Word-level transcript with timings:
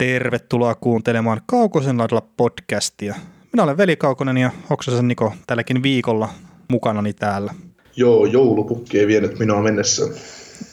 Tervetuloa 0.00 0.74
kuuntelemaan 0.74 1.40
Kaukosen 1.46 1.98
laidalla 1.98 2.26
podcastia. 2.36 3.14
Minä 3.52 3.62
olen 3.62 3.76
Veli 3.76 3.96
Kaukonen 3.96 4.36
ja 4.36 4.50
Oksasen 4.70 5.08
Niko 5.08 5.32
tälläkin 5.46 5.82
viikolla 5.82 6.28
mukanani 6.68 7.12
täällä. 7.12 7.54
Joo, 7.96 8.26
joulupukki 8.26 8.98
ei 8.98 9.06
vienyt 9.06 9.38
minua 9.38 9.62
mennessä. 9.62 10.02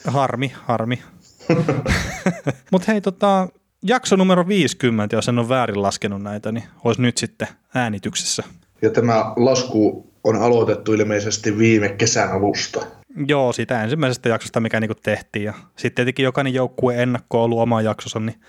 Harmi, 0.06 0.52
harmi. 0.64 1.02
Mutta 2.72 2.92
hei, 2.92 3.00
tota, 3.00 3.48
jakso 3.82 4.16
numero 4.16 4.48
50, 4.48 5.16
jos 5.16 5.28
en 5.28 5.38
ole 5.38 5.48
väärin 5.48 5.82
laskenut 5.82 6.22
näitä, 6.22 6.52
niin 6.52 6.64
olisi 6.84 7.02
nyt 7.02 7.18
sitten 7.18 7.48
äänityksessä. 7.74 8.42
Ja 8.82 8.90
tämä 8.90 9.32
lasku 9.36 10.10
on 10.24 10.36
aloitettu 10.36 10.92
ilmeisesti 10.92 11.58
viime 11.58 11.88
kesän 11.88 12.32
alusta. 12.32 12.86
Joo, 13.26 13.52
siitä 13.52 13.82
ensimmäisestä 13.82 14.28
jaksosta, 14.28 14.60
mikä 14.60 14.80
niinku 14.80 14.96
tehtiin. 15.02 15.44
Ja 15.44 15.54
sitten 15.76 15.94
tietenkin 15.94 16.24
jokainen 16.24 16.54
joukkue 16.54 17.02
ennakko 17.02 17.38
on 17.38 17.44
ollut 17.44 17.60
oma 17.60 17.82
jaksonsa, 17.82 18.20
niin 18.20 18.40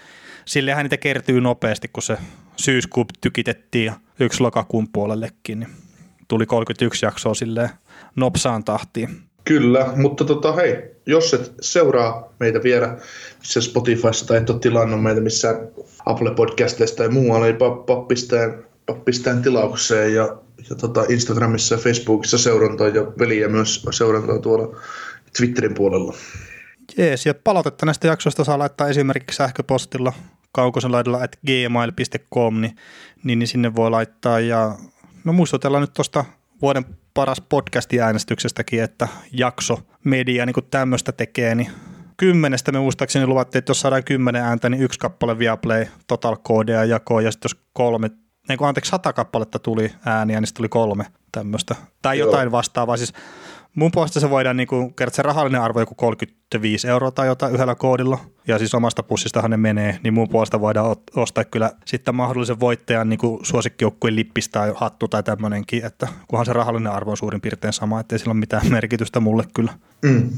sillehän 0.49 0.83
niitä 0.83 0.97
kertyy 0.97 1.41
nopeasti, 1.41 1.87
kun 1.87 2.03
se 2.03 2.17
syyskuu 2.55 3.05
tykitettiin 3.21 3.85
ja 3.85 3.93
yksi 4.19 4.41
lokakuun 4.41 4.87
puolellekin, 4.93 5.59
niin 5.59 5.69
tuli 6.27 6.45
31 6.45 7.05
jaksoa 7.05 7.33
silleen 7.33 7.69
nopsaan 8.15 8.63
tahtiin. 8.63 9.09
Kyllä, 9.45 9.93
mutta 9.95 10.25
tota, 10.25 10.53
hei, 10.53 10.75
jos 11.05 11.33
et 11.33 11.53
seuraa 11.61 12.33
meitä 12.39 12.63
vielä 12.63 12.97
missä 13.39 13.61
Spotifyssa 13.61 14.27
tai 14.27 14.37
et 14.37 14.49
ole 14.49 14.59
tilannut 14.59 15.03
meitä 15.03 15.21
missään 15.21 15.55
Apple 16.05 16.35
Podcasteista 16.35 16.97
tai 16.97 17.09
muualla, 17.09 17.45
niin 17.45 17.57
pappistään, 17.85 18.63
pappistään 18.85 19.41
tilaukseen 19.41 20.13
ja, 20.13 20.37
ja 20.69 20.75
tota 20.75 21.05
Instagramissa 21.09 21.75
ja 21.75 21.81
Facebookissa 21.81 22.37
seurantaa 22.37 22.87
ja 22.87 23.01
veliä 23.19 23.47
myös 23.47 23.85
seurantaa 23.91 24.39
tuolla 24.39 24.77
Twitterin 25.37 25.73
puolella. 25.73 26.13
Jees, 26.97 27.25
ja 27.25 27.33
palautetta 27.33 27.85
näistä 27.85 28.07
jaksoista 28.07 28.43
saa 28.43 28.59
laittaa 28.59 28.87
esimerkiksi 28.87 29.37
sähköpostilla 29.37 30.13
kaukoselaidalla 30.51 31.23
at 31.23 31.39
gmail.com, 31.45 32.61
niin, 32.61 32.75
niin, 33.23 33.39
niin 33.39 33.47
sinne 33.47 33.75
voi 33.75 33.89
laittaa. 33.89 34.39
Ja 34.39 34.75
no 35.23 35.33
muistutellaan 35.33 35.81
nyt 35.81 35.93
tuosta 35.93 36.25
vuoden 36.61 36.85
paras 37.13 37.41
podcast-äänestyksestäkin, 37.41 38.83
että 38.83 39.07
jakso 39.31 39.79
media 40.03 40.45
niin 40.45 40.55
tämmöistä 40.71 41.11
tekee, 41.11 41.55
niin 41.55 41.71
kymmenestä 42.17 42.71
me 42.71 42.79
muistaakseni 42.79 43.27
luvattiin, 43.27 43.59
että 43.59 43.69
jos 43.69 43.81
saadaan 43.81 44.03
kymmenen 44.03 44.43
ääntä, 44.43 44.69
niin 44.69 44.83
yksi 44.83 44.99
kappale 44.99 45.39
Viaplay 45.39 45.85
Total 46.07 46.37
Codea 46.37 46.83
jakoon, 46.83 47.23
ja 47.23 47.31
sitten 47.31 47.49
jos 47.49 47.61
kolme, 47.73 48.09
niin 48.49 48.57
kun 48.57 48.67
anteeksi, 48.67 48.89
sata 48.89 49.13
kappaletta 49.13 49.59
tuli 49.59 49.91
ääniä, 50.05 50.39
niin 50.39 50.47
sitten 50.47 50.59
tuli 50.59 50.69
kolme 50.69 51.05
tämmöistä. 51.31 51.75
Tai 52.01 52.19
jotain 52.19 52.45
Joo. 52.45 52.51
vastaavaa. 52.51 52.97
Siis 52.97 53.13
Mun 53.75 53.91
puolesta 53.91 54.19
se 54.19 54.29
voidaan 54.29 54.57
niin 54.57 54.93
kertoa 54.95 55.15
se 55.15 55.21
rahallinen 55.21 55.61
arvo 55.61 55.79
joku 55.79 55.95
35 55.95 56.87
euroa 56.87 57.11
tai 57.11 57.27
jotain 57.27 57.53
yhdellä 57.53 57.75
koodilla, 57.75 58.17
ja 58.47 58.57
siis 58.57 58.75
omasta 58.75 59.03
pussistahan 59.03 59.51
ne 59.51 59.57
menee, 59.57 59.99
niin 60.03 60.13
mun 60.13 60.29
puolesta 60.29 60.61
voidaan 60.61 60.95
ostaa 61.15 61.43
kyllä 61.43 61.71
sitten 61.85 62.15
mahdollisen 62.15 62.59
voittajan 62.59 63.09
niin 63.09 63.19
suosikkijoukkueen 63.43 64.15
lippis 64.15 64.49
tai 64.49 64.73
hattu 64.75 65.07
tai 65.07 65.23
tämmöinenkin, 65.23 65.85
että 65.85 66.07
kunhan 66.27 66.45
se 66.45 66.53
rahallinen 66.53 66.91
arvo 66.91 67.11
on 67.11 67.17
suurin 67.17 67.41
piirtein 67.41 67.73
sama, 67.73 67.99
ettei 67.99 68.19
sillä 68.19 68.31
ole 68.31 68.39
mitään 68.39 68.69
merkitystä 68.69 69.19
mulle 69.19 69.43
kyllä. 69.53 69.73
Mm. 70.01 70.29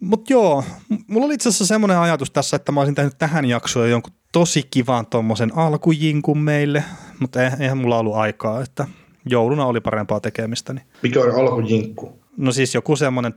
Mutta 0.00 0.32
joo, 0.32 0.64
mulla 1.06 1.26
oli 1.26 1.34
itse 1.34 1.48
asiassa 1.48 1.66
semmoinen 1.66 1.98
ajatus 1.98 2.30
tässä, 2.30 2.56
että 2.56 2.72
mä 2.72 2.80
olisin 2.80 2.94
tehnyt 2.94 3.18
tähän 3.18 3.44
jaksoon 3.44 3.90
jonkun 3.90 4.12
tosi 4.32 4.66
kivan 4.70 5.06
tuommoisen 5.06 5.58
alkujinkun 5.58 6.38
meille, 6.38 6.84
mutta 7.18 7.42
eihän 7.42 7.78
mulla 7.78 7.98
ollut 7.98 8.16
aikaa, 8.16 8.60
että 8.60 8.86
jouluna 9.26 9.66
oli 9.66 9.80
parempaa 9.80 10.20
tekemistä. 10.20 10.72
Niin. 10.72 10.84
Mikä 11.02 11.20
on 11.20 11.34
alkujinkku? 11.34 12.19
No 12.40 12.52
siis 12.52 12.74
joku 12.74 12.96
semmoinen 12.96 13.34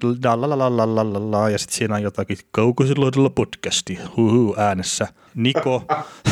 la 1.32 1.50
ja 1.50 1.58
sitten 1.58 1.78
siinä 1.78 1.96
on 1.96 2.04
jotakin 2.04 2.38
kaukosiloidella 2.52 3.30
podcasti 3.30 4.00
huhu 4.18 4.56
äänessä. 4.58 5.08
Niko, 5.36 5.84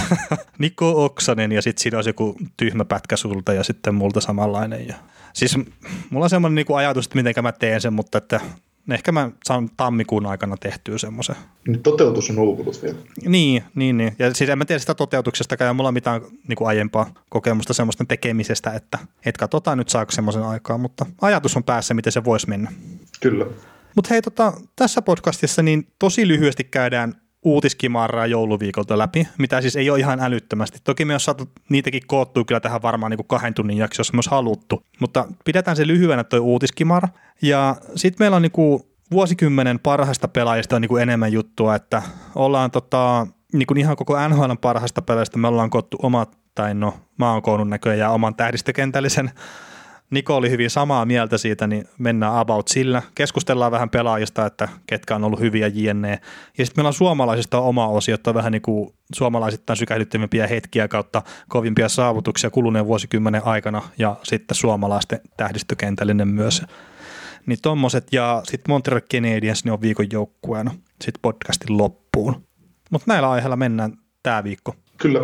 Niko 0.59 1.05
Oksanen 1.05 1.51
ja 1.51 1.61
sitten 1.61 1.83
siinä 1.83 1.97
olisi 1.97 2.09
joku 2.09 2.37
tyhmä 2.57 2.85
pätkä 2.85 3.17
sulta 3.17 3.53
ja 3.53 3.63
sitten 3.63 3.95
multa 3.95 4.21
samanlainen. 4.21 4.87
Ja, 4.87 4.95
siis 5.33 5.57
mulla 6.09 6.25
on 6.25 6.29
semmoinen 6.29 6.55
niinku 6.55 6.73
ajatus, 6.73 7.05
että 7.05 7.21
miten 7.21 7.43
mä 7.43 7.51
teen 7.51 7.81
sen, 7.81 7.93
mutta 7.93 8.17
että 8.17 8.39
ehkä 8.91 9.11
mä 9.11 9.31
saan 9.43 9.69
tammikuun 9.77 10.25
aikana 10.25 10.57
tehtyä 10.57 10.97
semmoisen. 10.97 11.35
Niin 11.67 11.83
toteutus 11.83 12.29
on 12.29 12.39
uupunut 12.39 12.83
vielä. 12.83 12.97
Niin, 13.25 13.63
niin, 13.75 13.97
niin. 13.97 14.15
Ja 14.19 14.33
siis 14.33 14.49
en 14.49 14.57
mä 14.57 14.65
tiedä 14.65 14.79
sitä 14.79 14.95
toteutuksesta, 14.95 15.63
ja 15.63 15.73
mulla 15.73 15.87
on 15.87 15.93
mitään 15.93 16.21
niin 16.47 16.55
kuin 16.55 16.67
aiempaa 16.67 17.13
kokemusta 17.29 17.73
semmoista 17.73 18.05
tekemisestä, 18.05 18.71
että 18.71 18.99
et 19.25 19.37
katsotaan 19.37 19.77
nyt 19.77 19.89
saako 19.89 20.11
semmoisen 20.11 20.43
aikaa, 20.43 20.77
mutta 20.77 21.05
ajatus 21.21 21.57
on 21.57 21.63
päässä, 21.63 21.93
miten 21.93 22.11
se 22.11 22.23
voisi 22.23 22.49
mennä. 22.49 22.71
Kyllä. 23.21 23.45
Mutta 23.95 24.07
hei, 24.09 24.21
tota, 24.21 24.53
tässä 24.75 25.01
podcastissa 25.01 25.63
niin 25.63 25.87
tosi 25.99 26.27
lyhyesti 26.27 26.63
käydään 26.63 27.20
uutiskimaraa 27.43 28.25
jouluviikolta 28.25 28.97
läpi, 28.97 29.27
mitä 29.37 29.61
siis 29.61 29.75
ei 29.75 29.89
ole 29.89 29.99
ihan 29.99 30.19
älyttömästi. 30.19 30.79
Toki 30.83 31.05
me 31.05 31.13
on 31.13 31.19
saatu 31.19 31.49
niitäkin 31.69 32.01
koottua 32.07 32.43
kyllä 32.43 32.59
tähän 32.59 32.81
varmaan 32.81 33.09
niin 33.09 33.17
kuin 33.17 33.27
kahden 33.27 33.53
tunnin 33.53 33.77
jaksossa 33.77 34.13
myös 34.13 34.27
haluttu, 34.27 34.83
mutta 34.99 35.27
pidetään 35.45 35.77
se 35.77 35.87
lyhyenä 35.87 36.23
toi 36.23 36.39
uutiskimara. 36.39 37.07
Ja 37.41 37.75
sitten 37.95 38.23
meillä 38.23 38.35
on 38.35 38.41
niin 38.41 38.51
kuin 38.51 38.83
vuosikymmenen 39.11 39.79
parhaista 39.79 40.27
pelaajista 40.27 40.75
on 40.75 40.81
niin 40.81 40.89
kuin 40.89 41.03
enemmän 41.03 41.31
juttua, 41.31 41.75
että 41.75 42.01
ollaan 42.35 42.71
tota, 42.71 43.27
niin 43.53 43.67
kuin 43.67 43.77
ihan 43.77 43.95
koko 43.95 44.27
NHL 44.27 44.51
parhaista 44.61 45.01
pelaajista 45.01 45.37
me 45.37 45.47
ollaan 45.47 45.69
koottu 45.69 45.97
omat, 46.01 46.37
tai 46.55 46.73
no 46.73 46.93
mä 47.17 47.33
oon 47.33 47.41
koonnut 47.41 47.69
näköjään 47.69 48.13
oman 48.13 48.35
tähdistökentällisen 48.35 49.31
Niko 50.11 50.35
oli 50.35 50.49
hyvin 50.49 50.69
samaa 50.69 51.05
mieltä 51.05 51.37
siitä, 51.37 51.67
niin 51.67 51.85
mennään 51.97 52.35
about 52.35 52.67
sillä. 52.67 53.01
Keskustellaan 53.15 53.71
vähän 53.71 53.89
pelaajista, 53.89 54.45
että 54.45 54.69
ketkä 54.87 55.15
on 55.15 55.23
ollut 55.23 55.39
hyviä 55.39 55.67
jne. 55.67 56.19
Ja 56.57 56.65
sitten 56.65 56.79
meillä 56.79 56.87
on 56.87 56.93
suomalaisista 56.93 57.59
oma 57.59 57.87
osio, 57.87 58.15
että 58.15 58.29
on 58.29 58.35
vähän 58.35 58.51
niin 58.51 58.61
kuin 58.61 58.93
suomalaisittain 59.15 59.77
sykähdyttävimpiä 59.77 60.47
hetkiä 60.47 60.87
kautta 60.87 61.21
kovimpia 61.49 61.89
saavutuksia 61.89 62.49
kuluneen 62.49 62.85
vuosikymmenen 62.85 63.45
aikana 63.45 63.81
ja 63.97 64.15
sitten 64.23 64.55
suomalaisten 64.55 65.21
tähdistökentällinen 65.37 66.27
myös. 66.27 66.63
Niin 67.45 67.59
tommoset 67.61 68.07
ja 68.11 68.41
sitten 68.43 68.71
Montreal 68.71 69.01
Canadiens 69.01 69.63
niin 69.63 69.73
on 69.73 69.81
viikon 69.81 70.07
joukkueena 70.11 70.71
sitten 71.01 71.21
podcastin 71.21 71.77
loppuun. 71.77 72.43
Mutta 72.89 73.05
näillä 73.07 73.29
aiheilla 73.29 73.55
mennään 73.55 73.93
tämä 74.23 74.43
viikko. 74.43 74.75
Kyllä. 74.97 75.19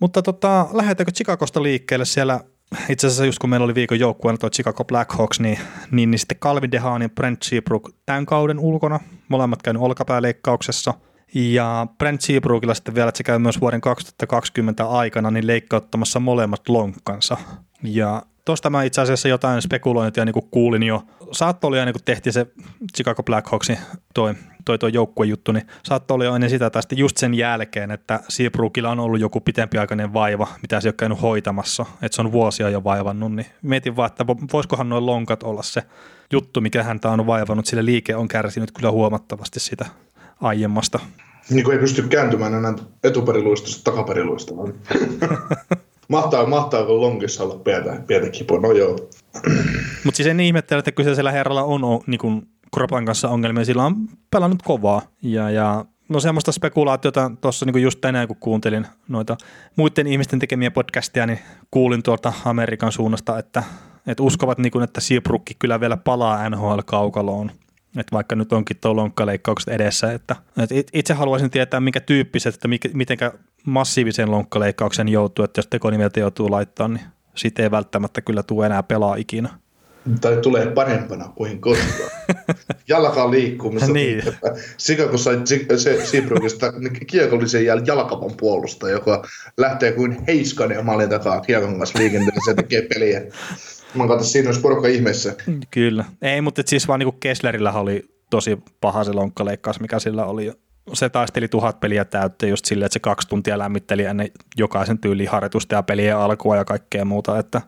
Mutta 0.00 0.22
tota, 0.22 0.68
lähdetäänkö 0.72 1.12
Chicagosta 1.12 1.62
liikkeelle 1.62 2.04
siellä 2.04 2.40
itse 2.88 3.06
asiassa 3.06 3.24
just 3.24 3.38
kun 3.38 3.50
meillä 3.50 3.64
oli 3.64 3.74
viikon 3.74 4.00
joukkueena 4.00 4.38
tuo 4.38 4.50
Chicago 4.50 4.84
Blackhawks, 4.84 5.40
niin, 5.40 5.58
niin, 5.90 6.10
niin 6.10 6.18
sitten 6.18 6.38
Calvin 6.38 6.72
Dehaan 6.72 7.02
ja 7.02 7.08
Brent 7.08 7.42
Seabrook 7.42 7.90
tämän 8.06 8.26
kauden 8.26 8.58
ulkona, 8.58 9.00
molemmat 9.28 9.62
käynyt 9.62 9.82
olkapääleikkauksessa. 9.82 10.94
Ja 11.34 11.86
Brent 11.98 12.20
Seabrookilla 12.20 12.74
sitten 12.74 12.94
vielä, 12.94 13.08
että 13.08 13.16
se 13.16 13.24
käy 13.24 13.38
myös 13.38 13.60
vuoden 13.60 13.80
2020 13.80 14.88
aikana, 14.88 15.30
niin 15.30 15.46
leikkauttamassa 15.46 16.20
molemmat 16.20 16.68
lonkkansa. 16.68 17.36
Ja 17.82 18.22
tuosta 18.44 18.70
mä 18.70 18.82
itse 18.82 19.00
asiassa 19.00 19.28
jotain 19.28 19.62
spekulointia 19.62 20.24
niin 20.24 20.34
kuulin 20.50 20.82
jo. 20.82 21.02
Saattoi 21.32 21.68
olla 21.68 21.84
niin 21.84 21.94
tehtiin 22.04 22.32
se 22.32 22.46
Chicago 22.96 23.22
Blackhawksin 23.22 23.78
toi, 24.14 24.34
toi, 24.64 24.78
toi 24.78 24.92
joukkuejuttu, 24.92 25.52
niin 25.52 25.66
saattoi 25.84 26.14
olla 26.14 26.34
ennen 26.34 26.50
sitä 26.50 26.70
tai 26.70 26.82
sitten 26.82 26.98
just 26.98 27.16
sen 27.16 27.34
jälkeen, 27.34 27.90
että 27.90 28.20
Seabrookilla 28.28 28.90
on 28.90 29.00
ollut 29.00 29.20
joku 29.20 29.40
pitempiaikainen 29.40 30.12
vaiva, 30.12 30.48
mitä 30.62 30.80
se 30.80 30.88
ei 30.88 30.90
ole 30.90 30.94
käynyt 30.98 31.22
hoitamassa, 31.22 31.86
että 32.02 32.16
se 32.16 32.22
on 32.22 32.32
vuosia 32.32 32.70
jo 32.70 32.84
vaivannut, 32.84 33.32
niin 33.34 33.46
mietin 33.62 33.96
vaan, 33.96 34.06
että 34.06 34.26
voisikohan 34.26 34.88
noin 34.88 35.06
lonkat 35.06 35.42
olla 35.42 35.62
se 35.62 35.82
juttu, 36.32 36.60
mikä 36.60 36.82
häntä 36.82 37.10
on 37.10 37.26
vaivannut, 37.26 37.66
sillä 37.66 37.84
liike 37.84 38.16
on 38.16 38.28
kärsinyt 38.28 38.72
kyllä 38.72 38.90
huomattavasti 38.90 39.60
sitä 39.60 39.86
aiemmasta. 40.40 41.00
Niin 41.50 41.64
kuin 41.64 41.74
ei 41.74 41.80
pysty 41.80 42.02
kääntymään 42.02 42.54
enää 42.54 42.74
etuperiluistosta 43.04 43.90
takaperiluistoon. 43.90 44.74
Mahtaa, 46.08 46.46
mahtaako 46.46 47.00
lonkissa 47.00 47.44
olla 47.44 47.58
pientä, 47.58 48.02
pientä 48.06 48.30
kipua? 48.30 48.60
No 48.60 48.72
joo. 48.72 48.98
Mutta 50.04 50.16
siis 50.16 50.28
en 50.28 50.40
ihmettele, 50.40 50.78
että 50.78 50.92
kyseisellä 50.92 51.32
herralla 51.32 51.62
on, 51.62 51.80
niin 52.06 52.46
kropan 52.74 53.04
kanssa 53.04 53.28
ongelmia, 53.28 53.64
sillä 53.64 53.84
on 53.84 53.96
pelannut 54.30 54.62
kovaa. 54.62 55.02
Ja, 55.22 55.50
ja 55.50 55.84
no 56.08 56.20
semmoista 56.20 56.52
spekulaatiota 56.52 57.30
tuossa 57.40 57.66
niin 57.66 57.82
just 57.82 58.00
tänään, 58.00 58.28
kun 58.28 58.36
kuuntelin 58.40 58.86
noita 59.08 59.36
muiden 59.76 60.06
ihmisten 60.06 60.38
tekemiä 60.38 60.70
podcastia, 60.70 61.26
niin 61.26 61.38
kuulin 61.70 62.02
tuolta 62.02 62.32
Amerikan 62.44 62.92
suunnasta, 62.92 63.38
että, 63.38 63.62
että 64.06 64.22
uskovat, 64.22 64.58
niin 64.58 64.70
kuin, 64.70 64.84
että 64.84 65.00
Seabrooki 65.00 65.54
kyllä 65.58 65.80
vielä 65.80 65.96
palaa 65.96 66.50
NHL-kaukaloon. 66.50 67.50
Että 67.96 68.12
vaikka 68.12 68.36
nyt 68.36 68.52
onkin 68.52 68.76
tuo 68.80 68.96
lonkkaleikkaukset 68.96 69.74
edessä, 69.74 70.12
että, 70.12 70.36
että 70.58 70.74
itse 70.92 71.14
haluaisin 71.14 71.50
tietää, 71.50 71.80
minkä 71.80 72.00
tyyppiset, 72.00 72.54
että 72.54 72.68
mikä, 72.68 72.88
mitenkä 72.92 73.32
massiivisen 73.66 74.30
lonkkaleikkauksen 74.30 75.08
joutuu, 75.08 75.44
että 75.44 75.58
jos 75.58 75.66
tekonimeltä 75.66 76.20
joutuu 76.20 76.50
laittaa, 76.50 76.88
niin 76.88 77.04
siitä 77.34 77.62
ei 77.62 77.70
välttämättä 77.70 78.20
kyllä 78.20 78.42
tule 78.42 78.66
enää 78.66 78.82
pelaa 78.82 79.16
ikinä. 79.16 79.48
Tai 80.20 80.36
tulee 80.36 80.66
parempana 80.66 81.28
kuin 81.34 81.60
koskaan. 81.60 82.10
Jalka 82.88 83.30
liikkumista. 83.30 83.92
niin. 83.92 84.22
Sika, 84.76 85.08
kun 85.08 85.18
sai 85.18 85.40
se 85.76 86.06
Seabrookista 86.06 86.72
kiekollisen 87.06 87.64
jäl 87.64 87.80
jalkavan 87.86 88.30
puolusta, 88.36 88.90
joka 88.90 89.24
lähtee 89.56 89.92
kuin 89.92 90.24
heiskanen 90.26 90.86
maalin 90.86 91.08
takaa 91.08 91.40
kiekon 91.40 91.78
kanssa 91.78 91.98
liikenteessä 91.98 92.50
ja 92.50 92.54
tekee 92.54 92.82
peliä. 92.82 93.22
Mä 93.94 94.08
katsoin, 94.08 94.30
siinä 94.30 94.48
olisi 94.48 94.60
porukka 94.60 94.88
ihmeessä. 94.88 95.34
Kyllä. 95.70 96.04
Ei, 96.22 96.40
mutta 96.40 96.62
siis 96.66 96.88
vaan 96.88 97.00
niin 97.00 97.20
Kesslerillä 97.20 97.72
oli 97.72 98.04
tosi 98.30 98.58
paha 98.80 99.04
se 99.04 99.12
lonkkaleikkaus, 99.12 99.80
mikä 99.80 99.98
sillä 99.98 100.24
oli. 100.24 100.52
se 100.92 101.08
taisteli 101.08 101.48
tuhat 101.48 101.80
peliä 101.80 102.04
täyttä 102.04 102.46
just 102.46 102.64
silleen, 102.64 102.86
että 102.86 102.92
se 102.92 103.00
kaksi 103.00 103.28
tuntia 103.28 103.58
lämmitteli 103.58 104.04
ennen 104.04 104.30
jokaisen 104.56 104.98
tyyliin 104.98 105.30
harjoitusta 105.30 105.74
ja 105.74 105.82
pelien 105.82 106.16
alkua 106.16 106.56
ja 106.56 106.64
kaikkea 106.64 107.04
muuta, 107.04 107.38
että 107.38 107.60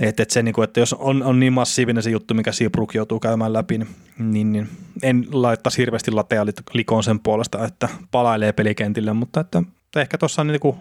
että, 0.00 0.22
että, 0.22 0.34
se, 0.34 0.42
niin 0.42 0.52
kuin, 0.52 0.64
että 0.64 0.80
jos 0.80 0.92
on, 0.92 1.22
on 1.22 1.40
niin 1.40 1.52
massiivinen 1.52 2.02
se 2.02 2.10
juttu, 2.10 2.34
mikä 2.34 2.52
Seabrook 2.52 2.94
joutuu 2.94 3.20
käymään 3.20 3.52
läpi, 3.52 3.78
niin, 3.78 3.88
niin, 4.18 4.52
niin 4.52 4.68
en 5.02 5.26
laittaisi 5.32 5.78
hirveästi 5.78 6.10
latea 6.10 6.46
likoon 6.72 7.02
sen 7.02 7.20
puolesta, 7.20 7.64
että 7.64 7.88
palailee 8.10 8.52
pelikentille, 8.52 9.12
mutta 9.12 9.40
että, 9.40 9.62
ehkä 9.96 10.18
tuossa 10.18 10.44
niin 10.44 10.60
kuin 10.60 10.76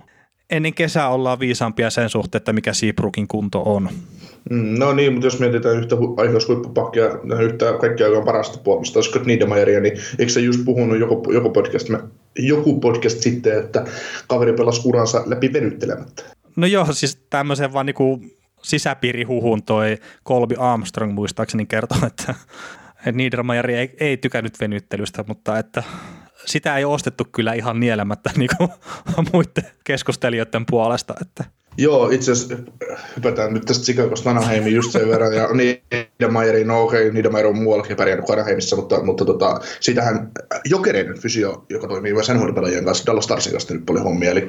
ennen 0.49 0.73
kesää 0.73 1.09
ollaan 1.09 1.39
viisaampia 1.39 1.89
sen 1.89 2.09
suhteen, 2.09 2.39
että 2.39 2.53
mikä 2.53 2.73
Seabrookin 2.73 3.27
kunto 3.27 3.63
on. 3.65 3.89
Mm, 4.49 4.79
no 4.79 4.93
niin, 4.93 5.13
mutta 5.13 5.27
jos 5.27 5.39
mietitään 5.39 5.77
yhtä 5.77 5.95
aikaishuippupakkia, 6.17 7.05
yhtä 7.41 7.73
kaikkia 7.81 8.05
aikaan 8.05 8.25
parasta 8.25 8.57
puolusta, 8.57 9.01
Scott 9.01 9.25
Niedermayeria, 9.25 9.79
niin 9.79 9.97
eikö 10.19 10.31
se 10.31 10.39
just 10.39 10.65
puhunut 10.65 10.99
joku, 10.99 11.31
joku, 11.31 11.49
podcast, 11.49 11.89
joku 12.39 12.79
podcast 12.79 13.19
sitten, 13.19 13.59
että 13.59 13.85
kaveri 14.27 14.53
pelasi 14.53 14.81
uransa 14.85 15.23
läpi 15.25 15.53
venyttelemättä? 15.53 16.23
No 16.55 16.67
joo, 16.67 16.85
siis 16.91 17.25
tämmöisen 17.29 17.73
vaan 17.73 17.85
niinku 17.85 18.21
sisäpiirihuhun 18.61 19.63
toi 19.63 19.97
Colby 20.27 20.55
Armstrong 20.59 21.13
muistaakseni 21.13 21.65
kertoo, 21.65 21.97
että, 22.07 22.35
että 22.97 23.11
Niedermayer 23.11 23.71
ei, 23.71 23.95
ei 23.99 24.17
tykännyt 24.17 24.59
venyttelystä, 24.59 25.23
mutta 25.27 25.59
että 25.59 25.83
sitä 26.45 26.77
ei 26.77 26.85
ostettu 26.85 27.27
kyllä 27.31 27.53
ihan 27.53 27.79
nielemättä 27.79 28.29
niin 28.37 28.49
kuin 28.57 28.69
muiden 29.33 29.71
keskustelijoiden 29.83 30.65
puolesta. 30.65 31.13
Että. 31.21 31.43
Joo, 31.77 32.09
itse 32.09 32.31
asiassa 32.31 32.55
hypätään 33.15 33.53
nyt 33.53 33.65
tästä 33.65 33.85
Chicagosta 33.85 34.29
Anaheimiin 34.29 34.75
just 34.75 34.91
sen 34.91 35.09
verran, 35.09 35.35
ja 35.35 35.49
Niedermayerin, 35.53 36.67
no 36.67 36.83
okei, 36.83 37.01
okay, 37.01 37.13
Niedermayer 37.13 37.47
on 37.47 37.57
muuallakin 37.57 37.97
pärjännyt 37.97 38.25
kuin 38.25 38.33
Anaheimissa, 38.39 38.75
mutta, 38.75 39.03
mutta 39.03 39.25
tota, 39.25 39.59
siitähän 39.79 40.31
jokereiden 40.65 41.19
fysio, 41.19 41.65
joka 41.69 41.87
toimii 41.87 42.13
myös 42.13 42.29
nhl 42.29 42.49
kanssa, 42.85 43.05
Dallas 43.05 43.23
Starsin 43.23 43.51
kanssa 43.51 43.73
nyt 43.73 43.85
paljon 43.85 44.05
hommia, 44.05 44.31
eli 44.31 44.45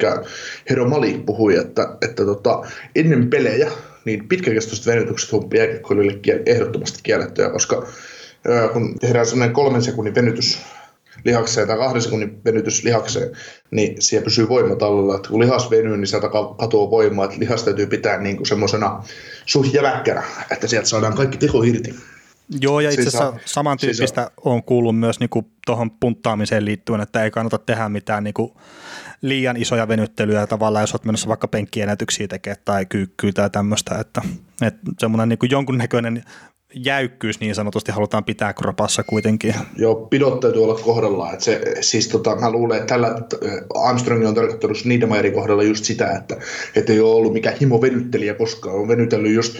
Hero 0.69 0.89
Mali 0.89 1.23
puhui, 1.25 1.55
että, 1.55 1.97
että 2.01 2.25
tota, 2.25 2.61
ennen 2.95 3.29
pelejä 3.29 3.71
niin 4.05 4.27
pitkäkestoiset 4.27 4.85
venytykset 4.85 5.31
humppi 5.31 5.57
jääkiekkoilijoille 5.57 6.41
ehdottomasti 6.45 6.99
kiellettyä, 7.03 7.49
koska 7.49 7.87
kun 8.73 8.99
tehdään 8.99 9.25
sellainen 9.25 9.53
kolmen 9.53 9.81
sekunnin 9.81 10.15
venytys 10.15 10.59
lihakseen 11.25 11.67
tai 11.67 11.77
kahden 11.77 12.01
sekunnin 12.01 12.41
venytys 12.45 12.83
lihakseen, 12.83 13.31
niin 13.71 14.01
siellä 14.01 14.23
pysyy 14.23 14.49
voima 14.49 14.75
tallella. 14.75 15.15
Että 15.15 15.29
kun 15.29 15.39
lihas 15.39 15.71
venyy, 15.71 15.97
niin 15.97 16.07
sieltä 16.07 16.29
katoaa 16.57 16.91
voimaa, 16.91 17.25
että 17.25 17.39
lihas 17.39 17.63
täytyy 17.63 17.87
pitää 17.87 18.17
niin 18.17 18.37
kuin 18.37 18.47
semmoisena 18.47 19.03
suht 19.45 19.73
jäväkkänä, 19.73 20.23
että 20.51 20.67
sieltä 20.67 20.87
saadaan 20.87 21.15
kaikki 21.15 21.37
teho 21.37 21.63
irti. 21.63 21.95
Joo, 22.61 22.79
ja 22.79 22.89
itse 22.89 23.01
asiassa 23.01 23.31
siis 23.31 23.53
samantyyppistä 23.53 24.21
siis 24.21 24.33
on 24.45 24.63
kuullut 24.63 24.99
myös 24.99 25.19
niinku 25.19 25.51
tuohon 25.65 25.91
punttaamiseen 25.91 26.65
liittyen, 26.65 27.01
että 27.01 27.23
ei 27.23 27.31
kannata 27.31 27.57
tehdä 27.57 27.89
mitään 27.89 28.23
niinku 28.23 28.57
liian 29.21 29.57
isoja 29.57 29.87
venyttelyjä 29.87 30.47
tavallaan, 30.47 30.83
jos 30.83 30.93
olet 30.93 31.05
menossa 31.05 31.27
vaikka 31.27 31.47
penkkiennätyksiä 31.47 32.27
tekemään 32.27 32.61
tai 32.65 32.85
kyykkyä 32.85 33.31
tai 33.31 33.49
tämmöistä, 33.49 33.95
että, 33.99 34.21
että 34.61 34.81
semmoinen 34.99 35.29
niinku 35.29 35.45
jonkunnäköinen 35.45 36.23
jäykkyys 36.73 37.39
niin 37.39 37.55
sanotusti 37.55 37.91
halutaan 37.91 38.23
pitää 38.23 38.53
kropassa 38.53 39.03
kuitenkin. 39.03 39.55
Joo, 39.77 39.95
pidot 39.95 40.39
täytyy 40.39 40.63
olla 40.63 40.75
kohdallaan. 40.75 41.33
Että 41.33 41.45
se, 41.45 41.61
siis 41.81 42.07
tota, 42.07 42.35
mä 42.35 42.51
luulen, 42.51 42.77
että 42.77 42.87
tällä 42.87 43.15
Armstrong 43.75 44.27
on 44.27 44.35
tarkoittanut 44.35 44.85
Niedermayerin 44.85 45.33
kohdalla 45.33 45.63
just 45.63 45.85
sitä, 45.85 46.11
että, 46.11 46.37
että 46.75 46.93
ei 46.93 46.99
ole 46.99 47.15
ollut 47.15 47.33
mikään 47.33 47.57
himo 47.61 47.81
venyttelijä 47.81 48.33
koskaan. 48.33 48.75
On 48.75 48.87
venytellyt 48.87 49.33
just 49.33 49.57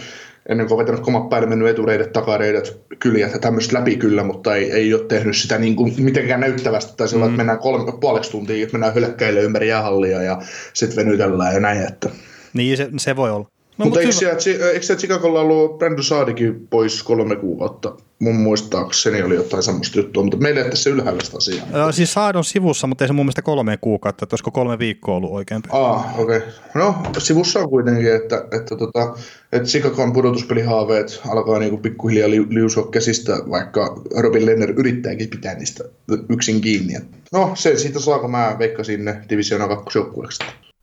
ennen 0.48 0.66
kuin 0.66 0.78
on 0.78 0.78
vetänyt 0.78 1.00
komat 1.00 1.28
päälle 1.28 1.48
mennyt 1.48 1.68
etureidet, 1.68 2.12
takareidet, 2.12 2.80
kyljät 2.98 3.32
ja 3.32 3.38
tämmöistä 3.38 3.78
läpi 3.78 3.96
kyllä, 3.96 4.24
mutta 4.24 4.54
ei, 4.54 4.72
ei 4.72 4.94
ole 4.94 5.04
tehnyt 5.04 5.36
sitä 5.36 5.58
niin 5.58 5.76
kuin 5.76 5.94
mitenkään 5.98 6.40
näyttävästi 6.40 6.92
tai 6.96 7.08
sillä, 7.08 7.24
mm. 7.24 7.28
että 7.28 7.36
mennään 7.36 7.58
kolme, 7.58 7.92
puoleksi 8.00 8.30
tuntia, 8.30 8.62
että 8.62 8.72
mennään 8.72 8.94
hylkkäille 8.94 9.40
ympäri 9.40 9.68
jäähallia 9.68 10.22
ja 10.22 10.42
sitten 10.72 10.96
venytellään 11.06 11.54
ja 11.54 11.60
näin. 11.60 11.86
Että. 11.86 12.10
Niin 12.52 12.76
se, 12.76 12.88
se 12.96 13.16
voi 13.16 13.30
olla. 13.30 13.48
No, 13.78 13.84
mutta 13.84 14.00
eikö, 14.00 14.12
siellä, 14.12 14.38
eikö 14.72 14.86
siellä 14.86 15.00
Chicagolla 15.00 15.40
ollut 15.40 15.78
Brandon 15.78 16.04
Saadikin 16.04 16.66
pois 16.70 17.02
kolme 17.02 17.36
kuukautta? 17.36 17.94
Mun 18.18 18.36
muistaakseni 18.36 19.22
oli 19.22 19.34
jotain 19.34 19.62
semmoista 19.62 19.98
juttua, 19.98 20.22
mutta 20.22 20.36
meillä 20.36 20.60
ei 20.60 20.70
tässä 20.70 20.90
ylhäällä 20.90 21.24
sitä 21.24 21.36
asiaa. 21.36 21.66
Äh, 21.74 21.94
siis 21.94 22.12
Saad 22.12 22.36
on 22.36 22.44
sivussa, 22.44 22.86
mutta 22.86 23.04
ei 23.04 23.08
se 23.08 23.14
mun 23.14 23.26
mielestä 23.26 23.42
kolme 23.42 23.76
kuukautta, 23.76 24.24
että 24.24 24.34
olisiko 24.34 24.50
kolme 24.50 24.78
viikkoa 24.78 25.16
ollut 25.16 25.30
oikein. 25.30 25.62
Ah, 25.70 26.20
okei. 26.20 26.36
Okay. 26.36 26.48
No, 26.74 26.94
sivussa 27.18 27.60
on 27.60 27.70
kuitenkin, 27.70 28.14
että, 28.14 28.44
että, 28.52 28.76
tota, 28.76 29.14
että 29.52 29.68
Chicagon 29.68 30.12
pudotuspelihaaveet 30.12 31.20
alkaa 31.28 31.58
niinku 31.58 31.76
pikkuhiljaa 31.76 32.30
li, 32.30 32.46
liusua 32.50 32.88
käsistä, 32.90 33.32
vaikka 33.50 34.02
Robin 34.16 34.46
Lenner 34.46 34.70
yrittääkin 34.70 35.30
pitää 35.30 35.54
niistä 35.54 35.84
yksin 36.28 36.60
kiinni. 36.60 36.94
No, 37.32 37.52
se 37.54 37.76
siitä 37.76 38.00
saako 38.00 38.28
mä 38.28 38.56
veikkasin 38.58 39.04
ne 39.04 39.20
Divisiona 39.30 39.68
2 39.68 39.98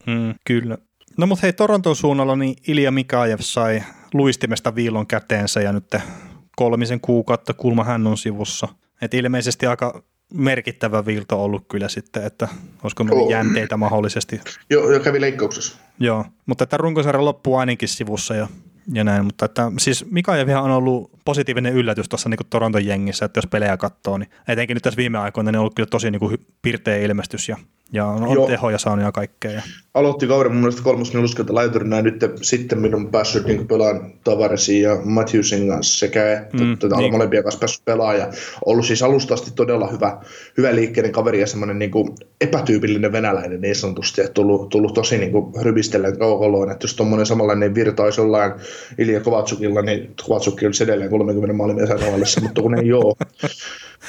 Mm, 0.06 0.34
kyllä. 0.48 0.78
No 1.18 1.28
mutta 1.28 1.42
hei, 1.44 1.54
Toronton 1.54 1.96
suunnalla 1.96 2.36
niin 2.36 2.56
Ilja 2.68 2.92
Mikaev 2.92 3.38
sai 3.40 3.84
luistimesta 4.14 4.76
viilon 4.76 5.08
käteensä 5.08 5.62
ja 5.62 5.74
nyt 5.74 5.96
kolmisen 6.56 7.00
kuukautta 7.00 7.54
kulma 7.54 7.84
hän 7.84 8.08
on 8.08 8.18
sivussa. 8.18 8.68
Et 9.02 9.14
ilmeisesti 9.14 9.66
aika 9.66 10.04
merkittävä 10.34 11.06
viilto 11.06 11.44
ollut 11.44 11.66
kyllä 11.68 11.90
sitten, 11.90 12.24
että 12.24 12.48
olisiko 12.84 13.06
oh. 13.12 13.32
jänteitä 13.32 13.78
mahdollisesti. 13.78 14.42
Joo, 14.70 14.92
jo 14.92 15.00
kävi 15.00 15.22
leikkauksessa. 15.22 15.78
Joo, 16.00 16.26
mutta 16.46 16.64
että 16.64 16.78
runkosarja 16.78 17.26
loppuu 17.26 17.56
ainakin 17.56 17.90
sivussa 17.90 18.36
ja, 18.36 18.48
ja 18.94 19.04
näin, 19.04 19.26
mutta 19.26 19.46
että 19.46 19.72
siis 19.78 20.06
Mikaevhan 20.12 20.64
on 20.64 20.72
ollut 20.72 21.12
positiivinen 21.26 21.74
yllätys 21.74 22.10
tuossa 22.10 22.30
niin 22.30 22.40
Toronton 22.50 22.86
jengissä, 22.86 23.26
että 23.26 23.38
jos 23.38 23.48
pelejä 23.48 23.78
katsoo, 23.78 24.18
niin 24.18 24.30
etenkin 24.48 24.76
nyt 24.76 24.84
tässä 24.84 24.98
viime 24.98 25.18
aikoina 25.18 25.52
niin 25.52 25.58
on 25.58 25.62
ollut 25.62 25.76
kyllä 25.76 25.88
tosi 25.88 26.12
niin 26.12 26.20
kuin 26.20 26.46
pirteä 26.62 26.98
ilmestys 26.98 27.50
ja 27.50 27.58
ja 27.94 28.06
on 28.06 28.34
Joo. 28.34 28.48
tehoja 28.48 28.78
saanut 28.78 29.06
ja 29.06 29.12
kaikkea. 29.12 29.62
Aloitti 29.94 30.28
kauden 30.28 30.52
mun 30.52 30.62
mielestä 30.62 30.82
kolmas 30.84 31.14
neluskelta 31.14 31.56
laiturina 31.56 31.96
ja 31.96 32.02
nyt 32.02 32.26
sitten 32.42 32.80
minun 32.80 33.12
päässyt 33.12 33.46
niin 33.46 33.68
pelaan 33.68 34.14
Tavaresiin 34.24 34.82
ja 34.82 34.98
Matthewsin 35.04 35.68
kanssa 35.68 36.00
sekä 36.00 36.32
että 36.32 36.64
mm, 36.64 36.78
tätä 36.78 36.96
niin. 36.96 37.12
molempia 37.12 37.44
kanssa 37.44 37.60
päässyt 37.60 37.86
pelaamaan 37.86 38.20
ja 38.20 38.28
ollut 38.66 38.86
siis 38.86 39.04
alusta 39.04 39.34
asti 39.34 39.52
todella 39.56 39.88
hyvä, 39.88 40.18
hyvä 40.58 40.76
liikkeinen 40.76 41.12
kaveri 41.12 41.40
ja 41.40 41.48
semmoinen 41.48 41.80
niin 41.80 41.92
kuin 41.92 42.10
epätyypillinen 42.42 43.12
venäläinen 43.12 43.62
niin 43.62 43.76
sanotusti, 43.76 44.22
että 44.22 44.34
tullut, 44.34 44.70
tullut 44.70 44.94
tosi 44.94 45.18
niin 45.18 45.32
kuin 45.32 45.54
rybistellen 45.62 46.20
kaukoloon, 46.20 46.72
että 46.72 46.86
jos 46.86 46.96
tuommoinen 46.96 47.26
samanlainen 47.26 47.76
virta 47.76 48.04
olisi 48.04 48.22
jollain 48.22 48.52
Ilja 48.98 49.20
Kovatsukilla, 49.20 49.82
niin 49.82 50.16
Kovatsukki 50.28 50.66
olisi 50.66 50.84
edelleen 50.84 51.10
30 51.10 51.54
maalimia 51.54 51.86
mutta 52.42 52.62
kun 52.62 52.80
ei 52.80 52.94
ole. 52.94 53.16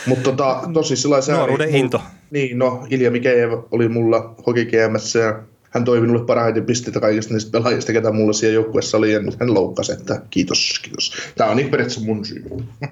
Mutta 0.07 0.31
tota, 0.31 0.61
tosi 0.73 0.97
sellaisen... 0.97 1.35
Nuoruuden 1.35 1.75
into. 1.75 2.01
Niin, 2.35 2.59
no 2.59 2.87
Ilja 2.91 3.11
Mikejev 3.11 3.53
oli 3.71 3.89
mulla 3.89 4.35
Hoki 4.47 4.69
ja 4.77 5.41
hän 5.71 5.85
toi 5.85 6.01
minulle 6.01 6.27
parhaiten 6.27 6.65
pisteitä 6.65 7.01
kaikista 7.01 7.35
niistä 7.35 7.51
pelaajista, 7.51 7.93
ketä 7.93 8.13
mulla 8.13 8.33
siellä 8.33 8.55
joukkueessa 8.55 8.97
oli, 8.97 9.13
ja 9.13 9.21
nyt 9.21 9.41
hän 9.41 9.55
loukkasi, 9.55 9.93
että 9.93 10.23
kiitos, 10.31 10.81
kiitos. 10.83 11.13
Tämä 11.37 11.51
on 11.51 11.57
niin 11.57 11.71
periaatteessa 11.71 12.07
mun 12.07 12.25
syy. 12.25 12.45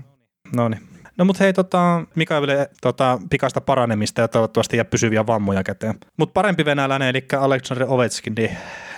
No 0.56 0.68
niin. 0.68 0.80
No 1.18 1.25
mutta 1.25 1.44
hei, 1.44 1.52
tota, 1.52 2.06
Mikaelille 2.14 2.70
tota, 2.80 3.18
pikaista 3.30 3.61
paranemista 3.61 4.20
ja 4.20 4.28
toivottavasti 4.28 4.76
jää 4.76 4.84
pysyviä 4.84 5.26
vammoja 5.26 5.62
käteen. 5.62 5.94
Mutta 6.16 6.32
parempi 6.32 6.64
venäläinen, 6.64 7.08
eli 7.08 7.25
Alexander 7.38 7.87
Ovechkin, 7.88 8.34
niin, 8.34 8.50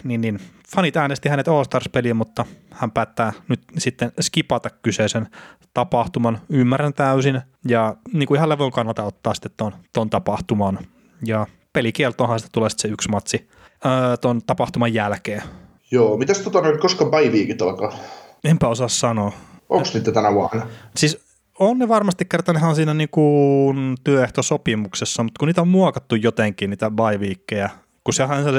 niin, 0.05 0.21
niin 0.21 0.41
fanit 0.69 0.97
äänesti 0.97 1.29
hänet 1.29 1.49
All-Stars-peliin, 1.49 2.17
mutta 2.17 2.45
hän 2.71 2.91
päättää 2.91 3.33
nyt 3.49 3.61
sitten 3.79 4.13
skipata 4.21 4.71
kyseisen 4.71 5.29
tapahtuman. 5.75 6.41
Ymmärrän 6.49 6.95
täysin 6.95 7.41
ja 7.69 7.97
niin 8.13 8.27
kuin 8.27 8.39
ihan 8.39 8.49
levon 8.49 8.73
kannalta 8.73 9.03
ottaa 9.03 9.35
sitten 9.35 9.53
ton, 9.57 9.73
ton 9.93 10.11
tapahtuman. 10.11 10.79
Ja 11.25 11.47
pelikieltoonhan 11.73 12.41
sitten 12.41 12.53
tulee 12.53 12.71
sitten 12.71 12.91
se 12.91 12.93
yksi 12.93 13.09
matsi 13.09 13.49
öö, 13.87 14.17
ton 14.17 14.43
tapahtuman 14.47 14.95
jälkeen. 14.95 15.43
Joo, 15.91 16.17
mitäs 16.17 16.41
tota 16.41 16.61
noin, 16.61 16.81
koska 16.81 17.05
päiviikit 17.05 17.63
alkaa? 17.63 17.93
Enpä 18.45 18.69
osaa 18.69 18.89
sanoa. 18.89 19.33
Onko 19.69 19.89
niitä 19.95 20.13
tänä 20.13 20.33
vuonna? 20.33 20.67
Siis 20.97 21.25
on 21.59 21.79
ne 21.79 21.89
varmasti 21.89 22.25
kertaan 22.25 22.75
siinä 22.75 22.95
niinku 22.95 23.75
työehtosopimuksessa, 24.05 25.23
mutta 25.23 25.39
kun 25.39 25.49
niitä 25.49 25.61
on 25.61 25.69
muokattu 25.69 26.15
jotenkin, 26.15 26.71
niitä 26.71 26.91
bye 26.91 27.37
kun 28.05 28.15
sehän 28.15 28.45
se 28.45 28.51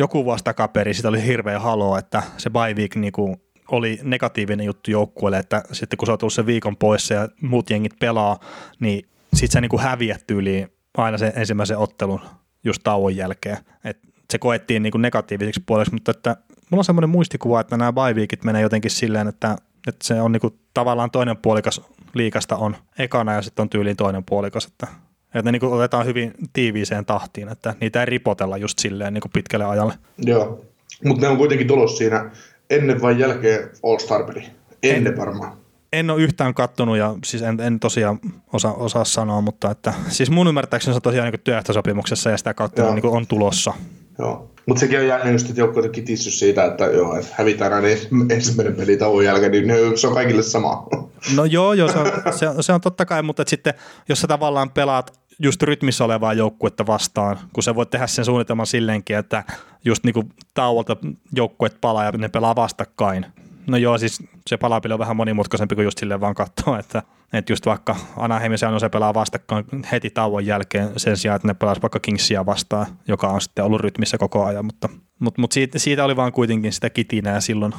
joku 0.00 0.24
vuosi 0.24 0.44
takaperi, 0.44 0.94
sitä 0.94 1.08
oli 1.08 1.24
hirveä 1.24 1.58
halo, 1.58 1.98
että 1.98 2.22
se 2.36 2.50
bye 2.50 2.74
week 2.74 2.96
niinku 2.96 3.36
oli 3.70 3.98
negatiivinen 4.02 4.66
juttu 4.66 4.90
joukkueelle, 4.90 5.38
että 5.38 5.62
sitten 5.72 5.96
kun 5.96 6.06
sä 6.06 6.12
oot 6.12 6.32
se 6.32 6.46
viikon 6.46 6.76
poissa 6.76 7.14
ja 7.14 7.28
muut 7.42 7.70
jengit 7.70 7.98
pelaa, 8.00 8.38
niin 8.80 9.08
sit 9.34 9.50
sä 9.50 9.60
niinku 9.60 9.78
häviät 9.78 10.26
tyyliin 10.26 10.68
aina 10.96 11.18
sen 11.18 11.32
ensimmäisen 11.36 11.78
ottelun 11.78 12.20
just 12.64 12.80
tauon 12.84 13.16
jälkeen. 13.16 13.56
Et 13.84 13.98
se 14.30 14.38
koettiin 14.38 14.82
niinku 14.82 14.98
negatiiviseksi 14.98 15.62
puoleksi, 15.66 15.92
mutta 15.92 16.10
että 16.10 16.36
mulla 16.70 16.80
on 16.80 16.84
semmoinen 16.84 17.10
muistikuva, 17.10 17.60
että 17.60 17.76
nämä 17.76 17.92
bye 17.92 18.26
menee 18.44 18.62
jotenkin 18.62 18.90
silleen, 18.90 19.28
että, 19.28 19.56
että 19.86 20.06
se 20.06 20.20
on 20.20 20.32
niinku 20.32 20.58
tavallaan 20.74 21.10
toinen 21.10 21.36
puolikas 21.36 21.80
liikasta 22.14 22.56
on 22.56 22.76
ekana 22.98 23.32
ja 23.32 23.42
sitten 23.42 23.62
on 23.62 23.70
tyyliin 23.70 23.96
toinen 23.96 24.24
puolikas, 24.24 24.66
että, 24.66 24.86
että 25.34 25.42
ne 25.42 25.52
niin 25.52 25.60
kuin 25.60 25.72
otetaan 25.72 26.06
hyvin 26.06 26.34
tiiviiseen 26.52 27.04
tahtiin, 27.06 27.48
että 27.48 27.74
niitä 27.80 28.00
ei 28.00 28.06
ripotella 28.06 28.56
just 28.56 28.78
silleen 28.78 29.14
niin 29.14 29.22
kuin 29.22 29.32
pitkälle 29.32 29.64
ajalle. 29.64 29.94
Joo, 30.18 30.64
mutta 31.04 31.26
ne 31.26 31.28
on 31.28 31.36
kuitenkin 31.36 31.66
tulos 31.66 31.98
siinä 31.98 32.30
ennen 32.70 33.02
vai 33.02 33.18
jälkeen 33.20 33.70
All-Star-peli? 33.82 34.46
Ennen 34.82 35.16
varmaan. 35.16 35.52
en 35.92 36.10
ole 36.10 36.22
yhtään 36.22 36.54
kattonut 36.54 36.96
ja 36.96 37.14
siis 37.24 37.42
en, 37.42 37.60
en 37.60 37.80
tosiaan 37.80 38.18
osaa, 38.52 38.74
osaa 38.74 39.04
sanoa, 39.04 39.40
mutta 39.40 39.70
että, 39.70 39.94
siis 40.08 40.30
mun 40.30 40.48
ymmärtääkseni 40.48 40.94
se 40.94 40.96
on 40.96 41.02
tosiaan 41.02 41.32
niin 41.32 41.40
työehtosopimuksessa 41.44 42.30
ja 42.30 42.36
sitä 42.36 42.54
kautta 42.54 42.94
niin 42.94 43.06
on 43.06 43.26
tulossa. 43.26 43.74
Joo. 44.20 44.50
Mutta 44.66 44.80
sekin 44.80 44.98
on 44.98 45.06
jännä 45.06 45.30
just, 45.30 45.50
että 45.50 45.64
on 45.64 45.90
kitissy 45.92 46.30
siitä, 46.30 46.64
että 46.64 46.84
joo, 46.84 47.16
että 47.16 47.34
hävitään 47.34 47.72
aina 47.72 47.88
ensimmäinen 48.30 48.76
peli 48.76 48.96
tauon 48.96 49.24
jälkeen, 49.24 49.52
niin 49.52 49.98
se 49.98 50.06
on 50.06 50.14
kaikille 50.14 50.42
sama. 50.42 50.86
No 51.36 51.44
joo, 51.44 51.72
joo 51.72 51.88
se, 51.88 51.98
on, 51.98 52.06
se, 52.32 52.48
on, 52.48 52.62
se 52.62 52.72
on 52.72 52.80
totta 52.80 53.06
kai, 53.06 53.22
mutta 53.22 53.44
sitten 53.46 53.74
jos 54.08 54.20
sä 54.20 54.26
tavallaan 54.26 54.70
pelaat 54.70 55.20
just 55.38 55.62
rytmissä 55.62 56.04
olevaa 56.04 56.32
joukkuetta 56.32 56.86
vastaan, 56.86 57.38
kun 57.52 57.62
sä 57.62 57.74
voit 57.74 57.90
tehdä 57.90 58.06
sen 58.06 58.24
suunnitelman 58.24 58.66
silleenkin, 58.66 59.16
että 59.16 59.44
just 59.84 60.04
niinku 60.04 60.24
tauolta 60.54 60.96
joukkueet 61.36 61.76
palaa 61.80 62.04
ja 62.04 62.10
ne 62.10 62.28
pelaa 62.28 62.56
vastakkain. 62.56 63.26
No 63.66 63.76
joo, 63.76 63.98
siis 63.98 64.22
se 64.46 64.56
palapeli 64.56 64.92
on 64.92 64.98
vähän 64.98 65.16
monimutkaisempi 65.16 65.74
kuin 65.74 65.84
just 65.84 65.98
silleen 65.98 66.20
vaan 66.20 66.34
katsoa, 66.34 66.78
että, 66.78 67.02
että 67.32 67.52
just 67.52 67.66
vaikka 67.66 67.96
Anaheim 68.16 68.52
ja 68.52 68.78
se 68.78 68.88
pelaa 68.88 69.14
vastakkain 69.14 69.64
heti 69.92 70.10
tauon 70.10 70.46
jälkeen 70.46 70.90
sen 70.96 71.16
sijaan, 71.16 71.36
että 71.36 71.48
ne 71.48 71.54
pelaa 71.54 71.76
vaikka 71.82 72.00
Kingsia 72.00 72.46
vastaan, 72.46 72.86
joka 73.08 73.28
on 73.28 73.40
sitten 73.40 73.64
ollut 73.64 73.80
rytmissä 73.80 74.18
koko 74.18 74.44
ajan, 74.44 74.64
mutta, 74.64 74.88
mutta, 75.18 75.40
mutta 75.40 75.54
siitä, 75.54 75.78
siitä, 75.78 76.04
oli 76.04 76.16
vaan 76.16 76.32
kuitenkin 76.32 76.72
sitä 76.72 76.90
kitinää 76.90 77.40
silloin 77.40 77.72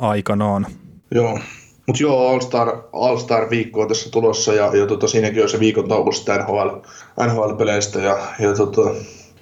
aikanaan. 0.00 0.66
Joo, 1.10 1.38
mutta 1.86 2.02
joo, 2.02 2.28
All-Star, 2.28 2.68
All-Star 2.92 3.50
viikko 3.50 3.80
on 3.80 3.88
tässä 3.88 4.10
tulossa 4.10 4.52
ja, 4.52 4.76
ja 4.76 4.86
tota, 4.86 5.08
siinäkin 5.08 5.42
on 5.42 5.48
se 5.48 5.60
viikon 5.60 5.88
tauko 5.88 6.10
NHL, 6.10 6.68
NHL-peleistä 7.26 7.98
ja, 7.98 8.18
ja 8.38 8.54
tota, 8.54 8.90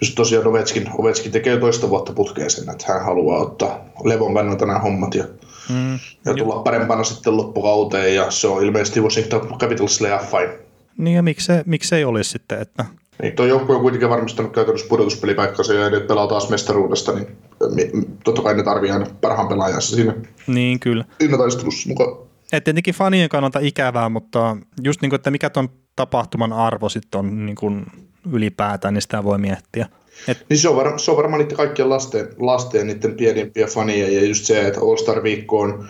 just 0.00 0.14
tosiaan 0.14 0.46
Ovechkin, 0.46 0.88
Ovechkin 0.98 1.32
tekee 1.32 1.56
toista 1.56 1.90
vuotta 1.90 2.12
putkeen 2.12 2.50
sen, 2.50 2.70
että 2.70 2.92
hän 2.92 3.04
haluaa 3.04 3.40
ottaa 3.40 3.84
levon 4.04 4.34
kannalta 4.34 4.66
nämä 4.66 4.78
hommat 4.78 5.14
ja, 5.14 5.24
mm, 5.68 5.98
ja 6.24 6.34
tulla 6.34 6.54
jo. 6.54 6.62
parempana 6.62 7.04
sitten 7.04 7.36
loppukauteen 7.36 8.14
ja 8.14 8.30
se 8.30 8.46
on 8.46 8.64
ilmeisesti 8.64 9.00
Washington 9.00 9.58
Capitalsille 9.58 10.08
ja 10.08 10.18
fine. 10.18 10.58
Niin 10.98 11.16
ja 11.16 11.22
miksei, 11.22 11.62
miksei 11.66 12.04
olisi 12.04 12.30
sitten, 12.30 12.60
että 12.60 12.84
niin, 13.22 13.36
tuo 13.36 13.46
joukkue 13.46 13.74
on 13.76 13.82
kuitenkin 13.82 14.08
varmistanut 14.08 14.52
käytännössä 14.52 14.88
pudotuspelipaikkansa 14.88 15.74
ja 15.74 15.90
nyt 15.90 16.06
pelaa 16.06 16.26
taas 16.26 16.50
mestaruudesta, 16.50 17.12
niin 17.12 18.18
totta 18.24 18.42
kai 18.42 18.54
ne 18.54 18.62
tarvii 18.62 18.90
aina 18.90 19.06
parhaan 19.20 19.48
pelaajansa 19.48 19.96
siinä 19.96 20.14
niin, 20.46 20.80
kyllä. 20.80 21.04
taistelussa 21.38 21.88
mukaan. 21.88 22.16
Et 22.52 22.64
tietenkin 22.64 22.94
fanien 22.94 23.28
kannalta 23.28 23.58
ikävää, 23.58 24.08
mutta 24.08 24.56
just 24.82 25.00
niin 25.02 25.10
kuin, 25.10 25.16
että 25.16 25.30
mikä 25.30 25.50
tuon 25.50 25.68
tapahtuman 25.96 26.52
arvo 26.52 26.88
sitten 26.88 27.18
on 27.18 27.46
niin 27.46 27.56
kuin 27.56 27.86
ylipäätään, 28.32 28.94
niin 28.94 29.02
sitä 29.02 29.24
voi 29.24 29.38
miettiä. 29.38 29.86
Et... 30.28 30.46
Niin 30.48 30.58
se 30.58 30.68
on, 30.68 30.76
var, 30.76 30.98
se 30.98 31.10
on 31.10 31.16
varmaan 31.16 31.42
niiden 31.42 31.56
kaikkien 31.56 31.90
lasten, 31.90 32.28
lasten 32.38 32.86
niiden 32.86 33.14
pienimpiä 33.14 33.66
faneja 33.66 34.12
ja 34.12 34.26
just 34.26 34.44
se, 34.44 34.66
että 34.66 34.80
All-Star-viikko 34.80 35.60
on 35.60 35.88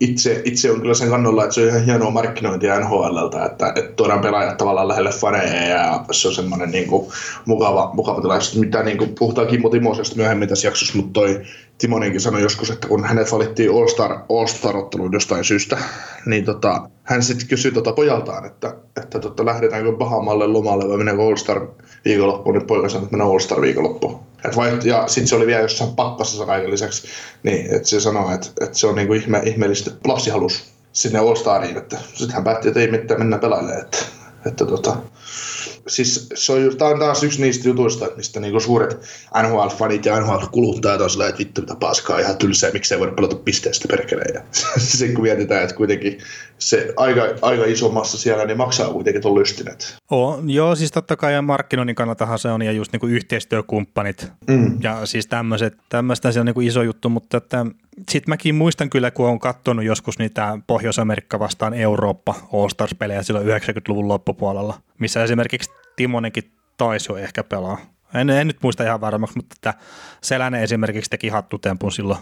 itse, 0.00 0.42
itse 0.44 0.70
on 0.70 0.80
kyllä 0.80 0.94
sen 0.94 1.10
kannalla, 1.10 1.44
että 1.44 1.54
se 1.54 1.62
on 1.62 1.68
ihan 1.68 1.84
hienoa 1.84 2.10
markkinointia 2.10 2.80
NHLltä, 2.80 3.44
että, 3.44 3.72
että 3.76 3.92
tuodaan 3.96 4.20
pelaajat 4.20 4.56
tavallaan 4.56 4.88
lähelle 4.88 5.10
faneja 5.10 5.68
ja 5.68 6.04
se 6.10 6.28
on 6.28 6.34
semmoinen 6.34 6.70
niin 6.70 6.88
kuin, 6.88 7.12
mukava, 7.46 7.90
mukava 7.94 8.20
tilaisuus, 8.20 8.58
mitä 8.58 8.82
niin 8.82 8.98
kuin, 8.98 9.14
puhutaan 9.18 9.46
Kimmo 9.46 9.68
Timosesta 9.68 10.16
myöhemmin 10.16 10.48
tässä 10.48 10.68
jaksossa, 10.68 10.96
mutta 10.96 11.20
toi 11.20 11.40
Timoninkin 11.78 12.20
sanoi 12.20 12.42
joskus, 12.42 12.70
että 12.70 12.88
kun 12.88 13.04
hänet 13.04 13.32
valittiin 13.32 13.70
All-Star, 13.70 14.18
All-Star-otteluun 14.28 15.12
jostain 15.12 15.44
syystä, 15.44 15.78
niin 16.26 16.44
tota, 16.44 16.88
hän 17.02 17.22
sitten 17.22 17.48
kysyi 17.48 17.72
tota 17.72 17.92
pojaltaan, 17.92 18.44
että, 18.44 18.74
että 18.96 19.18
tota, 19.18 19.46
lähdetäänkö 19.46 19.92
Bahamalle 19.92 20.46
lomalle 20.46 20.88
vai 20.88 20.96
mennäänkö 20.96 21.22
All-Star 21.22 21.66
viikonloppuun, 22.04 22.54
niin 22.54 22.66
poika 22.66 22.88
sanoi, 22.88 23.04
että 23.04 23.12
mennään 23.12 23.30
All-Star 23.30 23.60
viikonloppuun. 23.60 24.20
Et 24.44 24.84
ja 24.84 25.08
sitten 25.08 25.28
se 25.28 25.36
oli 25.36 25.46
vielä 25.46 25.62
jossain 25.62 25.94
pakkasessa 25.96 26.46
kaiken 26.46 26.70
lisäksi, 26.70 27.08
niin 27.42 27.74
että 27.74 27.88
se 27.88 28.00
sanoi, 28.00 28.34
että, 28.34 28.48
että 28.60 28.78
se 28.78 28.86
on 28.86 28.94
niinku 28.94 29.12
ihme, 29.12 29.42
ihmeellistä, 29.44 29.90
että 29.90 30.08
lapsi 30.08 30.30
halusi 30.30 30.62
sinne 30.92 31.18
All-Stariin, 31.18 31.78
että 31.78 31.96
sitten 32.14 32.34
hän 32.34 32.44
päätti, 32.44 32.68
että 32.68 32.80
ei 32.80 32.90
mitään 32.90 33.20
mennä 33.20 33.38
pelailemaan, 33.38 33.80
että, 33.80 33.98
että 34.46 34.66
tota, 34.66 34.96
siis 35.86 36.28
se 36.34 36.52
on, 36.52 36.76
tämä 36.78 36.90
on 36.90 36.98
taas 36.98 37.22
yksi 37.22 37.40
niistä 37.40 37.68
jutuista, 37.68 38.08
mistä 38.16 38.40
niinku 38.40 38.60
suuret 38.60 39.00
NHL-fanit 39.42 40.04
ja 40.04 40.20
NHL-kuluttajat 40.20 41.00
on 41.00 41.10
sellainen, 41.10 41.30
että 41.30 41.38
vittu 41.38 41.60
mitä 41.60 41.74
paskaa, 41.74 42.18
ihan 42.18 42.36
tylsää, 42.36 42.70
miksei 42.70 42.98
voida 42.98 43.12
pelata 43.12 43.36
pisteestä 43.36 43.88
perkeleen. 43.88 44.34
Ja 44.34 44.42
sitten 44.78 45.14
kun 45.14 45.22
mietitään, 45.22 45.62
että 45.62 45.76
kuitenkin 45.76 46.18
se 46.58 46.92
aika, 46.96 47.22
aika 47.42 47.64
iso 47.64 47.88
massa 47.88 48.18
siellä, 48.18 48.44
niin 48.44 48.56
maksaa 48.56 48.92
kuitenkin 48.92 49.22
tuon 49.22 49.38
lystinet. 49.38 49.96
Oh, 50.10 50.38
joo, 50.46 50.74
siis 50.74 50.92
totta 50.92 51.16
kai 51.16 51.32
ja 51.32 51.42
markkinoinnin 51.42 51.96
kannaltahan 51.96 52.38
se 52.38 52.48
on 52.48 52.62
ja 52.62 52.72
just 52.72 52.92
niinku 52.92 53.06
yhteistyökumppanit 53.06 54.32
mm. 54.46 54.76
ja 54.82 55.06
siis 55.06 55.26
tämmöiset, 55.26 55.74
tämmöistä 55.88 56.32
se 56.32 56.40
on 56.40 56.46
niinku 56.46 56.60
iso 56.60 56.82
juttu, 56.82 57.08
mutta 57.08 57.36
että 57.36 57.66
sitten 58.10 58.32
mäkin 58.32 58.54
muistan 58.54 58.90
kyllä, 58.90 59.10
kun 59.10 59.26
olen 59.26 59.38
katsonut 59.38 59.84
joskus 59.84 60.18
niitä 60.18 60.58
Pohjois-Amerikka 60.66 61.38
vastaan 61.38 61.74
Eurooppa 61.74 62.34
All-Stars-pelejä 62.52 63.22
silloin 63.22 63.46
90-luvun 63.46 64.08
loppupuolella, 64.08 64.74
missä 64.98 65.24
esimerkiksi 65.24 65.70
Timonenkin 65.96 66.52
taisi 66.76 67.12
jo 67.12 67.16
ehkä 67.16 67.44
pelaa. 67.44 67.78
En, 68.14 68.30
en 68.30 68.46
nyt 68.46 68.62
muista 68.62 68.84
ihan 68.84 69.00
varmaksi, 69.00 69.36
mutta 69.36 69.54
että 69.56 69.74
Selänen 70.20 70.62
esimerkiksi 70.62 71.10
teki 71.10 71.28
hattutempun 71.28 71.92
silloin, 71.92 72.18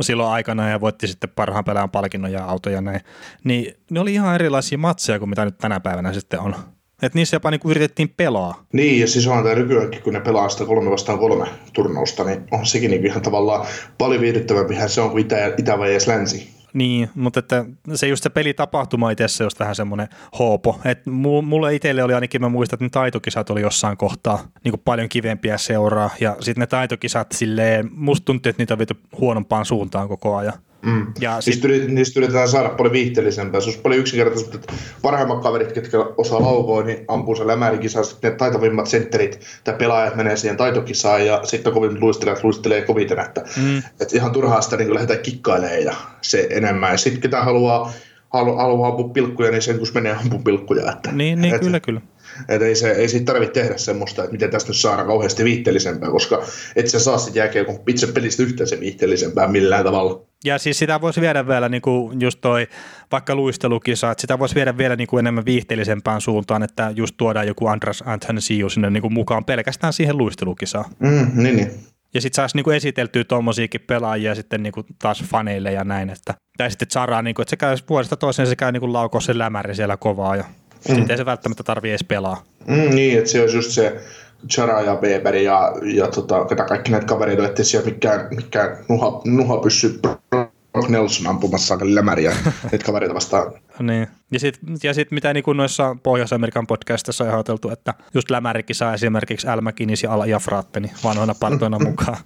silloin 0.00 0.30
aikana 0.30 0.70
ja 0.70 0.80
voitti 0.80 1.06
sitten 1.06 1.30
parhaan 1.30 1.64
pelaajan 1.64 1.90
palkinnon 1.90 2.32
ja 2.32 2.44
autoja 2.44 2.74
ja 2.76 2.80
näin. 2.80 3.00
Niin 3.44 3.74
ne 3.90 4.00
oli 4.00 4.14
ihan 4.14 4.34
erilaisia 4.34 4.78
matseja 4.78 5.18
kuin 5.18 5.28
mitä 5.28 5.44
nyt 5.44 5.58
tänä 5.58 5.80
päivänä 5.80 6.12
sitten 6.12 6.40
on. 6.40 6.54
Että 7.02 7.18
niissä 7.18 7.36
jopa 7.36 7.50
niin 7.50 7.60
yritettiin 7.64 8.08
pelaa. 8.16 8.64
Niin, 8.72 9.00
ja 9.00 9.06
siis 9.06 9.26
on 9.26 9.42
tämä 9.42 9.54
nykyäänkin, 9.54 10.02
kun 10.02 10.12
ne 10.12 10.20
pelaa 10.20 10.48
sitä 10.48 10.64
kolme 10.64 10.90
vastaan 10.90 11.18
kolme 11.18 11.48
turnausta, 11.72 12.24
niin 12.24 12.44
on 12.50 12.66
sekin 12.66 12.90
niin 12.90 13.06
ihan 13.06 13.22
tavallaan 13.22 13.66
paljon 13.98 14.20
viihdyttävämpihän 14.20 14.88
se 14.88 15.00
on 15.00 15.10
kuin 15.10 15.24
Itä, 15.24 15.54
Itä 15.58 15.78
vai 15.78 15.90
edes 15.90 16.06
Länsi. 16.06 16.59
Niin, 16.72 17.10
mutta 17.14 17.38
että 17.38 17.64
se 17.94 18.08
just 18.08 18.22
se 18.22 18.30
pelitapahtuma 18.30 19.10
itse 19.10 19.44
just 19.44 19.60
vähän 19.60 19.74
semmoinen 19.74 20.08
hoopo. 20.38 20.80
että 20.84 21.10
mulle 21.42 21.74
itselle 21.74 22.02
oli 22.02 22.14
ainakin, 22.14 22.40
mä 22.40 22.48
muistan, 22.48 22.76
että 22.76 22.84
ne 22.84 22.90
taitokisat 22.90 23.50
oli 23.50 23.60
jossain 23.60 23.96
kohtaa 23.96 24.38
niin 24.64 24.72
kuin 24.72 24.82
paljon 24.84 25.08
kivempiä 25.08 25.58
seuraa. 25.58 26.10
Ja 26.20 26.36
sitten 26.40 26.60
ne 26.60 26.66
taitokisat 26.66 27.32
silleen, 27.32 27.90
musta 27.92 28.24
tuntuu, 28.24 28.50
että 28.50 28.62
niitä 28.62 28.74
on 28.74 28.78
viety 28.78 28.96
huonompaan 29.20 29.64
suuntaan 29.64 30.08
koko 30.08 30.36
ajan. 30.36 30.54
Mm. 30.82 31.06
Ja 31.20 31.40
sit... 31.40 31.64
niistä, 31.64 31.88
niistä 31.88 32.20
yritetään 32.20 32.48
saada 32.48 32.68
paljon 32.68 32.92
viihteellisempää. 32.92 33.60
Se 33.60 33.66
olisi 33.66 33.80
paljon 33.80 34.00
yksinkertaisesti, 34.00 34.56
että 34.56 34.72
parhaimmat 35.02 35.42
kaverit, 35.42 35.72
ketkä 35.72 35.98
osaa 36.16 36.42
laukoa, 36.42 36.82
niin 36.82 37.04
ampuu 37.08 37.36
se 37.36 37.46
lämärikisaan, 37.46 38.04
sitten 38.04 38.30
ne 38.30 38.36
taitavimmat 38.36 38.86
sentterit 38.86 39.40
tai 39.64 39.74
pelaajat 39.74 40.16
menee 40.16 40.36
siihen 40.36 40.56
taitokisaan 40.56 41.26
ja 41.26 41.40
sitten 41.44 41.72
kovin 41.72 42.00
luistelijat 42.00 42.44
luistelee 42.44 42.82
koviten, 42.82 43.18
että, 43.18 43.44
mm. 43.56 43.78
että 43.78 44.16
ihan 44.16 44.32
turhaa 44.32 44.60
sitä 44.60 44.76
niin 44.76 44.94
lähdetään 44.94 45.22
kikkailemaan 45.22 45.82
ja 45.82 45.94
se 46.22 46.46
enemmän. 46.50 46.92
Ja 46.92 46.96
sitten 46.96 47.22
ketä 47.22 47.40
haluaa, 47.44 47.92
haluaa, 48.30 48.62
haluaa 48.62 48.88
ampua 48.88 49.08
pilkkuja, 49.08 49.50
niin 49.50 49.62
sen 49.62 49.78
kun 49.78 49.88
menee 49.94 50.12
ampua 50.12 50.40
pilkkuja. 50.44 50.92
Että, 50.92 51.12
niin, 51.12 51.40
niin 51.40 51.54
että, 51.54 51.64
kyllä, 51.64 51.80
kyllä. 51.80 52.00
Että 52.48 52.66
ei, 52.66 52.74
se, 52.74 52.90
ei 52.90 53.08
siitä 53.08 53.32
tarvitse 53.32 53.60
tehdä 53.60 53.76
semmoista, 53.76 54.22
että 54.22 54.32
miten 54.32 54.50
tästä 54.50 54.70
nyt 54.70 54.76
saadaan 54.76 55.06
kauheasti 55.06 55.44
viihteellisempää, 55.44 56.10
koska 56.10 56.42
et 56.76 56.88
sä 56.88 57.00
saa 57.00 57.18
sitten 57.18 57.40
jälkeen 57.40 57.66
kun 57.66 57.80
itse 57.88 58.06
pelistä 58.06 58.42
yhtään 58.42 58.68
se 58.68 58.80
viihteellisempää 58.80 59.48
millään 59.48 59.84
tavalla. 59.84 60.30
Ja 60.44 60.58
siis 60.58 60.78
sitä 60.78 61.00
voisi 61.00 61.20
viedä 61.20 61.46
vielä 61.46 61.68
niin 61.68 61.82
kuin 61.82 62.20
just 62.20 62.38
toi 62.40 62.66
vaikka 63.12 63.34
luistelukisa, 63.34 64.10
että 64.10 64.20
sitä 64.20 64.38
voisi 64.38 64.54
viedä 64.54 64.78
vielä 64.78 64.96
niin 64.96 65.06
kuin 65.08 65.18
enemmän 65.18 65.44
viihteellisempään 65.44 66.20
suuntaan, 66.20 66.62
että 66.62 66.92
just 66.96 67.14
tuodaan 67.16 67.46
joku 67.46 67.66
Andras 67.66 68.02
Anthony 68.06 68.40
sinne 68.40 68.90
niin 68.90 69.02
kuin 69.02 69.12
mukaan 69.12 69.44
pelkästään 69.44 69.92
siihen 69.92 70.18
luistelukisaan. 70.18 70.84
Mm, 70.98 71.30
niin, 71.34 71.56
niin. 71.56 71.70
Ja 72.14 72.20
sitten 72.20 72.36
saisi 72.36 72.56
niinku 72.56 72.70
esiteltyä 72.70 73.24
tuommoisiakin 73.24 73.80
pelaajia 73.80 74.34
sitten 74.34 74.62
niinku 74.62 74.84
taas 74.98 75.24
faneille 75.24 75.72
ja 75.72 75.84
näin. 75.84 76.10
Että, 76.10 76.34
tai 76.56 76.70
sitten 76.70 76.90
saadaan, 76.90 77.24
niinku, 77.24 77.42
että 77.42 77.50
se 77.50 77.56
käy 77.56 77.76
vuodesta 77.88 78.16
toiseen, 78.16 78.48
se 78.48 78.56
käy 78.56 78.72
niinku 78.72 78.92
laukoa 78.92 79.20
se 79.20 79.38
lämäri 79.38 79.74
siellä 79.74 79.96
kovaa 79.96 80.36
ja 80.36 80.44
mm. 80.88 80.94
sitten 80.94 81.10
ei 81.10 81.16
se 81.16 81.26
välttämättä 81.26 81.62
tarvitse 81.62 81.90
edes 81.90 82.04
pelaa. 82.04 82.44
Mm, 82.66 82.94
niin, 82.94 83.18
että 83.18 83.30
se 83.30 83.40
olisi 83.40 83.56
just 83.56 83.70
se 83.70 84.00
Chara 84.48 84.80
ja 84.80 84.98
Weber 85.02 85.36
ja, 85.36 85.72
ja 85.82 86.06
tota, 86.08 86.44
ketä 86.44 86.64
kaikki 86.64 86.90
näitä 86.90 87.06
kavereita, 87.06 87.46
ettei 87.46 87.64
siellä 87.64 87.90
mikään, 87.90 88.28
mikään 88.30 88.78
nuha, 88.88 89.20
nuha 89.24 89.56
pysy 89.56 90.00
Brock 90.30 90.88
Nelson 90.88 91.26
ampumassa 91.26 91.74
aika 91.74 91.84
lämäriä 91.88 92.36
niitä 92.72 92.84
kavereita 92.84 93.14
vastaan. 93.14 93.52
Niin. 93.82 94.08
Ja 94.32 94.40
sitten 94.40 94.76
ja 94.82 94.94
sit 94.94 95.10
mitä 95.10 95.32
niin 95.32 95.44
noissa 95.54 95.96
Pohjois-Amerikan 96.02 96.66
podcastissa 96.66 97.24
on 97.24 97.30
ajateltu, 97.30 97.70
että 97.70 97.94
just 98.14 98.30
lämärikki 98.30 98.74
saa 98.74 98.94
esimerkiksi 98.94 99.46
McInnes 99.60 100.02
ja 100.02 100.12
Al 100.12 100.24
Jafratte, 100.24 100.80
niin 100.80 100.92
vanhoina 101.04 101.34
partoina 101.40 101.78
mukaan. 101.88 102.16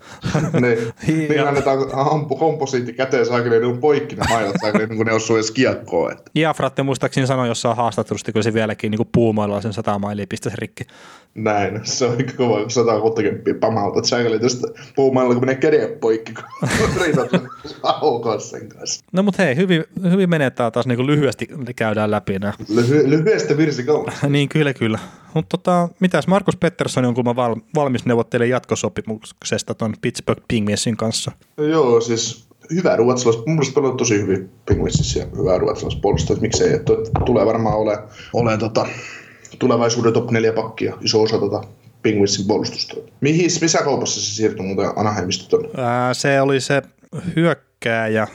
niin, 0.60 0.78
niin 1.28 1.48
annetaan 1.48 1.78
komposiitti 2.38 2.92
käteen 2.92 3.26
saakeli, 3.26 3.60
ne 3.60 3.66
on 3.66 3.78
poikki 3.78 4.16
ne 4.16 4.22
mailat 4.28 4.56
saakeli, 4.60 4.86
niin 4.86 4.96
kun 4.96 5.06
ne 5.06 5.12
osuu 5.12 5.36
edes 5.36 5.50
kiekkoon. 5.50 6.12
Että. 6.12 6.30
Jafratte 6.34 6.82
muistaakseni 6.82 7.26
sanoi 7.26 7.48
jossain 7.48 7.76
haastattelusta, 7.76 8.32
kun 8.32 8.42
se 8.42 8.54
vieläkin 8.54 8.90
niin 8.90 9.08
puumailla 9.12 9.60
sen 9.60 9.72
sata 9.72 9.98
mailia 9.98 10.26
pistäisi 10.28 10.56
rikki. 10.60 10.84
Näin, 11.34 11.80
se 11.82 12.04
on 12.04 12.16
aika 12.16 12.32
kova, 12.36 12.60
kun 12.60 12.70
160 12.70 13.50
pamauta, 13.60 13.98
että 13.98 14.08
saakeli 14.08 14.38
tästä 14.38 14.68
puumailla, 14.96 15.34
kun 15.34 15.42
menee 15.42 15.54
käden 15.54 15.98
poikki, 16.00 16.32
kun 16.32 16.44
riitat 17.04 17.30
sen 18.38 18.68
kanssa. 18.68 19.04
No 19.12 19.22
mutta 19.22 19.42
hei, 19.42 19.56
hyvin, 19.56 19.84
hyvin 20.10 20.30
menetään 20.30 20.72
taas 20.72 20.86
niin 20.86 21.06
lyhyesti 21.06 21.43
käydään 21.76 22.10
läpi 22.10 22.38
nämä. 22.38 22.52
Lyhy- 22.70 23.10
lyhyestä 23.10 23.56
virsi 23.56 23.84
niin, 24.28 24.48
kyllä, 24.48 24.74
kyllä. 24.74 24.98
Mutta 25.34 25.58
tota, 25.58 25.88
mitäs 26.00 26.26
Markus 26.26 26.56
Pettersson 26.56 27.04
on 27.04 27.14
val- 27.36 27.56
valmis 27.74 28.04
neuvottelemaan 28.06 28.50
jatkosopimuksesta 28.50 29.74
tuon 29.74 29.94
Pittsburgh 30.00 30.42
Penguinsin 30.48 30.96
kanssa? 30.96 31.32
No 31.56 31.64
joo, 31.64 32.00
siis 32.00 32.48
hyvä 32.70 32.96
ruotsalais, 32.96 33.38
mun 33.46 33.56
mielestä 33.56 33.74
pelaa 33.74 33.96
tosi 33.96 34.20
hyvin 34.20 34.50
Penguinsissä 34.66 35.18
ja 35.20 35.26
hyvää 35.38 35.58
ruotsalaispuolustusta, 35.58 36.32
että 36.32 36.42
miksei, 36.42 36.72
että 36.72 36.92
tulee 37.26 37.46
varmaan 37.46 37.76
ole, 37.76 37.98
ole 38.32 38.58
tota, 38.58 38.86
tulevaisuuden 39.58 40.12
top 40.12 40.30
4 40.30 40.52
pakkia, 40.52 40.96
iso 41.00 41.22
osa 41.22 41.38
tota 41.38 41.64
Penguinsin 42.02 42.46
puolustusta. 42.46 42.94
Mihin, 43.20 43.50
missä 43.60 43.78
kaupassa 43.78 44.20
se 44.20 44.26
siirtyi 44.26 44.66
muuten 44.66 44.90
Anaheimista 44.96 45.48
tuonne? 45.48 45.68
Ää, 45.76 46.14
se 46.14 46.40
oli 46.40 46.60
se 46.60 46.82
hyökkääjä, 47.36 48.26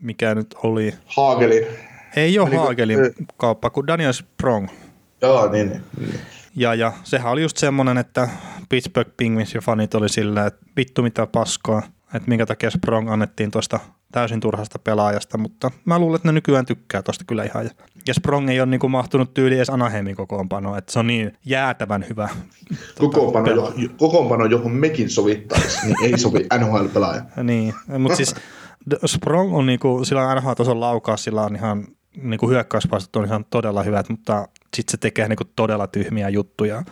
mikä 0.00 0.34
nyt 0.34 0.54
oli. 0.62 0.94
Haagelin. 1.06 1.66
Ei 2.16 2.38
ole 2.38 2.48
Oliko- 2.48 2.62
Haagelin 2.62 3.00
ei. 3.04 3.10
kauppa, 3.36 3.70
kuin 3.70 3.86
Daniel 3.86 4.12
Sprong. 4.12 4.68
Joo, 5.22 5.50
niin, 5.52 5.68
niin. 5.68 5.82
niin. 6.00 6.20
Ja, 6.56 6.74
ja 6.74 6.92
sehän 7.04 7.32
oli 7.32 7.42
just 7.42 7.56
semmoinen, 7.56 7.98
että 7.98 8.28
Pittsburgh 8.68 9.10
Penguinsin 9.16 9.60
fanit 9.60 9.94
oli 9.94 10.08
silleen, 10.08 10.46
että 10.46 10.66
vittu 10.76 11.02
mitä 11.02 11.26
paskaa, 11.26 11.82
että 12.14 12.28
minkä 12.28 12.46
takia 12.46 12.70
Sprong 12.70 13.10
annettiin 13.12 13.50
tuosta 13.50 13.80
täysin 14.12 14.40
turhasta 14.40 14.78
pelaajasta, 14.78 15.38
mutta 15.38 15.70
mä 15.84 15.98
luulen, 15.98 16.16
että 16.16 16.28
ne 16.28 16.32
nykyään 16.32 16.66
tykkää 16.66 17.02
tosta 17.02 17.24
kyllä 17.24 17.44
ihan. 17.44 17.70
Ja, 18.08 18.14
Sprong 18.14 18.50
ei 18.50 18.60
ole 18.60 18.66
niinku 18.66 18.88
mahtunut 18.88 19.34
tyyli 19.34 19.56
edes 19.56 19.70
Anaheimin 19.70 20.16
kokoonpanoon, 20.16 20.78
että 20.78 20.92
se 20.92 20.98
on 20.98 21.06
niin 21.06 21.32
jäätävän 21.44 22.04
hyvä. 22.10 22.28
Kokoonpano, 22.98 23.44
pelaaja. 23.44 23.72
johon, 23.76 23.96
kokoonpano, 23.98 24.44
johon 24.44 24.72
mekin 24.72 25.10
sovittaisi, 25.10 25.86
niin 25.86 25.96
ei 26.02 26.18
sovi 26.18 26.38
NHL-pelaaja. 26.60 27.22
Niin, 27.42 27.74
mutta 27.98 28.16
siis 28.16 28.34
Sprong 29.06 29.54
on 29.56 29.66
niinku, 29.66 30.04
sillä 30.04 30.28
on 30.28 30.36
NHL-tason 30.36 30.80
laukaus, 30.80 31.24
sillä 31.24 31.42
on 31.42 31.56
ihan 31.56 31.86
niinku 32.22 32.48
hyökkäyspaistot 32.48 33.16
on 33.16 33.24
ihan 33.24 33.44
todella 33.44 33.82
hyvät, 33.82 34.08
mutta 34.08 34.48
sitten 34.76 34.90
se 34.90 34.96
tekee 34.96 35.28
niinku 35.28 35.44
todella 35.56 35.86
tyhmiä 35.86 36.28
juttuja. 36.28 36.82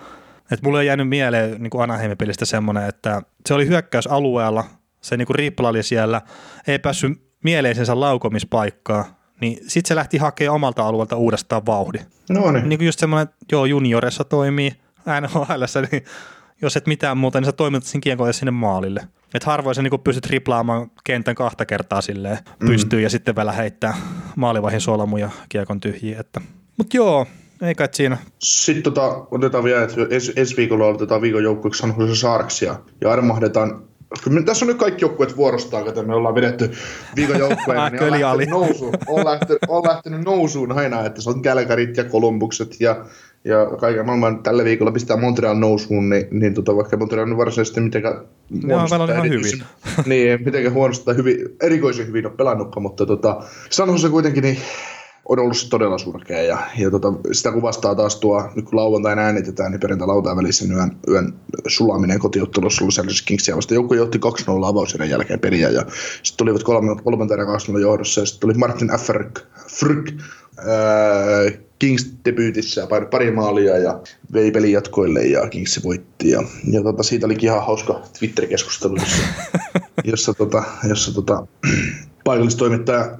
Et 0.50 0.62
mulle 0.62 0.78
on 0.78 0.87
jäänyt 0.87 1.09
mieleen 1.09 1.62
niinku 1.62 1.81
Anaheimin 1.81 2.19
pelistä 2.19 2.45
semmoinen, 2.45 2.88
että 2.88 3.23
se 3.47 3.54
oli 3.54 3.66
hyökkäysalueella, 3.66 4.64
se 5.00 5.16
niinku 5.16 5.33
riplaili 5.33 5.83
siellä, 5.83 6.23
ei 6.66 6.78
päässyt 6.78 7.12
mieleisensä 7.45 8.00
laukomispaikkaa, 8.00 9.04
niin 9.40 9.57
sitten 9.57 9.88
se 9.88 9.95
lähti 9.95 10.19
hakemaan 10.19 10.54
omalta 10.54 10.87
alueelta 10.87 11.16
uudestaan 11.16 11.66
vauhdin. 11.66 12.02
No 12.31 12.50
niin. 12.50 12.69
Niin 12.69 12.78
kuin 12.78 12.87
just 12.87 12.99
semmoinen, 12.99 13.23
että 13.23 13.37
joo, 13.52 13.64
juniorissa 13.64 14.25
toimii, 14.25 14.73
NHLssä, 15.21 15.83
niin 15.83 16.04
jos 16.62 16.76
et 16.76 16.87
mitään 16.87 17.16
muuta, 17.16 17.40
niin 17.40 17.47
sä 17.47 17.52
toimitat 17.52 17.85
sen 17.85 18.00
kiekon 18.00 18.35
sinne 18.35 18.50
maalille. 18.50 19.09
Et 19.34 19.44
harvoin 19.44 19.74
sä 19.74 19.82
niin 19.82 20.00
pystyt 20.04 20.22
triplaamaan 20.24 20.90
kentän 21.04 21.34
kahta 21.34 21.66
kertaa 21.66 22.00
silleen 22.00 22.38
Mhm. 22.60 22.70
pystyy 22.70 23.00
ja 23.00 23.10
sitten 23.10 23.36
vielä 23.36 23.52
heittää 23.52 23.94
maalivahin 24.36 24.80
solmuja 24.80 25.30
kiekon 25.48 25.80
tyhjiä. 25.80 26.20
Että. 26.20 26.40
Mut 26.76 26.94
joo, 26.94 27.26
ei 27.62 27.74
kai 27.74 27.88
siinä. 27.92 28.16
Sitten 28.38 28.82
tota, 28.82 29.26
otetaan 29.30 29.64
vielä, 29.64 29.82
että 29.82 29.96
ensi, 30.10 30.32
ensi 30.36 30.56
viikolla 30.56 30.86
otetaan 30.86 31.20
viikon 31.22 31.42
joukkueeksi 31.42 31.78
San 31.78 31.94
Jose 31.98 32.14
Sharks 32.14 32.62
ja, 32.62 32.80
ja 33.00 33.12
armahdetaan 33.12 33.82
Kyllä 34.25 34.42
tässä 34.42 34.64
on 34.64 34.68
nyt 34.68 34.78
kaikki 34.78 35.04
joukkueet 35.04 35.37
vuorostaan, 35.37 35.85
kun 35.85 36.06
me 36.06 36.14
ollaan 36.14 36.35
vedetty 36.35 36.71
viikon 37.16 37.38
joukkueena, 37.38 37.88
niin 37.88 38.02
on 38.02 38.11
lähtenyt, 38.11 38.50
nousuun, 38.50 38.94
on, 39.09 39.25
lähtenyt, 39.25 39.59
on 39.68 39.83
lähtenyt 39.88 40.25
nousuun 40.25 40.73
aina, 40.73 41.06
että 41.06 41.23
se 41.23 41.30
on 41.30 41.42
Kälkärit 41.42 41.97
ja 41.97 42.04
Kolumbukset 42.04 42.80
ja, 42.80 43.04
ja 43.44 43.66
kaiken 43.80 44.06
maailman 44.06 44.42
tällä 44.42 44.64
viikolla 44.64 44.92
pistää 44.92 45.16
Montreal 45.16 45.56
nousuun, 45.56 46.11
niin, 46.11 46.26
niin 46.30 46.54
tota, 46.54 46.76
vaikka 46.76 46.97
Montreal 46.97 47.26
nyt 47.26 47.38
varsinaisesti 47.38 47.80
mitenkään 47.80 48.21
huonosti 48.66 48.99
tai 48.99 49.18
erityisen- 49.18 49.64
niin, 50.06 50.44
mitenkään 50.44 50.75
huonosti 50.75 51.04
tai 51.04 51.16
hyvin, 51.16 51.37
erikoisen 51.62 52.06
hyvin 52.06 52.26
on 52.26 52.33
pelannutkaan, 52.33 52.83
mutta 52.83 53.06
tota, 53.06 53.42
San 53.71 53.88
Jose 53.88 54.09
kuitenkin 54.09 54.42
niin 54.42 54.59
on 55.28 55.38
ollut 55.38 55.57
se 55.57 55.69
todella 55.69 55.99
surkea 55.99 56.43
ja, 56.43 56.59
ja 56.78 56.90
tota, 56.90 57.12
sitä 57.33 57.52
kuvastaa 57.52 57.95
taas 57.95 58.16
tuo, 58.16 58.50
nyt 58.54 58.64
kun 58.64 58.76
lauantaina 58.76 59.23
äänitetään, 59.23 59.73
niin 59.73 59.81
perjantai 59.81 60.09
lauantai 60.09 60.37
välissä 60.37 60.64
yön, 60.64 60.97
yön 61.09 61.35
sulaminen 61.66 62.19
kotiottelussa 62.19 62.85
Los 62.85 62.99
Angeles 62.99 63.23
Kingsia 63.23 63.57
vasta. 63.57 63.75
Joukko 63.75 63.95
johti 63.95 64.19
2-0 64.19 64.21
avauserän 64.66 65.11
jälkeen 65.11 65.40
peliä 65.40 65.71
ja 65.71 65.81
sitten 66.23 66.37
tulivat 66.37 66.62
kolme, 66.62 66.97
kolmantena 67.04 67.43
erä 67.43 67.52
2 67.52 67.73
johdossa 67.81 68.21
ja 68.21 68.26
sitten 68.26 68.40
tuli 68.40 68.54
Martin 68.54 68.90
Frk 69.69 70.11
ää, 70.59 71.64
Kings 71.78 72.12
debyytissä 72.25 72.81
ja 72.81 72.87
pari 73.11 73.31
maalia 73.31 73.78
ja 73.78 74.00
vei 74.33 74.50
pelin 74.50 74.73
jatkoille 74.73 75.23
ja 75.23 75.49
Kings 75.49 75.85
voitti. 75.85 76.31
Ja, 76.31 76.43
ja 76.71 76.83
tota, 76.83 77.02
siitä 77.02 77.26
olikin 77.26 77.49
ihan 77.49 77.66
hauska 77.66 78.02
Twitter-keskustelu, 78.19 78.97
jossa, 78.97 79.23
jossa, 80.11 80.35
tota, 80.35 80.62
jossa 80.88 81.14
tota, 81.14 81.47
paikallistoimittaja 82.25 83.19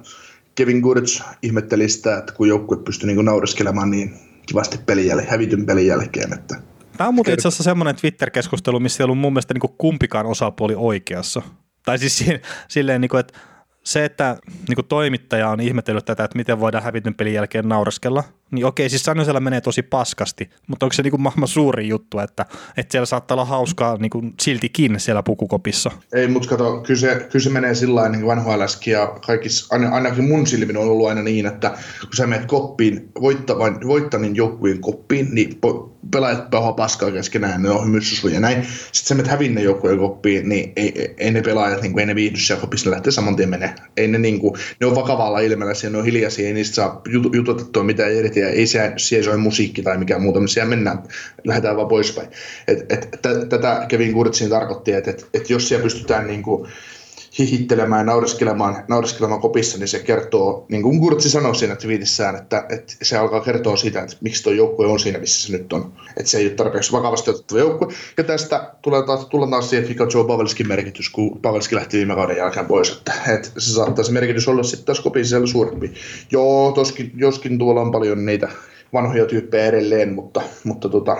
Kevin 0.55 0.79
Gurch 0.79 1.23
ihmetteli 1.41 1.89
sitä, 1.89 2.17
että 2.17 2.33
kun 2.33 2.47
joukkue 2.47 2.77
pystyi 2.77 3.07
niin 3.13 3.25
naureskelemaan 3.25 3.91
niin 3.91 4.13
kivasti 4.45 4.77
pelin 4.85 5.07
jälkeen, 5.07 5.31
hävityn 5.31 5.65
pelin 5.65 5.87
jälkeen, 5.87 6.33
että 6.33 6.55
Tämä 6.97 7.07
on 7.07 7.15
muuten 7.15 7.33
itse 7.33 7.47
asiassa 7.47 7.63
semmoinen 7.63 7.95
Twitter-keskustelu, 7.95 8.79
missä 8.79 9.03
ei 9.03 9.05
ollut 9.05 9.17
mun 9.17 9.33
mielestä 9.33 9.53
niin 9.53 9.75
kumpikaan 9.77 10.25
osapuoli 10.25 10.73
oikeassa. 10.77 11.41
Tai 11.85 11.99
siis 11.99 12.17
si- 12.17 12.41
silleen, 12.67 13.01
niin 13.01 13.09
kuin, 13.09 13.19
että 13.19 13.39
se, 13.83 14.05
että 14.05 14.37
niin 14.69 14.85
toimittaja 14.87 15.49
on 15.49 15.59
ihmetellyt 15.59 16.05
tätä, 16.05 16.23
että 16.23 16.37
miten 16.37 16.59
voidaan 16.59 16.83
hävityn 16.83 17.15
pelin 17.15 17.33
jälkeen 17.33 17.69
naureskella, 17.69 18.23
niin 18.51 18.65
okei, 18.65 18.89
siis 18.89 19.03
Sanosella 19.03 19.39
menee 19.39 19.61
tosi 19.61 19.81
paskasti, 19.81 20.49
mutta 20.67 20.85
onko 20.85 20.93
se 20.93 21.03
niin 21.03 21.11
kuin 21.11 21.21
maailman 21.21 21.47
suuri 21.47 21.87
juttu, 21.87 22.19
että, 22.19 22.45
että 22.77 22.91
siellä 22.91 23.05
saattaa 23.05 23.35
olla 23.35 23.45
hauskaa 23.45 23.97
niin 23.97 24.09
kuin 24.09 24.33
siltikin 24.41 24.99
siellä 24.99 25.23
pukukopissa? 25.23 25.91
Ei, 26.13 26.27
mutta 26.27 26.49
kato, 26.49 26.81
kyllä 26.81 26.99
se, 26.99 27.27
kyllä 27.31 27.43
se 27.43 27.49
menee 27.49 27.75
sillä 27.75 27.95
lailla, 27.95 28.17
niin 28.17 28.37
NHLskin 28.37 28.91
ja 28.91 29.07
kaikissa, 29.25 29.75
aina- 29.75 29.89
ainakin 29.89 30.23
mun 30.23 30.47
silmin 30.47 30.77
on 30.77 30.83
ollut 30.83 31.07
aina 31.07 31.21
niin, 31.21 31.45
että 31.45 31.69
kun 31.99 32.15
sä 32.15 32.27
menet 32.27 32.45
koppiin, 32.45 33.09
voittavan, 33.21 33.79
voittanin 33.87 34.35
joukkueen 34.35 34.81
koppiin, 34.81 35.27
niin 35.31 35.59
po- 35.65 35.95
pelaajat 36.11 36.49
pahoa 36.49 36.73
paskaa 36.73 37.11
keskenään, 37.11 37.61
ne 37.61 37.69
on 37.69 37.85
hymyssusuja 37.85 38.33
ja 38.33 38.39
näin. 38.39 38.63
Sitten 38.63 39.07
sä 39.07 39.15
menet 39.15 39.31
hävinneen 39.31 39.65
joukkueen 39.65 39.97
koppiin, 39.97 40.49
niin 40.49 40.73
ei, 40.75 41.15
ei, 41.17 41.31
ne 41.31 41.41
pelaajat, 41.41 41.81
niin 41.81 41.91
kuin, 41.91 41.99
ei 41.99 42.05
ne 42.05 42.15
viihdy 42.15 42.37
siellä 42.37 42.61
kopissa, 42.61 42.89
ne 42.89 42.91
lähtee 42.91 43.11
saman 43.11 43.35
tien 43.35 43.49
menee. 43.49 43.75
Ei 43.97 44.07
ne, 44.07 44.17
niin 44.17 44.39
kuin, 44.39 44.53
ne 44.79 44.87
on 44.87 44.95
vakavalla 44.95 45.39
ilmeellä, 45.39 45.73
ne 45.89 45.97
on 45.97 46.05
hiljaisia, 46.05 46.47
ei 46.47 46.53
niistä 46.53 46.75
saa 46.75 47.01
jut- 47.09 47.35
jututettua 47.35 47.83
mitään 47.83 48.13
irti, 48.13 48.34
ja 48.39 48.49
ei 48.49 48.67
siellä, 48.67 48.93
siellä 48.97 49.25
soi 49.25 49.37
musiikki 49.37 49.81
tai 49.81 49.97
mikään 49.97 50.21
muuta, 50.21 50.39
mutta 50.39 50.53
siellä 50.53 50.69
mennään, 50.69 51.03
lähdetään 51.43 51.77
vaan 51.77 51.87
poispäin. 51.87 52.27
Et, 52.67 52.91
et, 52.91 53.09
tätä 53.49 53.85
Kevin 53.87 54.13
Kurtsin 54.13 54.49
tarkoitti, 54.49 54.91
että 54.91 55.11
et, 55.11 55.27
et 55.33 55.49
jos 55.49 55.67
siellä 55.67 55.83
pystytään 55.83 56.27
niin 56.27 56.43
kuin, 56.43 56.67
hihittelemään 57.39 57.99
ja 57.99 58.05
naureskelemaan, 58.05 58.83
naureskelemaan 58.87 59.41
kopissa, 59.41 59.77
niin 59.77 59.87
se 59.87 59.99
kertoo, 59.99 60.65
niin 60.69 60.83
kuin 60.83 60.99
Kurtsi 60.99 61.29
sanoi 61.29 61.55
siinä 61.55 61.75
twiitissään, 61.75 62.35
että, 62.35 62.65
että 62.69 62.93
se 63.01 63.17
alkaa 63.17 63.41
kertoa 63.41 63.77
siitä, 63.77 64.01
että 64.01 64.15
miksi 64.21 64.43
tuo 64.43 64.53
joukkue 64.53 64.87
on 64.87 64.99
siinä, 64.99 65.19
missä 65.19 65.47
se 65.47 65.57
nyt 65.57 65.73
on. 65.73 65.93
Että 66.17 66.31
se 66.31 66.37
ei 66.37 66.45
ole 66.45 66.53
tarpeeksi 66.53 66.91
vakavasti 66.91 67.29
otettava 67.29 67.59
joukkue. 67.59 67.93
Ja 68.17 68.23
tästä 68.23 68.73
tulee 68.81 69.03
taas, 69.03 69.25
tullaan 69.25 69.51
taas 69.51 69.69
siihen, 69.69 70.01
on 70.01 70.09
Joe 70.13 70.27
Pavelskin 70.27 70.67
merkitys, 70.67 71.09
kun 71.09 71.39
Pavelski 71.41 71.75
lähti 71.75 71.97
viime 71.97 72.15
kauden 72.15 72.37
jälkeen 72.37 72.65
pois. 72.65 72.91
Että, 72.91 73.13
että 73.27 73.49
se 73.57 73.73
saattaa 73.73 74.03
se 74.03 74.11
merkitys 74.11 74.47
olla 74.47 74.63
sitten 74.63 74.85
taas 74.85 74.99
kopin 74.99 75.25
siellä 75.25 75.47
suurempi. 75.47 75.93
Joo, 76.31 76.71
toskin, 76.71 77.11
joskin 77.15 77.57
tuolla 77.57 77.81
on 77.81 77.91
paljon 77.91 78.25
niitä 78.25 78.49
vanhoja 78.93 79.25
tyyppejä 79.25 79.65
edelleen, 79.65 80.13
mutta, 80.13 80.41
mutta 80.63 80.89
tota, 80.89 81.17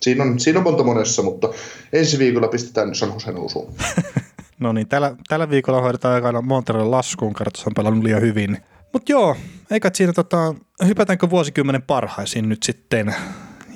siinä 0.00 0.24
on, 0.24 0.40
siinä 0.40 0.58
on 0.58 0.64
monta 0.64 0.82
monessa, 0.82 1.22
mutta 1.22 1.48
ensi 1.92 2.18
viikolla 2.18 2.48
pistetään 2.48 2.94
San 2.94 3.12
Jose 3.12 3.32
nousuun. 3.32 3.74
No 4.60 4.72
niin, 4.72 4.88
tällä, 4.88 5.16
tällä 5.28 5.50
viikolla 5.50 5.80
hoidetaan 5.80 6.14
aikana 6.14 6.42
Montrealin 6.42 6.90
laskuun, 6.90 7.32
kartoissa 7.32 7.70
on 7.70 7.74
pelannut 7.74 8.04
liian 8.04 8.20
hyvin. 8.20 8.58
Mutta 8.92 9.12
joo, 9.12 9.36
eikä 9.70 9.90
siinä 9.94 10.12
tota, 10.12 10.54
hypätäänkö 10.86 11.30
vuosikymmenen 11.30 11.82
parhaisiin 11.82 12.48
nyt 12.48 12.62
sitten. 12.62 13.14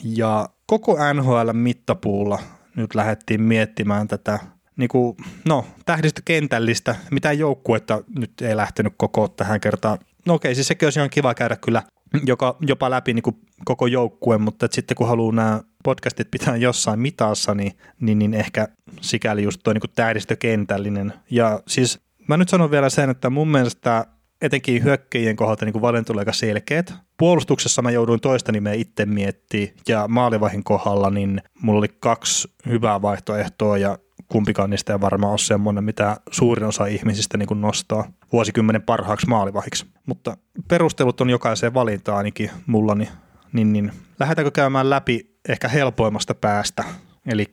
Ja 0.03 0.49
koko 0.67 0.97
NHL 1.15 1.53
mittapuulla 1.53 2.39
nyt 2.77 2.95
lähdettiin 2.95 3.43
miettimään 3.43 4.09
tätä 4.09 4.39
niin 4.77 4.89
kuin, 4.89 5.17
no, 5.49 5.65
tähdistökentällistä, 5.87 6.97
mitä 7.11 7.33
joukkuetta 7.33 8.03
nyt 8.19 8.33
ei 8.43 8.57
lähtenyt 8.57 8.95
koko 8.97 9.29
tähän 9.29 9.61
kertaan. 9.61 9.99
No 10.27 10.35
okei, 10.35 10.55
siis 10.55 10.67
sekin 10.67 10.87
olisi 10.87 10.99
ihan 10.99 11.11
kiva 11.11 11.35
käydä 11.35 11.57
kyllä 11.57 11.83
joka, 12.27 12.57
jopa 12.61 12.91
läpi 12.91 13.15
niin 13.15 13.23
kuin 13.23 13.37
koko 13.65 13.87
joukkueen, 13.87 14.41
mutta 14.41 14.69
sitten 14.71 14.97
kun 14.97 15.09
haluaa 15.09 15.35
nämä 15.35 15.61
podcastit 15.85 16.31
pitää 16.31 16.57
jossain 16.57 17.01
mitassa, 17.01 17.55
niin, 17.55 17.73
niin, 18.01 18.19
niin 18.19 18.35
ehkä 18.35 18.69
sikäli 19.01 19.43
just 19.43 19.61
tuo 19.65 19.73
niin 19.73 19.83
tähdistökentällinen. 19.95 21.13
Ja 21.31 21.61
siis 21.69 22.01
mä 22.29 22.37
nyt 22.37 22.49
sanon 22.49 22.71
vielä 22.71 22.91
sen, 22.91 23.11
että 23.11 23.31
mun 23.31 23.49
mielestä 23.49 24.07
etenkin 24.43 24.85
hyökkäjien 24.85 25.37
kohdalta 25.37 25.65
niin 25.65 25.81
valinta 25.81 26.13
oli 26.13 26.21
aika 26.21 26.33
selkeät. 26.33 26.95
Puolustuksessa 27.19 27.83
mä 27.83 27.91
jouduin 27.91 28.21
toista 28.21 28.53
nimeä 28.53 28.73
itse 28.73 29.07
miettimään 29.07 29.75
ja 29.89 30.09
maalivahin 30.09 30.65
kohdalla 30.65 31.11
niin 31.11 31.43
mulla 31.63 31.79
oli 31.79 31.89
kaksi 32.01 32.49
hyvää 32.67 33.03
vaihtoehtoa 33.03 33.79
ja 33.79 33.99
kumpikaan 34.29 34.71
niistä 34.71 34.93
ei 34.93 35.01
varmaan 35.01 35.31
ole 35.31 35.39
semmoinen, 35.39 35.85
mitä 35.85 36.17
suurin 36.31 36.65
osa 36.65 36.87
ihmisistä 36.87 37.39
niin 37.39 37.47
kuin 37.47 37.61
nostaa 37.61 38.13
vuosikymmenen 38.33 38.83
parhaaksi 38.83 39.27
maalivahiksi. 39.27 39.87
Mutta 40.07 40.37
perustelut 40.69 41.21
on 41.21 41.31
jokaiseen 41.31 41.75
valintaan 41.75 42.19
ainakin 42.19 42.51
mulla, 42.67 42.95
niin, 42.95 43.09
niin, 43.53 43.73
niin 43.73 43.93
lähdetäänkö 44.21 44.51
käymään 44.51 44.91
läpi 44.91 45.39
ehkä 45.49 45.69
helpoimmasta 45.69 46.35
päästä. 46.35 46.85
Eli 47.27 47.47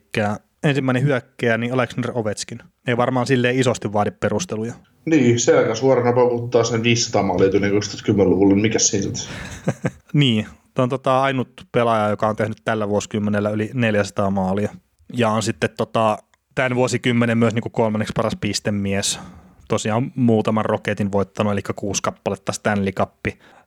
ensimmäinen 0.64 1.02
hyökkäjä, 1.02 1.58
niin 1.58 1.72
Alexander 1.72 2.10
Ovechkin. 2.14 2.58
Ei 2.86 2.96
varmaan 2.96 3.26
silleen 3.26 3.58
isosti 3.58 3.92
vaadi 3.92 4.10
perusteluja. 4.10 4.74
Niin, 5.06 5.40
selkä 5.40 5.74
suorana 5.74 6.12
paukuttaa 6.12 6.64
sen 6.64 6.82
500 6.82 7.22
maalia 7.22 7.48
yli 7.48 7.70
2010-luvulla, 7.70 8.54
niin 8.54 8.62
mikä 8.62 8.78
siinä 8.78 9.14
sitten? 9.14 9.36
niin, 10.12 10.46
Tämä 10.76 10.84
on 10.84 10.88
tota 10.88 11.22
ainut 11.22 11.48
pelaaja, 11.72 12.08
joka 12.08 12.28
on 12.28 12.36
tehnyt 12.36 12.58
tällä 12.64 12.88
vuosikymmenellä 12.88 13.50
yli 13.50 13.70
400 13.74 14.30
maalia. 14.30 14.72
Ja 15.12 15.30
on 15.30 15.42
sitten 15.42 15.70
tota, 15.76 16.18
tämän 16.56 16.74
vuosikymmenen 16.74 17.38
myös 17.38 17.54
niin 17.54 17.62
kuin 17.62 17.72
kolmanneksi 17.72 18.12
paras 18.16 18.36
pistemies 18.40 19.20
tosiaan 19.68 20.12
muutaman 20.14 20.64
roketin 20.64 21.12
voittanut, 21.12 21.52
eli 21.52 21.60
kuusi 21.76 22.02
kappaletta 22.02 22.52
Stanley 22.52 22.92
Cup. 22.92 23.12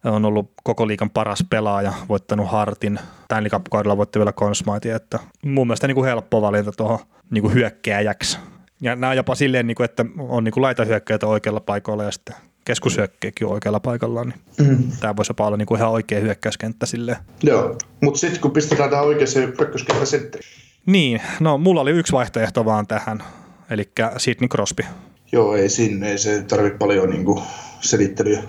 On 0.04 0.26
ollut 0.26 0.52
koko 0.64 0.88
liikan 0.88 1.10
paras 1.10 1.44
pelaaja, 1.50 1.94
voittanut 2.10 2.52
Hartin. 2.52 3.00
Stanley 3.26 3.50
Cup-kaudella 3.50 3.98
voitti 3.98 4.20
vielä 4.20 4.34
Consmightin, 4.34 4.96
että 4.96 5.20
mun 5.46 5.68
mielestä 5.68 5.88
niin 5.88 5.96
kuin 5.96 6.06
helppo 6.06 6.42
valinta 6.42 6.72
tuohon 6.72 7.00
niin 7.30 7.42
kuin 7.42 7.54
hyökkääjäksi. 7.54 8.38
Ja 8.82 8.96
nämä 8.96 9.14
jopa 9.14 9.36
silleen, 9.36 9.68
niin 9.68 9.76
kuin, 9.76 9.86
että 9.86 10.06
on 10.20 10.44
niin 10.44 10.54
kuin 10.54 10.62
laitahyökkäitä 10.62 11.28
oikealla 11.28 11.60
paikalla 11.60 12.04
ja 12.04 12.12
sitten 12.12 12.36
keskushyökkäjäkin 12.66 13.48
on 13.48 13.54
oikealla 13.54 13.80
paikallaan, 13.80 14.34
niin 14.58 14.70
mm. 14.70 14.92
tämä 15.00 15.16
voisi 15.16 15.30
jopa 15.30 15.48
olla 15.48 15.58
niin 15.58 15.66
kuin 15.66 15.80
ihan 15.80 15.92
oikea 15.92 16.20
hyökkäyskenttä 16.20 16.86
silleen. 16.86 17.18
Joo, 17.44 17.78
mutta 18.02 18.20
sitten 18.20 18.42
kun 18.42 18.52
pistetään 18.52 18.90
tähän 18.90 19.06
oikeaan 19.06 19.52
pökköskenttä 19.58 20.06
sitten. 20.06 20.42
Niin, 20.92 21.22
no 21.40 21.58
mulla 21.58 21.82
oli 21.82 21.92
yksi 21.92 22.14
vaihtoehto 22.14 22.66
vaan 22.66 22.88
tähän, 22.88 23.24
eli 23.70 23.92
Sidney 24.18 24.48
Crosby. 24.48 24.84
Joo, 25.32 25.56
ei 25.56 25.70
sinne, 25.70 26.12
ei 26.12 26.18
se 26.18 26.44
tarvitse 26.44 26.78
paljon 26.78 27.10
niin 27.10 27.26
kuin, 27.26 27.44
selittelyä. 27.82 28.44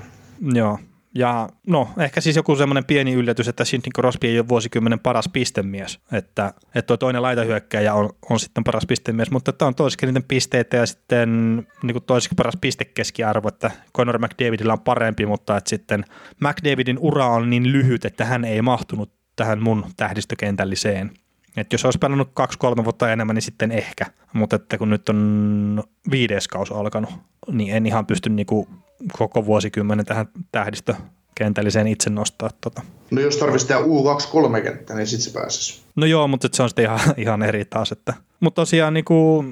Joo, 0.55 0.79
ja 1.14 1.48
no, 1.66 1.88
ehkä 1.98 2.20
siis 2.20 2.37
joku 2.37 2.57
semmoinen 2.57 2.85
pieni 2.85 3.12
yllätys, 3.12 3.48
että 3.48 3.64
Sidney 3.64 3.90
Crosby 3.94 4.26
ei 4.26 4.38
ole 4.38 4.48
vuosikymmenen 4.48 4.98
paras 4.98 5.29
pistemies, 5.33 5.98
että, 6.12 6.55
että 6.74 6.83
tuo 6.83 6.96
toinen 6.96 7.22
laitahyökkäjä 7.22 7.94
on, 7.94 8.11
on 8.31 8.40
sitten 8.40 8.64
paras 8.64 8.87
pistemies, 8.87 9.31
mutta 9.31 9.53
tämä 9.53 9.66
on 9.66 9.74
toisikin 9.74 10.07
niiden 10.07 10.24
pisteitä 10.29 10.76
ja 10.76 10.87
sitten 10.87 11.57
niin 11.83 11.92
kuin 11.92 12.05
toisikin 12.05 12.37
paras 12.37 12.57
pistekeskiarvo, 12.61 13.48
että 13.48 13.70
Conor 13.96 14.18
McDavidilla 14.18 14.72
on 14.72 14.81
parempi, 14.81 15.26
mutta 15.26 15.57
että 15.57 15.70
sitten 15.70 16.05
McDavidin 16.40 16.98
ura 16.98 17.26
on 17.26 17.50
niin 17.50 17.72
lyhyt, 17.72 18.05
että 18.05 18.24
hän 18.24 18.44
ei 18.44 18.62
mahtunut 18.62 19.12
tähän 19.37 19.62
mun 19.62 19.87
tähdistökentälliseen. 19.96 21.11
Että 21.56 21.74
jos 21.74 21.84
olisi 21.84 21.98
pelannut 21.98 22.30
kaksi-kolme 22.34 22.84
vuotta 22.84 23.12
enemmän, 23.12 23.34
niin 23.34 23.42
sitten 23.42 23.72
ehkä. 23.72 24.06
Mutta 24.32 24.56
että 24.56 24.78
kun 24.78 24.90
nyt 24.90 25.08
on 25.08 25.82
viides 26.10 26.48
kausi 26.48 26.74
alkanut, 26.74 27.10
niin 27.52 27.74
en 27.74 27.86
ihan 27.86 28.06
pysty 28.06 28.30
niinku 28.30 28.68
koko 29.18 29.46
vuosikymmenen 29.46 30.06
tähän 30.06 30.28
tähdistökentälliseen 30.52 31.86
itse 31.86 32.10
nostaa. 32.10 32.50
Tota. 32.60 32.82
No 33.10 33.20
jos 33.20 33.36
tarvitsisi 33.36 33.68
tehdä 33.68 33.80
U23 33.80 34.62
kenttä, 34.62 34.94
niin 34.94 35.06
sitten 35.06 35.32
se 35.32 35.38
pääsisi. 35.38 35.82
No 35.96 36.06
joo, 36.06 36.28
mutta 36.28 36.48
se 36.52 36.62
on 36.62 36.68
sitten 36.68 36.84
ihan, 36.84 37.00
ihan 37.16 37.42
eri 37.42 37.64
taas. 37.64 37.92
Että. 37.92 38.14
Mutta 38.40 38.62
tosiaan 38.62 38.94
niinku 38.94 39.44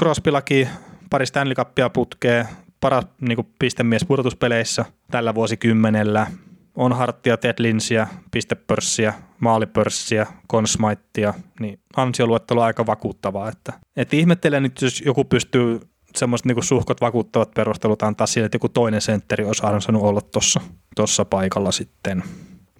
Crosbyllakin 0.00 0.68
pari 1.10 1.26
Stanley 1.26 1.54
Cupia 1.54 1.90
putkee, 1.90 2.46
paras 2.80 3.04
niinku 3.20 3.46
pistemies 3.58 4.04
pudotuspeleissä 4.04 4.84
tällä 5.10 5.34
vuosikymmenellä– 5.34 6.26
on 6.74 6.92
Harttia, 6.92 7.36
Ted 7.36 7.54
Linsiä, 7.58 8.08
pistepörssiä, 8.30 9.14
maalipörssiä, 9.40 10.26
konsmaittia, 10.46 11.34
niin 11.60 11.80
ansioluettelo 11.96 12.60
on 12.60 12.66
aika 12.66 12.86
vakuuttavaa. 12.86 13.48
Että, 13.48 13.72
että 13.96 14.16
ihmettelen 14.16 14.62
nyt, 14.62 14.82
jos 14.82 15.00
joku 15.00 15.24
pystyy 15.24 15.80
semmoiset 16.16 16.46
niin 16.46 16.62
suhkot 16.62 17.00
vakuuttavat 17.00 17.54
perustelut 17.54 18.02
antaa 18.02 18.26
sille, 18.26 18.46
että 18.46 18.56
joku 18.56 18.68
toinen 18.68 19.00
sentteri 19.00 19.44
olisi 19.44 19.66
ansainnut 19.66 20.02
olla 20.02 20.20
tuossa 20.20 20.60
tossa 20.96 21.24
paikalla 21.24 21.72
sitten. 21.72 22.22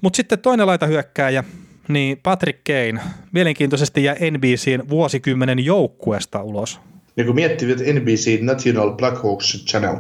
Mutta 0.01 0.17
sitten 0.17 0.39
toinen 0.39 0.67
laita 0.67 0.87
hyökkääjä, 0.87 1.45
niin 1.89 2.21
Patrick 2.23 2.65
Kane 2.65 3.01
mielenkiintoisesti 3.33 4.05
jää 4.05 4.17
NBCin 4.31 4.89
vuosikymmenen 4.89 5.65
joukkueesta 5.65 6.43
ulos 6.43 6.81
niin 7.17 7.27
kun 7.27 7.35
miettii, 7.35 7.73
että 7.73 7.85
NBC 7.85 8.41
National 8.43 8.93
Blackhawks 8.93 9.65
Channel, 9.67 9.97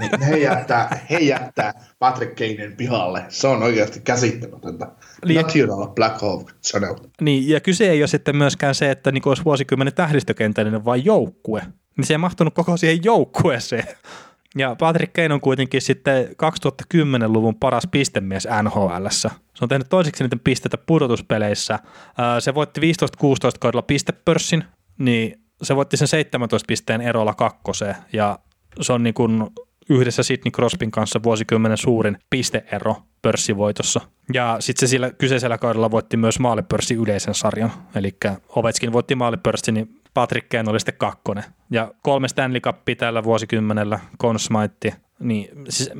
niin 0.00 0.22
he 0.22 0.36
jättää, 0.36 1.06
he 1.10 1.18
jättää 1.18 1.84
Patrick 1.98 2.34
Kanein 2.34 2.76
pihalle. 2.76 3.24
Se 3.28 3.46
on 3.48 3.62
oikeasti 3.62 4.00
käsittämätöntä. 4.00 4.86
Liek... 5.22 5.46
National 5.46 5.88
Blackhawks 5.88 6.54
Channel. 6.66 6.94
Niin, 7.20 7.48
ja 7.48 7.60
kyse 7.60 7.90
ei 7.90 8.02
ole 8.02 8.06
sitten 8.06 8.36
myöskään 8.36 8.74
se, 8.74 8.90
että 8.90 9.12
niin 9.12 9.28
olisi 9.28 9.44
vuosikymmenen 9.44 9.94
tähdistökentällinen, 9.94 10.84
vaan 10.84 11.04
joukkue. 11.04 11.62
Niin 11.96 12.06
se 12.06 12.14
ei 12.14 12.18
mahtunut 12.18 12.54
koko 12.54 12.76
siihen 12.76 13.04
joukkueeseen. 13.04 13.84
Ja 14.56 14.76
Patrick 14.78 15.12
Kane 15.12 15.34
on 15.34 15.40
kuitenkin 15.40 15.82
sitten 15.82 16.28
2010-luvun 16.94 17.54
paras 17.54 17.86
pistemies 17.90 18.48
NHL. 18.62 19.06
Se 19.10 19.28
on 19.60 19.68
tehnyt 19.68 19.88
toiseksi 19.88 20.24
niiden 20.24 20.40
pisteitä 20.40 20.78
pudotuspeleissä. 20.78 21.78
Se 22.38 22.54
voitti 22.54 22.80
15-16 22.80 22.84
kaudella 23.60 23.82
pistepörssin, 23.82 24.64
niin 24.98 25.40
se 25.62 25.76
voitti 25.76 25.96
sen 25.96 26.08
17 26.08 26.66
pisteen 26.66 27.00
erolla 27.00 27.34
kakkoseen 27.34 27.96
ja 28.12 28.38
se 28.80 28.92
on 28.92 29.02
niin 29.02 29.14
kuin 29.14 29.46
yhdessä 29.90 30.22
Sidney 30.22 30.50
Crosbyn 30.50 30.90
kanssa 30.90 31.22
vuosikymmenen 31.22 31.78
suurin 31.78 32.18
pisteero 32.30 32.96
pörssivoitossa. 33.22 34.00
Ja 34.32 34.56
sitten 34.60 34.88
se 34.88 34.90
sillä 34.90 35.10
kyseisellä 35.10 35.58
kaudella 35.58 35.90
voitti 35.90 36.16
myös 36.16 36.38
maalipörssi 36.38 36.94
yleisen 36.94 37.34
sarjan. 37.34 37.72
Eli 37.94 38.16
Ovechkin 38.48 38.92
voitti 38.92 39.14
maalipörssin, 39.14 39.74
niin 39.74 40.00
Patrick 40.14 40.48
Kane 40.48 40.70
oli 40.70 40.80
sitten 40.80 40.94
kakkonen. 40.98 41.44
Ja 41.70 41.94
kolme 42.02 42.28
Stanley 42.28 42.60
Cupia 42.60 42.96
tällä 42.96 43.24
vuosikymmenellä, 43.24 43.98
Conn 44.20 44.38
niin 45.20 45.48
siis 45.68 45.90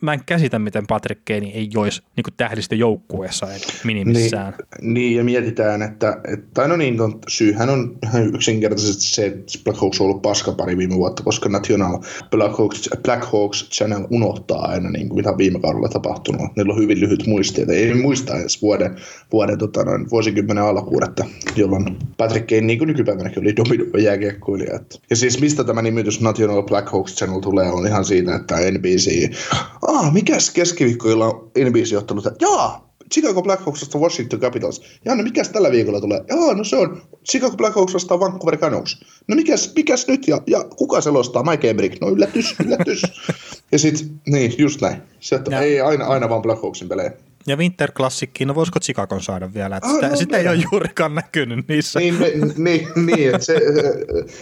mä 0.00 0.12
en 0.12 0.20
käsitä, 0.26 0.58
miten 0.58 0.86
Patrick 0.86 1.24
Kane 1.24 1.46
ei 1.46 1.70
olisi 1.76 2.02
niin 2.16 2.34
tähdistöjoukkueessa 2.36 3.46
minimissään. 3.84 4.54
Niin, 4.80 4.94
niin, 4.94 5.16
ja 5.16 5.24
mietitään, 5.24 5.82
että, 5.82 6.20
että 6.32 6.68
no 6.68 6.76
niin, 6.76 7.00
on, 7.00 7.18
syyhän 7.28 7.70
on 7.70 7.98
yksinkertaisesti 8.34 9.04
se, 9.04 9.26
että 9.26 9.58
Black 9.64 9.80
Hawks 9.80 10.00
on 10.00 10.04
ollut 10.04 10.22
paska 10.22 10.52
pari 10.52 10.76
viime 10.76 10.94
vuotta, 10.94 11.22
koska 11.22 11.48
National 11.48 11.98
Black 12.30 12.58
Hawks, 12.58 12.90
Black 13.02 13.24
Hawks 13.32 13.68
Channel 13.70 14.06
unohtaa 14.10 14.66
aina, 14.66 14.90
niin 14.90 15.08
kuin 15.08 15.16
mitä 15.16 15.38
viime 15.38 15.60
kaudella 15.60 15.88
tapahtunut. 15.88 16.56
Niillä 16.56 16.72
on 16.72 16.80
hyvin 16.80 17.00
lyhyt 17.00 17.26
muisti, 17.26 17.60
että 17.60 17.74
ei 17.74 17.94
muista 17.94 18.38
edes 18.38 18.62
vuoden, 18.62 18.96
vuoden 19.32 19.58
tota, 19.58 19.84
noin, 19.84 20.10
vuosikymmenen 20.10 20.64
alkuudetta, 20.64 21.24
jolloin 21.56 21.96
Patrick 22.16 22.46
Kane 22.46 22.60
niin 22.60 22.78
kuin 22.78 22.88
nykypäivänäkin 22.88 23.42
oli 23.42 23.56
dominoiva 23.56 23.98
jääkiekkoilija. 23.98 24.80
Ja 25.10 25.16
siis 25.16 25.40
mistä 25.40 25.64
tämä 25.64 25.82
nimitys 25.82 26.20
National 26.20 26.62
Black 26.62 26.92
Hawks 26.92 27.14
Channel 27.14 27.40
tulee, 27.40 27.70
on 27.70 27.86
ihan 27.86 28.04
siinä, 28.04 28.36
että 28.36 28.58
NBC. 28.70 29.34
Ah, 29.82 30.12
mikäs 30.12 30.50
keskiviikkoilla 30.50 31.26
on 31.26 31.50
NBC 31.58 31.96
ottanut? 31.96 32.24
Jaa, 32.40 32.88
Chicago 33.14 33.42
Blackhawksista 33.42 33.98
Washington 33.98 34.40
Capitals. 34.40 34.82
Ja 35.04 35.14
no 35.14 35.22
mikäs 35.22 35.48
tällä 35.48 35.70
viikolla 35.70 36.00
tulee? 36.00 36.24
Joo, 36.28 36.54
no 36.54 36.64
se 36.64 36.76
on 36.76 37.02
Chicago 37.30 37.56
Blackhawks 37.56 37.94
vastaan 37.94 38.20
Vancouver 38.20 38.56
Canucks. 38.56 39.00
No 39.28 39.36
mikäs, 39.36 39.72
mikäs 39.76 40.08
nyt? 40.08 40.28
Ja, 40.28 40.40
ja 40.46 40.64
kuka 40.76 41.00
selostaa? 41.00 41.42
Mike 41.42 41.70
Emrick. 41.70 42.00
No 42.00 42.08
yllätys, 42.08 42.54
yllätys. 42.64 43.02
ja 43.72 43.78
sit, 43.78 44.06
niin, 44.26 44.54
just 44.58 44.80
näin. 44.80 45.02
Sieltä 45.20 45.60
ei 45.60 45.80
aina, 45.80 46.06
aina 46.06 46.28
vaan 46.28 46.42
Blackhawksin 46.42 46.88
pelejä. 46.88 47.12
Ja 47.48 47.56
Winter 47.56 47.92
Classickiin, 47.92 48.48
no 48.48 48.54
voisiko 48.54 48.80
Chicagon 48.80 49.22
saada 49.22 49.54
vielä? 49.54 49.76
Että 49.76 49.88
sitä, 49.88 50.06
ah, 50.06 50.10
no, 50.10 50.16
sitä 50.16 50.36
ei 50.36 50.48
ole 50.48 50.62
juurikaan 50.72 51.14
näkynyt 51.14 51.68
niissä. 51.68 51.98
Niin, 51.98 52.14
me, 52.14 52.32
niin, 52.56 52.88
niin 53.06 53.34
että 53.34 53.44
se, 53.44 53.60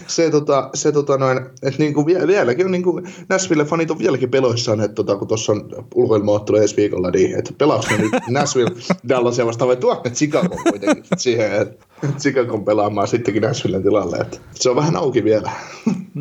se, 0.07 0.31
tota, 0.31 0.71
se 0.75 0.93
tota 0.93 1.19
noin, 1.19 1.39
että 1.39 1.79
niin 1.79 1.95
kuin 1.95 2.07
vieläkin 2.07 2.67
on 2.67 2.73
niin 2.73 2.83
kuin 2.83 3.05
Nashville-fanit 3.05 3.91
on 3.91 3.99
vieläkin 3.99 4.31
peloissaan, 4.31 4.81
että 4.81 4.95
tota, 4.95 5.17
kun 5.17 5.29
tuossa 5.29 5.53
on 5.53 5.71
ulkoilmoottelu 5.95 6.57
ensi 6.57 6.77
viikolla, 6.77 7.11
niin 7.11 7.39
että 7.39 7.53
pelaako 7.59 7.87
nyt 7.99 8.13
Nashville 8.29 8.71
Dallasia 9.09 9.47
vastaan 9.47 9.69
vai 9.69 9.77
tuonne 9.77 10.11
Chicago 10.11 10.57
kuitenkin 10.71 11.05
siihen, 11.17 11.53
että 11.53 11.87
Chicagon 12.19 12.65
pelaamaan 12.65 13.09
sittenkin 13.09 13.43
Nashvillen 13.43 13.83
tilalle. 13.83 14.17
Että 14.17 14.39
se 14.55 14.71
on 14.71 14.77
vähän 14.77 14.97
auki 14.97 15.25
vielä. 15.25 15.51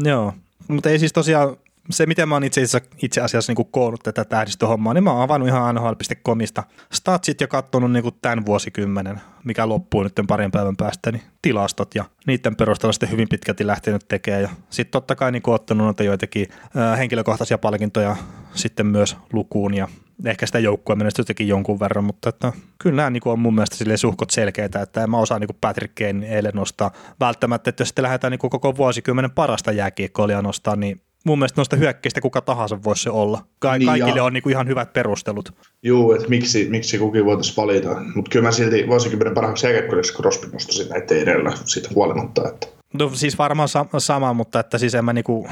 Joo, 0.03 0.33
mutta 0.67 0.89
ei 0.89 0.99
siis 0.99 1.13
tosiaan 1.13 1.57
se, 1.89 2.05
miten 2.05 2.29
mä 2.29 2.35
oon 2.35 2.43
itse 2.43 2.61
asiassa, 2.61 2.89
itse 3.01 3.21
asiassa 3.21 3.53
niin 3.53 3.67
koonnut 3.71 4.03
tätä 4.03 4.25
tähdistöhommaa, 4.25 4.93
niin 4.93 5.03
mä 5.03 5.11
oon 5.11 5.21
avannut 5.21 5.49
ihan 5.49 5.75
nhl.comista 5.75 6.63
statsit 6.93 7.41
ja 7.41 7.47
katsonut 7.47 7.91
niin 7.91 8.03
tämän 8.21 8.45
vuosikymmenen, 8.45 9.21
mikä 9.43 9.69
loppuu 9.69 10.03
nyt 10.03 10.13
parin 10.27 10.51
päivän 10.51 10.75
päästä, 10.75 11.11
niin 11.11 11.21
tilastot 11.41 11.95
ja 11.95 12.05
niiden 12.27 12.55
perusteella 12.55 12.93
sitten 12.93 13.11
hyvin 13.11 13.29
pitkälti 13.29 13.67
lähtenyt 13.67 14.05
tekemään. 14.07 14.43
Ja 14.43 14.49
sitten 14.69 14.91
totta 14.91 15.15
kai 15.15 15.31
niin 15.31 15.43
ottanut 15.47 15.85
noita 15.85 16.03
joitakin 16.03 16.47
äh, 16.77 16.97
henkilökohtaisia 16.97 17.57
palkintoja 17.57 18.15
sitten 18.53 18.85
myös 18.85 19.17
lukuun 19.33 19.73
ja 19.73 19.87
ehkä 20.25 20.45
sitä 20.45 20.59
joukkueen 20.59 20.97
menestystäkin 20.97 21.47
jonkun 21.47 21.79
verran, 21.79 22.03
mutta 22.03 22.29
että 22.29 22.53
kyllä 22.77 22.95
nämä 22.95 23.09
niin 23.09 23.21
on 23.25 23.39
mun 23.39 23.55
mielestä 23.55 23.75
sille 23.75 23.97
suhkot 23.97 24.29
selkeitä, 24.29 24.81
että 24.81 25.03
en 25.03 25.09
mä 25.09 25.17
osaa 25.17 25.39
niin 25.39 25.49
Patrick 25.61 25.95
Kane 25.95 26.27
eilen 26.27 26.55
nostaa 26.55 26.91
välttämättä, 27.19 27.69
että 27.69 27.81
jos 27.81 27.89
sitten 27.89 28.03
lähdetään 28.03 28.31
niin 28.31 28.39
koko 28.39 28.77
vuosikymmenen 28.77 29.31
parasta 29.31 29.71
jääkiekkoilijaa 29.71 30.41
nostaa, 30.41 30.75
niin 30.75 31.01
mun 31.25 31.39
mielestä 31.39 31.59
noista 31.59 31.75
hyökkäistä 31.75 32.21
kuka 32.21 32.41
tahansa 32.41 32.83
voisi 32.83 33.03
se 33.03 33.09
olla. 33.09 33.45
Ka- 33.59 33.77
niin 33.77 33.87
kaikille 33.87 34.19
ja... 34.19 34.23
on 34.23 34.33
niinku 34.33 34.49
ihan 34.49 34.67
hyvät 34.67 34.93
perustelut. 34.93 35.53
Joo, 35.83 36.15
että 36.15 36.27
miksi, 36.29 36.67
miksi 36.69 36.97
kukin 36.97 37.25
voitaisiin 37.25 37.57
valita. 37.57 38.01
Mutta 38.15 38.31
kyllä 38.31 38.43
mä 38.43 38.51
silti 38.51 38.87
vuosikymmenen 38.87 39.33
parhaaksi 39.33 39.67
jääkäkkölissä 39.67 40.13
Crosby 40.13 40.47
nostaisin 40.53 40.89
näitä 40.89 41.15
edellä 41.15 41.53
siitä 41.65 41.89
huolimatta. 41.95 42.49
Että. 42.49 42.67
No 42.93 43.09
siis 43.13 43.37
varmaan 43.37 43.69
sa- 43.69 43.85
sama, 43.97 44.33
mutta 44.33 44.59
että 44.59 44.77
siis 44.77 44.95
en 44.95 45.05
mä 45.05 45.13
niinku... 45.13 45.47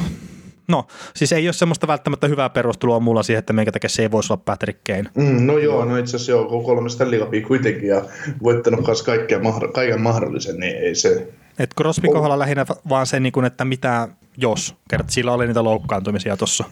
No, 0.67 0.87
siis 1.15 1.31
ei 1.31 1.47
ole 1.47 1.53
semmoista 1.53 1.87
välttämättä 1.87 2.27
hyvää 2.27 2.49
perustelua 2.49 2.99
mulla 2.99 3.23
siihen, 3.23 3.39
että 3.39 3.53
minkä 3.53 3.71
takia 3.71 3.89
se 3.89 4.01
ei 4.01 4.11
voisi 4.11 4.33
olla 4.33 4.41
Patrick 4.45 4.79
Kane. 4.87 5.05
Mm, 5.15 5.45
no 5.45 5.57
joo, 5.57 5.85
no 5.85 5.97
itse 5.97 6.15
asiassa 6.15 6.31
joo, 6.31 6.45
kun 6.45 6.63
kolme 6.63 6.89
Stanley 6.89 7.41
kuitenkin 7.47 7.87
ja 7.87 8.01
voittanut 8.43 8.85
kanssa 8.85 9.05
kaikkea, 9.05 9.39
kaiken 9.73 10.01
mahdollisen, 10.01 10.59
niin 10.59 10.75
ei 10.75 10.95
se... 10.95 11.33
Et 11.59 11.69
Crosby 11.77 12.07
kohdalla 12.07 12.39
lähinnä 12.39 12.65
vaan 12.89 13.07
se, 13.07 13.19
niin 13.19 13.45
että 13.45 13.65
mitä 13.65 14.07
jos, 14.37 14.75
kerta 14.89 15.11
sillä 15.11 15.33
oli 15.33 15.47
niitä 15.47 15.63
loukkaantumisia 15.63 16.37
tuossa. 16.37 16.63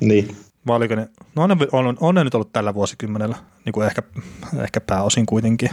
Niin. 0.00 0.36
Vai 0.66 0.76
oliko 0.76 0.94
ne, 0.94 1.08
no 1.36 1.42
on, 1.42 1.86
on, 1.86 1.96
on 2.00 2.14
ne 2.14 2.24
nyt 2.24 2.34
ollut 2.34 2.52
tällä 2.52 2.74
vuosikymmenellä, 2.74 3.36
niin 3.64 3.72
kuin 3.72 3.86
ehkä, 3.86 4.02
ehkä 4.62 4.80
pääosin 4.80 5.26
kuitenkin. 5.26 5.70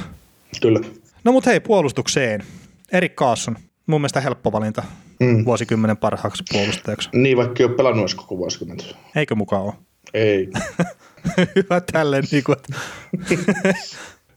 Kyllä. 0.62 0.80
No 1.24 1.32
mutta 1.32 1.50
hei, 1.50 1.60
puolustukseen. 1.60 2.44
Erik 2.92 3.16
Kaasson, 3.16 3.56
mun 3.88 4.02
mielestä 4.02 4.22
helppo 4.22 4.52
valinta. 4.52 4.84
mm. 5.20 5.46
vuosikymmenen 5.46 5.98
parhaaksi 5.98 6.44
puolustajaksi. 6.52 7.10
Niin, 7.14 7.38
vaikka 7.38 7.56
ei 7.60 7.66
ole 7.66 7.76
pelannut 7.76 8.02
edes 8.02 8.16
koko 8.16 8.38
vuosikymmentä. 8.38 8.84
Eikö 9.16 9.36
mukaan 9.36 9.64
ole? 9.64 9.74
Ei. 10.14 10.50
Hyvä 11.56 11.82
tälleen, 11.92 12.24
niin 12.32 12.44
kuin, 12.44 12.58
että... 12.58 12.76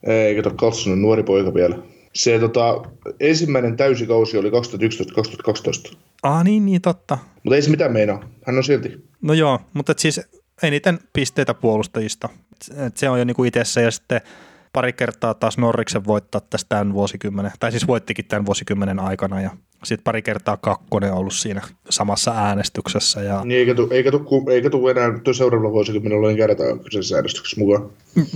ei, 0.12 0.36
kato, 0.36 0.50
Carlson 0.50 0.92
on 0.92 1.02
nuori 1.02 1.22
poika 1.22 1.54
vielä. 1.54 1.78
Se 2.14 2.38
tota, 2.38 2.82
ensimmäinen 3.20 3.76
täysikausi 3.76 4.38
oli 4.38 4.50
2011-2012. 4.50 5.96
Ah 6.22 6.44
niin, 6.44 6.66
niin 6.66 6.82
totta. 6.82 7.18
Mutta 7.42 7.56
ei 7.56 7.62
se 7.62 7.70
mitään 7.70 7.92
meinaa. 7.92 8.28
Hän 8.46 8.56
on 8.56 8.64
silti. 8.64 9.04
No 9.22 9.34
joo, 9.34 9.60
mutta 9.72 9.94
siis 9.96 10.20
eniten 10.62 10.98
pisteitä 11.12 11.54
puolustajista. 11.54 12.28
Et 12.86 12.96
se 12.96 13.08
on 13.08 13.18
jo 13.18 13.24
niinku 13.24 13.44
itsessä 13.44 13.80
ja 13.80 13.90
sitten 13.90 14.20
pari 14.72 14.92
kertaa 14.92 15.34
taas 15.34 15.58
Norriksen 15.58 16.04
voittaa 16.04 16.40
tästä 16.40 16.68
tämän 16.68 16.94
vuosikymmenen, 16.94 17.52
tai 17.60 17.70
siis 17.70 17.86
voittikin 17.86 18.24
tämän 18.24 18.46
vuosikymmenen 18.46 19.00
aikana 19.00 19.40
ja 19.40 19.50
sitten 19.84 20.04
pari 20.04 20.22
kertaa 20.22 20.56
kakkonen 20.56 21.12
on 21.12 21.18
ollut 21.18 21.34
siinä 21.34 21.62
samassa 21.90 22.30
äänestyksessä. 22.30 23.22
Ja... 23.22 23.44
Niin, 23.44 23.58
eikä 23.58 23.74
tule 23.74 23.94
eikä 23.94 24.10
tu, 24.10 24.44
eikä 24.50 24.70
tu 24.70 24.88
enää 24.88 25.10
seuraavalla 25.32 25.72
vuosikymmenellä 25.72 26.26
ole 26.26 26.36
kertaa 26.36 26.76
kyseisessä 26.84 27.16
äänestyksessä 27.16 27.60
mukaan. 27.60 27.90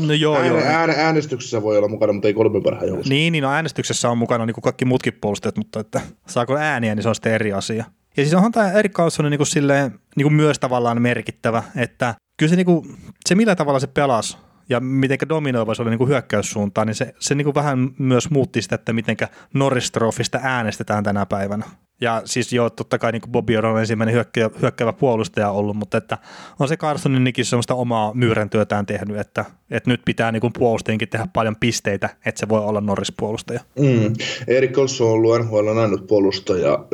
No 0.06 0.12
joo, 0.12 0.36
Ääne, 0.36 0.48
joo. 0.48 0.58
Ääne, 0.58 0.94
äänestyksessä 0.96 1.62
voi 1.62 1.78
olla 1.78 1.88
mukana, 1.88 2.12
mutta 2.12 2.28
ei 2.28 2.34
kolme 2.34 2.60
parhaan 2.60 2.88
joukossa. 2.88 3.12
Niin, 3.12 3.32
niin 3.32 3.42
no 3.42 3.50
äänestyksessä 3.50 4.10
on 4.10 4.18
mukana 4.18 4.46
niin 4.46 4.54
kuin 4.54 4.62
kaikki 4.62 4.84
muutkin 4.84 5.12
puolustajat, 5.20 5.56
mutta 5.56 5.80
että 5.80 6.00
saako 6.26 6.56
ääniä, 6.56 6.94
niin 6.94 7.02
se 7.02 7.08
on 7.08 7.14
sitten 7.14 7.32
eri 7.32 7.52
asia. 7.52 7.84
Ja 8.16 8.24
siis 8.24 8.34
onhan 8.34 8.52
tämä 8.52 8.72
Erik 8.72 8.92
Karlsson 8.92 9.30
niin 9.30 9.38
kuin 9.38 9.46
silleen, 9.46 9.98
niin 10.16 10.24
kuin 10.24 10.34
myös 10.34 10.58
tavallaan 10.58 11.02
merkittävä, 11.02 11.62
että 11.76 12.14
kyllä 12.38 12.50
se, 12.50 12.56
niin 12.56 12.66
kuin, 12.66 12.96
se 13.28 13.34
millä 13.34 13.56
tavalla 13.56 13.80
se 13.80 13.86
pelasi 13.86 14.36
ja 14.68 14.80
miten 14.80 15.18
dominoiva 15.28 15.74
se 15.74 15.82
oli 15.82 15.90
niin 15.90 15.98
kuin 15.98 16.08
hyökkäyssuuntaan, 16.08 16.86
niin 16.86 16.94
se, 16.94 17.14
se 17.18 17.34
niin 17.34 17.44
kuin 17.44 17.54
vähän 17.54 17.90
myös 17.98 18.30
muutti 18.30 18.62
sitä, 18.62 18.74
että 18.74 18.92
miten 18.92 19.16
Norris 19.54 19.90
Trophysta 19.90 20.40
äänestetään 20.42 21.04
tänä 21.04 21.26
päivänä. 21.26 21.64
Ja 22.00 22.22
siis 22.24 22.52
joo, 22.52 22.70
totta 22.70 22.98
kai 22.98 23.12
niin 23.12 23.22
Bobby 23.30 23.56
on 23.56 23.80
ensimmäinen 23.80 24.14
hyökkävä, 24.14 24.50
hyökkävä 24.62 24.92
puolustaja 24.92 25.50
ollut, 25.50 25.76
mutta 25.76 25.98
että 25.98 26.18
on 26.58 26.68
se 26.68 26.76
Carsoninkin 26.76 27.44
sellaista 27.44 27.74
omaa 27.74 28.14
myyrän 28.14 28.50
työtään 28.50 28.86
tehnyt, 28.86 29.18
että, 29.18 29.44
että 29.70 29.90
nyt 29.90 30.00
pitää 30.04 30.32
niin 30.32 30.52
puolustajienkin 30.58 31.08
tehdä 31.08 31.26
paljon 31.32 31.56
pisteitä, 31.60 32.08
että 32.26 32.38
se 32.38 32.48
voi 32.48 32.60
olla 32.60 32.80
Norris-puolustaja. 32.80 33.60
Mm. 33.78 34.14
Erik 34.48 34.72
Kolso 34.72 35.06
on 35.06 35.12
ollut 35.12 35.46
NHL 35.46 35.78
ainut 35.78 36.06
puolustaja, 36.06 36.84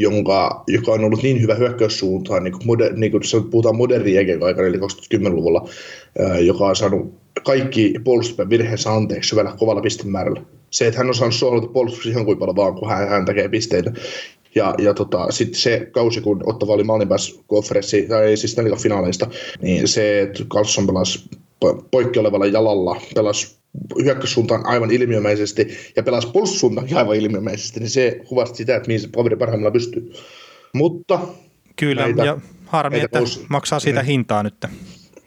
jonka, 0.00 0.64
joka 0.66 0.92
on 0.92 1.04
ollut 1.04 1.22
niin 1.22 1.42
hyvä 1.42 1.54
hyökkäyssuuntaan, 1.54 2.44
niin 2.44 2.52
kuin, 2.52 2.66
moder, 2.66 2.92
niin 2.96 3.12
kuin 3.12 3.22
puhutaan 3.50 3.76
modernin 3.76 4.18
aikana, 4.44 4.68
eli 4.68 4.76
2010-luvulla, 4.76 5.68
joka 6.40 6.64
on 6.64 6.76
saanut 6.76 7.27
kaikki 7.44 7.94
puolustuspäin 8.04 8.50
virheensä 8.50 8.92
anteeksi 8.92 9.32
hyvällä 9.32 9.54
kovalla 9.58 9.80
pistemäärällä. 9.80 10.42
Se, 10.70 10.86
että 10.86 10.98
hän 10.98 11.08
on 11.08 11.14
saanut 11.14 11.34
suojelta 11.34 11.66
puolustuksen 11.66 12.12
ihan 12.12 12.24
kuin 12.24 12.38
paljon 12.38 12.56
vaan, 12.56 12.74
kun 12.74 12.88
hän, 12.88 13.08
hän 13.08 13.24
tekee 13.24 13.48
pisteitä. 13.48 13.92
Ja, 14.54 14.74
ja 14.78 14.94
tota, 14.94 15.26
sitten 15.30 15.60
se 15.60 15.88
kausi, 15.92 16.20
kun 16.20 16.42
Ottava 16.46 16.72
oli 16.72 16.84
maailmanpäässä 16.84 17.42
konferenssi, 17.46 18.02
tai 18.08 18.36
siis 18.36 18.56
finaaleista, 18.82 19.26
niin 19.62 19.88
se, 19.88 20.22
että 20.22 20.44
Carlson 20.44 20.86
pelasi 20.86 21.30
poikkeolevalla 21.90 22.46
jalalla, 22.46 23.00
pelasi 23.14 23.58
hyökkäyssuuntaan 24.04 24.66
aivan 24.66 24.90
ilmiömäisesti 24.90 25.68
ja 25.96 26.02
pelasi 26.02 26.28
puolustussuuntaan 26.32 26.88
aivan 26.94 27.16
ilmiömäisesti, 27.16 27.80
niin 27.80 27.90
se 27.90 28.20
kuvasti 28.28 28.56
sitä, 28.56 28.76
että 28.76 28.86
mihin 28.86 29.00
se 29.00 29.08
Pavide 29.16 29.36
parhaimmillaan 29.36 29.72
pystyy. 29.72 30.12
Mutta 30.74 31.18
Kyllä, 31.76 32.02
näitä, 32.02 32.24
ja 32.24 32.38
harmi, 32.66 33.00
että 33.00 33.18
pous... 33.18 33.44
maksaa 33.48 33.80
siitä 33.80 34.00
mm. 34.00 34.06
hintaa 34.06 34.42
nyt. 34.42 34.64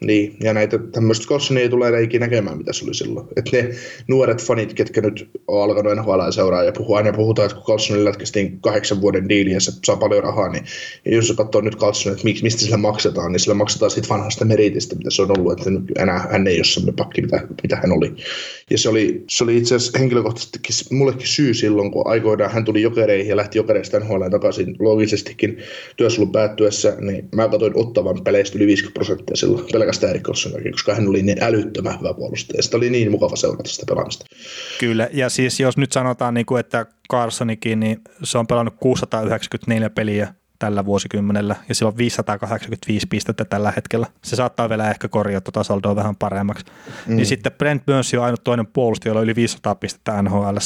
Niin, 0.06 0.36
ja 0.42 0.54
näitä 0.54 0.78
tämmöistä 0.78 1.26
Colsonia 1.26 1.62
ei 1.62 1.68
tule 1.68 1.88
enää 1.88 2.00
ikinä 2.00 2.26
näkemään, 2.26 2.58
mitä 2.58 2.72
se 2.72 2.84
oli 2.84 2.94
silloin. 2.94 3.26
Että 3.36 3.56
ne 3.56 3.70
nuoret 4.08 4.42
fanit, 4.42 4.74
ketkä 4.74 5.00
nyt 5.00 5.30
on 5.48 5.62
alkanut 5.62 5.96
NHL 5.96 6.30
seuraa 6.30 6.64
ja 6.64 6.72
puhuu, 6.72 6.94
aina 6.94 7.12
puhutaan, 7.12 7.46
että 7.46 7.56
kun 7.56 7.64
Carlsonille 7.64 8.08
lätkästiin 8.08 8.60
kahdeksan 8.60 9.00
vuoden 9.00 9.28
diili 9.28 9.52
ja 9.52 9.60
se 9.60 9.72
saa 9.84 9.96
paljon 9.96 10.22
rahaa, 10.22 10.48
niin 10.48 10.64
jos 11.04 11.28
se 11.28 11.34
katsoo 11.34 11.60
nyt 11.60 11.76
Carlsonia, 11.76 12.16
että 12.16 12.42
mistä 12.42 12.60
sillä 12.60 12.76
maksetaan, 12.76 13.32
niin 13.32 13.40
sillä 13.40 13.54
maksetaan 13.54 13.90
siitä 13.90 14.08
vanhasta 14.08 14.44
meritistä, 14.44 14.96
mitä 14.96 15.10
se 15.10 15.22
on 15.22 15.38
ollut, 15.38 15.52
että 15.58 15.70
nyt 15.70 15.84
enää 15.98 16.26
hän 16.30 16.46
ei 16.46 16.58
ole 16.58 16.64
semmoinen 16.64 16.96
pakki, 16.96 17.22
mitä, 17.22 17.46
mitä 17.62 17.76
hän 17.76 17.92
oli. 17.92 18.14
Ja 18.70 18.78
se 18.78 18.88
oli, 18.88 19.24
se 19.28 19.44
oli 19.44 19.56
itse 19.56 19.74
asiassa 19.74 19.98
henkilökohtaisesti 19.98 20.58
mullekin 20.90 21.26
syy 21.26 21.54
silloin, 21.54 21.90
kun 21.90 22.06
aikoinaan 22.06 22.52
hän 22.52 22.64
tuli 22.64 22.82
jokereihin 22.82 23.28
ja 23.28 23.36
lähti 23.36 23.58
jokereista 23.58 24.00
NHL 24.00 24.28
takaisin 24.30 24.76
logisestikin 24.78 25.58
työsulun 25.96 26.32
päättyessä, 26.32 26.96
niin 27.00 27.28
mä 27.34 27.48
katsoin 27.48 27.72
ottavan 27.76 28.24
peleistä 28.24 28.58
yli 28.58 28.66
50 28.66 28.94
prosenttia 28.94 29.36
silloin 29.36 29.66
Erik 30.08 30.22
koska 30.72 30.94
hän 30.94 31.08
oli 31.08 31.22
niin 31.22 31.42
älyttömän 31.42 31.98
hyvä 31.98 32.14
puolustaja. 32.14 32.62
Sitä 32.62 32.76
oli 32.76 32.90
niin 32.90 33.10
mukava 33.10 33.36
seurata 33.36 33.68
sitä 33.68 33.86
pelaamista. 33.88 34.24
Kyllä, 34.80 35.08
ja 35.12 35.28
siis 35.28 35.60
jos 35.60 35.76
nyt 35.76 35.92
sanotaan, 35.92 36.34
niin 36.34 36.46
kuin, 36.46 36.60
että 36.60 36.86
Carsonikin, 37.10 37.80
niin 37.80 38.00
se 38.22 38.38
on 38.38 38.46
pelannut 38.46 38.74
694 38.80 39.90
peliä 39.90 40.34
tällä 40.58 40.84
vuosikymmenellä, 40.84 41.56
ja 41.68 41.74
sillä 41.74 41.88
on 41.88 41.96
585 41.96 43.06
pistettä 43.06 43.44
tällä 43.44 43.72
hetkellä. 43.76 44.06
Se 44.24 44.36
saattaa 44.36 44.68
vielä 44.68 44.90
ehkä 44.90 45.08
korjata 45.08 45.52
tuota 45.52 45.64
saldoa 45.64 45.96
vähän 45.96 46.16
paremmaksi. 46.16 46.64
Mm. 47.06 47.16
Niin 47.16 47.26
sitten 47.26 47.52
Brent 47.52 47.86
Burns 47.86 48.14
on 48.14 48.24
ainut 48.24 48.44
toinen 48.44 48.66
puolustaja, 48.66 49.10
jolla 49.10 49.20
on 49.20 49.24
yli 49.24 49.34
500 49.34 49.74
pistettä 49.74 50.22
NHL. 50.22 50.56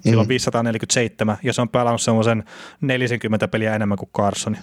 Sillä 0.00 0.20
on 0.20 0.28
547, 0.28 1.36
mm. 1.36 1.46
ja 1.46 1.52
se 1.52 1.60
on 1.60 1.68
pelannut 1.68 2.00
semmoisen 2.00 2.44
40 2.80 3.48
peliä 3.48 3.74
enemmän 3.74 3.98
kuin 3.98 4.10
Carson. 4.16 4.56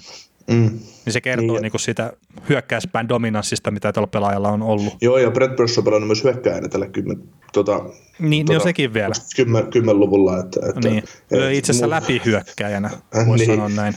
Mm. 0.47 0.79
Niin 1.05 1.13
se 1.13 1.21
kertoo 1.21 1.53
niin, 1.53 1.61
niinku 1.61 1.77
sitä 1.77 2.13
hyökkäyspään 2.49 3.09
dominanssista, 3.09 3.71
mitä 3.71 3.93
tällä 3.93 4.07
pelaajalla 4.07 4.49
on 4.49 4.61
ollut. 4.61 4.93
Joo, 5.01 5.17
ja 5.17 5.31
Brett 5.31 5.55
Burns 5.55 5.77
on 5.77 5.83
pelannut 5.83 6.07
myös 6.07 6.23
hyökkäjänä 6.23 6.67
tällä 6.67 6.87
kymmen, 6.87 7.23
tota, 7.53 7.83
niin, 8.19 8.45
tota, 8.45 8.57
niin 8.57 8.63
sekin 8.63 8.93
vielä. 8.93 9.13
10-luvulla. 9.39 10.39
Että, 10.39 10.59
että, 10.69 10.89
niin. 10.89 11.03
Et, 11.31 11.53
itse 11.53 11.71
asiassa 11.71 11.89
läpi 11.89 12.21
hyökkäjänä, 12.25 12.89
voisi 13.27 13.45
niin. 13.45 13.55
sanoa 13.55 13.69
näin. 13.69 13.93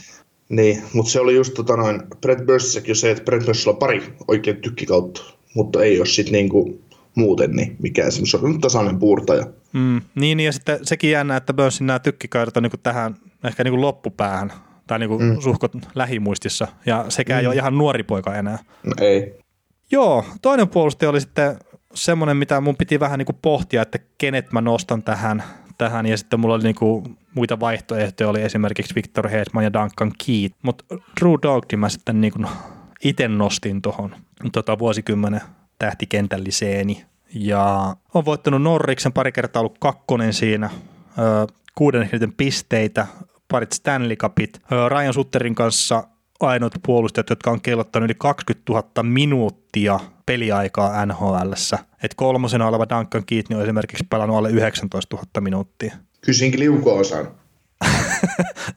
Niin, 0.48 0.82
mutta 0.92 1.12
se 1.12 1.20
oli 1.20 1.34
just 1.34 1.54
tota 1.54 1.76
noin, 1.76 2.02
Brett 2.20 2.46
Burnsissäkin 2.46 2.96
se, 2.96 3.10
että 3.10 3.24
Brett 3.24 3.44
Burnsilla 3.44 3.72
on 3.72 3.78
pari 3.78 4.02
oikein 4.28 4.56
tykkikautta, 4.56 5.22
mutta 5.54 5.82
ei 5.82 5.98
ole 5.98 6.06
sitten 6.06 6.32
niinku 6.32 6.80
muuten 7.14 7.50
niin 7.50 7.76
mikään 7.82 8.12
se 8.12 8.36
on 8.42 8.60
tasainen 8.60 8.98
puurtaja. 8.98 9.46
Mm, 9.72 10.00
niin, 10.14 10.40
ja 10.40 10.52
sitten 10.52 10.78
sekin 10.82 11.10
jännä, 11.10 11.36
että 11.36 11.54
Burnsin 11.54 11.86
nämä 11.86 11.98
tykkikaudet 11.98 12.56
on 12.56 12.62
niinku 12.62 12.76
tähän 12.76 13.16
ehkä 13.44 13.64
niinku 13.64 13.80
loppupäähän 13.80 14.52
tai 14.86 14.98
niinku 14.98 15.18
mm. 15.18 15.40
suhkot 15.40 15.72
lähimuistissa, 15.94 16.68
ja 16.86 17.04
sekään 17.08 17.38
mm. 17.38 17.40
ei 17.40 17.46
ole 17.46 17.54
ihan 17.54 17.78
nuori 17.78 18.02
poika 18.02 18.34
enää. 18.34 18.58
No, 18.82 18.92
ei. 19.00 19.38
Joo, 19.90 20.24
toinen 20.42 20.68
puolustaja 20.68 21.10
oli 21.10 21.20
sitten 21.20 21.56
semmoinen, 21.94 22.36
mitä 22.36 22.60
mun 22.60 22.76
piti 22.76 23.00
vähän 23.00 23.18
niinku 23.18 23.38
pohtia, 23.42 23.82
että 23.82 23.98
kenet 24.18 24.52
mä 24.52 24.60
nostan 24.60 25.02
tähän, 25.02 25.42
tähän 25.78 26.06
ja 26.06 26.16
sitten 26.16 26.40
mulla 26.40 26.54
oli 26.54 26.62
niinku 26.62 27.04
muita 27.34 27.60
vaihtoehtoja, 27.60 28.28
oli 28.28 28.42
esimerkiksi 28.42 28.94
Victor 28.94 29.28
Hedman 29.28 29.64
ja 29.64 29.72
Duncan 29.72 30.12
Keat, 30.26 30.52
mutta 30.62 30.84
Drew 31.20 31.34
Dogdi 31.42 31.76
mä 31.76 31.88
sitten 31.88 32.20
niinku 32.20 32.38
itse 33.04 33.28
nostin 33.28 33.82
tuohon 33.82 34.16
tota 34.52 34.78
vuosikymmenen 34.78 35.40
tähtikentälliseeni. 35.78 37.04
Ja 37.34 37.96
on 38.14 38.24
voittanut 38.24 38.62
Norriksen 38.62 39.12
pari 39.12 39.32
kertaa 39.32 39.60
ollut 39.60 39.78
kakkonen 39.78 40.32
siinä, 40.32 40.70
kuuden 41.74 42.10
pisteitä, 42.36 43.06
parit 43.48 43.72
Stanley 43.72 44.16
Cupit. 44.16 44.60
Ryan 44.88 45.14
Sutterin 45.14 45.54
kanssa 45.54 46.08
ainoat 46.40 46.72
puolustajat, 46.86 47.30
jotka 47.30 47.50
on 47.50 47.60
kellottanut 47.60 48.06
yli 48.06 48.14
20 48.18 48.72
000 48.72 49.02
minuuttia 49.02 50.00
peliaikaa 50.26 51.06
nhl 51.06 51.52
Et 52.02 52.14
kolmosena 52.14 52.68
oleva 52.68 52.86
Duncan 52.88 53.24
Keaton 53.26 53.56
on 53.56 53.62
esimerkiksi 53.62 54.04
pelannut 54.10 54.36
alle 54.36 54.50
19 54.50 55.16
000 55.16 55.40
minuuttia. 55.40 55.96
Kysinkin 56.20 56.60
liuko-osan. 56.60 57.28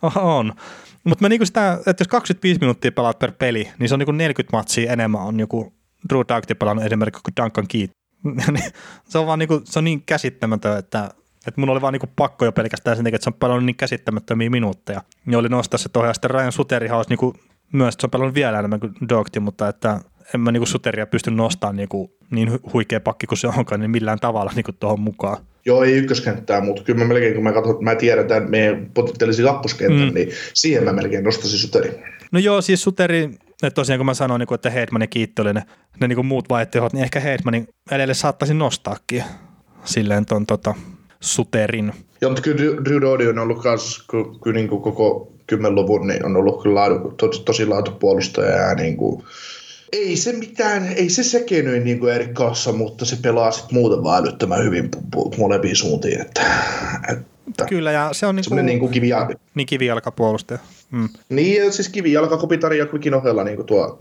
on. 0.15 0.53
Mutta 1.03 1.29
niinku 1.29 1.45
sitä, 1.45 1.79
että 1.85 2.01
jos 2.01 2.07
25 2.07 2.59
minuuttia 2.59 2.91
pelaat 2.91 3.19
per 3.19 3.31
peli, 3.31 3.71
niin 3.79 3.89
se 3.89 3.95
on 3.95 3.99
niinku 3.99 4.11
40 4.11 4.57
matsia 4.57 4.93
enemmän 4.93 5.21
on 5.21 5.39
joku 5.39 5.73
Drew 6.09 6.21
Doughty 6.29 6.55
pelannut 6.55 6.85
esimerkiksi 6.85 7.21
kuin 7.23 7.33
Duncan 7.43 7.67
Keaton. 7.67 8.61
se 9.09 9.17
on 9.17 9.27
vaan 9.27 9.39
niinku, 9.39 9.61
se 9.63 9.79
on 9.79 9.85
niin 9.85 10.03
käsittämätön, 10.05 10.77
että 10.77 11.09
että 11.49 11.61
mun 11.61 11.69
oli 11.69 11.81
vaan 11.81 11.93
niinku 11.93 12.09
pakko 12.15 12.45
jo 12.45 12.51
pelkästään 12.51 12.97
sen 12.97 13.03
takia, 13.03 13.15
että 13.15 13.23
se 13.23 13.29
on 13.29 13.39
pelannut 13.39 13.65
niin 13.65 13.75
käsittämättömiä 13.75 14.49
minuutteja. 14.49 15.01
Ja 15.27 15.37
oli 15.37 15.49
nostaa 15.49 15.77
se 15.77 15.89
tuohon. 15.89 16.09
Ja 16.09 16.13
sitten 16.13 16.31
Ryan 16.31 16.51
Suterihan 16.51 16.97
olisi 16.97 17.09
niinku 17.09 17.33
myös, 17.73 17.93
että 17.93 18.01
se 18.01 18.07
on 18.07 18.11
pelannut 18.11 18.35
vielä 18.35 18.59
enemmän 18.59 18.79
kuin 18.79 18.93
Dogti, 19.09 19.39
mutta 19.39 19.67
että 19.67 19.99
en 20.33 20.41
mä 20.41 20.51
niinku 20.51 20.65
Suteria 20.65 21.05
pysty 21.05 21.31
nostamaan 21.31 21.75
niinku 21.75 22.17
niin 22.31 22.59
huikea 22.73 22.99
pakki 22.99 23.27
kuin 23.27 23.37
se 23.37 23.47
onkaan, 23.47 23.81
niin 23.81 23.91
millään 23.91 24.19
tavalla 24.19 24.51
niinku 24.55 24.71
tuohon 24.71 24.99
mukaan. 24.99 25.37
Joo, 25.65 25.83
ei 25.83 25.93
ykköskenttää, 25.93 26.61
mutta 26.61 26.83
kyllä 26.83 26.99
mä 26.99 27.05
melkein, 27.05 27.33
kun 27.33 27.43
mä 27.43 27.53
katson, 27.53 27.83
mä 27.83 27.95
tiedän 27.95 28.27
tämän 28.27 28.49
meidän 28.49 28.91
potentiaalisen 28.93 29.45
kakkoskentän, 29.45 30.07
mm. 30.07 30.13
niin 30.13 30.29
siihen 30.53 30.83
mä 30.83 30.93
melkein 30.93 31.23
nostaisin 31.23 31.59
Suterin. 31.59 31.93
No 32.31 32.39
joo, 32.39 32.61
siis 32.61 32.83
Suteri, 32.83 33.23
että 33.63 33.71
tosiaan 33.71 33.99
kun 33.99 34.05
mä 34.05 34.13
sanoin, 34.13 34.39
niin 34.39 34.53
että 34.53 34.69
Heidman 34.69 35.01
ja 35.01 35.07
Kiitti 35.07 35.41
oli 35.41 35.53
ne, 35.53 35.63
ne 36.01 36.07
niin 36.07 36.25
muut 36.25 36.49
vaihtoehdot, 36.49 36.93
niin 36.93 37.03
ehkä 37.03 37.19
Heidmanin 37.19 37.67
edelle 37.91 38.13
saattaisin 38.13 38.57
nostaakin 38.57 39.23
silleen 39.85 40.25
ton 40.25 40.45
tota, 40.45 40.75
Suterin. 41.19 41.93
Joo, 42.21 42.31
mutta 42.31 42.41
kyllä 42.41 42.83
Drew 42.85 43.01
Doty 43.01 43.27
on 43.27 43.39
ollut 43.39 43.63
kans, 43.63 44.05
kyllä 44.43 44.55
niin 44.55 44.67
kuin 44.67 44.81
koko 44.81 45.31
kymmenluvun 45.47 46.07
niin 46.07 46.25
on 46.25 46.35
ollut 46.35 46.63
kyllä 46.63 46.75
laadu, 46.75 47.13
to, 47.17 47.27
tosi 47.27 47.65
laatupuolustaja 47.65 48.55
ja 48.55 48.75
niin 48.75 48.97
kuin, 48.97 49.23
ei 49.91 50.17
se 50.17 50.33
mitään, 50.33 50.87
ei 50.87 51.09
se 51.09 51.23
sekenöi 51.23 51.79
niin 51.79 51.99
kuin 51.99 52.13
Erik 52.13 52.33
Kassa, 52.33 52.71
mutta 52.71 53.05
se 53.05 53.17
pelaa 53.21 53.51
sitten 53.51 53.73
muuten 53.73 54.03
vaan 54.03 54.23
älyttömän 54.23 54.63
hyvin 54.63 54.89
molempiin 55.37 55.75
suuntiin. 55.75 56.21
Että, 56.21 56.41
et, 57.11 57.17
Kyllä, 57.69 57.91
ja 57.91 58.09
se 58.11 58.25
on 58.25 58.35
niin 58.35 58.45
kuin, 58.49 58.65
niin 58.65 58.79
kuin 58.79 58.91
kivijalka. 58.91 59.33
Niin 59.55 59.67
kivijalkapuolustaja. 59.67 60.59
Mm. 60.91 61.09
Niin, 61.29 61.73
siis 61.73 61.89
kivijalka, 61.89 62.37
Kopitari 62.37 62.77
ja 62.77 62.85
Quikin 62.85 63.13
ohella 63.13 63.43
niin 63.43 63.55
kuin 63.55 63.65
tuo 63.65 63.97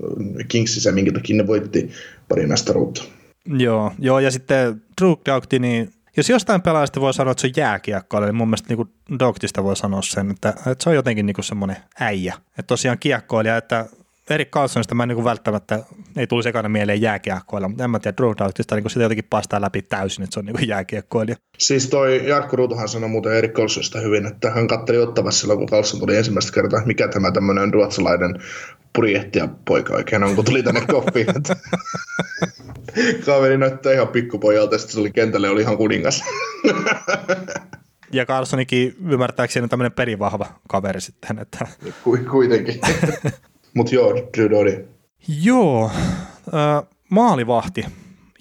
Kingsissä, 0.49 0.93
minkä 0.93 1.13
takia 1.13 1.37
ne 1.37 1.47
voitti 1.47 1.91
pari 2.29 2.47
mestaruutta. 2.47 3.03
Joo, 3.47 3.93
joo, 3.99 4.19
ja 4.19 4.31
sitten 4.31 4.83
Drew 5.01 5.13
Doughty, 5.27 5.59
niin 5.59 5.91
jos 6.17 6.29
jostain 6.29 6.63
pelaajasta 6.63 7.01
voi 7.01 7.15
sanoa, 7.15 7.33
että 7.33 7.41
se 7.41 7.47
on 7.47 7.53
jääkiekkoilija, 7.57 8.27
niin 8.29 8.37
mun 8.37 8.49
mielestä 8.49 8.75
niin 8.75 9.19
Doughtysta 9.19 9.65
voi 9.65 9.77
sanoa 9.77 10.03
sen, 10.03 10.31
että, 10.31 10.49
että 10.49 10.85
se 10.85 10.89
on 10.89 10.95
jotenkin 10.95 11.27
niin 11.27 11.37
semmoinen 11.41 11.77
äijä. 12.01 12.35
Että 12.49 12.63
tosiaan 12.63 12.99
kiekkoilija, 12.99 13.57
että 13.57 13.87
Erik 14.31 14.51
Carlsonista 14.51 14.95
mä 14.95 15.03
en 15.03 15.09
niin 15.09 15.25
välttämättä, 15.25 15.85
ei 16.19 16.27
tulisi 16.27 16.49
ekana 16.49 16.69
mieleen 16.69 17.03
jääkiekkoilla, 17.03 17.69
mutta 17.69 17.85
en 17.85 17.91
mä 17.91 17.99
tiedä, 17.99 18.17
Drew 18.17 18.33
Doughtista 18.39 18.75
niin 18.75 18.91
sitä 18.91 19.03
jotenkin 19.03 19.27
paistaa 19.31 19.61
läpi 19.61 19.83
täysin, 19.83 20.25
että 20.25 20.35
se 20.35 20.41
on 20.41 20.47
niin 20.47 20.69
jääkiekkoilija. 20.69 21.37
Siis 21.59 21.89
toi 21.89 22.29
Jarkko 22.29 22.57
Ruutohan 22.57 22.89
sanoi 22.89 23.09
muuten 23.09 23.33
Erik 23.33 23.53
Carlsonista 23.53 24.01
hyvin, 24.01 24.27
että 24.27 24.51
hän 24.51 24.69
katteli 24.69 24.99
ottavassa 24.99 25.41
silloin, 25.41 25.59
kun 25.59 25.69
Carlson 25.69 26.01
tuli 26.01 26.17
ensimmäistä 26.17 26.53
kertaa, 26.53 26.87
mikä 26.87 27.09
tämä 27.09 27.33
tämmöinen 27.33 27.75
ruotsalainen 27.75 28.43
purjehtia 28.93 29.49
poika 29.65 29.95
oikein 29.95 30.25
on, 30.25 30.35
kun 30.35 30.45
tuli 30.45 30.63
tänne 30.63 30.81
koppiin. 30.81 31.27
Kaveri 33.27 33.59
näyttää 33.59 33.93
ihan 33.93 34.09
pikkupojalta, 34.09 34.75
ja 34.75 34.79
sitten 34.79 34.95
se 34.95 35.01
oli 35.01 35.11
kentälle 35.11 35.49
oli 35.49 35.61
ihan 35.61 35.77
kuningas. 35.77 36.25
ja 38.13 38.27
Carlsonikin 38.27 38.97
ymmärtääkseni 39.09 39.65
on 39.65 39.71
tämmöinen 39.71 39.93
perivahva 39.93 40.47
kaveri 40.69 41.01
sitten. 41.01 41.39
Että... 41.39 41.67
Kuitenkin. 42.31 42.81
Mutta 43.75 43.95
joo, 43.95 44.29
Drew 44.37 44.51
Doughty. 44.51 44.98
Joo, 45.29 45.91
äh, 46.55 46.89
maalivahti. 47.11 47.85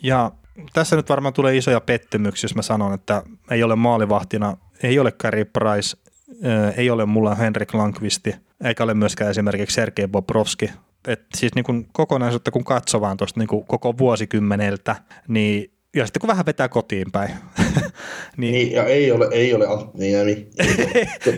Ja 0.04 0.32
tässä 0.74 0.96
nyt 0.96 1.10
varmaan 1.10 1.34
tulee 1.34 1.58
isoja 1.58 1.82
pettymyksiä, 1.82 2.46
jos 2.46 2.56
mä 2.56 2.62
sanon, 2.62 2.94
että 2.94 3.24
ei 3.52 3.64
ole 3.64 3.76
maalivahtina, 3.76 4.58
ei 4.84 5.00
ole 5.00 5.12
Carey 5.12 5.46
Price, 5.46 5.98
äh, 6.46 6.74
ei 6.78 6.90
ole 6.90 7.06
mulla 7.06 7.36
Henrik 7.36 7.74
Lankvisti, 7.74 8.36
eikä 8.64 8.84
ole 8.84 8.94
myöskään 8.94 9.32
esimerkiksi 9.32 9.76
Sergei 9.76 10.08
Bobrovski. 10.08 10.72
Et 11.08 11.22
siis 11.36 11.56
niin 11.56 11.66
kun 11.66 11.88
kokonaisuutta 11.92 12.52
kun 12.52 12.64
katsoo 12.64 13.02
vaan 13.02 13.18
tuosta 13.18 13.40
niin 13.40 13.66
koko 13.68 13.98
vuosikymmeneltä, 13.98 14.96
niin 15.28 15.72
ja 15.96 16.06
sitten 16.06 16.20
kun 16.20 16.28
vähän 16.28 16.46
vetää 16.46 16.70
kotiin 16.70 17.12
päin. 17.12 17.32
niin, 18.38 18.54
niin, 18.54 18.72
ja 18.72 18.86
ei 18.86 19.12
ole, 19.12 19.28
ei 19.32 19.54
ole 19.54 19.68
Antti 19.68 19.98
Niemi. 19.98 20.48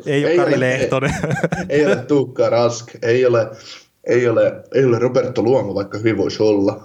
ei, 0.05 0.25
ei 0.25 0.25
ole 0.25 0.35
Kari 0.35 0.59
Lehtonen. 0.59 1.13
ei, 1.69 1.79
ei 1.79 1.85
ole 1.85 1.95
Tuukka 1.95 2.49
Rask, 2.49 2.87
ei 3.01 3.25
ole, 3.25 3.47
ei 4.09 4.27
ole, 4.27 4.63
ei 4.73 4.85
ole 4.85 4.99
Roberto 4.99 5.41
Luomo, 5.41 5.75
vaikka 5.75 5.97
hyvin 5.97 6.17
voisi 6.17 6.43
olla. 6.43 6.83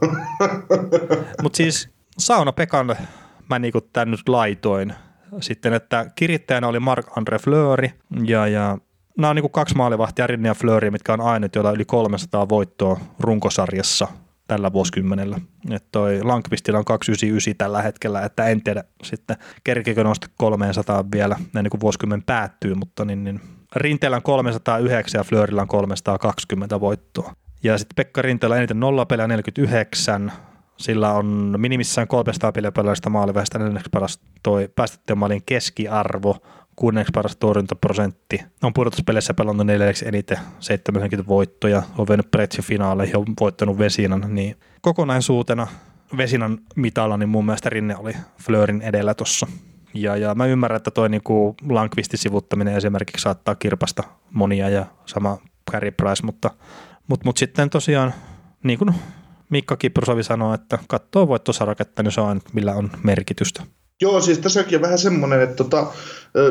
Mutta 1.43 1.57
siis 1.57 1.89
Sauna 2.19 2.53
Pekan 2.53 2.97
mä 3.51 3.59
niinku 3.59 3.81
tän 3.81 4.11
nyt 4.11 4.29
laitoin. 4.29 4.95
Sitten, 5.41 5.73
että 5.73 6.07
kirittäjänä 6.15 6.69
oli 6.69 6.79
Mark-Andre 6.79 7.39
Fleury 7.39 7.89
ja, 8.25 8.47
ja 8.47 8.79
nämä 9.19 9.31
on 9.31 9.37
niinku 9.37 9.49
kaksi 9.49 9.77
maalivahtia, 9.77 10.27
Rinne 10.27 10.49
ja 10.49 10.55
Fleury, 10.55 10.91
mitkä 10.91 11.13
on 11.13 11.21
ainut, 11.21 11.55
joilla 11.55 11.73
yli 11.73 11.85
300 11.85 12.49
voittoa 12.49 13.01
runkosarjassa– 13.21 14.09
tällä 14.49 14.73
vuosikymmenellä. 14.73 15.41
Että 15.71 15.89
toi 15.93 16.23
Lankvistilla 16.23 16.79
on 16.79 16.85
299 16.85 17.55
tällä 17.59 17.83
hetkellä, 17.83 18.23
että 18.23 18.47
en 18.47 18.63
tiedä 18.63 18.85
sitten 19.03 19.37
kerkikö 19.65 20.05
nostaa 20.05 20.31
300 20.37 21.05
vielä 21.13 21.37
ennen 21.57 21.71
kuin 21.71 21.81
vuosikymmen 21.81 22.23
päättyy, 22.23 22.75
mutta 22.75 23.05
niin, 23.05 23.25
niin 23.25 23.41
Rinteellä 23.77 24.17
on 24.17 24.23
309 24.23 25.19
ja 25.19 25.25
Flörillä 25.25 25.63
on 25.63 25.69
320 25.69 26.81
voittoa. 26.81 27.33
Ja 27.63 27.79
sitten 27.79 27.95
Pekka 27.97 28.23
Rinteellä 28.23 28.57
eniten 28.57 28.81
nollapelejä 28.81 29.29
49, 29.29 30.33
sillä 30.77 31.13
on 31.13 31.55
minimissään 31.59 32.09
300 32.09 32.53
peliä 32.53 32.73
pelaajista 32.73 33.11
maaliväistä 33.11 33.59
neljänneksi 33.59 33.91
paras 33.91 34.21
toi 34.43 34.69
päästettyjen 34.77 35.19
maalin 35.19 35.43
keskiarvo, 35.47 36.37
kuudenneksi 36.77 37.11
paras 37.15 37.37
torjuntaprosentti. 37.37 38.43
On 38.63 38.75
pudotuspeleissä 38.75 39.35
pelannut 39.35 39.67
neljänneksi 39.67 40.09
eniten 40.09 40.39
70 40.61 41.29
voittoja, 41.29 41.83
on 41.99 42.09
vennyt 42.09 42.31
pretsi-finaaleihin 42.31 43.13
ja 43.13 43.19
on 43.19 43.27
voittanut 43.41 43.79
Vesinan, 43.79 44.25
niin 44.29 44.57
kokonaisuutena 44.81 45.67
Vesinan 46.17 46.59
mitalla, 46.77 47.17
niin 47.17 47.29
mun 47.29 47.47
mielestä 47.47 47.71
Rinne 47.71 47.97
oli 47.97 48.13
Flörin 48.43 48.83
edellä 48.83 49.15
tuossa. 49.15 49.47
Ja, 49.95 50.17
ja 50.17 50.35
mä 50.35 50.47
ymmärrän, 50.47 50.77
että 50.77 50.91
toi 50.91 51.09
niinku 51.09 51.55
Lankvistin 51.69 52.19
sivuttaminen 52.19 52.77
esimerkiksi 52.77 53.23
saattaa 53.23 53.55
kirpasta 53.55 54.03
monia 54.31 54.69
ja 54.69 54.87
sama 55.07 55.39
Carey 55.71 55.91
Price, 55.91 56.27
mutta, 56.27 56.51
mutta, 57.09 57.25
mutta 57.25 57.39
sitten 57.39 57.71
tosiaan 57.71 58.15
niin 58.63 58.79
kuin 58.79 58.95
Mikka 59.51 59.77
Kiprusovi 59.77 60.23
sanoi, 60.23 60.55
että 60.55 60.79
katsoo 60.89 61.29
voittosaraketta, 61.29 62.03
niin 62.03 62.13
se 62.13 62.21
on 62.21 62.41
millä 62.53 62.75
on 62.75 62.91
merkitystä. 63.03 63.63
Joo, 64.01 64.21
siis 64.21 64.39
tässäkin 64.39 64.79
on 64.79 64.83
vähän 64.83 64.99
semmoinen, 64.99 65.41
että 65.41 65.57
tota, 65.57 65.87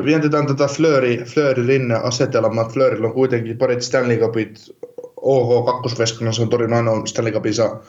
vientitään 0.05 0.47
tätä 0.47 0.67
Flööri, 0.67 1.23
Flööri 1.25 1.67
rinne 1.67 1.95
asetelmaa. 1.95 2.69
Flöörillä 2.69 3.07
on 3.07 3.13
kuitenkin 3.13 3.57
parit 3.57 3.81
Stanley 3.81 4.17
Cupit, 4.17 4.59
OH 5.21 5.65
kakkosveskana, 5.65 6.31
se 6.31 6.41
on 6.41 6.49
torin 6.49 6.73
ainoa 6.73 7.05
Stanley 7.05 7.33
Cupissa 7.33 7.79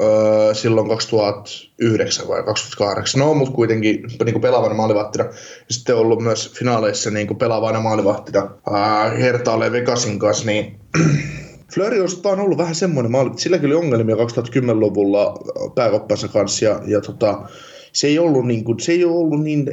öö, 0.00 0.54
silloin 0.54 0.88
2009 0.88 2.28
vai 2.28 2.42
2008. 2.42 3.20
No, 3.20 3.34
mutta 3.34 3.54
kuitenkin 3.54 4.02
niin 4.24 4.40
pelaavana 4.40 4.74
maalivahtina. 4.74 5.24
Sitten 5.70 5.96
ollut 5.96 6.22
myös 6.22 6.52
finaaleissa 6.52 7.10
niin 7.10 7.36
pelaavana 7.36 7.80
maalivahtina 7.80 8.50
Hertaalle 9.18 9.72
Vegasin 9.72 10.18
kanssa, 10.18 10.46
niin 10.46 10.80
Flööri 11.74 12.00
on 12.24 12.40
ollut 12.40 12.58
vähän 12.58 12.74
semmoinen 12.74 13.12
maali, 13.12 13.30
silläkin 13.36 13.66
oli 13.66 13.74
ongelmia 13.74 14.16
2010-luvulla 14.16 15.34
pääkoppansa 15.74 16.28
kanssa 16.28 16.64
ja, 16.64 16.80
ja 16.86 17.00
tota, 17.00 17.48
se 17.94 18.06
ei 18.06 18.18
ollut 18.18 18.46
niin, 18.46 18.64
kuin, 18.64 18.80
se 18.80 18.92
ei 18.92 19.04
ollut 19.04 19.42
niin 19.42 19.66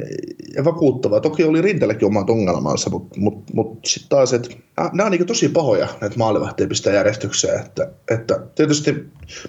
vakuuttavaa. 0.64 1.20
Toki 1.20 1.44
oli 1.44 1.62
Rintelläkin 1.62 2.06
omat 2.06 2.30
ongelmansa, 2.30 2.90
mutta 2.90 3.20
mut, 3.20 3.54
mut 3.54 3.78
sitten 3.84 4.08
taas, 4.08 4.32
että 4.32 4.48
nämä 4.92 5.04
on 5.06 5.10
niin 5.12 5.26
tosi 5.26 5.48
pahoja 5.48 5.88
näitä 6.00 6.16
maalivahtia 6.16 6.66
pistää 6.66 6.92
järjestykseen. 6.92 7.60
Että, 7.60 7.90
että 8.10 8.40
tietysti 8.54 8.94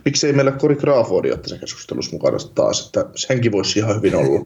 miksei 0.06 0.34
meillä 0.34 0.52
Kori 0.52 0.76
Crawfordi 0.76 1.32
ole 1.32 1.38
tässä 1.38 1.58
keskustelussa 1.58 2.12
mukana 2.12 2.38
taas, 2.56 2.86
että 2.86 3.06
senkin 3.16 3.52
voisi 3.52 3.80
ihan 3.80 3.96
hyvin 3.96 4.16
olla. 4.16 4.46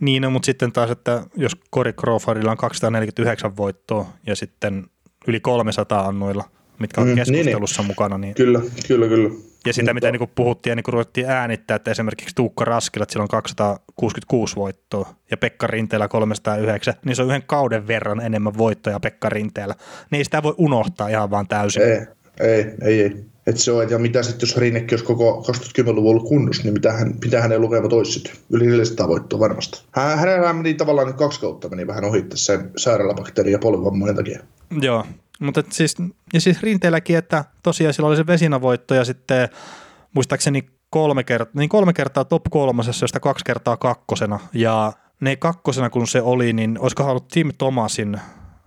niin, 0.00 0.22
no, 0.22 0.30
mutta 0.30 0.46
sitten 0.46 0.72
taas, 0.72 0.90
että 0.90 1.26
jos 1.36 1.52
Kori 1.70 1.92
Crawfordilla 1.92 2.50
on 2.50 2.56
249 2.56 3.56
voittoa 3.56 4.06
ja 4.26 4.36
sitten 4.36 4.84
yli 5.28 5.40
300 5.40 6.06
annoilla, 6.06 6.44
mitkä 6.78 7.00
on 7.00 7.08
mm, 7.08 7.14
keskustelussa 7.14 7.82
niin, 7.82 7.86
niin. 7.86 7.94
mukana. 7.94 8.18
Niin... 8.18 8.34
Kyllä, 8.34 8.60
kyllä, 8.88 9.08
kyllä. 9.08 9.30
Ja 9.66 9.72
sitä, 9.72 9.94
Mutta... 9.94 9.94
mitä 9.94 10.18
niin 10.18 10.30
puhuttiin 10.34 10.70
ja 10.70 10.76
niin 10.76 10.84
ruvettiin 10.88 11.30
äänittää, 11.30 11.74
että 11.74 11.90
esimerkiksi 11.90 12.34
Tuukka 12.34 12.64
Raskilat 12.64 13.10
sillä 13.10 13.22
on 13.22 13.28
266 13.28 14.56
voittoa 14.56 15.14
ja 15.30 15.36
Pekka 15.36 15.66
Rinteellä 15.66 16.08
309, 16.08 16.94
niin 17.04 17.16
se 17.16 17.22
on 17.22 17.28
yhden 17.28 17.42
kauden 17.46 17.86
verran 17.86 18.20
enemmän 18.20 18.58
voittoja 18.58 19.00
Pekka 19.00 19.28
Rinteellä. 19.28 19.74
Niin 20.10 20.24
sitä 20.24 20.42
voi 20.42 20.54
unohtaa 20.58 21.08
ihan 21.08 21.30
vaan 21.30 21.48
täysin. 21.48 21.82
Ei, 21.82 22.06
ei, 22.40 22.74
ei. 22.82 23.00
ei. 23.00 23.34
Et 23.46 23.58
se 23.58 23.72
on, 23.72 23.90
ja 23.90 23.98
mitä 23.98 24.22
sitten, 24.22 24.46
jos 24.46 24.56
Rinnekin 24.56 24.92
olisi 24.92 25.04
koko 25.04 25.44
2010-luvun 25.52 26.10
ollut 26.10 26.28
kunnossa, 26.28 26.62
niin 26.62 26.72
mitä, 26.72 26.92
hän, 26.92 27.14
mitä 27.24 27.40
hänen 27.40 27.60
lukemat 27.60 27.92
olisi 27.92 28.24
Yli 28.50 28.66
400 28.66 29.08
voittoa 29.08 29.40
varmasti. 29.40 29.82
Hän, 29.90 30.18
hänellä 30.18 30.52
meni 30.52 30.74
tavallaan 30.74 31.06
nyt 31.06 31.16
kaksi 31.16 31.40
kautta 31.40 31.68
meni 31.68 31.86
vähän 31.86 32.04
ohi 32.04 32.24
sen 32.34 32.70
sairaalabakteeri 32.76 33.52
ja 33.52 33.58
polvivammojen 33.58 34.16
takia. 34.16 34.40
Joo, 34.80 35.04
mutta 35.40 35.62
siis, 35.70 35.96
ja 36.32 36.40
siis 36.40 36.62
Rinteelläkin, 36.62 37.18
että 37.18 37.44
tosiaan 37.62 37.94
sillä 37.94 38.08
oli 38.08 38.16
se 38.16 38.26
vesinavoitto 38.26 38.94
ja 38.94 39.04
sitten 39.04 39.48
muistaakseni 40.14 40.66
kolme 40.90 41.24
kertaa, 41.24 41.60
niin 41.60 41.68
kolme 41.68 41.92
kertaa 41.92 42.24
top 42.24 42.42
kolmosessa, 42.50 43.04
josta 43.04 43.20
kaksi 43.20 43.44
kertaa 43.44 43.76
kakkosena. 43.76 44.40
Ja 44.52 44.92
ne 45.20 45.36
kakkosena 45.36 45.90
kun 45.90 46.06
se 46.06 46.22
oli, 46.22 46.52
niin 46.52 46.78
olisiko 46.78 47.04
ollut 47.04 47.28
Tim 47.28 47.50
Thomasin 47.58 48.20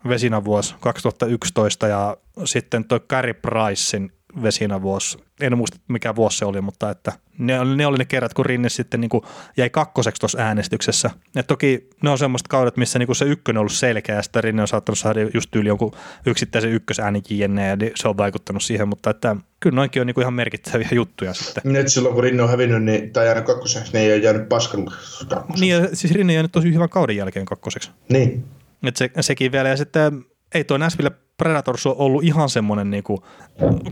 vesinavuosi 0.08 0.76
2011 0.80 1.88
ja 1.88 2.18
sitten 2.46 2.86
toi 2.86 3.00
Gary 3.10 3.34
Pricein 3.34 4.12
vesinavuosi. 4.44 5.18
En 5.42 5.58
muista 5.58 5.78
mikä 5.88 6.16
vuosi 6.16 6.38
se 6.38 6.46
oli, 6.46 6.62
mutta 6.62 6.90
että 6.90 7.14
ne, 7.38 7.76
ne 7.76 7.88
oli 7.88 7.98
ne 7.98 8.06
kerrat, 8.06 8.34
kun 8.34 8.46
Rinne 8.46 8.70
sitten 8.70 9.02
niin 9.02 9.10
kuin 9.10 9.24
jäi 9.58 9.70
kakkoseksi 9.70 10.20
tuossa 10.20 10.40
äänestyksessä. 10.40 11.10
Et 11.36 11.48
toki 11.48 11.90
ne 12.04 12.10
on 12.10 12.18
semmoista 12.18 12.48
kaudet, 12.50 12.78
missä 12.78 13.00
niin 13.00 13.08
kuin 13.08 13.16
se 13.16 13.26
ykkönen 13.26 13.58
on 13.58 13.62
ollut 13.62 13.72
selkeä, 13.72 14.16
ja 14.16 14.22
sitten 14.22 14.44
Rinne 14.44 14.62
on 14.62 14.68
saattanut 14.68 15.00
saada 15.00 15.20
just 15.34 15.56
yli 15.56 15.68
jonkun 15.68 15.92
yksittäisen 16.26 16.72
ykkösääni 16.72 17.22
jne, 17.30 17.68
ja 17.68 17.78
se 17.96 18.08
on 18.08 18.18
vaikuttanut 18.18 18.64
siihen, 18.64 18.88
mutta 18.88 19.10
että 19.10 19.36
kyllä 19.60 19.76
noinkin 19.76 20.02
on 20.02 20.08
niin 20.08 20.16
kuin 20.16 20.22
ihan 20.22 20.34
merkittäviä 20.34 20.90
juttuja 20.92 21.34
sitten. 21.34 21.62
Niin, 21.66 21.76
että 21.76 21.92
silloin 21.92 22.16
kun 22.16 22.24
Rinne 22.24 22.44
on 22.44 22.50
hävinnyt 22.50 22.84
niin, 22.84 23.14
tai 23.14 23.26
jäänyt 23.26 23.46
kakkoseksi, 23.46 23.94
niin 23.94 24.06
ei 24.06 24.14
ole 24.14 24.24
jäänyt 24.24 24.50
paskan 24.50 24.86
kakkoseksi. 24.86 25.60
Niin, 25.60 25.84
ja 25.84 25.96
siis 25.96 26.14
Rinne 26.14 26.32
on 26.32 26.36
jäänyt 26.36 26.52
tosi 26.52 26.74
hyvän 26.74 26.90
kauden 26.90 27.16
jälkeen 27.16 27.46
kakkoseksi. 27.46 27.92
Niin. 28.10 28.46
Et 28.84 28.98
se, 28.98 29.10
sekin 29.22 29.52
vielä, 29.52 29.70
ja 29.70 29.78
sitten 29.78 30.26
ei 30.54 30.64
tuo 30.64 30.78
Nashville 30.78 31.12
Predators 31.38 31.86
on 31.86 31.96
ollut 31.98 32.24
ihan 32.24 32.50
semmoinen 32.50 32.90
niinku 32.90 33.24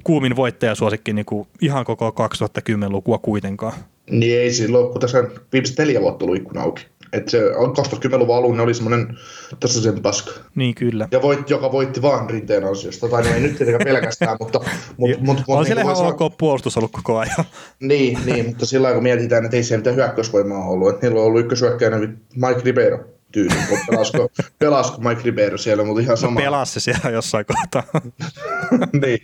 kuumin 0.03 0.35
voittajasuosikki 0.35 1.13
niinku 1.13 1.47
ihan 1.61 1.85
koko 1.85 2.09
2010-lukua 2.09 3.17
kuitenkaan. 3.17 3.73
Niin 4.09 4.39
ei 4.39 4.53
silloin, 4.53 4.91
kun 4.91 5.01
tässä 5.01 5.23
viimeiset 5.53 5.77
neljä 5.77 6.01
vuotta 6.01 6.25
ollut 6.25 6.37
ikkuna 6.37 6.61
auki. 6.61 6.85
Että 7.13 7.31
se 7.31 7.39
2010-luvun 7.39 8.35
alun 8.35 8.57
ne 8.57 8.63
oli 8.63 8.73
semmoinen 8.73 9.17
sen 9.65 10.01
paska. 10.01 10.31
Niin 10.55 10.75
kyllä. 10.75 11.07
Ja 11.11 11.21
voit, 11.21 11.49
joka 11.49 11.71
voitti 11.71 12.01
vaan 12.01 12.29
rinteen 12.29 12.63
ansiosta. 12.63 13.09
Tai 13.09 13.23
no 13.23 13.29
ei 13.29 13.41
nyt 13.41 13.57
tietenkään 13.57 13.93
pelkästään, 13.93 14.37
mutta... 14.39 14.59
mut, 14.97 15.11
mut, 15.19 15.37
on 15.47 15.57
niin 15.57 15.65
siellä 15.65 15.81
ihan 15.81 15.95
ok 15.97 16.19
saa... 16.19 16.29
puolustus 16.29 16.77
ollut 16.77 16.91
koko 16.91 17.17
ajan. 17.17 17.45
niin, 17.79 18.19
niin, 18.25 18.45
mutta 18.45 18.65
sillä 18.65 18.93
kun 18.93 19.03
mietitään, 19.03 19.45
että 19.45 19.57
ei 19.57 19.63
siellä 19.63 19.79
mitään 19.79 19.95
hyökkäysvoimaa 19.95 20.67
ollut. 20.67 20.89
Että 20.89 21.07
niillä 21.07 21.21
on 21.21 21.27
ollut 21.27 21.41
ykkösyökkäinen 21.41 22.21
Mike 22.35 22.61
Ribeiro 22.63 23.14
tyyli. 23.35 23.55
Pelasko, 23.89 24.29
pelasko 24.59 25.01
Mike 25.01 25.21
Ribeiro 25.23 25.57
siellä, 25.57 25.83
mutta 25.83 26.01
ihan 26.01 26.17
sama. 26.17 26.39
No 26.39 26.43
pelasi 26.43 26.73
se 26.73 26.79
siellä 26.79 27.09
jossain 27.09 27.45
kohtaa. 27.45 28.01
niin, 29.05 29.19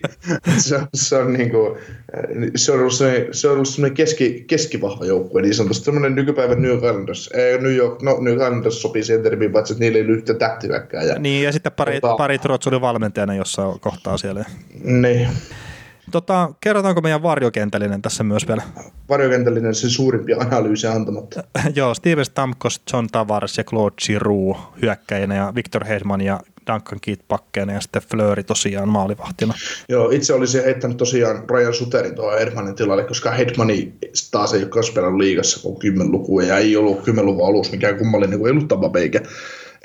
se, 0.58 0.80
se, 0.94 1.16
on 1.16 1.32
niin 1.32 1.50
kuin, 1.50 1.78
se 2.56 2.72
on 2.72 2.78
ollut 2.78 2.92
sellainen, 2.92 3.34
se 3.34 3.48
on 3.48 3.54
ollut 3.54 3.68
sellainen 3.68 3.96
keski, 3.96 4.44
keskivahva 4.46 5.04
joukkue, 5.04 5.42
niin 5.42 5.54
sanotusti 5.54 5.84
semmoinen 5.84 6.14
nykypäivän 6.14 6.62
New 6.62 6.76
Islanders. 6.76 7.30
Ei, 7.34 7.58
New 7.58 7.74
York, 7.74 8.02
no 8.02 8.20
New 8.20 8.34
Islanders 8.34 8.82
sopii 8.82 9.04
siihen 9.04 9.22
termiin, 9.22 9.52
paitsi 9.52 9.72
että 9.72 9.84
niillä 9.84 9.98
ei 9.98 10.04
ole 10.04 10.12
yhtä 10.12 10.34
tähtiväkkää. 10.34 11.02
Ja, 11.02 11.18
niin, 11.18 11.44
ja 11.44 11.52
sitten 11.52 11.72
pari, 11.72 12.00
tota, 12.00 12.16
pari 12.16 12.38
Trots 12.38 12.66
oli 12.66 12.80
valmentajana 12.80 13.34
jossain 13.34 13.80
kohtaa 13.80 14.18
siellä. 14.18 14.44
Niin. 14.84 15.28
Tota, 16.10 16.50
kerrotaanko 16.60 17.00
meidän 17.00 17.22
varjokentällinen 17.22 18.02
tässä 18.02 18.24
myös 18.24 18.48
vielä? 18.48 18.62
Varjokentällinen 19.08 19.74
sen 19.74 19.90
suurimpia 19.90 20.36
analyysejä 20.36 20.92
antamatta. 20.92 21.44
Joo, 21.76 21.94
Steven 21.94 22.24
Stamkos, 22.24 22.82
John 22.92 23.06
Tavares 23.12 23.58
ja 23.58 23.64
Claude 23.64 23.94
Giroux 24.06 24.58
hyökkäjänä 24.82 25.34
ja 25.34 25.52
Victor 25.54 25.84
Hedman 25.84 26.20
ja 26.20 26.40
Duncan 26.66 26.98
Keith 27.00 27.24
pakkeena 27.28 27.72
ja 27.72 27.80
sitten 27.80 28.02
Fleury 28.02 28.42
tosiaan 28.42 28.88
maalivahtina. 28.88 29.54
Joo, 29.88 30.10
itse 30.10 30.34
olisin 30.34 30.64
heittänyt 30.64 30.96
tosiaan 30.96 31.44
Ryan 31.50 31.74
Suterin 31.74 32.14
tuohon 32.14 32.38
Hedmanin 32.38 32.74
tilalle, 32.74 33.04
koska 33.04 33.30
Hedmani 33.30 33.92
taas 34.30 34.54
ei 34.54 34.62
ole 34.62 34.68
kasvanut 34.68 35.20
liigassa 35.20 35.62
kuin 35.62 35.78
kymmenlukua 35.78 36.42
ja 36.42 36.58
ei 36.58 36.76
ollut 36.76 37.02
kymmenluvun 37.02 37.48
alus 37.48 37.72
mikään 37.72 37.98
kummallinen 37.98 38.38
kuin 38.38 38.48
ei 38.48 38.52
ollut 38.52 38.68
Tampa 38.68 38.90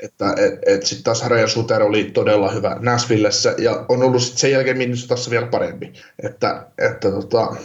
että 0.02 0.34
et, 0.36 0.54
et 0.66 0.86
sitten 0.86 1.04
taas 1.04 1.26
Ryan 1.26 1.48
Suter 1.48 1.82
oli 1.82 2.04
todella 2.04 2.50
hyvä 2.50 2.76
Nashvillessä 2.80 3.54
ja 3.58 3.84
on 3.88 4.02
ollut 4.02 4.22
sitten 4.22 4.40
sen 4.40 4.50
jälkeen 4.50 4.78
Minnesotassa 4.78 5.30
vielä 5.30 5.46
parempi. 5.46 5.92
Että, 6.22 6.66
että 6.78 7.10
tota... 7.10 7.56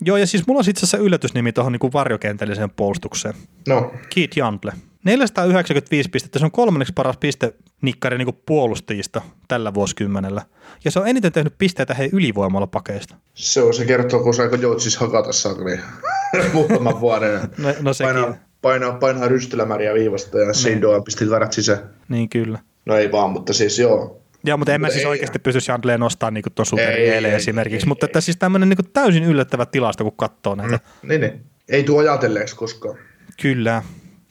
Joo, 0.00 0.16
ja 0.16 0.26
siis 0.26 0.46
mulla 0.46 0.58
on 0.58 0.70
itse 0.70 0.80
asiassa 0.80 0.98
yllätysnimi 0.98 1.52
tuohon 1.52 1.72
niin 1.72 1.92
varjokentälliseen 1.92 2.70
puolustukseen. 2.70 3.34
No. 3.68 3.92
Keith 4.14 4.38
Jantle. 4.38 4.72
495 5.04 6.10
pistettä, 6.10 6.38
se 6.38 6.44
on 6.44 6.50
kolmanneksi 6.50 6.92
paras 6.92 7.16
piste 7.16 7.54
nikkari 7.82 8.18
niin 8.18 8.42
puolustajista 8.46 9.22
tällä 9.48 9.74
vuosikymmenellä. 9.74 10.42
Ja 10.84 10.90
se 10.90 11.00
on 11.00 11.08
eniten 11.08 11.32
tehnyt 11.32 11.54
pisteitä 11.58 11.94
hei 11.94 12.10
ylivoimalla 12.12 12.66
pakeista. 12.66 13.16
Se 13.34 13.62
on 13.62 13.74
se 13.74 13.84
kertoo, 13.84 14.22
kun 14.22 14.34
saiko 14.34 14.56
Joutsis 14.56 14.96
hakata 14.96 15.32
sakli 15.32 15.80
muutaman 16.52 17.00
vuoden. 17.00 17.40
no, 17.58 17.74
no 17.80 17.92
sekin. 17.92 18.14
Painaa, 18.14 18.34
painaa, 18.62 18.92
painaa 18.92 19.28
rystylämäriä 19.28 19.94
viivasta 19.94 20.38
ja 20.38 20.52
Seindoan 20.52 21.04
pisti 21.04 21.26
karat 21.26 21.52
sisään. 21.52 21.78
Niin 22.08 22.28
kyllä. 22.28 22.58
No 22.86 22.96
ei 22.96 23.12
vaan, 23.12 23.30
mutta 23.30 23.52
siis 23.52 23.78
joo. 23.78 24.22
Joo, 24.44 24.56
mutta 24.56 24.74
en 24.74 24.80
mä 24.80 24.90
siis 24.90 25.04
ei, 25.04 25.06
oikeasti 25.06 25.38
pysty 25.38 25.60
Chandleen 25.60 26.00
nostamaan 26.00 26.34
niin 26.34 26.44
tuon 26.54 26.66
superieleen 26.66 27.34
esimerkiksi, 27.34 27.86
ei, 27.86 27.88
mutta 27.88 28.06
että 28.06 28.20
siis 28.20 28.36
tämmöinen 28.36 28.68
niin 28.68 28.92
täysin 28.92 29.24
yllättävä 29.24 29.66
tilasto, 29.66 30.04
kun 30.04 30.16
katsoo 30.16 30.54
näitä. 30.54 30.80
Mm, 31.02 31.08
niin, 31.08 31.20
niin. 31.20 31.40
Ei 31.68 31.84
tule 31.84 32.10
ajatelleeksi 32.10 32.56
koskaan. 32.56 32.98
Kyllä. 33.42 33.82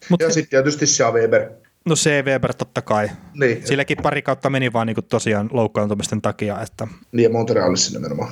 Mut 0.09 0.21
ja 0.21 0.29
sitten 0.31 0.49
tietysti 0.49 0.87
Sia 0.87 1.11
Weber. 1.11 1.49
No 1.85 1.95
C. 1.95 2.25
Weber 2.25 2.53
totta 2.53 2.81
kai. 2.81 3.09
Niin. 3.33 3.67
Silläkin 3.67 3.97
pari 4.03 4.21
kautta 4.21 4.49
meni 4.49 4.73
vaan 4.73 4.87
niin 4.87 4.97
tosiaan 5.09 5.49
loukkaantumisten 5.51 6.21
takia. 6.21 6.61
Että... 6.61 6.87
Niin 7.11 7.23
ja 7.23 7.29
Montrealissa 7.29 7.93
nimenomaan. 7.93 8.31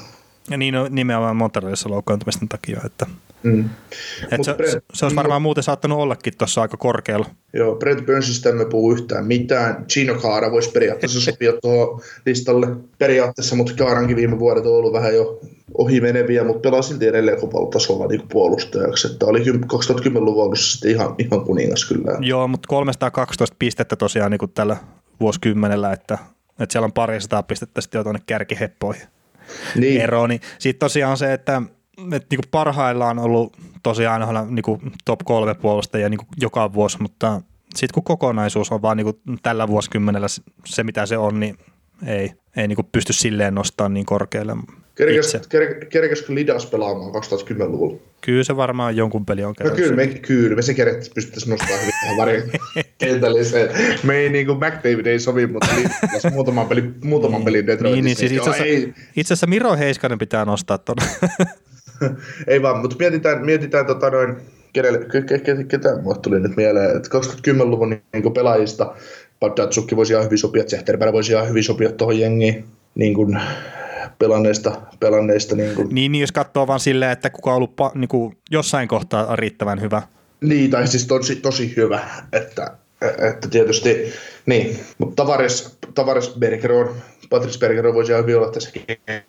Ja 0.49 0.57
niin 0.57 0.75
nimenomaan 0.89 1.35
Montrealissa 1.35 1.89
loukkaantumisten 1.89 2.49
takia. 2.49 2.81
Että... 2.85 3.05
Mm. 3.45 3.69
Et 4.31 4.43
se, 4.43 4.53
Brent, 4.53 4.83
se 4.93 5.05
olisi 5.05 5.15
varmaan 5.15 5.41
muuten 5.41 5.63
saattanut 5.63 5.99
ollakin 5.99 6.33
tuossa 6.37 6.61
aika 6.61 6.77
korkealla. 6.77 7.25
Joo, 7.53 7.75
Brent 7.75 8.05
Burnsista 8.05 8.49
emme 8.49 8.65
puhu 8.65 8.91
yhtään 8.91 9.25
mitään. 9.25 9.85
Gino 9.93 10.15
Kaara 10.15 10.51
voisi 10.51 10.71
periaatteessa 10.71 11.21
sopia 11.31 11.53
tuohon 11.61 12.01
listalle 12.25 12.67
periaatteessa, 12.97 13.55
mutta 13.55 13.73
Kaarankin 13.77 14.15
viime 14.15 14.39
vuodet 14.39 14.65
on 14.65 14.71
ollut 14.71 14.93
vähän 14.93 15.15
jo 15.15 15.39
ohi 15.77 16.01
meneviä, 16.01 16.43
mutta 16.43 16.69
pelasi 16.69 16.89
silti 16.89 17.07
edelleen 17.07 17.39
kopalla 17.39 17.69
tasolla 17.69 18.07
niin 18.07 18.27
puolustajaksi. 18.31 19.07
Että 19.07 19.25
oli 19.25 19.39
2010-luvun 19.39 20.43
alussa 20.43 20.71
sitten 20.71 20.91
ihan, 20.91 21.15
ihan 21.17 21.45
kuningas 21.45 21.85
kyllä. 21.85 22.17
Joo, 22.19 22.47
mutta 22.47 22.67
312 22.67 23.55
pistettä 23.59 23.95
tosiaan 23.95 24.31
niin 24.31 24.39
kuin 24.39 24.51
tällä 24.51 24.77
vuosikymmenellä, 25.19 25.93
että, 25.93 26.17
että 26.59 26.73
siellä 26.73 26.85
on 26.85 26.93
pari 26.93 27.21
sataa 27.21 27.43
pistettä 27.43 27.81
sitten 27.81 27.99
jo 27.99 28.03
tuonne 28.03 28.21
kärkiheppoihin 28.25 29.07
niin. 29.75 30.01
ero. 30.01 30.27
Niin 30.27 30.41
sitten 30.59 30.79
tosiaan 30.79 31.17
se, 31.17 31.33
että 31.33 31.61
että 32.13 32.27
niin 32.35 32.49
parhaillaan 32.51 33.19
on 33.19 33.25
ollut 33.25 33.57
tosiaan 33.83 34.23
aina 34.23 34.45
niin 34.45 34.93
top 35.05 35.19
kolme 35.23 35.53
puolustajia 35.53 36.09
niin 36.09 36.19
joka 36.41 36.73
vuosi, 36.73 37.01
mutta 37.01 37.41
sitten 37.75 37.93
kun 37.93 38.03
kokonaisuus 38.03 38.71
on 38.71 38.81
vaan 38.81 38.97
niin 38.97 39.39
tällä 39.43 39.67
vuosikymmenellä 39.67 40.27
se, 40.65 40.83
mitä 40.83 41.05
se 41.05 41.17
on, 41.17 41.39
niin 41.39 41.57
ei, 42.05 42.31
ei 42.57 42.67
niin 42.67 42.77
pysty 42.91 43.13
silleen 43.13 43.55
nostamaan 43.55 43.93
niin 43.93 44.05
korkealle. 44.05 44.53
Kerkesikö 45.89 46.35
Lidas 46.35 46.65
pelaamaan 46.65 47.11
2010-luvulla? 47.11 47.99
Kyllä 48.21 48.43
se 48.43 48.55
varmaan 48.55 48.95
jonkun 48.95 49.25
peli 49.25 49.43
on 49.43 49.53
No 49.63 49.69
kyllä 49.69 49.95
me, 49.95 50.07
kyllä 50.07 50.55
me 50.55 50.61
se 50.61 50.73
kerättäisiin 50.73 51.13
pystyttäisiin 51.15 51.51
nostamaan 51.51 51.79
hyvin 51.79 51.93
tähän 52.01 52.17
värin 52.17 52.51
kentälliseen. 52.97 53.69
Me 54.03 54.15
ei 54.15 54.29
niin 54.29 54.45
kuin 54.45 54.57
McDavid 54.57 55.05
ei 55.05 55.19
sovi, 55.19 55.47
mutta 55.47 55.67
Lidas 55.75 56.33
muutaman 56.33 56.67
pelin, 56.67 56.95
muutaman 57.03 57.43
pelin 57.43 57.67
Detroitissa. 57.67 57.95
Niin, 57.95 58.05
niin 58.05 58.17
siis 58.17 58.31
itse 58.31 58.49
asiassa, 58.49 59.01
itse 59.15 59.33
asiassa 59.33 59.47
Miro 59.47 59.77
Heiskanen 59.77 60.17
pitää 60.17 60.45
nostaa 60.45 60.77
tuonne. 60.77 61.05
ei 62.47 62.61
vaan, 62.61 62.77
mutta 62.77 62.95
mietitään, 62.99 63.45
mietitään 63.45 63.85
tota 63.85 64.09
noin, 64.09 64.35
kenelle, 64.73 64.99
ketä 65.67 65.97
mulle 66.01 66.17
tuli 66.21 66.39
nyt 66.39 66.55
mieleen, 66.55 66.97
että 66.97 67.09
2010-luvun 67.17 67.89
niin 67.89 68.33
pelaajista 68.33 68.95
Padatsukki 69.39 69.95
voisi 69.95 70.13
ihan 70.13 70.25
hyvin 70.25 70.37
sopia, 70.37 70.63
Zehterberg 70.63 71.13
voisi 71.13 71.31
ihan 71.31 71.49
hyvin 71.49 71.63
sopia 71.63 71.91
tuohon 71.91 72.19
jengiin 72.19 72.65
niin 72.95 73.13
kuin 73.13 73.41
pelanneista. 74.19 74.81
pelanneista 74.99 75.55
niin, 75.55 75.75
kuin. 75.75 75.87
niin, 75.91 76.11
niin, 76.11 76.21
jos 76.21 76.31
katsoo 76.31 76.67
vaan 76.67 76.79
silleen, 76.79 77.11
että 77.11 77.29
kuka 77.29 77.49
on 77.49 77.55
ollut 77.55 77.73
niin 77.95 78.07
kuin 78.07 78.37
jossain 78.51 78.87
kohtaa 78.87 79.35
riittävän 79.35 79.81
hyvä. 79.81 80.01
Niin, 80.41 80.71
tai 80.71 80.87
siis 80.87 81.07
tosi, 81.07 81.35
tosi 81.35 81.73
hyvä, 81.75 81.99
että, 82.33 82.71
että 83.01 83.47
tietysti, 83.47 84.13
niin, 84.45 84.79
mutta 84.97 85.23
Tavares, 85.23 85.77
Tavares 85.95 86.35
Bergeron, 86.39 86.95
Patrice 87.29 87.59
Bergeron 87.59 87.93
voisi 87.93 88.11
ihan 88.11 88.23
hyvin 88.23 88.37
olla 88.37 88.51
tässä 88.51 88.69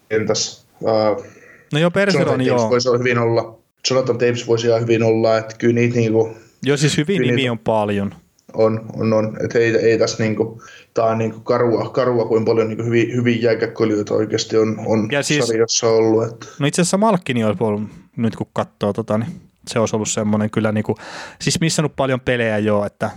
kentässä. 0.09 0.67
Uh, 0.81 1.27
No 1.73 1.79
joo, 1.79 1.91
Bergeron 1.91 2.41
joo. 2.41 2.71
voisi 2.71 2.89
hyvin 2.99 3.19
olla. 3.19 3.59
Jonathan 3.91 4.21
Davis 4.21 4.47
voisi 4.47 4.67
ihan 4.67 4.81
hyvin 4.81 5.03
olla, 5.03 5.39
että 5.39 5.55
kyllä 5.59 5.75
niitä 5.75 5.95
niinku... 5.95 6.37
Joo, 6.63 6.77
siis 6.77 6.97
hyvin 6.97 7.23
nimi 7.23 7.37
niitä, 7.37 7.53
on 7.53 7.59
paljon. 7.59 8.15
On, 8.55 8.87
on, 8.97 9.13
on. 9.13 9.37
Että 9.45 9.59
ei, 9.59 9.77
ei 9.77 9.99
tässä 9.99 10.23
niinku, 10.23 10.63
tää 10.95 11.05
on 11.05 11.19
niinku 11.19 11.41
karua, 11.41 11.91
karua 11.91 12.25
kuin 12.25 12.45
paljon 12.45 12.69
niinku 12.69 12.85
hyvin, 12.85 13.17
hyvin 13.17 13.43
jääkäkköilijöitä 13.43 14.15
oikeasti 14.15 14.57
on, 14.57 14.77
on 14.87 15.09
ja 15.13 15.23
siis, 15.23 15.47
sarjassa 15.47 15.89
ollut. 15.89 16.25
Että. 16.25 16.47
No 16.59 16.67
itse 16.67 16.83
asiassa 16.83 16.97
Malkkini 16.99 17.45
olisi 17.45 17.65
ollut, 17.65 17.83
nyt 18.17 18.37
kun 18.37 18.47
katsoo 18.53 18.93
tota, 18.93 19.19
niin 19.19 19.31
se 19.69 19.79
olisi 19.79 19.97
ollut 19.97 20.09
semmoinen 20.09 20.51
kyllä 20.51 20.73
niinku, 20.73 20.97
siis 21.41 21.61
missannut 21.61 21.97
paljon 21.97 22.21
pelejä 22.21 22.59
jo, 22.59 22.85
että, 22.85 23.11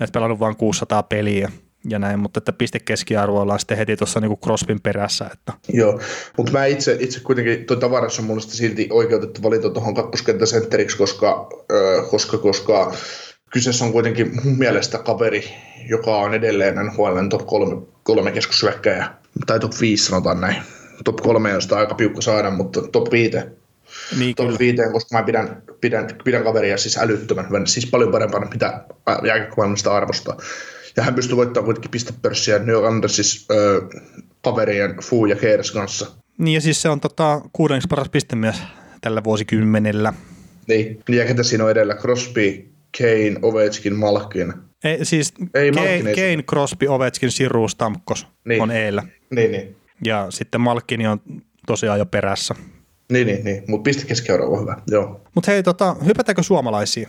että 0.00 0.12
pelannut 0.12 0.40
vain 0.40 0.56
600 0.56 1.02
peliä 1.02 1.50
ja 1.88 1.98
näin, 1.98 2.18
mutta 2.18 2.38
että 2.38 2.52
pistekeskiarvo 2.52 3.40
ollaan 3.40 3.60
sitten 3.60 3.78
heti 3.78 3.96
tuossa 3.96 4.20
niin 4.20 4.38
Crospin 4.38 4.80
perässä. 4.80 5.30
Että. 5.32 5.52
Joo, 5.68 6.00
mutta 6.36 6.52
mä 6.52 6.66
itse, 6.66 6.96
itse 7.00 7.20
kuitenkin, 7.20 7.64
toi 7.64 7.76
Tavares 7.76 8.18
on 8.18 8.24
mun 8.24 8.40
silti 8.40 8.88
oikeutettu 8.90 9.42
valita 9.42 9.70
tuohon 9.70 9.94
kakkoskenttäsentteriksi, 9.94 10.96
koska, 10.96 11.48
äh, 11.72 12.10
koska, 12.10 12.38
koska 12.38 12.94
kyseessä 13.50 13.84
on 13.84 13.92
kuitenkin 13.92 14.40
mun 14.44 14.58
mielestä 14.58 14.98
kaveri, 14.98 15.44
joka 15.88 16.16
on 16.16 16.34
edelleen 16.34 16.74
NHL 16.74 17.28
top 17.30 17.46
kolme, 17.46 17.86
kolme 18.02 18.32
keskushyökkäjä, 18.32 19.08
tai 19.46 19.60
top 19.60 19.72
5 19.80 20.04
sanotaan 20.04 20.40
näin. 20.40 20.62
Top 21.04 21.16
kolme 21.16 21.54
on 21.54 21.62
sitä 21.62 21.76
aika 21.76 21.94
piukka 21.94 22.20
saada, 22.20 22.50
mutta 22.50 22.82
top 22.82 23.12
5 23.12 23.36
niin, 24.18 24.34
top 24.34 24.58
5, 24.58 24.76
koska 24.92 25.18
mä 25.18 25.22
pidän, 25.22 25.62
pidän, 25.80 26.08
pidän 26.24 26.44
kaveria 26.44 26.78
siis 26.78 26.98
älyttömän, 26.98 27.66
siis 27.66 27.86
paljon 27.86 28.12
parempana, 28.12 28.48
mitä 28.50 28.84
jääkäkkömaailmasta 29.24 29.96
arvostaa. 29.96 30.36
Ja 30.96 31.02
hän 31.02 31.14
pystyi 31.14 31.36
voittamaan 31.36 31.64
kuitenkin 31.64 31.90
pistepörssiä 31.90 32.58
New 32.58 32.84
Andersis 32.86 33.46
öö, 33.50 33.80
kaverien 34.44 34.96
Fu 35.02 35.26
ja 35.26 35.36
Keers 35.36 35.70
kanssa. 35.70 36.06
Niin 36.38 36.54
ja 36.54 36.60
siis 36.60 36.82
se 36.82 36.88
on 36.88 37.00
tota, 37.00 37.40
kuudenneksi 37.52 37.88
paras 37.88 38.08
pistemies 38.08 38.56
tällä 39.00 39.24
vuosikymmenellä. 39.24 40.12
Niin, 40.68 41.00
ja 41.08 41.24
ketä 41.24 41.42
siinä 41.42 41.64
on 41.64 41.70
edellä? 41.70 41.94
Crosby, 41.94 42.68
Kane, 42.98 43.36
Ovechkin, 43.42 43.96
Malkin. 43.96 44.52
Ei, 44.84 45.04
siis 45.04 45.34
ei, 45.54 45.72
Kane, 45.72 45.98
Kane, 45.98 46.42
Crosby, 46.50 46.86
Ovechkin, 46.88 47.30
Siru, 47.30 47.68
Stamkos 47.68 48.26
niin. 48.44 48.62
on 48.62 48.70
eellä. 48.70 49.02
Niin, 49.30 49.52
niin. 49.52 49.76
Ja 50.04 50.26
sitten 50.30 50.60
Malkini 50.60 51.06
on 51.06 51.20
tosiaan 51.66 51.98
jo 51.98 52.06
perässä. 52.06 52.54
Niin, 53.12 53.26
niin, 53.26 53.44
niin. 53.44 53.64
mutta 53.68 53.82
piste 53.82 54.06
keskiarvo 54.06 54.54
on 54.54 54.60
hyvä, 54.60 54.76
joo. 54.86 55.20
Mutta 55.34 55.50
hei, 55.50 55.62
tota, 55.62 55.96
hypätäänkö 56.06 56.42
suomalaisiin? 56.42 57.08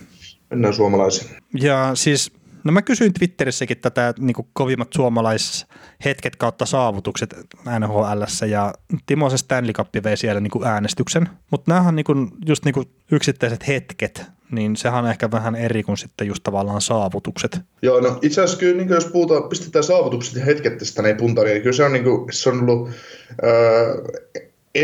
Mennään 0.50 0.74
suomalaisiin. 0.74 1.30
Ja 1.60 1.90
siis 1.94 2.32
No 2.64 2.72
mä 2.72 2.82
kysyin 2.82 3.12
Twitterissäkin 3.12 3.78
tätä 3.78 4.14
niin 4.18 4.34
kovimmat 4.52 4.92
suomalaishetket 4.92 6.36
kautta 6.36 6.66
saavutukset 6.66 7.34
NHL 7.78 8.46
ja 8.48 8.74
Timo 9.06 9.30
se 9.30 9.36
Stanley 9.36 9.72
Cup 9.72 9.88
vei 10.04 10.16
siellä 10.16 10.40
niin 10.40 10.64
äänestyksen, 10.64 11.28
mutta 11.50 11.72
nämähän 11.72 11.96
niin 11.96 12.04
kuin, 12.04 12.30
just 12.46 12.64
niin 12.64 12.74
yksittäiset 13.12 13.68
hetket, 13.68 14.22
niin 14.50 14.76
sehän 14.76 15.04
on 15.04 15.10
ehkä 15.10 15.30
vähän 15.30 15.54
eri 15.54 15.82
kuin 15.82 15.98
sitten 15.98 16.26
just 16.26 16.42
tavallaan 16.42 16.80
saavutukset. 16.80 17.60
Joo, 17.82 18.00
no 18.00 18.18
itse 18.22 18.40
asiassa 18.40 18.60
kyllä 18.60 18.76
niin 18.76 18.88
jos 18.88 19.06
puhutaan, 19.06 19.48
pistetään 19.48 19.84
saavutukset 19.84 20.34
ja 20.34 20.44
hetket 20.44 20.78
tästä 20.78 21.02
näin 21.02 21.16
puntariin, 21.16 21.54
niin 21.54 21.62
kyllä 21.62 21.76
se 21.76 21.84
on, 21.84 21.92
niin 21.92 22.04
kuin, 22.04 22.32
se 22.32 22.50
on 22.50 22.60
ollut, 22.60 22.90
öö, 23.44 24.04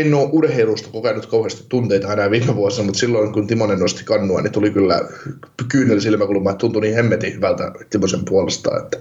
en 0.01 0.13
ole 0.13 0.29
urheilusta 0.31 0.89
kokenut 0.91 1.25
kauheasti 1.25 1.65
tunteita 1.69 2.13
enää 2.13 2.31
viime 2.31 2.55
vuosina, 2.55 2.85
mutta 2.85 2.99
silloin 2.99 3.33
kun 3.33 3.47
Timonen 3.47 3.79
nosti 3.79 4.03
kannua, 4.03 4.41
niin 4.41 4.51
tuli 4.51 4.71
kyllä 4.71 5.01
kyynel 5.71 5.99
silmäkulma, 5.99 6.49
että 6.49 6.59
tuntui 6.59 6.81
niin 6.81 6.95
hemmetin 6.95 7.33
hyvältä 7.33 7.71
Timosen 7.89 8.25
puolesta, 8.25 8.77
että, 8.83 8.97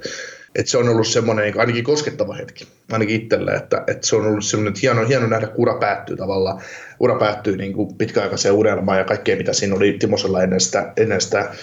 että 0.55 0.71
se 0.71 0.79
on 0.79 0.89
ollut 0.89 1.07
semmoinen 1.07 1.45
niin 1.45 1.61
ainakin 1.61 1.85
koskettava 1.85 2.35
hetki, 2.35 2.69
ainakin 2.93 3.23
itselle, 3.23 3.53
että, 3.53 3.85
että 3.87 4.07
se 4.07 4.17
on 4.17 4.27
ollut 4.27 4.45
semmoinen, 4.45 4.69
että 4.69 4.81
hieno, 4.83 5.07
hieno 5.09 5.27
nähdä, 5.27 5.47
kun 5.47 5.63
ura 5.63 5.79
päättyy 5.79 6.17
tavallaan, 6.17 6.63
ura 7.01 7.19
päättyy 7.19 7.57
niin 7.57 7.73
kuin 7.73 7.95
pitkäaikaiseen 7.95 8.55
unelmaan 8.55 8.99
ja 8.99 9.05
kaikkea, 9.05 9.37
mitä 9.37 9.53
siinä 9.53 9.75
oli 9.75 9.93
Timosella 9.93 10.43
ennen 10.43 10.61
sitä, 10.61 10.93
ennen 10.97 11.21
sitä 11.21 11.55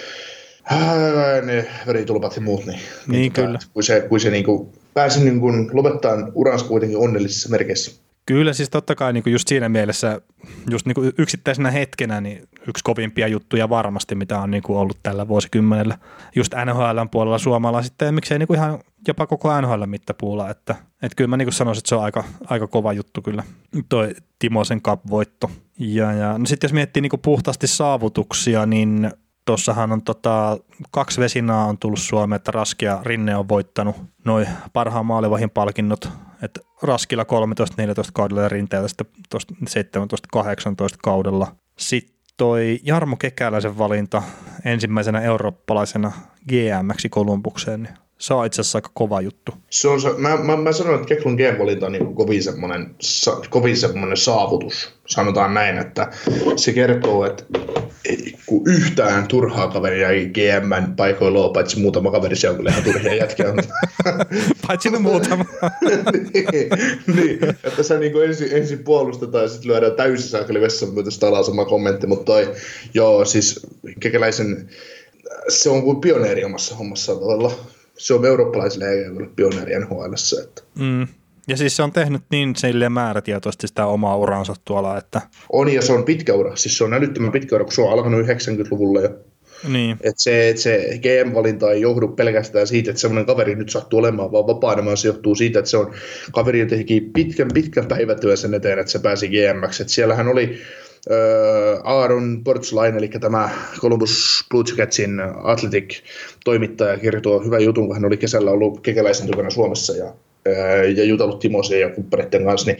ne 1.45 1.67
veritulpat 1.87 2.35
ja 2.35 2.41
muut, 2.41 2.65
niin, 2.65 2.79
niin, 3.07 3.21
niin 3.21 3.33
tota, 3.33 3.47
kyllä. 3.47 3.59
kun 3.73 3.83
se, 3.83 4.01
kun 4.09 4.19
se 4.19 4.29
niin 4.29 4.43
kuin, 4.43 4.69
pääsi 4.93 5.23
niin 5.23 5.39
kuin 5.39 5.69
lopettaa 5.73 6.31
uransa 6.33 6.65
kuitenkin 6.65 6.97
onnellisissa 6.97 7.49
merkeissä. 7.49 8.00
Kyllä, 8.25 8.53
siis 8.53 8.69
totta 8.69 8.95
kai 8.95 9.13
niin 9.13 9.23
kuin 9.23 9.31
just 9.31 9.47
siinä 9.47 9.69
mielessä, 9.69 10.21
just 10.69 10.85
niin 10.85 10.95
kuin 10.95 11.11
yksittäisenä 11.17 11.71
hetkenä, 11.71 12.21
niin 12.21 12.49
yksi 12.67 12.83
kovimpia 12.83 13.27
juttuja 13.27 13.69
varmasti, 13.69 14.15
mitä 14.15 14.39
on 14.39 14.51
niin 14.51 14.63
kuin 14.63 14.79
ollut 14.79 14.97
tällä 15.03 15.27
vuosikymmenellä. 15.27 15.97
Just 16.35 16.53
NHLn 16.65 17.09
puolella 17.11 17.37
suomalaisista 17.37 18.05
ja 18.05 18.11
miksei 18.11 18.39
niin 18.39 18.47
kuin 18.47 18.57
ihan 18.57 18.79
jopa 19.07 19.27
koko 19.27 19.61
NHL 19.61 19.85
mittapuulla, 19.85 20.49
että, 20.49 20.75
että 21.01 21.15
kyllä 21.15 21.27
mä 21.27 21.37
niin 21.37 21.45
kuin 21.45 21.53
sanoisin, 21.53 21.79
että 21.79 21.89
se 21.89 21.95
on 21.95 22.03
aika, 22.03 22.23
aika 22.45 22.67
kova 22.67 22.93
juttu 22.93 23.21
kyllä, 23.21 23.43
toi 23.89 24.15
Timosen 24.39 24.81
Cup-voitto. 24.81 25.51
Ja, 25.79 26.11
ja 26.11 26.37
no 26.37 26.45
sitten 26.45 26.67
jos 26.67 26.73
miettii 26.73 27.01
niin 27.01 27.09
kuin 27.09 27.21
puhtaasti 27.21 27.67
saavutuksia, 27.67 28.65
niin 28.65 29.11
Tuossahan 29.45 29.91
on 29.91 30.01
tota, 30.01 30.57
kaksi 30.91 31.21
vesinaa 31.21 31.65
on 31.65 31.77
tullut 31.77 31.99
Suomeen, 31.99 32.35
että 32.35 32.51
Raski 32.51 32.85
ja 32.85 32.99
Rinne 33.03 33.35
on 33.35 33.49
voittanut 33.49 33.95
noin 34.25 34.47
parhaan 34.73 35.05
maalivahin 35.05 35.49
palkinnot, 35.49 36.09
että 36.41 36.59
Raskilla 36.81 37.23
13-14 37.23 37.25
kaudella 38.13 38.41
ja 38.41 38.49
Rinteellä 38.49 38.87
sitten 38.87 39.07
17-18 40.37 40.41
kaudella. 41.03 41.55
Sitten 41.77 42.15
toi 42.37 42.79
Jarmo 42.83 43.15
Kekäläisen 43.15 43.77
valinta 43.77 44.23
ensimmäisenä 44.65 45.21
eurooppalaisena 45.21 46.11
GMX 46.49 47.05
Kolumbukseen, 47.09 47.83
niin 47.83 47.93
se 48.21 48.33
on 48.33 48.45
itse 48.45 48.61
asiassa 48.61 48.77
aika 48.77 48.91
kova 48.93 49.21
juttu. 49.21 49.51
Se 49.69 49.87
on 49.87 50.01
se, 50.01 50.09
mä, 50.17 50.37
mä, 50.37 50.57
mä 50.57 50.71
sanon, 50.71 50.95
että 50.95 51.07
Keklun 51.07 51.35
G-valinta 51.35 51.85
on 51.85 51.91
niin 51.91 52.15
kovin, 52.15 52.43
semmoinen, 52.43 52.95
sa, 52.99 53.41
kovin 53.49 53.77
semmoinen 53.77 54.17
saavutus. 54.17 54.93
Sanotaan 55.07 55.53
näin, 55.53 55.77
että 55.77 56.11
se 56.55 56.73
kertoo, 56.73 57.25
että 57.25 57.43
kun 58.45 58.61
yhtään 58.67 59.27
turhaa 59.27 59.67
kaveria 59.67 60.09
ei 60.09 60.25
GM 60.25 60.95
paikoilla 60.95 61.39
ole, 61.39 61.53
paitsi 61.53 61.79
muutama 61.79 62.11
kaveri, 62.11 62.35
se 62.35 62.49
on 62.49 62.55
kyllä 62.55 62.69
ihan 62.69 62.83
turhia 62.83 63.15
jätkiä. 63.15 63.45
paitsi 64.67 64.89
ne 64.89 64.99
muutama. 64.99 65.45
niin, 66.33 66.69
niin, 67.15 67.39
että 67.63 67.83
se 67.83 67.99
niin 67.99 68.23
ensin, 68.23 68.49
ensin 68.51 68.83
puolustetaan 68.83 69.43
ja 69.43 69.49
sitten 69.49 69.71
lyödään 69.71 69.95
täysin 69.95 70.29
saakeli 70.29 70.61
vessan 70.61 70.89
myötä 70.93 71.27
alas 71.27 71.45
sama 71.45 71.65
kommentti, 71.65 72.07
mutta 72.07 72.25
toi, 72.25 72.53
joo, 72.93 73.25
siis 73.25 73.67
kekäläisen, 73.99 74.69
se 75.47 75.69
on 75.69 75.81
kuin 75.81 76.01
pioneeri 76.01 76.43
omassa 76.43 76.75
hommassa 76.75 77.15
tavalla 77.15 77.51
se 78.01 78.13
on 78.13 78.25
eurooppalaisille 78.25 78.89
ei 78.89 79.05
pioneeri 79.35 79.79
nhl 79.79 80.13
että. 80.43 80.61
Mm. 80.79 81.07
Ja 81.47 81.57
siis 81.57 81.75
se 81.75 81.83
on 81.83 81.91
tehnyt 81.91 82.21
niin 82.31 82.55
silleen 82.55 82.91
määrätietoisesti 82.91 83.67
sitä 83.67 83.85
omaa 83.85 84.17
uransa 84.17 84.53
tuolla, 84.65 84.97
että... 84.97 85.21
On 85.51 85.73
ja 85.73 85.81
se 85.81 85.93
on 85.93 86.03
pitkä 86.03 86.33
ura. 86.33 86.55
Siis 86.55 86.77
se 86.77 86.83
on 86.83 86.93
älyttömän 86.93 87.31
pitkä 87.31 87.55
ura, 87.55 87.65
kun 87.65 87.73
se 87.73 87.81
on 87.81 87.91
alkanut 87.91 88.25
90-luvulla 88.25 89.01
jo. 89.01 89.09
Niin. 89.67 89.97
Et 90.01 90.15
se, 90.17 90.49
et 90.49 90.57
se 90.57 90.99
GM-valinta 91.01 91.71
ei 91.71 91.81
johdu 91.81 92.07
pelkästään 92.07 92.67
siitä, 92.67 92.91
että 92.91 93.01
semmoinen 93.01 93.25
kaveri 93.25 93.55
nyt 93.55 93.69
sattuu 93.69 93.99
olemaan 93.99 94.31
vaan 94.31 94.47
vapaana, 94.47 94.85
vaan 94.85 94.97
se 94.97 95.07
johtuu 95.07 95.35
siitä, 95.35 95.59
että 95.59 95.71
se 95.71 95.77
on 95.77 95.93
kaveri 96.31 96.65
teki 96.65 97.01
pitkän, 97.13 97.49
pitkän 97.53 97.85
päivätyön 97.85 98.37
sen 98.37 98.53
eteen, 98.53 98.79
että 98.79 98.91
se 98.91 98.99
pääsi 98.99 99.27
GM-ksi. 99.27 99.83
Et 99.83 99.89
siellähän 99.89 100.27
oli 100.27 100.61
Aaron 101.83 102.43
Portsline, 102.43 102.97
eli 102.97 103.07
tämä 103.07 103.49
Columbus 103.79 104.45
Blue 104.49 104.63
Jacketsin 104.69 105.21
Athletic-toimittaja, 105.43 106.97
kertoo 106.97 107.39
hyvän 107.39 107.63
jutun, 107.63 107.87
kun 107.87 107.95
hän 107.95 108.05
oli 108.05 108.17
kesällä 108.17 108.51
ollut 108.51 108.81
kekäläisen 108.81 109.27
tukana 109.27 109.49
Suomessa 109.49 109.93
ja, 109.93 110.13
ja 110.95 111.03
jutellut 111.03 111.39
Timosen 111.39 111.79
ja 111.79 111.89
kumppaneiden 111.89 112.45
kanssa, 112.45 112.71
niin 112.71 112.79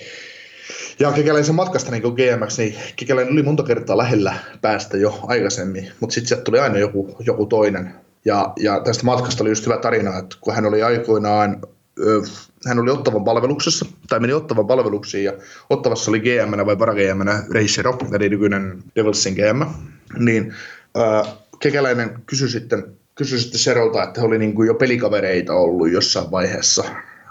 ja 1.00 1.12
kekäläisen 1.12 1.56
matkasta 1.56 1.92
niin 1.92 2.04
GMX, 2.04 2.58
niin 2.58 2.76
kekäläinen 2.96 3.34
oli 3.34 3.44
monta 3.44 3.64
kertaa 3.64 3.98
lähellä 3.98 4.34
päästä 4.62 4.98
jo 4.98 5.20
aikaisemmin, 5.28 5.92
mutta 6.00 6.14
sitten 6.14 6.28
sieltä 6.28 6.44
tuli 6.44 6.60
aina 6.60 6.78
joku, 6.78 7.16
joku 7.20 7.46
toinen. 7.46 7.94
Ja, 8.26 8.54
ja 8.60 8.80
tästä 8.80 9.06
matkasta 9.06 9.44
oli 9.44 9.50
just 9.50 9.66
hyvä 9.66 9.78
tarina, 9.78 10.18
että 10.18 10.36
kun 10.42 10.56
hän 10.56 10.66
oli 10.66 10.84
aikoinaan 10.84 11.62
hän 12.68 12.80
oli 12.80 12.92
Ottavan 12.92 13.24
palveluksessa, 13.24 13.86
tai 14.10 14.20
meni 14.20 14.34
Ottavan 14.34 14.68
palveluksiin, 14.68 15.24
ja 15.24 15.34
Ottavassa 15.70 16.12
oli 16.12 16.20
gm 16.20 16.66
vai 16.66 16.76
para 16.76 16.94
gm 16.94 17.52
Reisero, 17.52 17.98
eli 18.14 18.30
nykyinen 18.30 18.84
Devilsin 18.96 19.34
GM, 19.34 19.62
niin 20.20 20.54
ää, 20.96 21.26
Kekäläinen 21.60 22.22
kysyi 22.26 22.50
sitten, 22.50 22.84
kysyi 23.16 23.40
sitten 23.40 23.60
Serolta, 23.60 24.04
että 24.04 24.22
he 24.22 24.28
oli 24.28 24.38
niin 24.38 24.56
kuin 24.56 24.68
jo 24.68 24.74
pelikavereita 24.74 25.54
ollut 25.54 25.92
jossain 25.92 26.32
vaiheessa, 26.32 26.84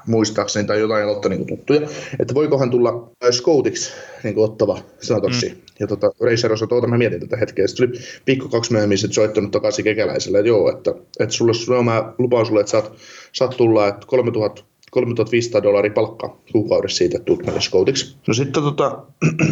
muistaakseni, 0.07 0.67
tai 0.67 0.81
jotain 0.81 1.05
aloitta 1.05 1.29
niin 1.29 1.47
tuttuja, 1.47 1.89
että 2.19 2.35
voikohan 2.35 2.71
tulla 2.71 3.11
scoutiksi 3.31 3.93
niin 4.25 4.39
ottava 4.39 4.83
sanotoksi. 5.01 5.49
Mm. 5.49 5.70
Ja 5.81 5.87
tota, 5.87 6.11
Racer 6.21 6.53
osoi, 6.53 6.69
tuota 6.69 6.87
mä 6.87 6.99
mietin 6.99 7.21
tätä 7.21 7.37
hetkeä. 7.37 7.67
Sitten 7.67 7.89
tuli 7.89 8.01
viikko 8.27 8.49
kaksi 8.49 8.73
myöhemmin 8.73 8.99
sitten 8.99 9.15
soittanut 9.15 9.51
takaisin 9.51 9.85
kekäläiselle, 9.85 10.39
että 10.39 10.49
joo, 10.49 10.71
että, 10.71 10.95
että 11.21 11.35
sulle, 11.35 11.55
sulle 11.55 11.83
mä 11.83 12.13
lupaan 12.19 12.47
sulle, 12.47 12.61
että 12.61 12.71
saat, 12.71 12.93
saat 13.33 13.57
tulla, 13.57 13.89
että 13.89 14.07
3000 14.07 14.63
3500 14.91 15.63
dollaria 15.63 15.93
palkkaa 15.93 16.41
kuukaudessa 16.53 16.99
siitä, 16.99 17.17
että 17.17 17.25
tulet 17.25 17.47
meille 17.47 17.61
scoutiksi. 17.61 18.17
No 18.29 18.35
sitten 18.35 18.63
tota, 18.63 19.03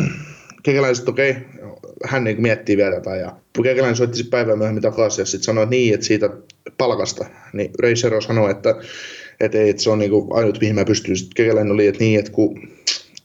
kekäläiset, 0.63 1.09
okei, 1.09 1.31
okay, 1.31 1.43
hän 2.05 2.25
niin 2.25 2.43
miettii 2.43 2.77
vielä 2.77 2.95
tätä 2.95 3.17
ja 3.17 3.37
kekäläinen 3.63 3.97
soitti 3.97 4.25
päivän 4.25 4.59
myöhemmin 4.59 4.83
takaisin 4.83 5.23
ja 5.23 5.27
sitten 5.27 5.45
sanoi, 5.45 5.63
että 5.63 5.71
niin, 5.71 5.95
että 5.95 6.07
siitä 6.07 6.31
palkasta, 6.79 7.27
niin 7.53 7.71
Racer 7.83 8.23
sanoi, 8.23 8.51
että 8.51 8.75
että, 9.41 9.59
ei, 9.59 9.71
että 9.71 9.83
se 9.83 9.91
on 9.91 9.99
niin 9.99 10.11
kuin 10.11 10.29
ainut, 10.31 10.61
mihin 10.61 10.75
mä 10.75 10.85
pystyn. 10.85 11.17
Sitten 11.17 11.35
kekäläinen 11.35 11.73
oli, 11.73 11.87
että 11.87 12.05
niin, 12.05 12.19
että 12.19 12.33
kun 12.33 12.69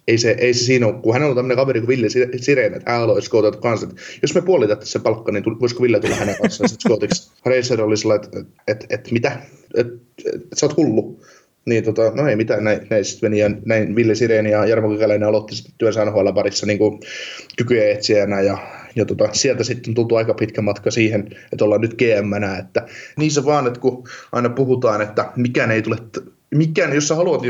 ei 0.07 0.17
se, 0.17 0.35
ei 0.39 0.53
se 0.53 0.63
siinä 0.63 0.87
ole, 0.87 1.01
kun 1.01 1.13
hänellä 1.13 1.31
on 1.31 1.35
tämmöinen 1.35 1.57
kaveri 1.57 1.79
kuin 1.79 1.87
Ville 1.87 2.07
Sireen, 2.37 2.73
että 2.73 2.91
hän 2.91 2.99
haluaisi 2.99 3.25
skootata 3.25 3.57
kanssa, 3.57 3.87
että 3.89 4.01
jos 4.21 4.35
me 4.35 4.41
puolitettaisiin 4.41 4.91
se 4.91 4.99
palkka, 4.99 5.31
niin 5.31 5.59
voisiko 5.59 5.83
Ville 5.83 5.99
tulla 5.99 6.15
hänen 6.15 6.35
kanssaan 6.41 6.69
sitten 6.69 6.81
skootiksi. 6.81 7.31
Racer 7.45 7.81
oli 7.81 7.97
sellainen, 7.97 8.25
että, 8.25 8.39
että, 8.39 8.53
että, 8.67 8.85
että 8.89 9.09
mitä, 9.11 9.31
että, 9.75 9.93
että, 10.17 10.29
että 10.35 10.55
sä 10.55 10.65
oot 10.65 10.77
hullu. 10.77 11.21
Niin 11.65 11.83
tota, 11.83 12.11
no 12.15 12.27
ei 12.27 12.35
mitään, 12.35 12.63
näin, 12.63 12.87
näin 12.89 13.05
sitten 13.05 13.31
meni 13.31 13.41
ja 13.41 13.51
näin 13.65 13.95
Ville 13.95 14.15
Sireeni 14.15 14.51
ja 14.51 14.65
Jarmo 14.65 14.89
Kekäläinen 14.89 15.27
aloitti 15.27 15.55
sitten 15.55 15.73
työnsä 15.77 16.05
NHL 16.05 16.31
parissa 16.35 16.65
niin 16.65 16.79
kykyjä 17.57 17.89
etsijänä 17.89 18.41
ja, 18.41 18.57
ja 18.95 19.05
tota, 19.05 19.29
sieltä 19.31 19.63
sitten 19.63 19.91
on 19.91 19.95
tultu 19.95 20.15
aika 20.15 20.33
pitkä 20.33 20.61
matka 20.61 20.91
siihen, 20.91 21.27
että 21.51 21.65
ollaan 21.65 21.81
nyt 21.81 21.93
gm 21.93 22.33
että 22.59 22.85
niin 23.17 23.31
se 23.31 23.45
vaan, 23.45 23.67
että 23.67 23.79
kun 23.79 24.07
aina 24.31 24.49
puhutaan, 24.49 25.01
että 25.01 25.31
mikään 25.35 25.71
ei 25.71 25.81
tule, 25.81 25.97
mikään, 26.55 26.93
jos 26.93 27.07
sä 27.07 27.15
haluat 27.15 27.41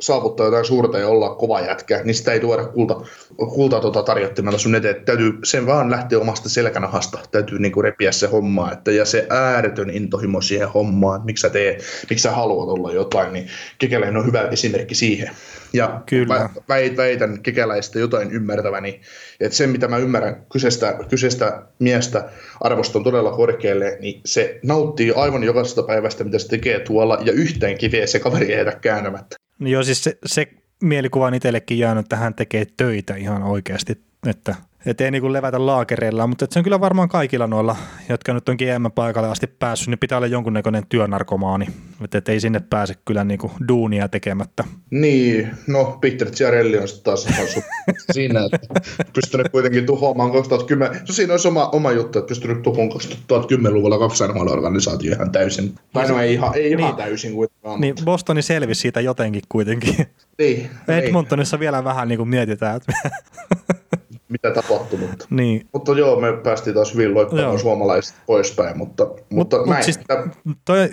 saavuttaa 0.00 0.46
jotain 0.46 0.64
suurta 0.64 0.98
ja 0.98 1.08
olla 1.08 1.34
kova 1.34 1.60
jätkä, 1.60 2.00
niin 2.04 2.14
sitä 2.14 2.32
ei 2.32 2.40
tuoda 2.40 2.66
kulta, 2.66 3.00
kulta 3.36 3.80
tota 3.80 4.02
tarjottimella 4.02 4.58
sun 4.58 4.74
eteen. 4.74 5.04
Täytyy 5.04 5.32
sen 5.44 5.66
vaan 5.66 5.90
lähteä 5.90 6.18
omasta 6.18 6.48
selkänahasta. 6.48 7.18
Täytyy 7.30 7.58
niinku 7.58 7.82
repiä 7.82 8.12
se 8.12 8.26
homma. 8.26 8.72
Että, 8.72 8.92
ja 8.92 9.04
se 9.04 9.26
ääretön 9.30 9.90
intohimo 9.90 10.40
siihen 10.40 10.68
hommaan, 10.68 11.20
miksi 11.24 11.42
sä, 11.42 11.50
tee, 11.50 11.78
miksi 12.10 12.22
sä 12.22 12.30
haluat 12.30 12.68
olla 12.68 12.92
jotain, 12.92 13.32
niin 13.32 13.48
Kekäläinen 13.78 14.16
on 14.16 14.26
hyvä 14.26 14.40
esimerkki 14.40 14.94
siihen. 14.94 15.30
Ja 15.72 16.02
Kyllä. 16.06 16.50
väitän 16.96 17.42
kekäläistä 17.42 17.98
jotain 17.98 18.30
ymmärtäväni, 18.30 19.00
että 19.40 19.56
se 19.56 19.66
mitä 19.66 19.88
mä 19.88 19.98
ymmärrän 19.98 20.46
kyseistä, 20.52 20.98
kyseistä 21.08 21.62
miestä 21.78 22.28
arvoston 22.60 23.04
todella 23.04 23.30
korkealle, 23.30 23.96
niin 24.00 24.20
se 24.24 24.60
nauttii 24.62 25.12
aivan 25.16 25.44
jokaisesta 25.44 25.82
päivästä, 25.82 26.24
mitä 26.24 26.38
se 26.38 26.48
tekee 26.48 26.80
tuolla, 26.80 27.18
ja 27.24 27.32
yhteen 27.32 27.78
kiveä 27.78 28.06
se 28.06 28.18
kaveri 28.18 28.54
ei 28.54 28.64
kääntämättä. 28.80 29.47
Niin 29.58 29.72
joo, 29.72 29.82
siis 29.82 30.04
se, 30.04 30.18
se 30.26 30.48
mielikuva 30.82 31.26
on 31.26 31.34
itsellekin 31.34 31.78
jäänyt, 31.78 32.04
että 32.04 32.16
hän 32.16 32.34
tekee 32.34 32.66
töitä 32.76 33.14
ihan 33.14 33.42
oikeasti, 33.42 34.02
että 34.26 34.54
et 34.86 35.00
ei 35.00 35.10
niinku 35.10 35.32
levätä 35.32 35.66
laakereilla, 35.66 36.26
mutta 36.26 36.46
se 36.50 36.58
on 36.58 36.62
kyllä 36.62 36.80
varmaan 36.80 37.08
kaikilla 37.08 37.46
noilla, 37.46 37.76
jotka 38.08 38.32
nyt 38.32 38.48
on 38.48 38.56
GM-paikalle 38.56 39.28
asti 39.28 39.46
päässyt, 39.46 39.88
niin 39.88 39.98
pitää 39.98 40.18
olla 40.18 40.26
jonkunnäköinen 40.26 40.86
työnarkomaani, 40.88 41.66
että 42.04 42.18
et 42.18 42.28
ei 42.28 42.40
sinne 42.40 42.60
pääse 42.70 42.94
kyllä 43.04 43.24
niinku 43.24 43.50
duunia 43.68 44.08
tekemättä. 44.08 44.64
Niin, 44.90 45.50
no 45.66 45.98
Peter 46.00 46.30
Ciarelli 46.30 46.78
on 46.78 46.88
sitten 46.88 47.04
taas 47.04 47.26
siinä, 48.12 48.40
että 48.44 48.80
pystynyt 49.12 49.48
kuitenkin 49.48 49.86
tuhoamaan 49.86 50.32
2010, 50.32 51.00
no 51.00 51.06
siinä 51.06 51.32
olisi 51.32 51.48
oma, 51.48 51.68
oma 51.68 51.92
juttu, 51.92 52.18
että 52.18 52.28
pystynyt 52.28 52.62
tuhoamaan 52.62 53.00
2010-luvulla 53.00 53.98
kaksi 53.98 54.24
organisaatio 54.24 55.12
ihan 55.12 55.32
täysin. 55.32 55.74
Tai 55.92 56.08
no 56.08 56.20
ei 56.20 56.32
ihan, 56.34 56.54
ei 56.54 56.70
ihan 56.70 56.82
niin, 56.82 56.96
täysin 56.96 57.32
kuitenkaan. 57.32 57.80
Niin, 57.80 57.94
Bostoni 58.04 58.42
selvisi 58.42 58.80
siitä 58.80 59.00
jotenkin 59.00 59.42
kuitenkin. 59.48 59.96
Niin. 60.38 60.70
Edmontonissa 60.88 61.56
niin. 61.56 61.60
vielä 61.60 61.84
vähän 61.84 62.08
niin 62.08 62.18
kuin 62.18 62.28
mietitään, 62.28 62.76
että 62.76 62.92
mitä 64.28 64.50
tapahtui. 64.50 64.98
Mutta, 64.98 65.26
niin. 65.30 65.68
mutta 65.72 65.92
joo, 65.92 66.20
me 66.20 66.32
päästiin 66.32 66.74
taas 66.74 66.94
hyvin 66.94 67.14
loikkaamaan 67.14 67.58
suomalaiset 67.58 68.16
poispäin, 68.26 68.78
mutta, 68.78 69.06
mutta 69.30 69.56
Mut, 69.56 69.66
näin. 69.66 69.78
mut 69.78 69.84
siis, 69.84 70.00
toi 70.64 70.90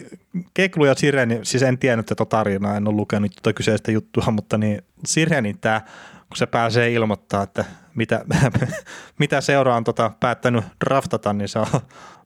Keklu 0.54 0.86
ja 0.86 0.96
Sireni, 0.96 1.40
siis 1.44 1.64
en 1.64 1.78
tiennyt 1.78 2.06
tätä 2.06 2.26
tarinaa, 2.26 2.78
en 2.78 2.88
ole 2.88 2.96
lukenut 2.96 3.32
tuota 3.32 3.54
kyseistä 3.54 3.92
juttua, 3.92 4.24
mutta 4.32 4.58
niin 4.58 4.82
Sireni 5.06 5.54
tämä, 5.62 5.82
kun 6.30 6.38
se 6.38 6.46
pääsee 6.46 6.94
ilmoittaa, 6.94 7.44
että 7.44 7.66
mitä, 7.96 8.26
mitä 9.20 9.42
seura 9.42 9.76
on 9.76 9.84
tota 9.84 10.12
päättänyt 10.20 10.66
draftata, 10.86 11.34
niin 11.34 11.50
se 11.50 11.60
on 11.60 11.68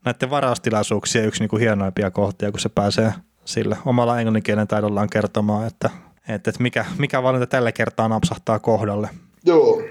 näiden 0.05 0.29
varaustilaisuuksien 0.29 1.25
yksi 1.25 1.41
niin 1.41 1.49
kuin 1.49 1.59
hienoimpia 1.59 2.11
kohtia, 2.11 2.51
kun 2.51 2.59
se 2.59 2.69
pääsee 2.69 3.13
sillä 3.45 3.77
omalla 3.85 4.19
englanninkielen 4.19 4.67
taidollaan 4.67 5.09
kertomaan, 5.09 5.67
että, 5.67 5.89
että, 6.27 6.49
että 6.49 6.63
mikä, 6.63 6.85
mikä 6.97 7.23
valinta 7.23 7.47
tällä 7.47 7.71
kertaa 7.71 8.07
napsahtaa 8.07 8.59
kohdalle. 8.59 9.09
Joo. 9.45 9.81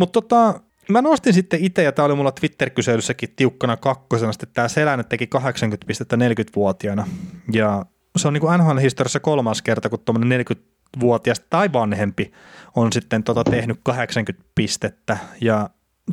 Mutta 0.00 0.22
tota, 0.22 0.60
mä 0.88 1.02
nostin 1.02 1.32
sitten 1.32 1.64
itse, 1.64 1.82
ja 1.82 1.92
tämä 1.92 2.06
oli 2.06 2.14
mulla 2.14 2.32
Twitter-kyselyssäkin 2.32 3.28
tiukkana 3.36 3.76
kakkosena, 3.76 4.30
että 4.30 4.46
tämä 4.54 4.68
Selänne 4.68 5.04
teki 5.04 5.26
80 5.26 5.86
pistettä 5.86 6.16
40-vuotiaana, 6.16 7.06
ja 7.52 7.86
se 8.16 8.28
on 8.28 8.34
niin 8.34 8.40
kuin 8.40 8.60
NHL-historiassa 8.60 9.20
kolmas 9.20 9.62
kerta, 9.62 9.88
kun 9.88 9.98
tuommoinen 10.04 10.46
40-vuotias 10.46 11.40
tai 11.50 11.72
vanhempi 11.72 12.32
on 12.76 12.92
sitten 12.92 13.24
tota 13.24 13.44
tehnyt 13.44 13.80
80 13.82 14.50
pistettä, 14.54 15.18
ja 15.40 15.70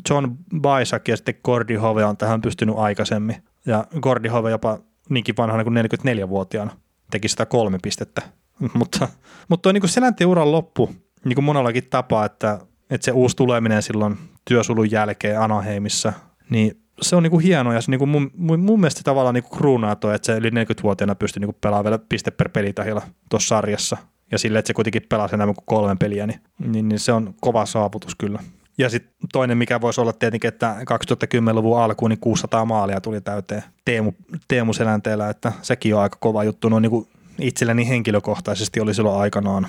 John 0.10 0.28
Baisak 0.62 1.08
ja 1.08 1.18
sitten 1.18 1.36
Gordy 1.44 1.76
Hove 1.76 2.06
on 2.06 2.18
tähän 2.18 2.42
pystynyt 2.42 2.76
aikaisemmin, 2.78 3.36
ja 3.66 3.86
Gordy 4.02 4.30
Hove 4.30 4.52
jopa 4.52 4.80
niinkin 5.10 5.38
vanhana 5.38 5.64
kuin 5.64 5.76
44-vuotiaana 5.78 6.78
teki 7.12 7.28
sitä 7.28 7.46
kolme 7.46 7.80
pistettä, 7.84 8.22
mutta, 8.80 9.08
mutta 9.48 9.62
tuo 9.62 9.72
niin 9.72 9.90
Selänteen 9.90 10.28
uran 10.28 10.52
loppu, 10.52 10.96
niin 11.26 11.36
kuin 11.36 11.46
monellakin 11.46 11.90
tapaa, 11.90 12.26
että, 12.26 12.60
että 12.90 13.06
se 13.06 13.12
uusi 13.12 13.36
tuleminen 13.36 13.84
silloin 13.84 14.18
työsulun 14.46 14.92
jälkeen 14.92 15.42
Anaheimissa, 15.42 16.14
niin 16.50 16.82
se 17.02 17.16
on 17.16 17.24
niinku 17.24 17.40
hienoa 17.40 17.74
ja 17.74 17.82
se 17.82 17.92
niinku 17.92 18.06
mun, 18.06 18.32
mun, 18.36 18.60
mun 18.60 18.80
mielestä 18.80 19.02
tavallaan 19.04 19.34
niinku 19.34 19.56
kruunaa 19.56 19.96
toi, 19.96 20.16
että 20.16 20.26
se 20.26 20.38
yli 20.38 20.50
40-vuotiaana 20.50 21.16
pystyy 21.16 21.40
niinku 21.40 21.58
pelaamaan 21.62 21.84
vielä 21.84 22.00
piste 22.10 22.32
per 22.32 22.50
pelitahilla 22.50 23.02
tuossa 23.30 23.48
sarjassa 23.48 23.98
ja 24.32 24.38
sille, 24.38 24.60
että 24.60 24.68
se 24.68 24.74
kuitenkin 24.74 25.02
pelasi 25.10 25.36
enemmän 25.36 25.56
kuin 25.56 25.66
kolme 25.66 25.96
peliä, 26.00 26.28
niin, 26.28 26.40
niin, 26.68 26.90
niin 26.90 27.00
se 27.00 27.12
on 27.12 27.34
kova 27.42 27.66
saavutus 27.66 28.16
kyllä. 28.16 28.40
Ja 28.78 28.90
sitten 28.90 29.14
toinen, 29.34 29.58
mikä 29.58 29.82
voisi 29.82 30.02
olla 30.02 30.14
tietenkin, 30.14 30.48
että 30.48 30.76
2010-luvun 30.80 31.80
alkuun 31.80 32.10
niin 32.10 32.20
600 32.20 32.66
maalia 32.66 33.02
tuli 33.02 33.22
täyteen 33.22 33.64
Teemu, 33.86 34.14
Teemu 34.48 34.74
Selänteellä, 34.74 35.30
että 35.30 35.52
sekin 35.62 35.96
on 35.96 36.02
aika 36.02 36.18
kova 36.20 36.44
juttu. 36.44 36.70
No 36.70 36.80
niin 36.80 36.90
kuin 36.90 37.08
itselleni 37.42 37.88
henkilökohtaisesti 37.88 38.80
oli 38.80 38.94
silloin 38.94 39.22
aikanaan. 39.22 39.68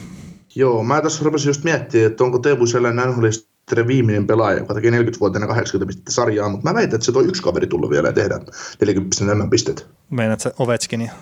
Joo, 0.55 0.85
mä 0.85 1.01
tässä 1.01 1.25
rupesin 1.25 1.49
just 1.49 1.65
miettimään, 1.65 2.11
että 2.11 2.25
onko 2.25 2.39
Teemu 2.39 2.67
Selänne 2.67 3.07
NHLista 3.07 3.49
viimeinen 3.87 4.27
pelaaja, 4.27 4.59
joka 4.59 4.75
teki 4.75 4.91
40-vuotiaana 4.91 5.47
80 5.47 5.87
pistettä 5.87 6.13
sarjaa, 6.13 6.49
mutta 6.49 6.69
mä 6.69 6.75
väitän, 6.75 6.95
että 6.95 7.05
se 7.05 7.13
toi 7.13 7.25
yksi 7.25 7.43
kaveri 7.43 7.67
tullut 7.67 7.91
vielä 7.91 8.09
ja 8.09 8.13
tehdä 8.13 8.41
40 8.81 9.25
enemmän 9.25 9.51
pistettä. 9.51 9.83
Meinaat 10.11 10.41
se 10.41 10.53
Ovechkinia? 10.59 11.13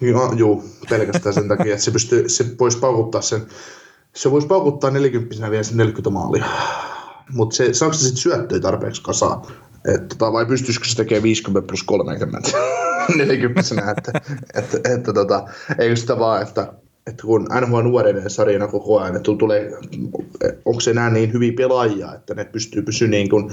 Joo, 0.00 0.32
joo, 0.36 0.64
pelkästään 0.90 1.34
sen 1.34 1.48
takia, 1.48 1.72
että 1.72 1.84
se, 1.84 1.90
pystyy, 1.90 2.28
se 2.28 2.44
voisi 2.60 2.78
paukuttaa 2.78 3.22
sen, 3.22 3.46
se 4.14 4.30
voisi 4.30 4.46
paukuttaa 4.46 4.90
40 4.90 5.50
vielä 5.50 5.62
sen 5.62 5.76
40 5.76 6.10
maalia. 6.10 6.44
Mutta 7.30 7.56
se, 7.56 7.74
saako 7.74 7.94
se 7.94 8.00
sitten 8.00 8.22
syöttöjä 8.22 8.60
tarpeeksi 8.60 9.02
kasaan? 9.02 9.42
Et, 9.94 10.08
tota, 10.08 10.32
vai 10.32 10.46
pystyisikö 10.46 10.86
se 10.88 10.96
tekemään 10.96 11.22
50 11.22 11.66
plus 11.66 11.82
30 11.82 12.50
40 13.16 13.62
että, 13.96 14.20
että, 14.54 14.94
että 14.94 15.12
tota, 15.12 15.44
eikö 15.78 15.96
sitä 15.96 16.18
vaan, 16.18 16.42
että, 16.42 16.72
että 17.06 17.22
kun 17.26 17.46
NHL 17.60 17.80
nuorenee 17.80 18.28
sarjana 18.28 18.66
koko 18.66 19.00
ajan, 19.00 19.16
että 19.16 19.30
tulee, 19.38 19.72
onko 20.64 20.80
se 20.80 20.90
enää 20.90 21.10
niin 21.10 21.32
hyviä 21.32 21.52
pelaajia, 21.56 22.14
että 22.14 22.34
ne 22.34 22.44
pystyy 22.44 22.82
pysyä 22.82 23.08
niin 23.08 23.28
kuin 23.28 23.50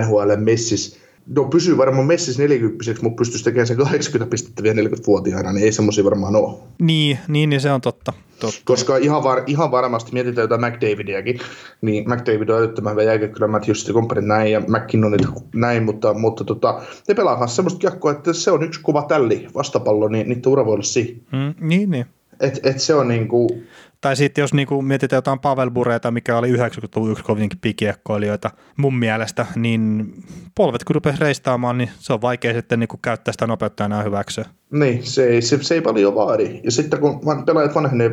NHL 0.00 0.36
messissä 0.36 1.00
No 1.26 1.44
pysyy 1.44 1.76
varmaan 1.76 2.06
messis 2.06 2.38
40 2.38 2.84
mutta 3.02 3.16
pystyisi 3.16 3.44
tekemään 3.44 3.66
sen 3.66 3.76
80 3.76 4.30
pistettä 4.30 4.62
vielä 4.62 4.82
40-vuotiaana, 4.82 5.52
niin 5.52 5.64
ei 5.64 5.72
semmoisia 5.72 6.04
varmaan 6.04 6.36
ole. 6.36 6.58
Niin, 6.80 7.18
niin, 7.28 7.50
niin 7.50 7.60
se 7.60 7.72
on 7.72 7.80
totta. 7.80 8.12
totta. 8.40 8.60
Koska 8.64 8.96
ihan, 8.96 9.24
var, 9.24 9.42
ihan 9.46 9.70
varmasti, 9.70 10.12
mietitään 10.12 10.42
jotain 10.42 10.60
McDavidiakin, 10.60 11.38
niin 11.80 12.04
McDavid 12.10 12.48
on 12.48 12.58
älyttömän 12.58 12.92
hyvä 12.92 13.02
jälkeen, 13.02 13.32
kyllä 13.32 13.46
Matthews 13.46 13.90
Company 13.92 14.20
näin 14.20 14.52
ja 14.52 14.60
McKinnonit 14.60 15.26
näin, 15.54 15.82
mutta, 15.82 16.14
mutta 16.14 16.44
tota, 16.44 16.82
ne 17.08 17.14
pelaa 17.14 17.46
semmoista 17.46 17.78
kiekkoa, 17.78 18.12
että 18.12 18.32
se 18.32 18.50
on 18.50 18.62
yksi 18.62 18.80
kuva 18.80 19.02
tälli 19.02 19.46
vastapallo, 19.54 20.08
niin 20.08 20.28
niitä 20.28 20.50
ura 20.50 20.66
voi 20.66 20.72
olla 20.72 20.82
siihen. 20.82 21.16
Mm, 21.32 21.68
niin, 21.68 21.90
niin. 21.90 22.06
Et, 22.40 22.60
et 22.62 22.80
se 22.80 22.94
on 22.94 23.08
niinku, 23.08 23.62
tai 24.00 24.16
sitten 24.16 24.42
jos 24.42 24.54
niinku 24.54 24.82
mietitään 24.82 25.18
jotain 25.18 25.38
Pavel 25.38 25.70
Bureita, 25.70 26.10
mikä 26.10 26.38
oli 26.38 26.52
90-luvun 26.52 27.12
yksi 27.12 27.24
kovinkin 27.24 27.58
pikiekkoilijoita 27.58 28.50
mun 28.76 28.98
mielestä, 28.98 29.46
niin 29.56 30.14
polvet 30.54 30.84
kun 30.84 30.94
rupesi 30.94 31.20
reistaamaan, 31.20 31.78
niin 31.78 31.90
se 31.98 32.12
on 32.12 32.22
vaikea 32.22 32.52
sitten 32.52 32.80
niinku 32.80 32.96
käyttää 33.02 33.32
sitä 33.32 33.46
nopeutta 33.46 33.84
enää 33.84 34.02
hyväksi. 34.02 34.40
Niin, 34.70 35.06
se 35.06 35.26
ei, 35.26 35.42
se, 35.42 35.62
se 35.62 35.74
ei 35.74 35.80
paljon 35.80 36.14
vaadi. 36.14 36.60
Ja 36.64 36.70
sitten 36.70 37.00
kun 37.00 37.20
pelaajat 37.46 37.74
vanhenee 37.74 38.10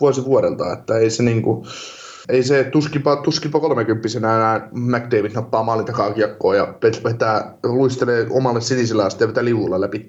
vuosi 0.00 0.24
vuodelta, 0.24 0.72
että 0.72 0.98
ei 0.98 1.10
se 1.10 1.22
niinku, 1.22 1.66
ei 2.28 2.42
se 2.42 2.64
tuskipa, 2.64 3.16
tuskipa 3.16 3.60
30 3.60 4.08
enää 4.16 4.68
McDavid 4.72 5.32
nappaa 5.34 5.62
maalin 5.62 5.86
takaa 5.86 6.12
kiekkoa 6.12 6.54
ja 6.54 6.74
vetää, 7.04 7.54
luistelee 7.62 8.26
omalle 8.30 8.60
sinisellä 8.60 9.02
ja 9.02 9.10
sitten 9.10 9.28
vetää 9.28 9.44
liuulla 9.44 9.80
läpi 9.80 10.06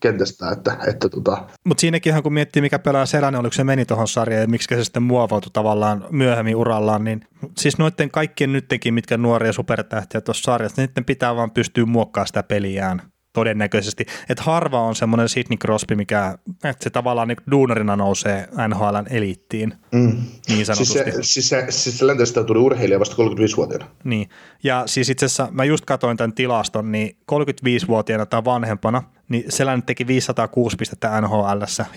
kentästä. 0.00 0.50
Että, 0.50 0.76
että 0.86 1.08
tota. 1.08 1.46
Mutta 1.64 1.80
siinäkin 1.80 2.22
kun 2.22 2.32
miettii, 2.32 2.62
mikä 2.62 2.78
pelaa 2.78 3.06
Selänne, 3.06 3.38
oliko 3.38 3.52
se 3.52 3.64
meni 3.64 3.84
tuohon 3.84 4.08
sarjaan 4.08 4.42
ja 4.42 4.48
miksi 4.48 4.76
se 4.76 4.84
sitten 4.84 5.02
muovautui 5.02 5.50
tavallaan 5.52 6.06
myöhemmin 6.10 6.56
urallaan, 6.56 7.04
niin 7.04 7.20
siis 7.58 7.78
noiden 7.78 8.10
kaikkien 8.10 8.52
nytkin, 8.52 8.94
mitkä 8.94 9.16
nuoria 9.16 9.52
supertähtiä 9.52 10.20
tuossa 10.20 10.42
sarjassa, 10.42 10.82
niin 10.82 11.04
pitää 11.04 11.36
vaan 11.36 11.50
pystyä 11.50 11.86
muokkaamaan 11.86 12.26
sitä 12.26 12.42
peliään 12.42 13.02
todennäköisesti. 13.32 14.06
Että 14.28 14.42
harva 14.42 14.80
on 14.80 14.94
semmoinen 14.94 15.28
Sidney 15.28 15.56
Crosby, 15.56 15.96
mikä, 15.96 16.38
että 16.64 16.84
se 16.84 16.90
tavallaan 16.90 17.28
niin 17.28 17.36
duunarina 17.50 17.96
nousee 17.96 18.48
NHLn 18.68 19.06
eliittiin, 19.10 19.74
mm. 19.92 20.16
niin 20.48 20.66
sanotusti. 20.66 20.92
Siis 20.92 21.14
se, 21.14 21.22
siis 21.22 21.48
se, 21.48 21.66
siis 21.68 21.98
se 21.98 22.06
läntästä 22.06 22.44
tuli 22.44 22.58
urheilija 22.58 23.00
vasta 23.00 23.16
35-vuotiaana. 23.16 23.86
Niin, 24.04 24.28
ja 24.62 24.82
siis 24.86 25.10
itse 25.10 25.26
asiassa 25.26 25.48
mä 25.50 25.64
just 25.64 25.84
katsoin 25.84 26.16
tämän 26.16 26.32
tilaston, 26.32 26.92
niin 26.92 27.16
35-vuotiaana 27.32 28.26
tai 28.26 28.44
vanhempana, 28.44 29.02
niin 29.28 29.44
Selän 29.48 29.82
teki 29.82 30.06
506 30.06 30.76
pistettä 30.76 31.20
nhl 31.20 31.34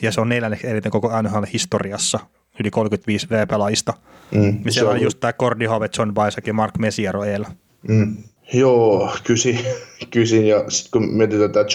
ja 0.01 0.11
se 0.11 0.21
on 0.21 0.29
neljänneksi 0.29 0.67
eniten 0.67 0.91
koko 0.91 1.21
NHL-historiassa 1.21 2.19
yli 2.59 2.71
35 2.71 3.27
V-pelaajista. 3.29 3.93
Mm, 4.31 4.59
ja 4.65 4.71
siellä 4.71 4.91
on, 4.91 4.97
on 4.97 5.03
just 5.03 5.19
tämä 5.19 5.33
Cordy 5.33 5.65
Hove, 5.65 5.89
John 5.97 6.13
Baisak 6.13 6.47
ja 6.47 6.53
Mark 6.53 6.73
eellä. 7.27 7.51
Mm. 7.87 8.17
Joo, 8.53 9.11
kysin, 9.23 9.59
kysin 10.13 10.47
ja 10.47 10.63
sitten 10.69 10.91
kun 10.91 11.13
mietitään 11.13 11.51
tämä 11.51 11.65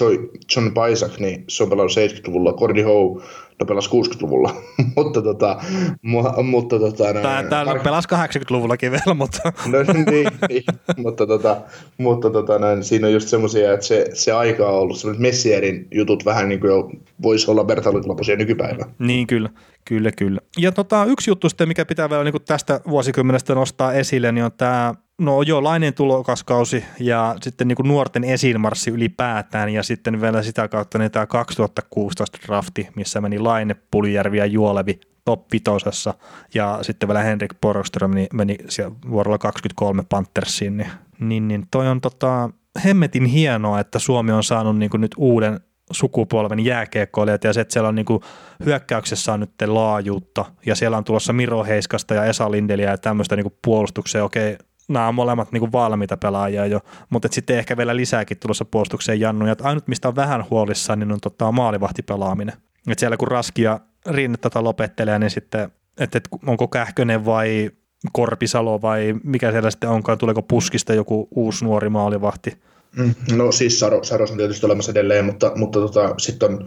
John 0.56 0.74
Baisak, 0.74 1.18
niin 1.18 1.44
se 1.48 1.62
on 1.62 1.68
pelannut 1.68 1.92
70-luvulla, 1.92 2.52
Cordy 2.52 2.82
Howe 2.82 3.22
no 3.60 3.66
pelasi 3.66 3.90
60-luvulla, 3.90 4.54
mutta 4.96 5.22
tota, 5.22 5.60
mu- 6.06 6.42
mutta 6.42 6.78
tota, 6.78 7.12
no, 7.12 7.20
Tää, 7.20 7.42
tää 7.42 7.64
Mark... 7.64 7.82
pelasi 7.82 8.08
80-luvullakin 8.08 8.90
vielä, 8.90 9.14
mutta... 9.14 9.38
no 9.72 9.78
niin, 10.10 10.28
niin, 10.48 10.64
mutta 10.96 11.26
tota, 11.26 11.56
mutta 11.98 12.30
tota, 12.30 12.58
näin, 12.58 12.84
siinä 12.84 13.06
on 13.06 13.12
just 13.12 13.28
semmoisia, 13.28 13.72
että 13.72 13.86
se, 13.86 14.06
se 14.12 14.32
aika 14.32 14.68
on 14.68 14.74
ollut 14.80 14.98
semmoiset 14.98 15.22
Messierin 15.22 15.88
jutut 15.94 16.24
vähän 16.24 16.48
niin 16.48 16.60
kuin 16.60 16.68
jo 16.68 16.90
voisi 17.22 17.50
olla 17.50 17.66
vertailukelpoisia 17.66 18.36
nykypäivänä. 18.36 18.92
Niin 18.98 19.26
kyllä, 19.26 19.50
kyllä, 19.84 20.12
kyllä. 20.12 20.40
Ja 20.58 20.72
tota, 20.72 21.04
yksi 21.04 21.30
juttu 21.30 21.48
sitten, 21.48 21.68
mikä 21.68 21.84
pitää 21.84 22.10
vielä 22.10 22.24
niin 22.24 22.34
tästä 22.46 22.80
vuosikymmenestä 22.88 23.54
nostaa 23.54 23.92
esille, 23.92 24.32
niin 24.32 24.44
on 24.44 24.52
tämä 24.56 24.94
No 25.18 25.42
joo, 25.42 25.62
lainen 25.62 25.94
tulokaskausi 25.94 26.84
ja 27.00 27.36
sitten 27.42 27.68
niin 27.68 27.76
kuin 27.76 27.88
nuorten 27.88 28.24
esiinmarssi 28.24 28.90
ylipäätään 28.90 29.68
ja 29.68 29.82
sitten 29.82 30.20
vielä 30.20 30.42
sitä 30.42 30.68
kautta 30.68 30.98
niin 30.98 31.10
tämä 31.10 31.26
2016 31.26 32.38
drafti, 32.46 32.88
missä 32.94 33.20
meni 33.20 33.38
Laine, 33.38 33.76
Puljärvi 33.90 34.38
ja 34.38 34.46
Juolevi 34.46 35.00
top 35.24 35.52
vitosessa 35.52 36.14
ja 36.54 36.78
sitten 36.82 37.08
vielä 37.08 37.22
Henrik 37.22 37.54
Borgström 37.60 38.14
niin 38.14 38.28
meni 38.34 38.56
siellä 38.68 38.96
vuorolla 39.10 39.38
23 39.38 40.02
Panthersiin, 40.08 40.76
niin, 40.76 40.90
niin, 41.20 41.48
niin 41.48 41.66
toi 41.70 41.88
on 41.88 42.00
tota, 42.00 42.50
hemmetin 42.84 43.24
hienoa, 43.24 43.80
että 43.80 43.98
Suomi 43.98 44.32
on 44.32 44.44
saanut 44.44 44.78
niin 44.78 44.90
kuin 44.90 45.00
nyt 45.00 45.14
uuden 45.16 45.60
sukupolven 45.90 46.64
jääkiekkoilijat 46.64 47.44
ja 47.44 47.52
se, 47.52 47.60
että 47.60 47.72
siellä 47.72 47.88
on 47.88 47.94
niin 47.94 48.06
kuin 48.06 48.20
hyökkäyksessä 48.64 49.32
on 49.32 49.40
nyt 49.40 49.50
laajuutta 49.66 50.44
ja 50.66 50.74
siellä 50.74 50.96
on 50.96 51.04
tulossa 51.04 51.32
Miro 51.32 51.64
Heiskasta 51.64 52.14
ja 52.14 52.24
Esa 52.24 52.50
Lindeliä 52.50 52.90
ja 52.90 52.98
tämmöistä 52.98 53.36
niin 53.36 53.56
puolustukseen. 53.64 54.24
Okei, 54.24 54.56
nämä 54.88 55.08
on 55.08 55.14
molemmat 55.14 55.52
niin 55.52 55.60
kuin 55.60 55.72
valmiita 55.72 56.16
pelaajia 56.16 56.66
jo, 56.66 56.80
mutta 57.10 57.28
sitten 57.30 57.58
ehkä 57.58 57.76
vielä 57.76 57.96
lisääkin 57.96 58.38
tulossa 58.38 58.64
puolustukseen 58.64 59.20
jannuja. 59.20 59.52
Että 59.52 59.68
ainut, 59.68 59.88
mistä 59.88 60.08
on 60.08 60.16
vähän 60.16 60.44
huolissaan, 60.50 60.98
niin 60.98 61.12
on 61.12 61.20
tota, 61.20 61.52
maalivahtipelaaminen. 61.52 62.56
Et 62.90 62.98
siellä 62.98 63.16
kun 63.16 63.28
Raski 63.28 63.62
ja 63.62 63.80
Rinne 64.06 64.36
tätä 64.36 64.64
lopettelee, 64.64 65.18
niin 65.18 65.30
sitten, 65.30 65.70
että 65.98 66.18
et, 66.18 66.28
onko 66.46 66.68
Kähkönen 66.68 67.24
vai 67.24 67.70
Korpisalo 68.12 68.82
vai 68.82 69.14
mikä 69.24 69.50
siellä 69.50 69.70
sitten 69.70 69.90
onkaan, 69.90 70.18
tuleeko 70.18 70.42
puskista 70.42 70.94
joku 70.94 71.28
uusi 71.30 71.64
nuori 71.64 71.88
maalivahti. 71.88 72.58
Mm, 72.96 73.14
no 73.36 73.52
siis 73.52 73.80
Saro, 73.80 74.04
Saros 74.04 74.30
on 74.30 74.36
tietysti 74.36 74.66
olemassa 74.66 74.92
edelleen, 74.92 75.24
mutta, 75.24 75.52
mutta 75.54 75.80
tota, 75.80 76.14
sitten 76.18 76.58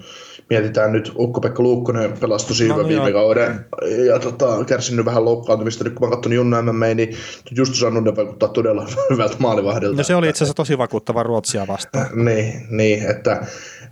mietitään 0.50 0.92
nyt 0.92 1.12
Ukko-Pekka 1.18 1.64
Luukkonen 1.64 2.18
pelastui 2.20 2.56
siinä 2.56 2.76
no, 2.76 2.88
viime 2.88 3.10
joo. 3.10 3.22
kauden 3.22 3.66
ja 4.08 4.20
tota, 4.20 4.66
kärsinyt 4.66 5.06
vähän 5.06 5.26
loukkaantumista. 5.26 5.84
Nyt 5.84 5.94
kun 5.94 6.10
mä 6.10 6.16
katson 6.16 6.34
Junna 6.34 6.62
MMA, 6.62 6.86
niin 6.86 7.16
just 7.52 7.76
saanut 7.76 8.04
ne 8.04 8.16
vaikuttaa 8.16 8.50
todella 8.50 8.88
hyvältä 9.10 9.36
maalivahdilta. 9.40 9.98
No 9.98 10.04
se 10.04 10.16
oli 10.16 10.30
itse 10.30 10.44
asiassa 10.44 10.56
tosi 10.56 10.78
vakuuttava 10.78 11.24
Ruotsia 11.24 11.68
vastaan. 11.68 12.08
niin, 12.26 12.54
niin, 12.70 13.10
että 13.12 13.46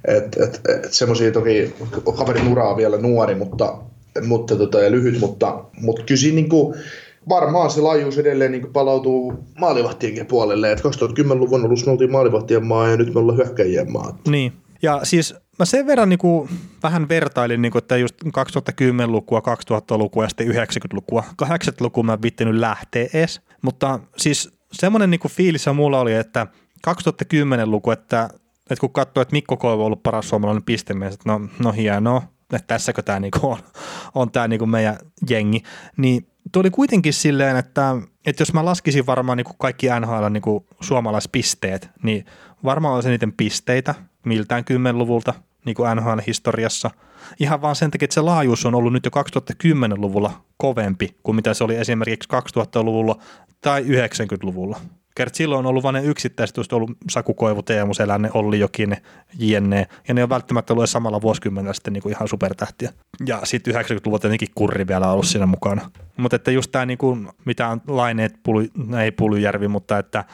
et, 0.07 0.37
et, 0.37 0.61
et, 0.69 0.93
semmoisia 0.93 1.31
toki, 1.31 1.73
kaverin 2.17 2.47
uraa 2.47 2.77
vielä 2.77 2.97
nuori, 2.97 3.35
mutta, 3.35 3.77
mutta 4.21 4.55
tota, 4.55 4.79
ja 4.79 4.91
lyhyt, 4.91 5.19
mutta, 5.19 5.63
mutta 5.81 6.03
kyllä 6.03 6.19
siinä 6.19 6.35
niin 6.35 6.49
kuin, 6.49 6.75
varmaan 7.29 7.71
se 7.71 7.81
laajuus 7.81 8.17
edelleen 8.17 8.51
niin 8.51 8.73
palautuu 8.73 9.33
maalivahtienkin 9.59 10.25
puolelle. 10.25 10.71
Et 10.71 10.79
2010-luvun 10.79 11.65
alussa 11.65 11.85
me 11.85 11.91
oltiin 11.91 12.11
maalivahtien 12.11 12.65
maa 12.65 12.89
ja 12.89 12.97
nyt 12.97 13.13
me 13.13 13.19
ollaan 13.19 13.37
hyökkäjien 13.37 13.91
maa. 13.91 14.17
Niin. 14.27 14.53
Ja 14.81 14.99
siis 15.03 15.35
mä 15.59 15.65
sen 15.65 15.87
verran 15.87 16.09
niin 16.09 16.19
kuin, 16.19 16.49
vähän 16.83 17.09
vertailin, 17.09 17.61
niin 17.61 17.71
kuin, 17.71 17.81
että 17.81 17.97
just 17.97 18.15
2010-lukua, 18.23 19.39
2000-lukua 19.39 20.23
ja 20.23 20.29
sitten 20.29 20.47
90-lukua. 20.47 21.23
80-lukua 21.43 22.03
mä 22.03 22.13
en 22.13 22.21
vittinyt 22.21 22.55
lähteä 22.55 23.07
edes. 23.13 23.41
Mutta 23.61 23.99
siis 24.17 24.51
semmoinen 24.71 25.09
niin 25.09 25.19
fiilis 25.29 25.65
mulla 25.73 25.99
oli, 25.99 26.13
että 26.13 26.47
2010-luku, 26.87 27.91
että, 27.91 28.29
että 28.69 28.81
kun 28.81 28.93
katsoo, 28.93 29.21
että 29.21 29.33
Mikko 29.33 29.57
Koivu 29.57 29.81
on 29.81 29.85
ollut 29.85 30.03
paras 30.03 30.29
suomalainen 30.29 30.63
pistemies, 30.63 31.13
että 31.13 31.29
no, 31.29 31.41
no 31.63 31.71
hienoa, 31.71 32.21
että 32.53 32.67
tässäkö 32.67 33.01
tämä 33.01 33.19
niinku 33.19 33.39
on, 33.49 33.57
on 34.15 34.31
tämä 34.31 34.47
niinku 34.47 34.65
meidän 34.65 34.97
jengi, 35.29 35.63
niin 35.97 36.28
tuli 36.51 36.69
kuitenkin 36.69 37.13
silleen, 37.13 37.57
että, 37.57 37.95
että 38.25 38.41
jos 38.41 38.53
mä 38.53 38.65
laskisin 38.65 39.05
varmaan 39.05 39.37
niin 39.37 39.47
kaikki 39.59 39.87
NHL 39.99 40.25
niin 40.29 40.43
suomalaispisteet, 40.81 41.89
niin 42.03 42.25
varmaan 42.63 42.95
olisi 42.95 43.09
eniten 43.09 43.33
pisteitä 43.33 43.95
miltään 44.25 44.65
kymmenluvulta 44.65 45.33
niin 45.65 45.75
kuin 45.75 45.97
NHL-historiassa. 45.97 46.91
Ihan 47.39 47.61
vaan 47.61 47.75
sen 47.75 47.91
takia, 47.91 48.05
että 48.05 48.13
se 48.13 48.21
laajuus 48.21 48.65
on 48.65 48.75
ollut 48.75 48.93
nyt 48.93 49.05
jo 49.05 49.11
2010-luvulla 49.23 50.41
kovempi 50.57 51.15
kuin 51.23 51.35
mitä 51.35 51.53
se 51.53 51.63
oli 51.63 51.75
esimerkiksi 51.75 52.29
2000-luvulla 52.57 53.15
tai 53.61 53.83
90-luvulla. 53.83 54.79
Kert 55.19 55.35
silloin 55.35 55.59
on 55.59 55.65
ollut 55.65 55.83
vain 55.83 55.93
ne 55.93 56.03
yksittäiset, 56.03 56.57
just 56.57 56.73
ollut 56.73 56.91
Saku 57.09 57.33
Koivu, 57.33 57.63
Teemu 57.63 57.93
Selänne, 57.93 58.29
Olli 58.33 58.59
Jokinen, 58.59 58.97
jne. 59.39 59.87
Ja 60.07 60.13
ne 60.13 60.23
on 60.23 60.29
välttämättä 60.29 60.73
ollut 60.73 60.89
samalla 60.89 61.21
vuosikymmenellä 61.21 61.73
sitten 61.73 61.93
niin 61.93 62.03
kuin 62.03 62.13
ihan 62.13 62.27
supertähtiä. 62.27 62.93
Ja 63.25 63.39
sitten 63.43 63.75
90-luvulta 63.75 64.21
tietenkin 64.21 64.47
kurri 64.55 64.87
vielä 64.87 65.11
ollut 65.11 65.25
siinä 65.25 65.45
mukana. 65.45 65.91
Mutta 66.17 66.35
että 66.35 66.51
just 66.51 66.71
tämä, 66.71 66.85
niin 66.85 66.97
mitä 67.45 67.67
on 67.67 67.81
laineet, 67.87 68.35
pulu, 68.43 68.59
ei 69.01 69.11
Pulyjärvi, 69.11 69.67
mutta 69.67 69.97
että 69.97 70.25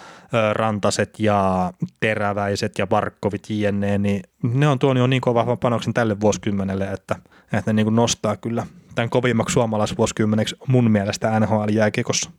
Rantaset 0.53 1.19
ja 1.19 1.71
Teräväiset 1.99 2.77
ja 2.77 2.87
Barkovit 2.87 3.49
jne, 3.49 3.97
niin 3.97 4.21
ne 4.43 4.67
on 4.67 4.79
tuonut 4.79 5.01
jo 5.01 5.07
niin 5.07 5.21
kova 5.21 5.55
panoksen 5.55 5.93
tälle 5.93 6.19
vuosikymmenelle, 6.19 6.85
että, 6.85 7.15
että 7.53 7.73
ne 7.73 7.73
niin 7.73 7.85
kuin 7.85 7.95
nostaa 7.95 8.37
kyllä 8.37 8.65
tämän 8.95 9.09
kovimmaksi 9.09 9.53
suomalaisvuosikymmeneksi 9.53 10.55
mun 10.67 10.91
mielestä 10.91 11.39
NHL-jääkiekossa. 11.39 12.31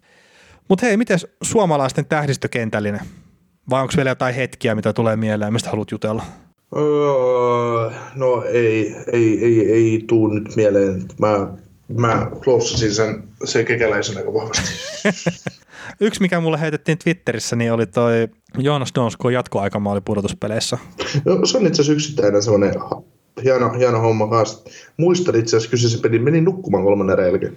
Mutta 0.69 0.87
hei, 0.87 0.97
miten 0.97 1.19
suomalaisten 1.43 2.07
tähdistökentällinen? 2.07 3.01
Vai 3.71 3.83
onko 3.83 3.93
vielä 3.97 4.11
jotain 4.11 4.35
hetkiä, 4.35 4.75
mitä 4.75 4.93
tulee 4.93 5.17
mieleen, 5.17 5.53
mistä 5.53 5.71
haluat 5.71 5.91
jutella? 5.91 6.23
Öö, 6.77 7.91
no 8.15 8.43
ei, 8.43 8.97
ei, 9.13 9.45
ei, 9.45 9.73
ei 9.73 10.05
tuu 10.07 10.27
nyt 10.29 10.57
mieleen. 10.57 11.09
Mä, 11.19 11.49
mä 11.97 12.31
kloussasin 12.45 12.95
sen, 12.95 13.25
sen 13.45 13.65
kekäläisen 13.65 14.17
aika 14.17 14.35
vahvasti. 14.35 14.71
Yksi, 16.01 16.21
mikä 16.21 16.41
mulle 16.41 16.61
heitettiin 16.61 16.99
Twitterissä, 16.99 17.57
niin 17.57 17.73
oli 17.73 17.87
toi 17.87 18.29
Joonas 18.59 18.93
Donsko 18.95 19.31
jatkoaikamaali 19.31 20.01
pudotuspeleissä. 20.01 20.79
No, 21.25 21.47
se 21.47 21.59
on 21.59 21.67
itse 21.67 21.83
asiassa 21.83 21.93
yksittäinen 21.93 22.43
semmoinen 22.43 22.75
hieno, 23.45 23.73
hieno 23.73 24.01
homma 24.01 24.29
kanssa. 24.29 24.71
Muistan 24.97 25.37
itse 25.37 25.57
asiassa 25.57 25.71
kyseisen 25.71 26.01
pelin, 26.01 26.23
menin 26.23 26.45
nukkumaan 26.45 26.85
kolmannen 26.85 27.27
jälkeen. 27.27 27.57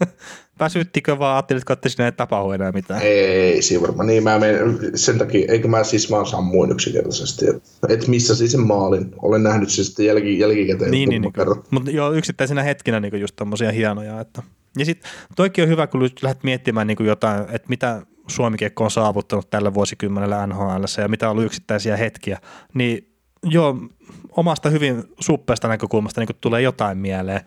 Väsyttikö 0.60 1.18
vaan, 1.18 1.36
ajattelitko, 1.36 1.72
että 1.72 1.88
sinne 1.88 2.04
ei 2.04 2.12
tapahdu 2.12 2.50
enää 2.50 2.72
mitään? 2.72 3.02
Ei, 3.02 3.62
siinä 3.62 3.82
varmaan. 3.82 4.06
Niin 4.06 4.22
mä 4.22 4.38
menen, 4.38 4.78
sen 4.94 5.18
takia, 5.18 5.52
eikö 5.52 5.68
mä 5.68 5.84
siis 5.84 6.10
vaan 6.10 6.26
sammuin 6.26 6.72
yksinkertaisesti. 6.72 7.46
Että 7.88 8.08
missä 8.08 8.34
siis 8.34 8.52
sen 8.52 8.60
maalin. 8.60 9.14
Olen 9.22 9.42
nähnyt 9.42 9.70
siis 9.70 9.86
sitten 9.86 10.06
jälki, 10.06 10.38
jälkikäteen. 10.38 10.90
Niin, 10.90 11.08
niin, 11.08 11.22
niin 11.22 11.62
mutta 11.70 11.90
joo, 11.90 12.12
yksittäisenä 12.12 12.62
hetkinä 12.62 13.00
niin 13.00 13.20
just 13.20 13.36
tommosia 13.36 13.72
hienoja. 13.72 14.20
Että. 14.20 14.42
Ja 14.78 14.84
sitten 14.84 15.10
toikin 15.36 15.64
on 15.64 15.70
hyvä, 15.70 15.86
kun 15.86 16.10
lähdet 16.22 16.44
miettimään 16.44 16.86
niin 16.86 17.06
jotain, 17.06 17.40
että 17.40 17.68
mitä 17.68 18.02
Suomi 18.28 18.56
on 18.80 18.90
saavuttanut 18.90 19.50
tällä 19.50 19.74
vuosikymmenellä 19.74 20.46
NHL 20.46 20.84
ja 20.98 21.08
mitä 21.08 21.26
on 21.26 21.32
ollut 21.32 21.44
yksittäisiä 21.44 21.96
hetkiä, 21.96 22.38
niin 22.74 23.14
joo, 23.44 23.76
omasta 24.36 24.70
hyvin 24.70 25.04
suppeasta 25.20 25.68
näkökulmasta 25.68 26.20
niin 26.20 26.36
tulee 26.40 26.62
jotain 26.62 26.98
mieleen. 26.98 27.40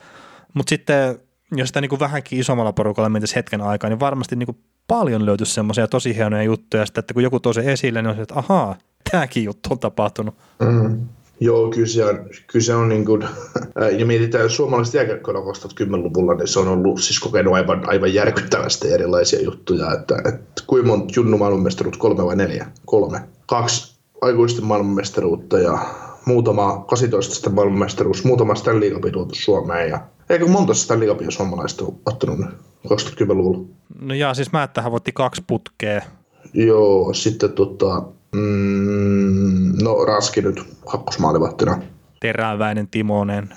Mutta 0.54 0.70
sitten 0.70 1.20
jos 1.60 1.70
sitä 1.70 1.82
niin 1.82 1.90
kuin 1.90 2.00
vähänkin 2.00 2.40
isommalla 2.40 2.74
porukalla 2.74 3.10
mentäisi 3.10 3.36
hetken 3.36 3.62
aikaa, 3.62 3.90
niin 3.90 4.00
varmasti 4.00 4.36
niin 4.36 4.48
kuin 4.48 4.58
paljon 4.88 5.26
löytyisi 5.26 5.54
semmoisia 5.54 5.88
tosi 5.88 6.16
hienoja 6.16 6.44
juttuja, 6.44 6.86
sitten, 6.86 7.00
että 7.00 7.14
kun 7.14 7.24
joku 7.24 7.40
tosi 7.40 7.60
esille, 7.60 8.02
niin 8.02 8.10
on 8.10 8.16
se, 8.16 8.22
että 8.22 8.36
ahaa, 8.40 8.76
tämäkin 9.12 9.44
juttu 9.44 9.70
on 9.72 9.80
tapahtunut. 9.80 10.36
Mm. 10.60 11.00
Joo, 11.40 11.70
kyllä 11.70 11.88
se 11.88 12.06
on, 12.06 12.20
kyllä 12.48 12.78
on 12.78 12.90
niin 12.90 13.06
kuin, 13.06 13.22
ja 14.00 14.06
mietitään, 14.06 14.50
suomalaiset 14.50 14.94
jääkäkköillä 14.94 15.42
2010-luvulla, 15.42 16.34
niin 16.34 16.48
se 16.48 16.60
on 16.60 16.68
ollut 16.68 17.02
siis 17.02 17.20
kokenut 17.20 17.54
aivan, 17.54 17.90
aivan 17.90 18.14
järkyttävästi 18.14 18.92
erilaisia 18.92 19.42
juttuja, 19.42 19.94
että, 19.94 20.16
että 20.18 20.64
kuinka 20.68 20.88
monta 20.88 21.14
junnu 21.16 21.38
maailmanmestaruutta, 21.38 22.00
kolme 22.00 22.26
vai 22.26 22.36
neljä? 22.36 22.68
Kolme. 22.86 23.22
Kaksi 23.46 23.96
aikuisten 24.22 24.66
maailmanmestaruutta 24.66 25.60
ja 25.60 25.78
muutama 26.26 26.86
18 26.88 27.50
maailmanmestaruus, 27.50 28.24
muutama 28.24 28.56
Stanley 28.56 28.92
Cup 28.92 29.12
tuotu 29.14 29.36
Suomeen 29.36 29.90
ja 29.90 30.00
Eikö 30.30 30.48
monta 30.48 30.74
Stanley 30.74 31.08
Cupia 31.08 31.32
suomalaiset 31.32 31.82
ole 31.82 31.94
ottanut 32.06 32.40
2010-luvulla? 32.88 33.68
No 34.02 34.14
jaa, 34.14 34.34
siis 34.34 34.52
mä 34.52 34.64
että 34.64 34.92
voitti 34.92 35.12
kaksi 35.12 35.44
putkea. 35.48 36.02
Joo, 36.54 37.14
sitten 37.14 37.52
tota, 37.52 38.04
mm, 38.36 39.84
no 39.84 40.06
Raski 40.06 40.42
nyt 40.42 40.64
kakkosmaalivahtina. 40.92 41.82
Teräväinen 42.24 42.88
Timonen. 42.88 43.50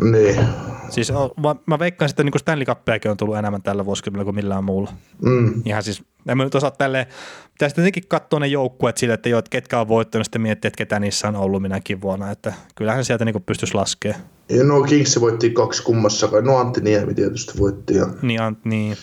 Niin. 0.00 0.46
Siis 0.88 1.12
mä, 1.12 1.56
mä 1.66 1.78
veikkaan, 1.78 2.10
että 2.10 2.22
niin 2.22 2.38
Stanley 2.38 2.64
Cupiakin 2.64 3.10
on 3.10 3.16
tullut 3.16 3.36
enemmän 3.36 3.62
tällä 3.62 3.84
vuosikymmenellä 3.84 4.24
kuin 4.24 4.34
millään 4.34 4.64
muulla. 4.64 4.92
Mm. 5.22 5.62
Ihan 5.64 5.82
siis, 5.82 6.02
en 6.28 6.36
mä 6.36 6.44
nyt 6.44 6.54
osaa 6.54 6.70
tälleen, 6.70 7.06
pitäisi 7.52 7.74
tietenkin 7.74 8.08
katsoa 8.08 8.40
ne 8.40 8.46
joukkueet 8.46 8.96
sille, 8.96 9.14
että, 9.14 9.28
jo, 9.28 9.38
että 9.38 9.50
ketkä 9.50 9.80
on 9.80 9.88
voittanut, 9.88 10.26
sitten 10.26 10.42
miettiä, 10.42 10.68
että 10.68 10.78
ketä 10.78 11.00
niissä 11.00 11.28
on 11.28 11.36
ollut 11.36 11.62
minäkin 11.62 12.00
vuonna, 12.00 12.30
että 12.30 12.52
kyllähän 12.74 13.04
sieltä 13.04 13.24
niin 13.24 13.42
pystyisi 13.42 13.74
laskemaan. 13.74 14.22
Ja 14.48 14.64
no 14.64 14.82
Kings 14.82 15.20
voitti 15.20 15.50
kaksi 15.50 15.82
kummassakaan, 15.82 16.44
no 16.44 16.56
Antti 16.56 16.80
Niemi 16.80 17.14
tietysti 17.14 17.58
voitti. 17.58 17.94
Ja... 17.94 18.06
Niin, 18.22 18.42
Ant, 18.42 18.64
niin. 18.64 18.96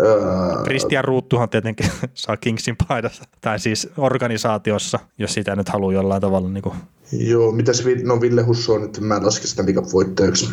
Öö... 0.00 0.62
Christian 0.64 1.04
Ruuttuhan 1.04 1.48
tietenkin 1.48 1.86
saa 2.14 2.36
Kingsin 2.36 2.76
paidassa, 2.88 3.24
tai 3.40 3.58
siis 3.58 3.88
organisaatiossa, 3.96 4.98
jos 5.18 5.34
sitä 5.34 5.56
nyt 5.56 5.68
haluaa 5.68 5.92
jollain 5.92 6.20
tavalla. 6.20 6.48
Niin 6.48 6.62
kuin... 6.62 6.74
Joo, 7.12 7.52
mitäs 7.52 7.84
no 8.02 8.20
Ville 8.20 8.42
Husso 8.42 8.74
on 8.74 8.82
nyt, 8.82 9.00
mä 9.00 9.16
en 9.16 9.26
laske 9.26 9.46
sitä 9.46 9.64
voittajaksi, 9.92 10.48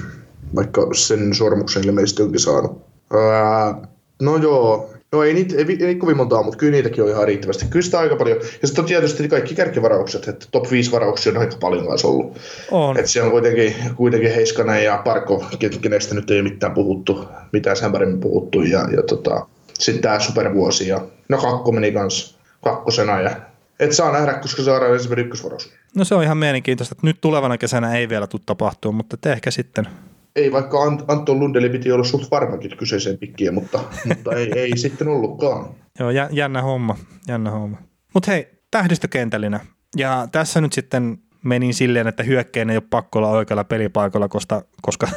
vaikka 0.55 0.87
sen 0.93 1.35
sormuksen 1.35 1.83
ilmeisesti 1.85 2.23
onkin 2.23 2.39
saanut. 2.39 2.81
Öö... 3.13 3.89
No 4.21 4.37
joo, 4.37 4.89
No 5.11 5.23
ei 5.23 5.33
niitä, 5.33 5.55
ei, 5.57 5.85
ei 5.85 5.95
kovin 5.95 6.17
montaa, 6.17 6.43
mutta 6.43 6.57
kyllä 6.57 6.71
niitäkin 6.71 7.03
on 7.03 7.09
ihan 7.09 7.27
riittävästi. 7.27 7.65
Kyllä 7.69 7.83
sitä 7.83 7.99
aika 7.99 8.15
paljon. 8.15 8.37
Ja 8.61 8.67
sitten 8.67 8.83
on 8.83 8.87
tietysti 8.87 9.27
kaikki 9.27 9.55
kärkivaraukset, 9.55 10.27
että 10.27 10.45
top 10.51 10.71
5 10.71 10.91
varauksia 10.91 11.31
on 11.31 11.37
aika 11.37 11.57
paljon 11.59 11.87
kanssa 11.87 12.07
ollut. 12.07 12.37
On. 12.71 12.97
Että 12.97 13.11
siellä 13.11 13.25
on 13.25 13.31
kuitenkin, 13.31 13.75
kuitenkin 13.95 14.33
Heiskanen 14.33 14.83
ja 14.83 15.01
Parko, 15.05 15.45
kenestä 15.81 16.15
nyt 16.15 16.31
ei 16.31 16.41
mitään 16.41 16.73
puhuttu, 16.73 17.25
mitään 17.53 17.77
sen 17.77 17.91
paremmin 17.91 18.19
puhuttu. 18.19 18.61
Ja, 18.61 18.87
ja 18.95 19.03
tota, 19.03 19.47
sitten 19.73 20.01
tämä 20.01 20.19
supervuosi 20.19 20.87
ja 20.87 21.01
no 21.29 21.37
kakko 21.37 21.71
meni 21.71 21.91
kanssa 21.91 22.37
kakkosena. 22.63 23.21
Ja, 23.21 23.31
et 23.79 23.91
saa 23.91 24.11
nähdä, 24.11 24.33
koska 24.33 24.63
saadaan 24.63 24.93
ensimmäinen 24.93 25.25
ykkösvaraus. 25.25 25.73
No 25.95 26.03
se 26.03 26.15
on 26.15 26.23
ihan 26.23 26.37
mielenkiintoista, 26.37 26.93
että 26.93 27.07
nyt 27.07 27.21
tulevana 27.21 27.57
kesänä 27.57 27.93
ei 27.93 28.09
vielä 28.09 28.27
tule 28.27 28.41
tapahtua, 28.45 28.91
mutta 28.91 29.31
ehkä 29.31 29.51
sitten 29.51 29.87
ei, 30.35 30.51
vaikka 30.51 30.77
Anton 31.07 31.39
Lundeli 31.39 31.69
piti 31.69 31.91
olla 31.91 32.03
suht 32.03 32.31
varmakin 32.31 32.77
kyseiseen 32.77 33.17
pikkiin, 33.17 33.53
mutta, 33.53 33.79
mutta 34.05 34.35
ei, 34.35 34.51
ei 34.55 34.77
sitten 34.77 35.07
ollutkaan. 35.07 35.69
Joo, 35.99 36.09
jännä 36.31 36.61
homma, 36.61 36.97
jännä 37.27 37.51
homma. 37.51 37.77
Mutta 38.13 38.31
hei, 38.31 38.47
tähdistökentällinen. 38.71 39.59
Ja 39.97 40.27
tässä 40.31 40.61
nyt 40.61 40.73
sitten 40.73 41.17
menin 41.43 41.73
silleen, 41.73 42.07
että 42.07 42.23
hyökkäin 42.23 42.69
ei 42.69 42.77
ole 42.77 42.83
pakko 42.89 43.19
olla 43.19 43.29
oikealla 43.29 43.63
pelipaikalla, 43.63 44.27
koska, 44.27 44.61
koska 44.81 45.07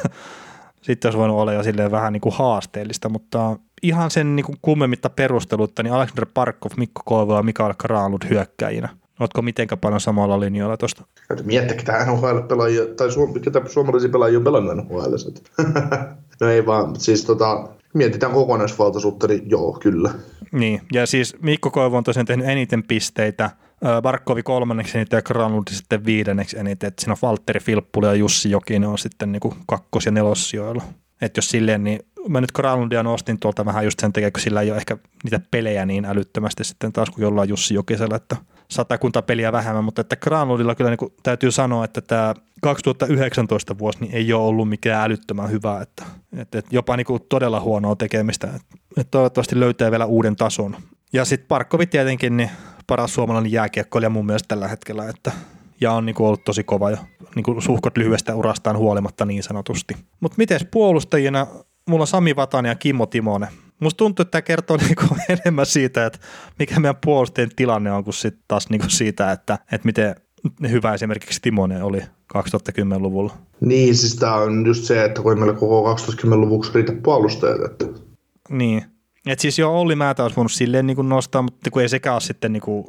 sitten 0.83 1.09
olisi 1.09 1.17
voinut 1.17 1.37
olla 1.37 1.53
jo 1.53 1.63
silleen 1.63 1.91
vähän 1.91 2.13
niin 2.13 2.21
kuin 2.21 2.35
haasteellista, 2.35 3.09
mutta 3.09 3.59
ihan 3.83 4.11
sen 4.11 4.35
niin 4.35 4.45
kuin 4.45 4.57
kummemmitta 4.61 5.09
perustelutta, 5.09 5.83
niin 5.83 5.93
Alexander 5.93 6.25
Parkov, 6.33 6.71
Mikko 6.77 7.01
Koivu 7.05 7.33
ja 7.33 7.43
Mikael 7.43 7.73
Kraalud 7.77 8.21
hyökkäjinä. 8.29 8.89
Oletko 9.19 9.41
mitenkä 9.41 9.77
paljon 9.77 10.01
samalla 10.01 10.39
linjoilla 10.39 10.77
tuosta? 10.77 11.03
Miettä, 11.43 11.73
ketä 11.73 12.05
NHL-pelaajia, 12.05 12.95
tai 12.95 13.11
suom- 13.11 13.41
ketä 13.41 13.61
suomalaisia 13.65 14.09
pelaajia 14.09 14.37
on 14.37 14.43
pelannut 14.43 14.75
NHL. 14.75 15.15
no 16.41 16.47
ei 16.47 16.65
vaan, 16.65 16.95
siis 16.99 17.25
tota, 17.25 17.67
mietitään 17.93 18.31
kokonaisvaltaisuutta, 18.31 19.27
niin 19.27 19.49
joo, 19.49 19.77
kyllä. 19.81 20.11
Niin, 20.51 20.81
ja 20.93 21.05
siis 21.05 21.35
Mikko 21.41 21.71
Koivu 21.71 21.95
on 21.95 22.03
tosiaan 22.03 22.25
tehnyt 22.25 22.47
eniten 22.47 22.83
pisteitä, 22.83 23.49
Barkovi 24.01 24.43
kolmanneksi 24.43 24.97
eniten 24.97 25.17
ja 25.17 25.21
Granlund 25.21 25.67
sitten 25.71 26.05
viidenneksi 26.05 26.59
eniten, 26.59 26.87
että 26.87 27.01
siinä 27.01 27.11
on 27.11 27.17
Valtteri 27.21 27.59
Filppula 27.59 28.07
ja 28.07 28.13
Jussi 28.13 28.51
Jokinen 28.51 28.89
on 28.89 28.97
sitten 28.97 29.31
niin 29.31 29.39
kuin 29.39 29.55
kakkos- 29.65 30.05
ja 30.05 30.11
nelossijoilla. 30.11 30.83
Että 31.21 31.37
jos 31.37 31.49
silleen, 31.49 31.83
niin 31.83 31.99
mä 32.29 32.41
nyt 32.41 32.51
Granlundia 32.51 33.03
nostin 33.03 33.39
tuolta 33.39 33.65
vähän 33.65 33.83
just 33.83 33.99
sen 33.99 34.13
takia, 34.13 34.31
kun 34.31 34.41
sillä 34.41 34.61
ei 34.61 34.71
ole 34.71 34.77
ehkä 34.77 34.97
niitä 35.23 35.39
pelejä 35.51 35.85
niin 35.85 36.05
älyttömästi 36.05 36.63
sitten 36.63 36.93
taas 36.93 37.09
kuin 37.09 37.23
jollain 37.23 37.49
Jussi 37.49 37.73
Jokisella, 37.73 38.15
että 38.15 38.35
satakunta 38.71 39.21
peliä 39.21 39.51
vähemmän, 39.51 39.83
mutta 39.83 40.01
että 40.01 40.15
Granlundilla 40.15 40.75
kyllä 40.75 40.89
niin 40.89 40.97
kuin 40.97 41.13
täytyy 41.23 41.51
sanoa, 41.51 41.85
että 41.85 42.01
tämä 42.01 42.33
2019 42.61 43.77
vuosi 43.77 43.99
niin 43.99 44.13
ei 44.13 44.33
ole 44.33 44.43
ollut 44.43 44.69
mikään 44.69 45.03
älyttömän 45.03 45.51
hyvä, 45.51 45.81
että, 45.81 46.05
että, 46.37 46.59
että 46.59 46.75
jopa 46.75 46.97
niin 46.97 47.05
kuin 47.05 47.21
todella 47.29 47.59
huonoa 47.59 47.95
tekemistä, 47.95 48.47
että, 48.47 48.77
että 48.97 49.11
toivottavasti 49.11 49.59
löytää 49.59 49.91
vielä 49.91 50.05
uuden 50.05 50.35
tason. 50.35 50.75
Ja 51.13 51.25
sitten 51.25 51.47
Parkkovi 51.47 51.85
tietenkin, 51.85 52.37
niin 52.37 52.49
paras 52.87 53.13
suomalainen 53.13 53.51
jääkiekkoilija 53.51 54.09
mun 54.09 54.25
mielestä 54.25 54.47
tällä 54.47 54.67
hetkellä, 54.67 55.09
että 55.09 55.31
ja 55.81 55.91
on 55.91 56.05
niin 56.05 56.15
kuin 56.15 56.27
ollut 56.27 56.43
tosi 56.43 56.63
kova 56.63 56.91
jo 56.91 56.97
niin 57.35 57.43
kuin 57.43 57.61
suhkot 57.61 57.97
lyhyestä 57.97 58.35
urastaan 58.35 58.77
huolimatta 58.77 59.25
niin 59.25 59.43
sanotusti. 59.43 59.93
Mutta 60.19 60.35
miten 60.37 60.59
puolustajina, 60.71 61.47
mulla 61.89 62.03
on 62.03 62.07
Sami 62.07 62.35
Vatanen 62.35 62.69
ja 62.69 62.75
Kimmo 62.75 63.05
Timonen. 63.05 63.49
Musta 63.79 63.97
tuntuu, 63.97 64.23
että 64.23 64.31
tämä 64.31 64.41
kertoo 64.41 64.77
niin 64.81 64.95
kuin 64.95 65.21
enemmän 65.29 65.65
siitä, 65.65 66.05
että 66.05 66.19
mikä 66.59 66.79
meidän 66.79 67.01
puolustajien 67.05 67.51
tilanne 67.55 67.91
on, 67.91 68.03
kuin 68.03 68.13
sit 68.13 68.35
taas 68.47 68.69
niin 68.69 68.81
kuin 68.81 68.91
siitä, 68.91 69.31
että, 69.31 69.59
että 69.71 69.85
miten 69.85 70.15
hyvä 70.69 70.93
esimerkiksi 70.93 71.39
Timonen 71.41 71.83
oli 71.83 72.01
2010-luvulla. 72.37 73.33
Niin, 73.61 73.95
siis 73.95 74.15
tämä 74.15 74.35
on 74.35 74.65
just 74.65 74.83
se, 74.83 75.05
että 75.05 75.21
kun 75.21 75.39
meillä 75.39 75.53
koko 75.53 75.95
2010-luvuksi 75.95 76.71
riitä 76.73 76.93
puolustajat. 77.03 77.61
Että... 77.61 77.85
Niin, 78.49 78.85
et 79.27 79.39
siis 79.39 79.59
jo 79.59 79.79
Olli 79.79 79.95
Määtä 79.95 80.23
olisi 80.23 80.35
voinut 80.35 80.51
silleen 80.51 80.87
niin 80.87 80.95
kuin 80.95 81.09
nostaa, 81.09 81.41
mutta 81.41 81.71
kun 81.71 81.81
ei 81.81 81.89
sekään 81.89 82.13
ole 82.13 82.21
sitten 82.21 82.53
niin 82.53 82.61
kuin, 82.61 82.85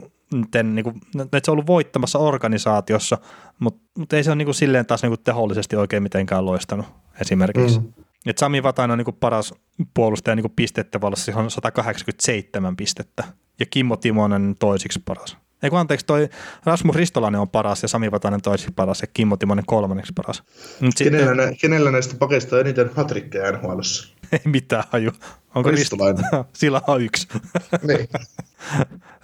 niin 0.74 0.84
kuin, 0.84 1.00
että 1.20 1.40
se 1.44 1.50
on 1.50 1.52
ollut 1.52 1.66
voittamassa 1.66 2.18
organisaatiossa, 2.18 3.18
mutta, 3.58 3.82
mutta 3.98 4.16
ei 4.16 4.24
se 4.24 4.30
ole 4.30 4.36
niin 4.36 4.46
kuin 4.46 4.54
silleen 4.54 4.86
taas 4.86 5.02
niin 5.02 5.10
kuin 5.10 5.24
tehollisesti 5.24 5.76
oikein 5.76 6.02
mitenkään 6.02 6.46
loistanut 6.46 6.86
esimerkiksi. 7.20 7.78
Mm. 7.78 7.92
Et 8.26 8.38
Sami 8.38 8.62
Vatainen 8.62 8.92
on 8.92 8.98
niin 8.98 9.04
kuin 9.04 9.16
paras 9.20 9.54
puolustaja 9.94 10.36
niin 10.36 10.52
pistettä 10.56 11.00
se 11.14 11.34
on 11.34 11.50
187 11.50 12.76
pistettä 12.76 13.24
ja 13.60 13.66
Kimmo 13.66 13.96
Timonen 13.96 14.54
toisiksi 14.58 15.02
paras. 15.04 15.36
Ei 15.64 15.70
kun 15.70 15.78
anteeksi, 15.78 16.06
toi 16.06 16.28
Rasmus 16.64 16.96
Ristolainen 16.96 17.40
on 17.40 17.48
paras 17.48 17.82
ja 17.82 17.88
Sami 17.88 18.10
Vatainen 18.10 18.42
toisiksi 18.42 18.72
paras 18.76 19.00
ja 19.00 19.06
Kimmo 19.06 19.36
Timonen 19.36 19.66
kolmanneksi 19.66 20.12
paras. 20.12 20.42
Mut 20.80 20.94
kenellä, 20.98 21.26
sitten, 21.26 21.36
nä, 21.36 21.56
kenellä 21.60 21.90
näistä 21.90 22.14
pakeista 22.18 22.56
on 22.56 22.60
eniten 22.60 22.90
hatrikkeja 22.96 23.52
nhl 23.52 23.80
Ei 24.32 24.40
mitään 24.44 24.84
haju. 24.90 25.10
Onko 25.54 25.70
Ristolainen? 25.70 26.24
Rist- 26.24 26.44
Sillä 26.52 26.80
on 26.86 27.02
yksi. 27.02 27.28
niin. 27.88 28.08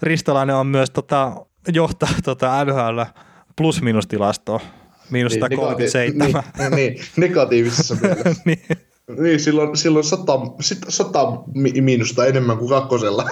Ristolainen 0.02 0.56
on 0.56 0.66
myös 0.66 0.90
tota, 0.90 1.32
johtaa 1.72 2.08
tota 2.24 2.64
NHL 2.64 3.00
plus-minus-tilastoa. 3.56 4.60
Miinus 5.10 5.32
niin, 5.32 5.40
137. 5.40 6.42
Niin, 6.58 6.70
niin, 6.74 7.04
negatiivisessa 7.16 7.94
mielessä. 8.02 8.42
niin. 8.44 8.66
Niin, 9.18 9.40
silloin, 9.40 9.76
silloin 9.76 10.04
sata, 10.04 10.32
sata 10.88 11.18
miinusta 11.80 12.26
enemmän 12.26 12.58
kuin 12.58 12.68
kakkosella. 12.68 13.30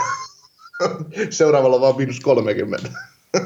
Seuraavalla 1.30 1.80
vaan 1.80 1.96
miinus 1.96 2.20
30. 2.20 2.88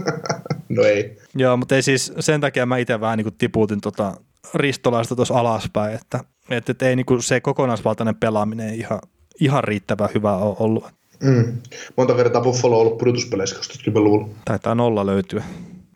no 0.68 0.82
ei. 0.82 1.18
Joo, 1.34 1.56
mutta 1.56 1.74
ei 1.74 1.82
siis 1.82 2.12
sen 2.20 2.40
takia 2.40 2.66
mä 2.66 2.78
itse 2.78 3.00
vähän 3.00 3.18
niin 3.18 3.34
tiputin 3.38 3.80
tota 3.80 4.14
ristolaista 4.54 5.16
tuossa 5.16 5.34
alaspäin, 5.34 5.94
että, 5.94 6.20
että, 6.50 6.72
että 6.72 6.88
ei 6.88 6.96
niin 6.96 7.06
kuin 7.06 7.22
se 7.22 7.40
kokonaisvaltainen 7.40 8.16
pelaaminen 8.16 8.74
ihan, 8.74 9.00
ihan 9.40 9.64
riittävän 9.64 10.08
hyvä 10.14 10.36
ole 10.36 10.56
ollut. 10.58 10.84
Mm. 11.22 11.58
Monta 11.96 12.14
kertaa 12.14 12.42
Buffalo 12.42 12.74
on 12.74 12.80
ollut 12.80 12.98
pudotuspeleissä 12.98 13.56
2010-luvulla. 13.56 14.28
Taitaa 14.44 14.74
nolla 14.74 15.06
löytyä. 15.06 15.44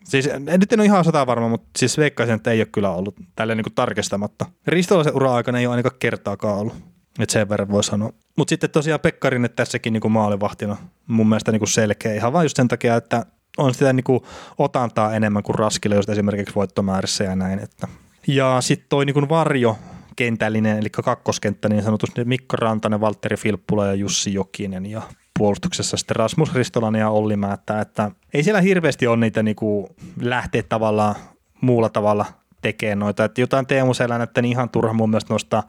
Siis 0.03 0.27
en 0.27 0.59
nyt 0.59 0.73
en 0.73 0.79
ole 0.79 0.85
ihan 0.85 1.05
sata 1.05 1.27
varma, 1.27 1.49
mutta 1.49 1.67
siis 1.77 1.97
veikkaisin, 1.97 2.35
että 2.35 2.51
ei 2.51 2.59
ole 2.59 2.67
kyllä 2.71 2.91
ollut 2.91 3.15
tälleen 3.35 3.57
niin 3.57 3.75
tarkistamatta. 3.75 4.45
Ristolaisen 4.67 5.15
ura-aikana 5.15 5.59
ei 5.59 5.67
ole 5.67 5.71
ainakaan 5.71 5.99
kertaakaan 5.99 6.57
ollut. 6.57 6.73
Että 7.19 7.33
sen 7.33 7.49
verran 7.49 7.71
voi 7.71 7.83
sanoa. 7.83 8.13
Mutta 8.37 8.49
sitten 8.49 8.69
tosiaan 8.69 8.99
Pekkarinen 8.99 9.49
tässäkin 9.55 9.93
niin 9.93 10.01
kuin 10.01 10.11
maalivahtina 10.11 10.77
mun 11.07 11.29
mielestä 11.29 11.51
niin 11.51 11.59
kuin 11.59 11.69
selkeä. 11.69 12.13
Ihan 12.13 12.33
vain 12.33 12.45
just 12.45 12.57
sen 12.57 12.67
takia, 12.67 12.95
että 12.95 13.25
on 13.57 13.73
sitä 13.73 13.93
niin 13.93 14.03
kuin 14.03 14.19
otantaa 14.57 15.13
enemmän 15.13 15.43
kuin 15.43 15.55
raskille, 15.55 15.95
jos 15.95 16.09
esimerkiksi 16.09 16.55
voittomäärissä 16.55 17.23
ja 17.23 17.35
näin. 17.35 17.59
Että. 17.59 17.87
Ja 18.27 18.57
sitten 18.61 18.89
toi 18.89 19.05
niin 19.05 19.13
kuin 19.13 19.29
varjo 19.29 19.77
kentällinen, 20.15 20.77
eli 20.77 20.89
kakkoskenttä 20.89 21.69
niin 21.69 21.83
sanotusti 21.83 22.25
Mikko 22.25 22.57
Rantanen, 22.57 23.01
Valtteri 23.01 23.37
Filppula 23.37 23.85
ja 23.85 23.93
Jussi 23.93 24.33
Jokinen 24.33 24.85
ja 24.85 25.01
puolustuksessa 25.37 25.97
sitten 25.97 26.15
Rasmus 26.15 26.53
Ristolainen 26.53 26.99
ja 26.99 27.09
Olli 27.09 27.35
Määttä, 27.35 27.81
että 27.81 28.11
ei 28.33 28.43
siellä 28.43 28.61
hirveästi 28.61 29.07
ole 29.07 29.17
niitä 29.17 29.43
niinku 29.43 29.89
lähteä 30.21 30.63
tavallaan 30.63 31.15
muulla 31.61 31.89
tavalla 31.89 32.25
tekemään 32.61 32.99
noita, 32.99 33.25
että 33.25 33.41
jotain 33.41 33.67
Teemu 33.67 33.93
Selänettä 33.93 34.41
niin 34.41 34.51
ihan 34.51 34.69
turha 34.69 34.93
mun 34.93 35.09
mielestä 35.09 35.33
nostaa 35.33 35.63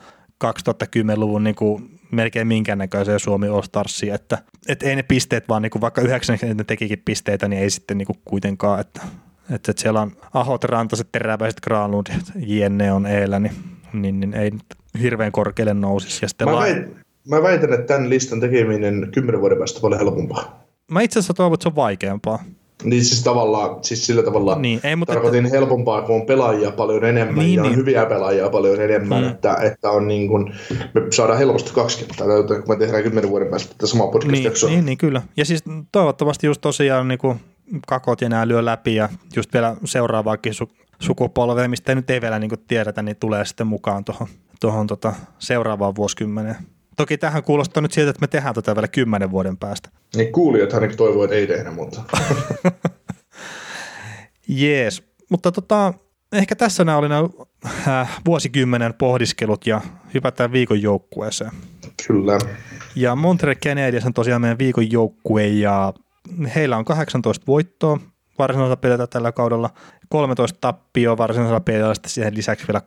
2010-luvun 0.45 1.45
niin 1.45 1.55
kuin 1.55 2.01
melkein 2.11 2.47
minkäännäköiseen 2.47 3.20
Suomi 3.20 3.49
All 3.49 3.62
Starsiin, 3.62 4.14
että, 4.14 4.39
että 4.68 4.86
ei 4.86 4.97
ne 4.97 5.03
pisteet 5.03 5.49
vaan 5.49 5.62
niin 5.62 5.70
kuin 5.70 5.82
vaikka 5.82 6.01
90 6.01 6.64
tekikin 6.64 7.03
pisteitä, 7.05 7.49
niin 7.49 7.62
ei 7.62 7.70
sitten 7.70 7.99
niin 7.99 8.07
kuin 8.07 8.18
kuitenkaan, 8.24 8.80
että, 8.80 9.01
että, 9.55 9.72
että 9.72 9.82
siellä 9.82 10.01
on 10.01 10.12
Ahot, 10.34 10.64
Rantaset, 10.64 11.09
Teräväiset, 11.12 11.61
Granlund, 11.61 12.07
Jenne 12.36 12.93
on 12.93 13.07
eellä, 13.07 13.39
niin, 13.39 13.53
niin, 13.93 14.20
niin 14.20 14.34
ei 14.34 14.51
nyt 14.51 14.64
hirveän 15.03 15.32
korkealle 15.32 15.74
nousisi. 15.74 16.24
Ja 16.24 16.28
sitten 16.28 16.49
mä, 16.49 16.57
väitän, 16.57 17.05
mä 17.28 17.43
väitän, 17.43 17.72
että 17.72 17.86
tämän 17.86 18.11
listan 18.11 18.41
tekeminen 18.41 19.09
kymmenen 19.14 19.41
vuoden 19.41 19.59
päästä 19.59 19.80
paljon 19.80 20.01
helpompaa. 20.01 20.64
Mä 20.91 21.01
itse 21.01 21.18
asiassa 21.18 21.34
toivon, 21.34 21.55
että 21.55 21.62
se 21.62 21.68
on 21.68 21.76
vaikeampaa. 21.76 22.45
Niin 22.85 23.05
siis 23.05 23.22
tavallaan, 23.22 23.85
siis 23.85 24.07
sillä 24.07 24.22
tavalla 24.22 24.59
niin, 24.59 24.81
ei, 24.85 24.97
mutta 24.97 25.12
tarkoitin 25.12 25.47
että... 25.47 25.59
helpompaa, 25.59 26.03
kun 26.03 26.14
on 26.14 26.26
pelaajia 26.26 26.70
paljon 26.70 27.05
enemmän 27.05 27.45
niin, 27.45 27.55
ja 27.55 27.62
on 27.62 27.68
niin. 27.68 27.79
hyviä 27.79 28.07
pelaajia 28.07 28.51
paljon 28.51 28.81
enemmän, 28.81 29.22
hmm. 29.22 29.31
että, 29.31 29.57
että 29.62 29.91
on 29.91 30.09
niin 30.09 30.29
kuin, 30.29 30.55
me 30.95 31.01
saadaan 31.11 31.39
helposti 31.39 31.72
kaksi 31.74 32.05
kertaa, 32.05 32.26
kun 32.43 32.64
me 32.68 32.76
tehdään 32.76 33.03
kymmenen 33.03 33.31
vuoden 33.31 33.49
päästä 33.49 33.74
tätä 33.74 33.87
samaa 33.87 34.07
podcast 34.07 34.33
niin, 34.33 34.53
niin, 34.68 34.87
niin, 34.87 34.99
kyllä. 34.99 35.22
Ja 35.37 35.45
siis 35.45 35.64
toivottavasti 35.93 36.47
just 36.47 36.61
tosiaan 36.61 37.09
niin 37.09 37.18
kuin 37.18 37.41
kakot 37.87 38.20
ja 38.20 38.29
nämä 38.29 38.49
lyö 38.49 38.64
läpi 38.64 38.95
ja 38.95 39.09
just 39.37 39.53
vielä 39.53 39.76
seuraavaakin 39.85 40.53
su- 40.53 40.87
sukupolvea, 40.99 41.68
mistä 41.68 41.93
ei 41.93 41.97
nyt 41.97 42.11
ei 42.11 42.20
vielä 42.20 42.39
niin 42.39 42.49
kuin 42.49 42.64
tiedetä, 42.68 43.03
niin 43.03 43.16
tulee 43.16 43.45
sitten 43.45 43.66
mukaan 43.66 44.05
tuohon 44.05 44.29
tuohon 44.61 44.87
tota 44.87 45.14
seuraavaan 45.39 45.97
vuosikymmeneen. 45.97 46.57
Toki 46.99 47.18
tähän 47.18 47.42
kuulostaa 47.42 47.80
nyt 47.80 47.92
siltä, 47.92 48.11
että 48.11 48.20
me 48.20 48.26
tehdään 48.26 48.55
tätä 48.55 48.74
vielä 48.74 48.88
kymmenen 48.88 49.30
vuoden 49.30 49.57
päästä. 49.57 49.90
Niin 50.16 50.32
kuulijat 50.32 50.72
ainakin 50.72 50.96
toivoo, 50.96 51.24
että 51.24 51.36
ei 51.36 51.46
tehdä, 51.46 51.70
mutta... 51.70 52.03
Jees, 54.49 55.03
mutta 55.30 55.53
tota, 55.53 55.94
ehkä 56.32 56.57
tässä 56.57 56.84
nämä 56.84 56.99
oli 56.99 57.09
nämä 57.09 57.28
äh, 57.88 58.20
vuosikymmenen 58.26 58.94
pohdiskelut 58.94 59.66
ja 59.66 59.80
hypätään 60.14 60.53
viikon 60.53 60.82
joukkueeseen. 60.82 61.51
Kyllä. 62.07 62.38
Ja 62.96 63.16
Montreal 63.16 63.55
Canadiens 63.55 64.07
on 64.07 64.14
tosiaan 64.14 64.40
meidän 64.40 64.59
viikon 64.59 64.92
joukkue 64.92 65.46
ja 65.46 65.92
heillä 66.55 66.76
on 66.76 66.84
18 66.84 67.46
voittoa 67.46 67.99
varsinaisella 68.38 68.76
pelillä 68.76 69.07
tällä 69.07 69.32
kaudella, 69.32 69.70
13 70.09 70.59
tappioa 70.61 71.16
varsinaisella 71.16 71.61
pelillä, 71.61 71.94
sitten 71.94 72.11
siihen 72.11 72.36
lisäksi 72.36 72.68
vielä 72.68 72.82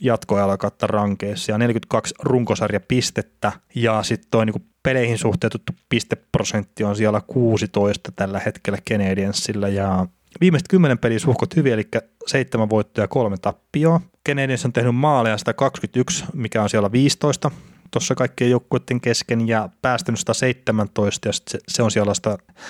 kuusi 0.00 0.06
jatkoajalakautta 0.06 0.86
rankeissa. 0.86 1.52
Ja 1.52 1.58
42 1.58 2.14
runkosarjapistettä. 2.22 3.52
Ja 3.74 4.02
sitten 4.02 4.30
toi 4.30 4.46
niinku 4.46 4.62
peleihin 4.82 5.18
suhteutettu 5.18 5.72
pisteprosentti 5.88 6.84
on 6.84 6.96
siellä 6.96 7.20
16 7.26 8.12
tällä 8.16 8.40
hetkellä 8.46 8.78
Canadiensilla 8.90 9.68
ja 9.68 10.06
viimeiset 10.40 10.68
kymmenen 10.68 10.98
peliä 10.98 11.18
suhkot 11.18 11.56
hyvin, 11.56 11.72
eli 11.72 11.88
seitsemän 12.26 12.70
voittoa 12.70 13.04
ja 13.04 13.08
kolme 13.08 13.36
tappioa. 13.36 14.00
Canadiens 14.28 14.64
on 14.64 14.72
tehnyt 14.72 14.94
maaleja 14.94 15.38
121, 15.38 16.24
mikä 16.34 16.62
on 16.62 16.68
siellä 16.68 16.92
15 16.92 17.50
tuossa 17.90 18.14
kaikkien 18.14 18.50
joukkueiden 18.50 19.00
kesken. 19.00 19.48
Ja 19.48 19.68
päästänyt 19.82 20.20
117 20.20 21.28
ja 21.28 21.32
se, 21.32 21.58
se 21.68 21.82
on 21.82 21.90
siellä 21.90 22.12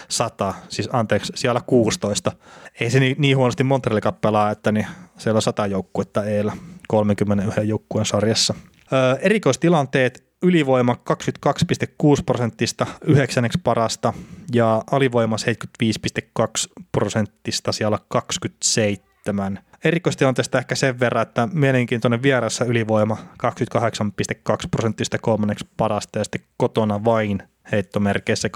100, 0.08 0.54
siis 0.68 0.88
anteeksi, 0.92 1.32
siellä 1.36 1.60
16. 1.66 2.32
Ei 2.80 2.90
se 2.90 3.00
niin, 3.00 3.16
niin 3.18 3.36
huonosti 3.36 3.64
Montreal 3.64 4.12
pelaa, 4.20 4.50
että 4.50 4.72
niin 4.72 4.86
siellä 5.18 5.38
on 5.38 5.42
100 5.42 5.66
joukkuetta 5.66 6.24
eellä 6.24 6.52
31 6.90 7.68
joukkueen 7.68 8.06
sarjassa. 8.06 8.54
Öö, 8.92 9.16
erikoistilanteet 9.20 10.24
ylivoima 10.42 10.96
22,6 11.10 12.22
prosenttista 12.26 12.86
yhdeksänneksi 13.04 13.58
parasta 13.64 14.12
ja 14.52 14.82
alivoima 14.90 15.36
75,2 15.36 16.72
prosenttista 16.92 17.72
siellä 17.72 17.98
27. 18.08 19.58
Erikoistilanteesta 19.84 20.58
ehkä 20.58 20.74
sen 20.74 21.00
verran, 21.00 21.22
että 21.22 21.48
mielenkiintoinen 21.52 22.22
vieressä 22.22 22.64
ylivoima 22.64 23.16
28,2 23.16 24.56
prosenttista 24.70 25.18
kolmanneksi 25.18 25.66
parasta 25.76 26.18
ja 26.18 26.24
sitten 26.24 26.40
kotona 26.56 27.04
vain 27.04 27.42
heittomerkeissä 27.72 28.48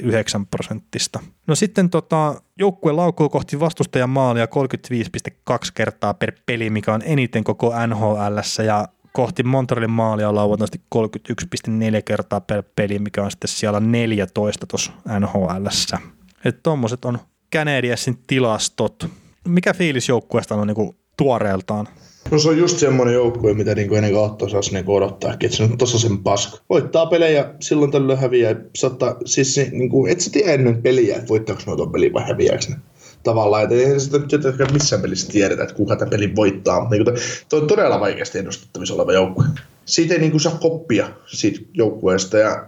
18,9 0.00 0.46
prosenttista. 0.50 1.20
No 1.46 1.54
sitten 1.54 1.90
tota, 1.90 2.42
joukkue 2.58 2.92
laukuu 2.92 3.28
kohti 3.28 3.60
vastustajan 3.60 4.10
maalia 4.10 4.46
35,2 4.46 5.58
kertaa 5.74 6.14
per 6.14 6.32
peli, 6.46 6.70
mikä 6.70 6.94
on 6.94 7.02
eniten 7.04 7.44
koko 7.44 7.72
NHL 7.86 8.62
ja 8.64 8.88
kohti 9.12 9.42
Montrealin 9.42 9.90
maalia 9.90 10.34
lauantaisesti 10.34 10.80
31,4 10.94 12.02
kertaa 12.04 12.40
per 12.40 12.62
peli, 12.76 12.98
mikä 12.98 13.22
on 13.22 13.30
sitten 13.30 13.48
siellä 13.48 13.80
14 13.80 14.66
tuossa 14.66 14.92
NHLssä. 15.18 15.98
Että 16.44 16.60
tommoset 16.62 17.04
on 17.04 17.18
Canadiensin 17.52 18.18
tilastot. 18.26 19.06
Mikä 19.48 19.74
fiilis 19.74 20.08
joukkueesta 20.08 20.54
on 20.54 20.66
niinku 20.66 20.96
tuoreeltaan? 21.16 21.88
No 22.30 22.38
se 22.38 22.48
on 22.48 22.58
just 22.58 22.78
semmoinen 22.78 23.14
joukkue, 23.14 23.54
mitä 23.54 23.74
niinku 23.74 23.94
ennen 23.94 24.12
kautta 24.12 24.48
saisi 24.48 24.72
niinku 24.72 24.94
odottaa, 24.94 25.32
että 25.32 25.56
se 25.56 25.62
on 25.62 25.86
sen 25.86 26.18
paska. 26.18 26.58
Voittaa 26.70 27.06
pelejä, 27.06 27.54
silloin 27.60 27.90
tällöin 27.90 28.18
häviää. 28.18 28.54
Saattaa, 28.76 29.16
siis 29.24 29.54
se, 29.54 29.68
niinku, 29.72 30.06
et 30.06 30.20
sä 30.20 30.30
tiedä 30.30 30.52
ennen 30.52 30.82
peliä, 30.82 31.16
että 31.16 31.28
voittaako 31.28 31.62
noita 31.66 31.86
peliä 31.86 32.12
vai 32.12 32.28
häviääkö 32.28 32.66
ne 32.68 32.76
tavallaan, 33.22 33.62
että 33.62 33.74
eihän 33.74 34.00
sitä 34.00 34.18
nyt 34.18 34.72
missään 34.72 35.02
pelissä 35.02 35.32
tiedetä, 35.32 35.62
että 35.62 35.74
kuka 35.74 35.96
tämän 35.96 36.10
pelin 36.10 36.36
voittaa. 36.36 36.88
Niin 36.90 37.04
kuin, 37.04 37.16
toi 37.48 37.60
on 37.60 37.66
todella 37.66 38.00
vaikeasti 38.00 38.38
ennustettavissa 38.38 38.94
oleva 38.94 39.12
joukkue. 39.12 39.44
Siitä 39.84 40.14
ei 40.14 40.20
niin 40.20 40.30
kuin, 40.30 40.40
saa 40.40 40.58
koppia 40.60 41.08
siitä 41.26 41.60
joukkueesta 41.74 42.38
ja 42.38 42.66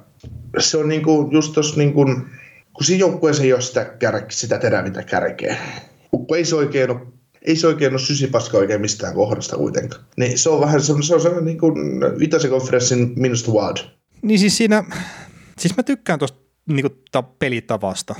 se 0.58 0.78
on 0.78 0.88
niin 0.88 1.02
kuin, 1.02 1.32
just 1.32 1.52
tossa 1.52 1.76
niin 1.76 1.92
kuin, 1.92 2.16
kun 2.72 2.84
siinä 2.84 3.00
joukkueessa 3.00 3.42
ei 3.42 3.52
ole 3.52 3.60
sitä, 3.60 3.84
kär, 3.84 4.22
sitä 4.28 4.58
terävintä 4.58 5.02
kärkeä. 5.02 5.56
Kun 6.10 6.36
ei 6.36 6.44
se 6.44 6.56
oikein 6.56 6.90
ole 6.90 7.00
ei 7.44 7.56
se 7.56 7.66
oikein 7.66 7.92
ole 7.92 8.00
sysipaska 8.00 8.58
oikein 8.58 8.80
mistään 8.80 9.14
kohdasta 9.14 9.56
kuitenkaan. 9.56 10.04
Niin 10.16 10.38
se 10.38 10.50
on 10.50 10.60
vähän 10.60 10.82
se 10.82 10.92
on, 10.92 11.02
se 11.02 11.14
on 11.14 11.20
sellainen 11.20 11.44
niin 11.44 11.58
kuin 11.58 11.74
Itäisen 12.20 12.50
konferenssin 12.50 13.12
minusta 13.16 13.52
wild. 13.52 13.76
Niin 14.22 14.38
siis 14.38 14.56
siinä, 14.56 14.84
siis 15.58 15.76
mä 15.76 15.82
tykkään 15.82 16.18
tuosta 16.18 16.38
niinku 16.66 16.96
ta- 17.12 17.22
pelitavasta, 17.22 18.14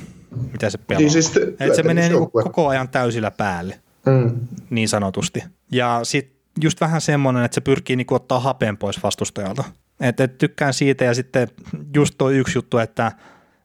mitä 0.53 0.70
se 0.70 0.79
pelaa. 0.79 1.01
Niin 1.01 1.11
siis 1.11 1.31
te, 1.31 1.55
Et 1.61 1.75
se 1.75 1.83
menee 1.83 2.09
niinku 2.09 2.31
koko 2.31 2.68
ajan 2.68 2.89
täysillä 2.89 3.31
päälle, 3.31 3.81
mm. 4.07 4.31
niin 4.70 4.89
sanotusti. 4.89 5.43
Ja 5.72 6.01
sitten 6.03 6.35
just 6.62 6.81
vähän 6.81 7.01
semmoinen, 7.01 7.45
että 7.45 7.55
se 7.55 7.61
pyrkii 7.61 7.97
niinku 7.97 8.14
ottaa 8.14 8.41
hapen 8.41 8.77
pois 8.77 9.03
vastustajalta. 9.03 9.64
Et, 10.01 10.20
et 10.20 10.39
tykkään 10.39 10.75
siitä 10.75 11.05
ja 11.05 11.14
sitten 11.14 11.49
just 11.95 12.14
toi 12.18 12.37
yksi 12.37 12.59
juttu, 12.59 12.79
että 12.79 13.12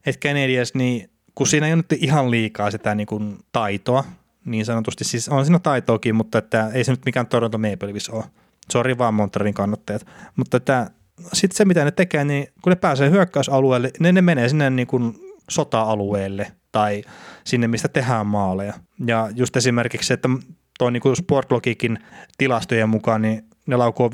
et 0.06 0.20
Canadiens, 0.20 0.74
niin 0.74 1.10
kun 1.36 1.48
siinä 1.48 1.68
ei 1.68 1.74
ole 1.74 1.84
nyt 1.90 2.04
ihan 2.04 2.32
liikaa 2.32 2.72
sitä 2.72 2.96
niinku 2.96 3.22
taitoa, 3.52 4.04
niin 4.52 4.66
sanotusti, 4.66 5.04
siis 5.04 5.30
on 5.30 5.46
siinä 5.46 5.60
taitoakin, 5.60 6.16
mutta 6.16 6.38
että 6.38 6.70
ei 6.74 6.84
se 6.84 6.92
nyt 6.92 7.06
mikään 7.06 7.28
Toronto 7.28 7.58
Maple 7.58 7.88
Leafs 7.88 8.10
ole. 8.10 8.24
Sori 8.72 8.98
vaan 8.98 9.14
Montrealin 9.14 9.54
kannattajat. 9.54 10.06
Mutta 10.36 10.58
että 10.58 10.90
sitten 11.34 11.58
se, 11.58 11.66
mitä 11.66 11.86
ne 11.86 11.92
tekee, 11.92 12.26
niin 12.26 12.48
kun 12.62 12.72
ne 12.72 12.76
pääsee 12.76 13.10
hyökkäysalueelle, 13.10 13.92
niin 14.00 14.16
ne 14.16 14.22
menee 14.22 14.50
sinne 14.50 14.70
niin 14.70 14.88
kuin 14.88 15.16
sota-alueelle 15.50 16.52
tai 16.72 17.04
sinne, 17.44 17.68
mistä 17.68 17.88
tehdään 17.88 18.28
maaleja. 18.28 18.74
Ja 19.08 19.30
just 19.36 19.58
esimerkiksi, 19.58 20.14
että 20.14 20.30
tuo 20.80 20.90
niin 20.90 21.16
Sportlogikin 21.16 22.00
tilastojen 22.38 22.90
mukaan, 22.90 23.22
niin 23.22 23.46
ne 23.66 23.76
laukoo 23.76 24.10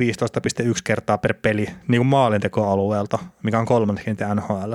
15,1 0.61 0.73
kertaa 0.83 1.17
per 1.17 1.33
peli 1.33 1.65
niin 1.87 1.99
kuin 1.99 2.07
maalintekoalueelta, 2.07 3.19
mikä 3.43 3.59
on 3.59 3.65
kolmanneksi 3.65 4.11
NHL. 4.35 4.73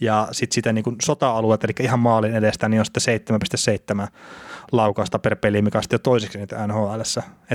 Ja 0.00 0.28
sitten 0.32 0.54
sitä 0.54 0.72
niin 0.72 0.84
kuin 0.84 0.96
sota-alueet, 1.02 1.64
eli 1.64 1.72
ihan 1.80 1.98
maalin 1.98 2.34
edestä, 2.34 2.68
niin 2.68 2.80
on 2.80 2.86
sitten 2.86 3.38
7,7 4.02 4.08
laukausta 4.72 5.18
per 5.18 5.36
peli, 5.36 5.62
mikä 5.62 5.78
on 5.78 5.82
sitten 5.82 6.00
toiseksi 6.00 6.38
niitä 6.38 6.66
NHL. 6.66 7.00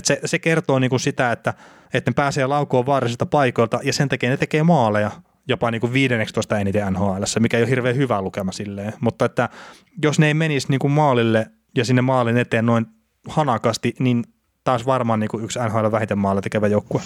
Se, 0.03 0.19
se 0.25 0.39
kertoo 0.39 0.79
niin 0.79 0.89
kuin 0.89 0.99
sitä, 0.99 1.31
että, 1.31 1.53
että 1.93 2.11
ne 2.11 2.13
pääsee 2.13 2.45
laukoon 2.47 2.85
vaarallisilta 2.85 3.25
paikoilta 3.25 3.79
ja 3.83 3.93
sen 3.93 4.09
takia 4.09 4.29
ne 4.29 4.37
tekee 4.37 4.63
maaleja 4.63 5.11
jopa 5.47 5.71
niin 5.71 5.81
kuin 5.81 5.93
15 5.93 6.59
eniten 6.59 6.93
NHL, 6.93 7.23
mikä 7.39 7.57
ei 7.57 7.63
ole 7.63 7.69
hirveän 7.69 7.95
hyvä 7.95 8.21
lukema 8.21 8.51
silleen. 8.51 8.93
Mutta 8.99 9.25
että 9.25 9.49
jos 10.03 10.19
ne 10.19 10.27
ei 10.27 10.33
menisi 10.33 10.67
niin 10.69 10.79
kuin 10.79 10.91
maalille 10.91 11.47
ja 11.75 11.85
sinne 11.85 12.01
maalin 12.01 12.37
eteen 12.37 12.65
noin 12.65 12.85
hanakasti, 13.27 13.93
niin 13.99 14.23
taas 14.63 14.85
varmaan 14.85 15.19
niin 15.19 15.29
kuin 15.29 15.43
yksi 15.43 15.59
NHL 15.59 15.91
vähiten 15.91 16.17
maalla 16.17 16.41
tekevä 16.41 16.67
joukkue. 16.67 17.01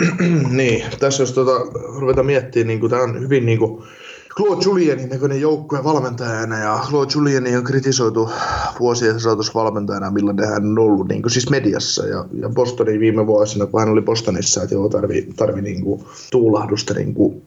niin, 0.50 0.84
tässä 0.98 1.22
jos 1.22 1.32
tuota, 1.32 1.52
ruvetaan 2.00 2.26
miettimään, 2.26 2.66
niin 2.66 2.80
kuin, 2.80 2.90
tämä 2.90 3.02
on 3.02 3.20
hyvin 3.20 3.46
niin 3.46 3.58
kuin, 3.58 3.86
Claude 4.36 4.64
Julienin 4.64 5.08
näköinen 5.08 5.40
joukkue 5.40 5.84
valmentajana 5.84 6.58
ja 6.58 6.80
Claude 6.88 7.12
Julieni 7.14 7.56
on 7.56 7.64
kritisoitu 7.64 8.30
vuosien 8.80 9.20
saatossa 9.20 9.52
valmentajana, 9.54 10.10
millainen 10.10 10.48
hän 10.48 10.64
on 10.66 10.78
ollut 10.78 11.08
niin 11.08 11.22
kuin 11.22 11.32
siis 11.32 11.50
mediassa 11.50 12.06
ja, 12.06 12.24
ja 12.40 12.48
Bostonin 12.48 13.00
viime 13.00 13.26
vuosina, 13.26 13.66
kun 13.66 13.80
hän 13.80 13.88
oli 13.88 14.02
Bostonissa, 14.02 14.62
että 14.62 14.74
joo, 14.74 14.88
tarvi, 14.88 15.28
tarvi 15.36 15.62
niin 15.62 15.84
kuin 15.84 16.04
tuulahdusta 16.30 16.94
niin 16.94 17.14
kuin 17.14 17.42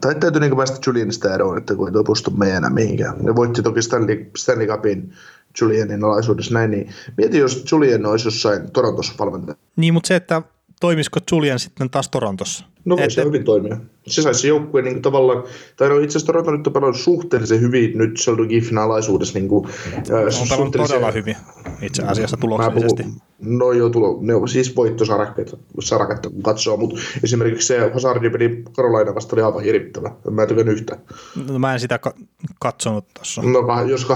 tai 0.00 0.14
täytyy 0.14 0.40
niin 0.40 0.56
päästä 0.56 0.78
Julianista 0.86 1.34
eroon, 1.34 1.58
että 1.58 1.74
kun 1.74 1.88
ei 1.88 1.92
tuo 1.92 2.46
enää 2.56 2.70
mihinkään. 2.70 3.14
Ne 3.20 3.34
voitti 3.34 3.62
toki 3.62 3.82
Stanley, 3.82 4.30
Stanley 4.36 4.66
Cupin 4.66 5.12
Julianin 5.60 6.04
alaisuudessa 6.04 6.54
näin, 6.54 6.70
niin 6.70 6.90
mieti, 7.16 7.38
jos 7.38 7.64
Julian 7.72 8.06
olisi 8.06 8.26
jossain 8.26 8.70
Torontossa 8.70 9.14
valmentaja. 9.18 9.56
Niin, 9.76 9.94
mutta 9.94 10.08
se, 10.08 10.16
että 10.16 10.42
toimisiko 10.80 11.20
Julian 11.32 11.58
sitten 11.58 11.90
taas 11.90 12.08
Torontossa? 12.08 12.73
No 12.84 12.96
voisi 12.96 13.14
se 13.14 13.24
hyvin 13.24 13.44
toimia. 13.44 13.76
Se 14.06 14.22
saisi 14.22 14.40
se 14.40 14.48
joukkue 14.48 14.82
niin 14.82 15.02
tavallaan, 15.02 15.44
tai 15.76 15.88
no 15.88 15.98
itse 15.98 16.18
asiassa 16.18 16.26
Toronto 16.26 16.50
nyt 16.50 16.66
on 16.66 16.72
pelannut 16.72 17.00
suhteellisen 17.00 17.60
hyvin 17.60 17.98
nyt 17.98 18.16
Sheldon 18.16 18.46
Giffin 18.46 18.78
alaisuudessa. 18.78 19.38
Niin 19.38 19.48
kuin, 19.48 19.66
on 19.66 20.48
pelannut 20.48 20.72
todella 20.72 21.10
hyvin 21.10 21.36
itse 21.82 22.02
asiassa 22.02 22.36
tuloksellisesti. 22.36 23.02
Puhun, 23.02 23.20
no 23.40 23.72
joo, 23.72 23.90
tulo, 23.90 24.18
ne 24.20 24.34
on 24.34 24.48
siis 24.48 24.76
voittosaraketta 24.76 26.30
kun 26.30 26.42
katsoo, 26.42 26.76
mutta 26.76 27.00
esimerkiksi 27.22 27.66
se 27.66 27.90
Hazardin 27.92 28.32
peli 28.32 28.62
Carolina 28.76 29.14
vasta 29.14 29.36
oli 29.36 29.42
aivan 29.42 29.62
hirvittävä. 29.62 30.10
Mä 30.30 30.42
en 30.42 30.48
tykännyt 30.48 30.74
yhtään. 30.74 31.00
No, 31.48 31.58
mä 31.58 31.72
en 31.72 31.80
sitä 31.80 31.98
ka- 31.98 32.14
katsonut 32.60 33.04
tuossa. 33.14 33.42
No 33.42 33.82
jos 33.88 34.06
8-6 34.06 34.10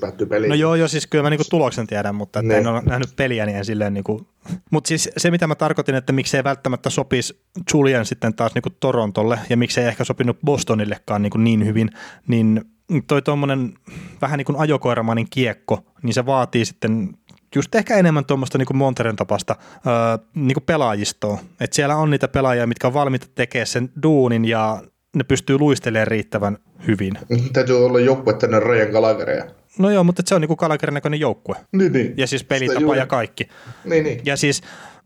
päättyy 0.00 0.26
peli. 0.26 0.48
No 0.48 0.54
joo, 0.54 0.74
joo, 0.74 0.88
siis 0.88 1.06
kyllä 1.06 1.22
mä 1.22 1.30
niinku 1.30 1.44
tuloksen 1.50 1.86
tiedän, 1.86 2.14
mutta 2.14 2.40
että 2.40 2.56
en 2.56 2.66
ole 2.66 2.82
nähnyt 2.86 3.16
peliä, 3.16 3.46
niin 3.46 3.58
en 3.58 3.64
silleen 3.64 3.94
niinku... 3.94 4.26
Mutta 4.70 4.88
siis 4.88 5.10
se, 5.16 5.30
mitä 5.30 5.46
mä 5.46 5.54
tarkoitin, 5.54 5.94
että 5.94 6.12
miksei 6.12 6.44
välttämättä 6.44 6.90
sopisi 6.90 7.40
Julian 7.74 8.03
sitten 8.04 8.34
taas 8.34 8.54
niinku 8.54 8.70
Torontolle 8.80 9.38
ja 9.48 9.56
miksei 9.56 9.86
ehkä 9.86 10.04
sopinut 10.04 10.38
Bostonillekaan 10.44 11.22
niinku 11.22 11.38
niin 11.38 11.66
hyvin, 11.66 11.90
niin 12.26 12.60
toi 13.06 13.22
tuommoinen 13.22 13.74
vähän 14.22 14.38
niin 14.38 14.46
kuin 14.46 14.58
ajokoiramainen 14.58 15.26
kiekko, 15.30 15.84
niin 16.02 16.14
se 16.14 16.26
vaatii 16.26 16.64
sitten 16.64 17.14
just 17.54 17.74
ehkä 17.74 17.96
enemmän 17.96 18.24
tuommoista 18.24 18.58
niin 18.58 18.76
Monteren 18.76 19.16
tapasta 19.16 19.56
öö, 19.86 20.26
niin 20.34 20.54
kuin 20.54 20.64
pelaajistoa. 20.64 21.38
että 21.60 21.76
siellä 21.76 21.96
on 21.96 22.10
niitä 22.10 22.28
pelaajia, 22.28 22.66
mitkä 22.66 22.86
on 22.86 22.94
valmiita 22.94 23.26
tekemään 23.34 23.66
sen 23.66 23.90
duunin 24.02 24.44
ja 24.44 24.82
ne 25.16 25.24
pystyy 25.24 25.58
luistelemaan 25.58 26.06
riittävän 26.06 26.58
hyvin. 26.86 27.18
Täytyy 27.52 27.86
olla 27.86 28.00
joukkue 28.00 28.34
tänne 28.34 28.60
Rajan 28.60 28.90
Gallagheria. 28.90 29.44
No 29.78 29.90
joo, 29.90 30.04
mutta 30.04 30.22
se 30.26 30.34
on 30.34 30.40
niinku 30.40 30.56
Gallagherin 30.56 30.94
näköinen 30.94 31.20
joukkue. 31.20 31.56
Niin, 31.72 31.92
niin. 31.92 32.14
Ja 32.16 32.26
siis 32.26 32.44
pelitapa 32.44 32.96
ja 32.96 33.06
kaikki. 33.06 33.48
Niin, 33.84 34.04
niin. 34.04 34.20
Ja 34.24 34.36
siis 34.36 34.62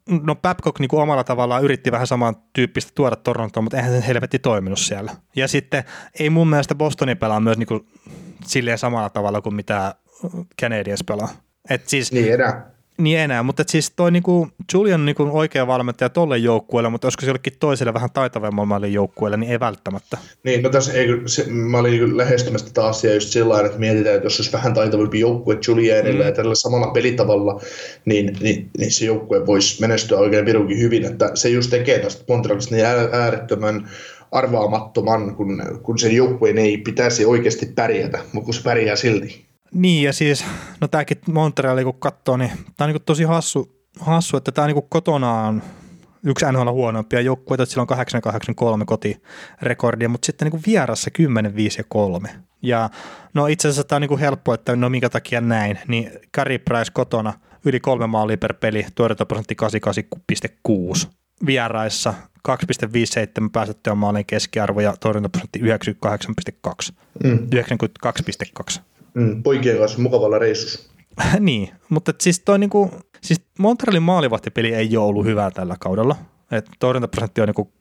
no 0.09 0.35
Babcock 0.35 0.79
niin 0.79 0.89
kuin 0.89 1.03
omalla 1.03 1.25
tavallaan 1.25 1.65
yritti 1.65 1.93
vähän 1.93 2.07
saman 2.07 2.37
tyyppistä 2.53 2.93
tuoda 2.95 3.17
Torontoon, 3.17 3.65
mutta 3.65 3.77
eihän 3.77 3.93
se 3.93 4.07
helvetti 4.07 4.39
toiminut 4.39 4.79
siellä. 4.79 5.13
Ja 5.37 5.49
sitten 5.49 5.85
ei 6.21 6.31
mun 6.31 6.49
mielestä 6.49 6.75
Bostonin 6.75 7.19
pelaa 7.19 7.41
myös 7.41 7.59
niin 7.59 7.67
kuin 7.67 7.89
silleen 8.45 8.79
samalla 8.79 9.11
tavalla 9.11 9.41
kuin 9.41 9.55
mitä 9.55 9.95
Canadiens 10.61 11.05
pelaa. 11.05 11.29
Et 11.71 11.89
siis, 11.89 12.13
niin 12.13 12.33
enää. 12.33 12.78
Niin 12.99 13.19
enää, 13.19 13.43
mutta 13.43 13.65
siis 13.67 13.93
toi 13.97 14.11
niinku, 14.11 14.49
Julian 14.73 15.01
on 15.01 15.07
niinku 15.07 15.31
oikea 15.33 15.67
valmentaja 15.67 16.09
tolle 16.09 16.39
joukkueelle, 16.39 16.89
mutta 16.89 17.07
olisiko 17.07 17.21
se 17.21 17.27
jollekin 17.27 17.53
toiselle 17.61 17.95
vähän 17.95 18.11
taitavammalle 18.13 18.89
joukkueelle, 18.89 19.37
niin 19.37 19.53
ei 19.53 19.61
välttämättä. 19.61 20.19
Niin, 20.45 20.63
no 20.63 20.71
tässä 20.71 20.93
ei, 20.93 21.09
se, 21.27 21.45
mä 21.49 21.79
olin 21.79 22.17
lähestymässä 22.17 22.67
tätä 22.67 22.87
asiaa 22.87 23.15
just 23.15 23.29
sillä 23.29 23.61
että 23.61 23.79
mietitään, 23.79 24.15
että 24.17 24.27
jos 24.27 24.41
olisi 24.41 24.53
vähän 24.53 24.75
taitavampi 24.75 25.21
joukkue 25.21 25.59
Julianille 25.69 26.25
mm. 26.25 26.29
ja 26.29 26.35
tällä 26.35 26.55
samalla 26.55 26.87
pelitavalla, 26.87 27.61
niin, 28.05 28.37
niin, 28.41 28.71
niin 28.79 28.93
se 28.93 29.05
joukkue 29.05 29.47
voisi 29.47 29.81
menestyä 29.81 30.19
oikein 30.19 30.47
virunkin 30.47 30.79
hyvin, 30.79 31.05
että 31.05 31.31
se 31.35 31.49
just 31.49 31.71
tekee 31.71 31.99
tästä 31.99 32.25
Montrealista 32.29 32.75
niin 32.75 32.87
äärettömän 33.13 33.89
arvaamattoman, 34.33 35.37
kun, 35.37 35.63
kun 35.83 35.99
sen 35.99 36.17
joukkueen 36.17 36.59
ei 36.59 36.79
pitäisi 36.79 37.25
oikeasti 37.25 37.67
pärjätä, 37.67 38.19
mutta 38.33 38.45
kun 38.45 38.55
se 38.55 38.63
pärjää 38.63 38.97
silti. 38.97 39.49
Niin 39.73 40.03
ja 40.03 40.13
siis, 40.13 40.45
no 40.81 40.89
tämäkin 40.89 41.19
Montreali 41.27 41.85
kun 41.85 42.01
katsoo, 42.01 42.37
niin 42.37 42.51
tämä 42.77 42.89
on 42.89 42.95
niin 42.95 43.03
tosi 43.03 43.25
hassu, 43.25 43.79
hassu, 44.01 44.37
että 44.37 44.53
tämä 44.53 44.67
niin 44.67 44.89
kotonaan 44.89 45.63
yksi 46.25 46.47
NHL 46.53 46.71
huonompia 46.71 47.21
joukkueita, 47.21 47.63
että 47.63 47.71
sillä 47.71 47.83
on 47.83 47.87
883 47.87 48.85
kotirekordia, 48.85 50.09
mutta 50.09 50.27
sitten 50.27 50.51
niin 50.51 50.63
vierassa 50.67 51.11
10, 51.11 51.57
5 51.57 51.81
ja 51.81 51.85
3. 51.89 52.29
Ja 52.63 52.91
no 53.35 53.47
itse 53.47 53.69
asiassa 53.69 53.85
tämä 53.85 53.97
on 53.97 54.09
niin 54.09 54.19
helppo, 54.19 54.55
että 54.55 54.77
no 54.77 54.89
minkä 54.89 55.09
takia 55.09 55.41
näin, 55.41 55.79
niin 55.89 56.11
Carey 56.37 56.59
Price 56.59 56.93
kotona 56.93 57.35
yli 57.65 57.81
kolme 57.81 58.07
maalia 58.07 58.39
per 58.39 58.55
peli, 58.55 58.87
tuotantoprosentti 58.95 59.57
88,6. 60.69 61.09
Vieraissa 61.47 62.15
2,57 62.49 62.55
päästettyä 63.53 63.95
maalin 63.95 64.27
keskiarvo 64.27 64.81
ja 64.81 64.95
torjuntaprosentti 65.01 65.59
98,2. 65.59 66.95
Mm. 67.25 67.39
92,2. 68.69 68.81
Mm, 69.19 69.43
poikien 69.43 69.79
kanssa 69.79 69.99
mukavalla 69.99 70.39
reissussa. 70.39 70.91
niin, 71.41 71.71
mutta 71.89 72.13
siis 72.21 72.41
toi 72.41 72.59
niinku, 72.59 72.91
siis 73.23 73.43
Montrealin 73.59 74.03
maalivahtipeli 74.03 74.75
ei 74.75 74.97
ole 74.97 75.07
ollut 75.07 75.27
hyvä 75.27 75.51
tällä 75.51 75.77
kaudella. 75.81 76.17
Et 76.51 76.67
torjuntaprosentti 76.79 77.41
on 77.41 77.49
niinku 77.49 77.73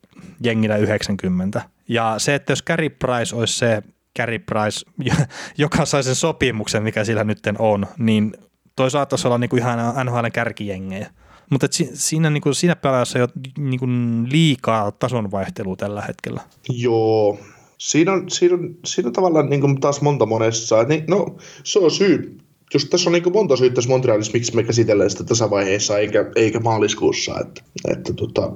jengillä 0.42 0.76
90. 0.76 1.62
Ja 1.88 2.14
se, 2.18 2.34
että 2.34 2.52
jos 2.52 2.64
Carey 2.64 2.90
Price 2.90 3.36
olisi 3.36 3.58
se 3.58 3.82
Carey 4.18 4.38
Price, 4.38 5.10
joka 5.58 5.84
sai 5.84 6.02
sen 6.02 6.14
sopimuksen, 6.14 6.82
mikä 6.82 7.04
sillä 7.04 7.24
nyt 7.24 7.38
on, 7.58 7.86
niin 7.98 8.34
toi 8.76 8.90
saattaisi 8.90 9.26
olla 9.28 9.38
niinku 9.38 9.56
ihan 9.56 9.78
NHLn 10.04 10.32
kärkijengejä. 10.32 11.10
Mutta 11.50 11.66
si, 11.70 11.90
siinä, 11.94 12.30
niin 12.30 12.40
kuin, 12.40 12.54
siinä 12.54 12.76
pelaajassa 12.76 13.18
on 13.18 13.20
jo 13.20 13.28
niin 13.58 13.80
kuin 13.80 14.26
liikaa 14.30 14.92
tasonvaihtelua 14.92 15.76
tällä 15.76 16.02
hetkellä. 16.02 16.40
Joo, 16.68 17.38
siinä 17.78 18.12
on, 18.12 18.30
siinä 18.30 18.54
on, 18.54 18.74
siinä 18.84 19.06
on 19.06 19.12
tavallaan 19.12 19.50
niin 19.50 19.60
kuin 19.60 19.80
taas 19.80 20.00
monta 20.00 20.26
monessa. 20.26 20.82
Niin, 20.82 21.04
no, 21.08 21.36
se 21.64 21.78
on 21.78 21.90
syy. 21.90 22.38
Jos 22.74 22.84
tässä 22.84 23.10
on 23.10 23.12
niin 23.12 23.22
kuin 23.22 23.32
monta 23.32 23.56
syytä 23.56 23.74
tässä 23.74 23.90
Montrealissa, 23.90 24.32
miksi 24.32 24.56
me 24.56 24.62
käsitellään 24.62 25.10
sitä 25.10 25.24
tasavaiheessa 25.24 25.98
eikä, 25.98 26.30
eikä 26.36 26.60
maaliskuussa. 26.60 27.40
Että, 27.40 27.62
että, 27.92 28.12
tota, 28.12 28.52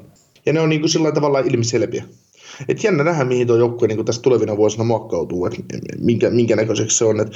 ja 0.47 0.53
ne 0.53 0.61
on 0.61 0.69
niin 0.69 0.81
kuin 0.81 0.91
sillä 0.91 1.13
tavalla 1.13 1.39
ilmiselviä. 1.39 2.05
Et 2.69 2.85
jännä 2.85 3.05
nähdä, 3.05 3.25
mihin 3.25 3.47
tuo 3.47 3.57
joukkue 3.57 3.89
niin 3.89 4.05
tässä 4.05 4.23
tulevina 4.23 4.57
vuosina 4.57 4.85
muokkautuu, 4.85 5.47
että 5.47 5.63
minkä, 5.99 6.31
minkä 6.31 6.57
näköiseksi 6.57 6.99
se 6.99 7.05
on. 7.05 7.21
Et, 7.21 7.29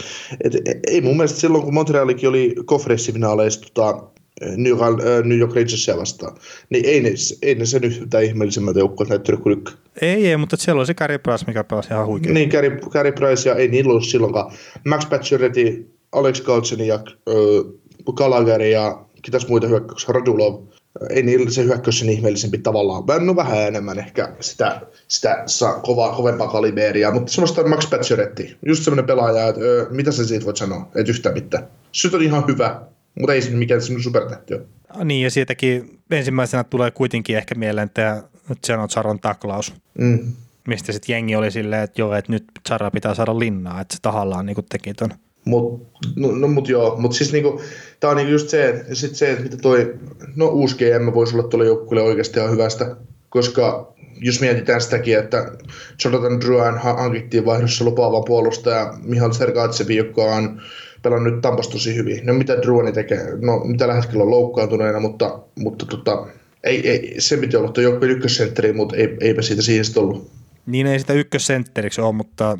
et, 0.45 0.79
ei 0.87 1.01
mun 1.01 1.17
mielestä 1.17 1.41
silloin, 1.41 1.65
kun 1.65 1.75
Montrealikin 1.75 2.29
oli 2.29 2.55
konferenssifinaaleissa 2.65 3.61
tota, 3.75 4.11
New, 4.57 4.79
York, 4.79 4.99
New 5.25 5.39
York 5.39 5.55
Rangersia 5.55 5.97
vastaan, 5.97 6.37
niin 6.71 6.85
ei 6.85 7.01
ne, 7.01 7.11
ei 7.43 7.55
ne 7.55 7.67
sen 7.67 7.85
yhtään 7.85 8.25
ihmeellisemmältä 8.25 8.79
joukkueelta 8.79 9.15
näyttänyt 9.15 9.43
kuin 9.43 9.59
nyt. 9.59 9.77
Ei, 10.01 10.29
ei, 10.29 10.37
mutta 10.37 10.57
siellä 10.57 10.79
oli 10.79 10.87
se 10.87 10.95
Carey 10.95 11.19
Price, 11.19 11.45
mikä 11.47 11.65
pelasi 11.65 11.89
ihan 11.93 12.07
huikea. 12.07 12.33
Niin, 12.33 12.51
Carey, 12.51 12.79
Carey 12.81 13.13
Price, 13.13 13.49
ja 13.49 13.55
ei 13.55 13.69
niillä 13.69 13.91
ollut 13.91 14.05
silloinkaan. 14.05 14.53
Max 14.85 15.09
Pacioretty, 15.09 15.91
Alex 16.13 16.41
Galchenin 16.41 16.87
ja 16.87 16.95
äh, 16.95 18.15
Gallagher 18.15 18.63
ja 18.63 19.07
kitäs 19.23 19.49
muita 19.49 19.67
hyökkäyksiä, 19.67 20.13
Radulov, 20.13 20.63
ei 21.11 21.23
niillä 21.23 21.51
se 21.51 21.65
hyökkäys 21.65 21.99
sen 21.99 22.09
ihmeellisempi 22.09 22.59
tavallaan. 22.59 23.27
No 23.27 23.37
vähän 23.37 23.59
enemmän 23.59 23.99
ehkä 23.99 24.33
sitä, 24.41 24.81
sitä 25.09 25.43
saa 25.47 25.81
kovaa, 25.81 26.17
kovempaa 26.17 26.49
kaliberia, 26.49 27.11
mutta 27.11 27.33
semmoista 27.33 27.69
Max 27.69 27.91
Pacioretti, 27.91 28.57
just 28.67 28.83
semmoinen 28.83 29.07
pelaaja, 29.07 29.49
että 29.49 29.61
ö, 29.61 29.87
mitä 29.91 30.13
sä 30.13 30.27
siitä 30.27 30.45
voit 30.45 30.57
sanoa, 30.57 30.89
et 30.95 31.09
yhtään 31.09 31.35
mitään. 31.35 31.69
Se 31.93 32.11
on 32.13 32.23
ihan 32.23 32.45
hyvä, 32.49 32.81
mutta 33.21 33.33
ei 33.35 33.43
se 33.43 33.51
mikään 33.51 33.83
semmoinen 33.83 34.05
supertähti 34.05 34.55
ole. 34.55 34.63
Niin, 35.05 35.25
ja 35.25 35.31
siitäkin 35.31 36.01
ensimmäisenä 36.11 36.65
tulee 36.65 36.91
kuitenkin 36.91 37.37
ehkä 37.37 37.55
mieleen 37.55 37.91
tämä 37.95 38.23
Janon 38.69 38.89
Charon 38.89 39.21
taklaus. 39.21 39.75
Mm. 39.99 40.33
Mistä 40.69 40.93
sitten 40.93 41.13
jengi 41.13 41.37
oli 41.37 41.51
silleen, 41.51 41.83
että 41.83 42.01
joo, 42.01 42.15
että 42.15 42.33
nyt 42.33 42.45
Chara 42.67 42.91
pitää 42.91 43.15
saada 43.15 43.39
linnaa, 43.39 43.81
että 43.81 43.97
se 43.97 44.03
tahallaan 44.03 44.47
niin 44.47 44.57
teki 44.69 44.95
ton. 44.95 45.11
Mut, 45.45 45.93
no, 46.17 46.33
no 46.33 46.49
mut 46.49 46.69
joo, 46.69 46.97
mut 46.99 47.13
siis 47.13 47.33
niinku, 47.33 47.61
tää 48.01 48.11
on 48.11 48.17
niinku 48.17 48.33
just 48.33 48.49
se, 48.49 48.69
että 48.69 48.95
sit 48.95 49.15
se, 49.15 49.31
että 49.31 49.43
mitä 49.43 49.57
toi, 49.57 49.95
no 50.37 50.47
uusi 50.47 50.77
GM 50.77 51.15
voisi 51.15 51.37
olla 51.37 51.49
tuolle 51.49 51.67
joukkueelle 51.67 52.09
oikeasti 52.09 52.39
ihan 52.39 52.53
hyvästä, 52.53 52.97
koska 53.29 53.95
jos 54.21 54.41
mietitään 54.41 54.81
sitäkin, 54.81 55.19
että 55.19 55.53
Jonathan 56.05 56.41
Drouin 56.41 56.79
hankittiin 56.79 57.45
vaihdossa 57.45 57.85
lupaava 57.85 58.23
puolustaja 58.23 58.95
Mihal 59.03 59.33
Sergatsevi, 59.33 59.97
joka 59.97 60.23
on 60.23 60.61
pelannut 61.07 61.41
Tampas 61.41 61.69
tosi 61.69 61.95
hyvin. 61.95 62.27
No 62.27 62.35
mitä 62.35 62.57
Druani 62.57 62.93
tekee? 62.93 63.27
No 63.41 63.59
mitä 63.65 63.95
hetkellä 63.95 64.23
on 64.25 64.31
loukkaantuneena, 64.31 65.01
mutta, 65.01 65.39
mutta 65.59 65.87
tota, 65.87 66.27
ei, 66.65 66.89
ei, 66.91 67.15
se 67.19 67.37
piti 67.37 67.57
olla 67.57 67.73
tuo 67.73 67.83
joukkueen 67.83 68.13
ykkössentteri, 68.13 68.73
mutta 68.73 68.97
ei, 68.97 69.17
eipä 69.21 69.43
siitä 69.43 69.63
siihen 69.63 69.85
ollut. 69.97 70.31
Niin 70.67 70.87
ei 70.87 70.99
sitä 70.99 71.13
ykkössentteriksi 71.13 72.01
ole, 72.01 72.13
mutta 72.13 72.59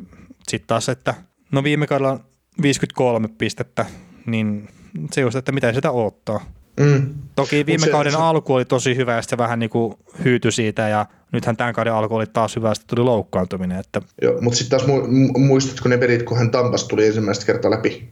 sitten 0.49 0.67
taas, 0.67 0.89
että 0.89 1.15
no 1.53 1.65
viime 1.65 1.87
kaudella 1.87 2.21
53 2.63 3.29
pistettä, 3.39 3.87
niin 4.27 4.69
se 5.13 5.21
just, 5.21 5.37
että 5.37 5.53
mitä 5.53 5.73
sitä 5.73 5.91
odottaa. 5.91 6.56
Mm. 6.81 7.15
Toki 7.37 7.67
viime 7.67 7.85
se, 7.85 7.91
kauden 7.91 8.13
se, 8.13 8.19
alku 8.19 8.55
oli 8.55 8.65
tosi 8.65 8.97
hyvä 8.97 9.15
ja 9.15 9.23
se 9.23 9.39
vähän 9.39 9.59
niin 9.59 9.71
kuin 9.71 9.95
hyytyi 10.25 10.53
siitä 10.53 10.89
ja 10.89 11.07
nythän 11.33 11.57
tämän 11.57 11.75
kauden 11.75 11.93
alku 11.93 12.15
oli 12.15 12.27
taas 12.27 12.57
hyvä 12.57 12.69
ja 12.69 12.75
sitten 12.75 12.97
tuli 12.97 13.05
loukkaantuminen. 13.05 13.79
Että... 13.79 14.03
Joo, 14.23 14.41
mutta 14.41 14.59
sitten 14.59 14.79
taas 14.79 14.91
mu- 14.91 15.39
muistatko 15.39 15.89
ne 15.89 15.99
pelit, 15.99 16.23
kun 16.23 16.39
hän 16.39 16.51
Tampas 16.51 16.85
tuli 16.85 17.07
ensimmäistä 17.07 17.47
kertaa 17.47 17.71
läpi? 17.71 18.09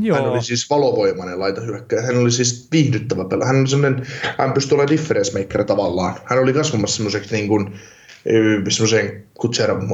Joo. 0.00 0.18
Hän 0.18 0.28
oli 0.28 0.42
siis 0.42 0.70
valovoimainen 0.70 1.40
laitahyökkäjä. 1.40 2.02
Hän 2.02 2.16
oli 2.16 2.30
siis 2.30 2.68
viihdyttävä 2.72 3.24
pelaaja. 3.24 3.46
Hän 3.46 3.60
oli 3.60 3.68
sellainen, 3.68 4.06
hän 4.38 4.52
pystyi 4.52 4.74
olemaan 4.74 4.90
difference 4.90 5.38
maker 5.38 5.64
tavallaan. 5.64 6.14
Hän 6.24 6.38
oli 6.38 6.52
kasvamassa 6.52 6.96
semmoiseksi 6.96 7.34
niin 7.34 7.48
kuin, 7.48 7.72
semmoiseen 8.68 9.24
kutseran 9.34 9.88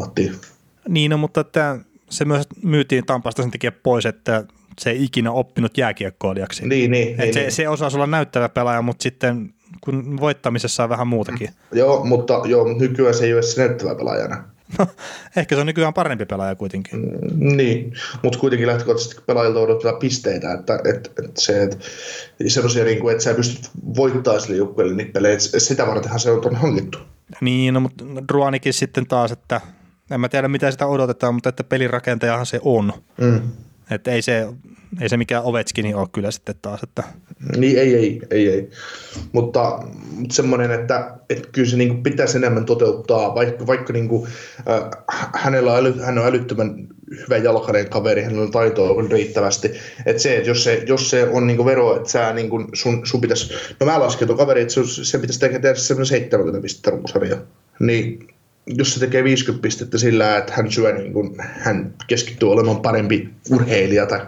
Niin, 0.88 1.10
no, 1.10 1.16
mutta 1.16 1.40
että 1.40 1.78
se 2.10 2.24
myös 2.24 2.46
myytiin 2.62 3.06
Tampasta 3.06 3.42
sen 3.42 3.50
takia 3.50 3.72
pois, 3.72 4.06
että 4.06 4.44
se 4.80 4.90
ei 4.90 5.04
ikinä 5.04 5.32
oppinut 5.32 5.78
jääkiekkoilijaksi. 5.78 6.68
Niin, 6.68 6.90
niin, 6.90 7.16
niin, 7.16 7.34
se, 7.34 7.40
niin. 7.40 7.52
se 7.52 7.68
osaa 7.68 7.90
olla 7.94 8.06
näyttävä 8.06 8.48
pelaaja, 8.48 8.82
mutta 8.82 9.02
sitten 9.02 9.54
kun 9.80 10.20
voittamisessa 10.20 10.82
on 10.82 10.88
vähän 10.88 11.06
muutakin. 11.06 11.48
Joo, 11.72 12.04
mutta, 12.04 12.40
joo, 12.44 12.78
nykyään 12.78 13.14
se 13.14 13.24
ei 13.24 13.34
ole 13.34 13.42
se 13.42 13.66
näyttävä 13.66 13.94
pelaajana. 13.94 14.44
No, 14.78 14.86
ehkä 15.36 15.54
se 15.54 15.60
on 15.60 15.66
nykyään 15.66 15.94
parempi 15.94 16.26
pelaaja 16.26 16.54
kuitenkin. 16.54 17.00
Mm, 17.00 17.56
niin, 17.56 17.92
mutta 18.22 18.38
kuitenkin 18.38 18.68
lähtökohtaisesti 18.68 19.22
pelaajilta 19.26 19.60
odotetaan 19.60 19.96
pisteitä, 19.96 20.52
että, 20.52 20.74
että, 20.74 21.10
että 21.24 21.40
se, 21.40 21.62
että 21.62 21.76
sellaisia, 22.46 22.84
niin 22.84 23.00
kuin, 23.00 23.12
että 23.12 23.24
sä 23.24 23.34
pystyt 23.34 23.70
voittamaan 23.96 24.42
sille 24.42 24.56
joukkueelle 24.56 24.94
niitä 24.94 25.12
pelejä, 25.12 25.38
sitä 25.38 25.86
vartenhan 25.86 26.20
se 26.20 26.30
on 26.30 26.56
hankittu. 26.56 26.98
Niin, 27.40 27.74
no, 27.74 27.80
mutta 27.80 28.04
Ruanikin 28.30 28.72
sitten 28.72 29.06
taas, 29.06 29.32
että 29.32 29.60
en 30.10 30.20
mä 30.20 30.28
tiedä 30.28 30.48
mitä 30.48 30.70
sitä 30.70 30.86
odotetaan, 30.86 31.34
mutta 31.34 31.48
että 31.48 31.64
pelirakentajahan 31.64 32.46
se 32.46 32.60
on. 32.62 32.92
Mm. 33.20 33.40
Että 33.94 34.10
ei 34.10 34.22
se, 34.22 34.46
ei 35.00 35.08
se 35.08 35.16
mikään 35.16 35.44
Ovechkin 35.44 35.96
ole 35.96 36.08
kyllä 36.12 36.30
sitten 36.30 36.54
taas. 36.62 36.82
Että... 36.82 37.02
Niin 37.56 37.78
ei, 37.78 37.94
ei, 37.94 38.20
ei, 38.30 38.48
ei. 38.48 38.70
Mutta, 39.32 39.82
mutta 40.16 40.34
semmoinen, 40.34 40.70
että, 40.70 41.14
että 41.30 41.48
kyllä 41.52 41.68
se 41.68 41.76
niin 41.76 42.02
pitäisi 42.02 42.38
enemmän 42.38 42.64
toteuttaa, 42.64 43.34
vaikka, 43.34 43.66
vaikka 43.66 43.92
niin 43.92 44.08
kuin, 44.08 44.28
äh, 44.68 45.04
hänellä 45.34 45.72
on, 45.72 45.78
äly, 45.78 46.00
hän 46.00 46.18
on 46.18 46.26
älyttömän 46.26 46.88
hyvä 47.10 47.36
jalkainen 47.36 47.88
kaveri, 47.88 48.22
hänellä 48.22 48.42
on 48.42 48.50
taitoa 48.50 48.90
on 48.90 49.10
riittävästi. 49.10 49.72
Että 50.06 50.22
se, 50.22 50.36
että 50.36 50.50
jos 50.50 50.64
se, 50.64 50.82
jos 50.86 51.10
se 51.10 51.28
on 51.28 51.46
niin 51.46 51.64
vero, 51.64 51.96
että 51.96 52.10
sä 52.10 52.32
niin 52.32 52.50
kuin 52.50 52.66
sun, 52.72 53.06
sun 53.06 53.20
pitäisi, 53.20 53.54
no 53.80 53.86
mä 53.86 54.00
lasken 54.00 54.28
tuon 54.28 54.38
kaveri, 54.38 54.60
että 54.60 54.74
se 55.02 55.18
pitäisi 55.18 55.40
tehdä 55.40 55.74
semmoinen 55.74 56.06
70 56.06 56.62
pistettä 56.62 56.90
runkosarja. 56.90 57.36
Niin 57.80 58.33
jos 58.66 58.94
se 58.94 59.00
tekee 59.00 59.24
50 59.24 59.62
pistettä 59.62 59.98
sillä, 59.98 60.36
että 60.36 60.52
hän 60.56 60.72
syö, 60.72 60.92
niin 60.92 61.12
kuin, 61.12 61.36
hän 61.38 61.94
keskittyy 62.06 62.52
olemaan 62.52 62.80
parempi 62.80 63.30
urheilija 63.50 64.06
tai, 64.06 64.20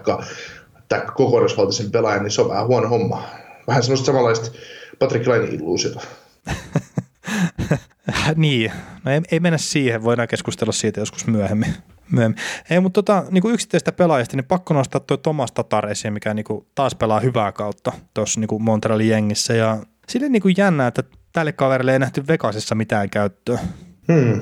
tai 0.89 1.01
kokonaisvaltaisen 1.15 1.91
pelaajan, 1.91 2.23
niin 2.23 2.31
se 2.31 2.41
on 2.41 2.49
vähän 2.49 2.67
huono 2.67 2.87
homma. 2.87 3.23
Vähän 3.67 3.83
semmoista 3.83 4.05
samanlaista 4.05 4.51
Patrick 4.99 5.27
Lainin 5.27 5.55
illuusiota. 5.55 6.01
niin, 8.35 8.71
no 9.05 9.11
ei, 9.11 9.21
ei, 9.31 9.39
mennä 9.39 9.57
siihen, 9.57 10.03
voidaan 10.03 10.27
keskustella 10.27 10.71
siitä 10.71 10.99
joskus 10.99 11.27
myöhemmin. 11.27 11.73
myöhemmin. 12.11 12.39
Ei, 12.69 12.79
mutta 12.79 13.03
tota, 13.03 13.23
niin 13.31 13.41
kuin 13.41 13.53
yksittäistä 13.53 13.91
pelaajista, 13.91 14.37
niin 14.37 14.45
pakko 14.45 14.73
nostaa 14.73 15.01
tuo 15.01 15.17
Thomas 15.17 15.51
Tatar 15.51 15.89
esiin, 15.89 16.13
mikä 16.13 16.33
niin 16.33 16.45
kuin 16.45 16.65
taas 16.75 16.95
pelaa 16.95 17.19
hyvää 17.19 17.51
kautta 17.51 17.91
tuossa 18.13 18.39
niin 18.39 18.63
Montrealin 18.63 19.09
jengissä. 19.09 19.53
Ja 19.53 19.77
sille 20.07 20.29
niin 20.29 20.41
kuin 20.41 20.55
jännä, 20.57 20.87
että 20.87 21.03
tälle 21.33 21.51
kaverille 21.51 21.93
ei 21.93 21.99
nähty 21.99 22.27
Vegasissa 22.27 22.75
mitään 22.75 23.09
käyttöä. 23.09 23.59
Hmm. 24.13 24.39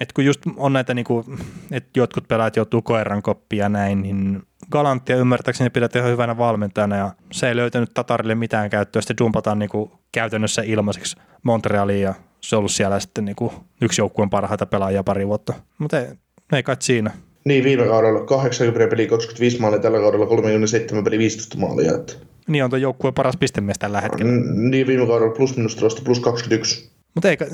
Et 0.00 0.12
kun 0.12 0.24
just 0.24 0.40
on 0.56 0.72
näitä, 0.72 0.94
niinku, 0.94 1.24
että 1.70 1.90
jotkut 2.00 2.28
pelaajat 2.28 2.56
joutuu 2.56 2.82
koiran 2.82 3.22
koppia 3.22 3.64
ja 3.64 3.68
näin, 3.68 4.02
niin 4.02 4.42
Galanttia 4.70 5.16
ymmärtääkseni 5.16 5.70
pidät 5.70 5.96
ihan 5.96 6.10
hyvänä 6.10 6.38
valmentajana 6.38 6.96
ja 6.96 7.10
se 7.32 7.48
ei 7.48 7.56
löytänyt 7.56 7.90
Tatarille 7.94 8.34
mitään 8.34 8.70
käyttöä, 8.70 9.02
sitten 9.02 9.16
jumpataan 9.20 9.58
niinku 9.58 9.92
käytännössä 10.12 10.62
ilmaiseksi 10.62 11.16
Montrealiin 11.42 12.02
ja 12.02 12.14
se 12.40 12.56
on 12.56 12.58
ollut 12.58 12.72
siellä 12.72 13.00
sitten 13.00 13.24
niinku 13.24 13.52
yksi 13.82 14.00
joukkueen 14.00 14.30
parhaita 14.30 14.66
pelaajia 14.66 15.04
pari 15.04 15.26
vuotta. 15.26 15.54
Mutta 15.78 16.00
ei, 16.00 16.06
ei 16.52 16.62
kai 16.62 16.76
siinä. 16.80 17.10
Niin, 17.44 17.64
viime 17.64 17.86
kaudella 17.86 18.24
80 18.24 18.90
peli 18.90 19.06
25 19.06 19.60
maalia, 19.60 19.78
tällä 19.78 19.98
kaudella 19.98 20.26
37 20.26 21.04
peli 21.04 21.18
15 21.18 21.58
maalia. 21.58 21.94
Että... 21.94 22.12
Niin 22.48 22.64
on 22.64 22.70
tuo 22.70 22.78
joukkueen 22.78 23.14
paras 23.14 23.36
pistemies 23.36 23.78
tällä 23.78 24.00
hetkellä. 24.00 24.32
Niin, 24.54 24.86
viime 24.86 25.06
kaudella 25.06 25.34
plus 25.34 25.56
minusta 25.56 26.02
plus 26.04 26.20
21. 26.20 26.90
Mutta 27.14 27.30
eikä, 27.30 27.46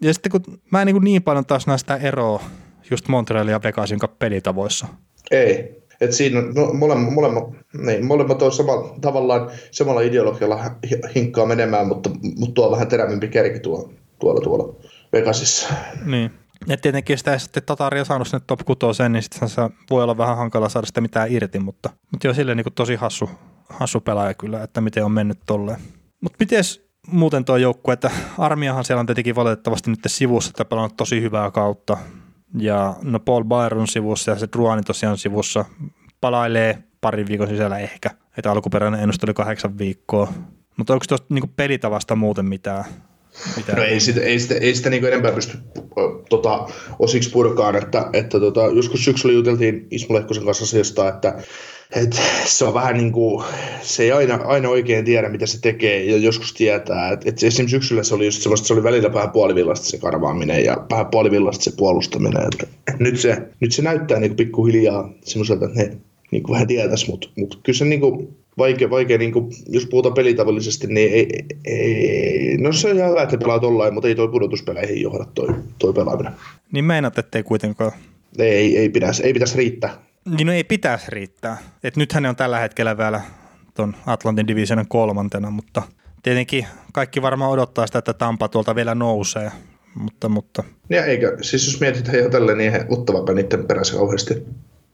ja 0.00 0.14
sitten 0.14 0.32
kun 0.32 0.60
mä 0.70 0.82
en 0.82 0.86
niin, 0.86 1.04
niin 1.04 1.22
paljon 1.22 1.46
taas 1.46 1.66
näistä 1.66 1.96
eroa 1.96 2.42
just 2.90 3.08
Montrealin 3.08 3.52
ja 3.52 3.60
Vegasin 3.62 3.98
pelitavoissa. 4.18 4.86
Ei. 5.30 5.80
Et 6.00 6.12
siinä 6.12 6.40
no, 6.40 6.72
molemmat, 6.72 7.14
molemmat, 7.14 7.44
niin, 7.72 8.06
molemmat 8.06 8.42
on 8.42 8.52
sama, 8.52 8.72
tavallaan 9.00 9.50
samalla 9.70 10.00
ideologialla 10.00 10.64
hinkkaa 11.14 11.46
menemään, 11.46 11.86
mutta, 11.86 12.10
mutta 12.36 12.54
tuo 12.54 12.70
vähän 12.70 12.88
terävimpi 12.88 13.28
kerki 13.28 13.60
tuo, 13.60 13.92
tuolla, 14.18 14.40
tuolla 14.40 14.74
Vegasissa. 15.12 15.68
Niin. 16.04 16.30
Ja 16.66 16.76
tietenkin 16.76 17.18
sitä 17.18 17.38
sitten 17.38 17.62
Tataria 17.66 18.04
saanut 18.04 18.28
sinne 18.28 18.44
top 18.46 18.60
6, 18.80 19.08
niin 19.08 19.22
sitten 19.22 19.48
se 19.48 19.62
voi 19.90 20.02
olla 20.02 20.18
vähän 20.18 20.36
hankala 20.36 20.68
saada 20.68 20.86
sitä 20.86 21.00
mitään 21.00 21.32
irti, 21.32 21.58
mutta, 21.58 21.90
mutta 22.10 22.26
joo, 22.26 22.34
silleen 22.34 22.56
niin 22.56 22.74
tosi 22.74 22.94
hassu, 22.94 23.30
hassu 23.68 24.00
pelaaja 24.00 24.34
kyllä, 24.34 24.62
että 24.62 24.80
miten 24.80 25.04
on 25.04 25.12
mennyt 25.12 25.38
tolleen. 25.46 25.80
Mutta 26.20 26.36
miten 26.40 26.64
muuten 27.12 27.44
tuo 27.44 27.56
joukkue, 27.56 27.94
että 27.94 28.10
armiahan 28.38 28.84
siellä 28.84 29.00
on 29.00 29.06
tietenkin 29.06 29.34
valitettavasti 29.34 29.90
nyt 29.90 29.98
sivussa, 30.06 30.50
että 30.50 30.64
pelannut 30.64 30.96
tosi 30.96 31.20
hyvää 31.22 31.50
kautta. 31.50 31.96
Ja 32.58 32.96
no 33.02 33.20
Paul 33.20 33.44
Byron 33.44 33.88
sivussa 33.88 34.30
ja 34.30 34.38
se 34.38 34.48
Druani 34.52 34.82
tosiaan 34.82 35.18
sivussa 35.18 35.64
palailee 36.20 36.84
parin 37.00 37.26
viikon 37.26 37.48
sisällä 37.48 37.78
ehkä. 37.78 38.10
Että 38.38 38.50
alkuperäinen 38.50 39.00
ennuste 39.00 39.26
oli 39.26 39.34
kahdeksan 39.34 39.78
viikkoa. 39.78 40.32
Mutta 40.76 40.92
onko 40.92 41.04
tuosta 41.08 41.34
niin 41.34 41.52
pelitavasta 41.56 42.16
muuten 42.16 42.46
mitään 42.46 42.84
Mitä? 43.56 43.72
No 43.72 43.82
ei 43.82 44.00
sitä, 44.00 44.20
ei 44.20 44.40
sitä, 44.40 44.54
ei 44.54 44.74
sitä 44.74 44.90
niin 44.90 45.04
enempää 45.04 45.32
pysty 45.32 45.58
tota, 46.28 46.68
osiksi 46.98 47.30
purkaan, 47.30 47.76
että, 47.76 48.10
että 48.12 48.40
tota, 48.40 48.60
joskus 48.66 49.04
syksyllä 49.04 49.34
juteltiin 49.34 49.86
Ismo 49.90 50.16
Lehkosen 50.16 50.44
kanssa 50.44 50.64
asiasta, 50.64 51.08
että, 51.08 51.42
että 51.96 52.16
se 52.44 52.64
on 52.64 52.74
vähän 52.74 52.96
niin 52.96 53.12
kuin, 53.12 53.44
se 53.82 54.02
ei 54.02 54.12
aina, 54.12 54.34
aina 54.34 54.68
oikein 54.68 55.04
tiedä, 55.04 55.28
mitä 55.28 55.46
se 55.46 55.60
tekee, 55.60 56.04
ja 56.04 56.16
joskus 56.16 56.54
tietää. 56.54 57.12
Että, 57.12 57.28
että 57.28 57.46
esimerkiksi 57.46 57.76
syksyllä 57.76 58.02
se 58.02 58.14
oli 58.14 58.24
just 58.24 58.42
semmoista, 58.42 58.66
se 58.66 58.72
oli 58.72 58.82
välillä 58.82 59.14
vähän 59.14 59.30
puolivillasta 59.30 59.86
se 59.86 59.98
karvaaminen 59.98 60.64
ja 60.64 60.86
vähän 60.90 61.06
puolivillasta 61.06 61.64
se 61.64 61.72
puolustaminen. 61.76 62.42
Että, 62.52 62.66
nyt, 62.98 63.20
se, 63.20 63.42
nyt 63.60 63.72
se 63.72 63.82
näyttää 63.82 64.20
niin 64.20 64.36
pikkuhiljaa 64.36 65.12
semmoiselta, 65.24 65.64
että 65.64 65.78
ne 65.78 65.96
niin 66.30 66.42
kuin 66.42 66.52
vähän 66.52 66.66
tietäisi, 66.66 67.10
mutta, 67.10 67.28
mutta 67.36 67.58
kyllä 67.62 67.76
se 67.76 67.84
niin 67.84 68.00
kuin, 68.00 68.36
vaikea, 68.60 68.90
vaikea 68.90 69.18
niin 69.18 69.32
kuin, 69.32 69.50
jos 69.68 69.86
puhutaan 69.86 70.14
pelitavallisesti, 70.14 70.86
niin 70.86 71.12
ei, 71.12 71.44
ei, 71.64 72.56
no 72.60 72.72
se 72.72 72.88
on 72.88 72.96
ihan 72.96 73.10
hyvä, 73.10 73.22
että 73.22 73.38
pelaa 73.38 73.58
tollain, 73.58 73.94
mutta 73.94 74.08
ei 74.08 74.14
toi 74.14 74.28
pudotuspeleihin 74.28 75.02
johda 75.02 75.24
toi, 75.34 75.48
toi 75.78 75.92
pelaaminen. 75.92 76.32
Niin 76.72 76.84
meinaat, 76.84 77.18
ettei 77.18 77.42
kuitenkaan... 77.42 77.92
Ei, 78.38 78.78
ei, 78.78 78.88
pitäisi, 78.88 79.22
ei 79.22 79.32
pitäisi 79.32 79.56
riittää. 79.56 79.94
Niin 80.36 80.46
no 80.46 80.52
ei 80.52 80.64
pitäisi 80.64 81.06
riittää. 81.08 81.56
Et 81.84 81.96
nythän 81.96 82.22
ne 82.22 82.28
on 82.28 82.36
tällä 82.36 82.58
hetkellä 82.58 82.98
vielä 82.98 83.20
tuon 83.74 83.96
Atlantin 84.06 84.46
divisionin 84.46 84.88
kolmantena, 84.88 85.50
mutta 85.50 85.82
tietenkin 86.22 86.66
kaikki 86.92 87.22
varmaan 87.22 87.50
odottaa 87.50 87.86
sitä, 87.86 87.98
että 87.98 88.12
Tampa 88.12 88.48
tuolta 88.48 88.74
vielä 88.74 88.94
nousee. 88.94 89.50
Mutta, 89.94 90.28
mutta... 90.28 90.64
Ja 90.88 91.04
eikö, 91.04 91.36
siis 91.40 91.66
jos 91.66 91.80
mietitään 91.80 92.18
jo 92.18 92.30
tälleen, 92.30 92.58
niin 92.58 92.72
eihän 92.72 92.86
ottavapa 92.88 93.32
niiden 93.32 93.66
perässä 93.66 93.96
kauheasti. 93.96 94.34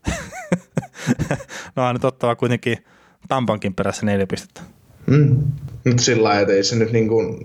no 1.77 1.89
on 1.89 1.95
nyt 1.95 2.05
ottava 2.05 2.37
kuitenkin 2.37 2.79
Tampankin 3.29 3.75
perässä 3.75 4.07
neljä 4.07 4.27
pistettä. 4.27 4.61
Mm. 5.07 5.37
Mutta 5.87 6.03
sillä 6.03 6.23
lailla, 6.23 6.41
että 6.41 6.53
ei 6.53 6.65
se 6.65 6.77
nyt 6.77 6.93
niin 6.93 7.09
kuin, 7.09 7.39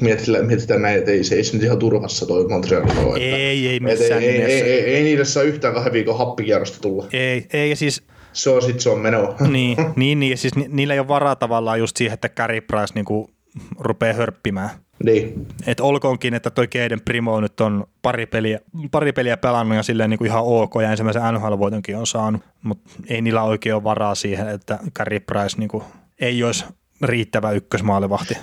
mietitään, 0.00 0.46
mietitään 0.46 0.82
näin, 0.82 0.98
että 0.98 1.10
ei 1.10 1.24
se, 1.24 1.34
ei 1.34 1.44
se 1.44 1.52
nyt 1.54 1.62
ihan 1.62 1.78
turvassa 1.78 2.26
toi 2.26 2.48
Montreal 2.48 2.84
ole. 3.04 3.18
Ei, 3.18 3.68
ei 3.68 3.80
missään 3.80 4.22
ei, 4.22 4.28
ei, 4.28 4.42
ei, 4.42 4.62
ei, 4.62 4.94
ei, 4.94 5.02
niille 5.02 5.24
saa 5.24 5.42
yhtään 5.42 5.74
kahden 5.74 5.92
viikon 5.92 6.18
happikierrosta 6.18 6.80
tulla. 6.80 7.06
Ei, 7.12 7.46
ei 7.52 7.76
siis... 7.76 8.02
Se 8.32 8.50
on 8.50 8.62
sit 8.62 8.80
se 8.80 8.90
on 8.90 9.00
menoa. 9.00 9.36
niin, 9.48 9.76
niin, 9.96 10.20
niin, 10.20 10.38
siis 10.38 10.54
ni, 10.54 10.66
niillä 10.68 10.94
ei 10.94 11.00
ole 11.00 11.08
varaa 11.08 11.36
tavallaan 11.36 11.78
just 11.78 11.96
siihen, 11.96 12.14
että 12.14 12.28
Carey 12.28 12.60
Price 12.60 12.94
niinku 12.94 13.30
rupeaa 13.78 14.14
hörppimään. 14.14 14.70
Niin. 15.04 15.46
Et 15.66 15.80
olkoonkin, 15.80 16.34
että 16.34 16.50
toi 16.50 16.68
Keiden 16.68 17.00
Primo 17.00 17.40
nyt 17.40 17.60
on 17.60 17.86
pari 18.02 18.26
peliä, 18.26 18.60
pari 18.90 19.12
peliä 19.12 19.36
pelannut 19.36 19.76
ja 19.76 19.82
silleen 19.82 20.10
niin 20.10 20.18
kuin 20.18 20.28
ihan 20.28 20.42
ok 20.44 20.74
ja 20.82 20.90
ensimmäisen 20.90 21.22
NHL-voitonkin 21.22 21.96
on 21.96 22.06
saanut, 22.06 22.42
mutta 22.62 22.90
ei 23.08 23.22
niillä 23.22 23.42
oikein 23.42 23.74
ole 23.74 23.84
varaa 23.84 24.14
siihen, 24.14 24.48
että 24.48 24.78
Carey 24.98 25.20
Price 25.20 25.58
niin 25.58 25.68
kuin 25.68 25.84
ei 26.20 26.44
olisi 26.44 26.64
riittävä 27.02 27.50
ykkösmaalivahti. 27.50 28.36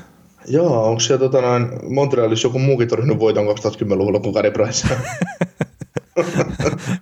Joo, 0.47 0.87
onko 0.87 0.99
siellä 0.99 1.19
tota 1.19 1.41
noin, 1.41 1.67
Montrealissa 1.89 2.47
joku 2.47 2.59
muukin 2.59 2.87
torjunut 2.87 3.19
voiton 3.19 3.45
2010-luvulla 3.45 4.19
kuin 4.19 4.35
Carey 4.35 4.51
Price? 4.51 4.87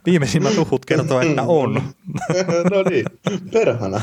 Viimeisimmät 0.06 0.58
uhut 0.58 0.86
kertoo, 0.86 1.22
että 1.22 1.44
on. 1.44 1.74
no 2.72 2.84
niin, 2.90 3.06
perhana. 3.54 4.02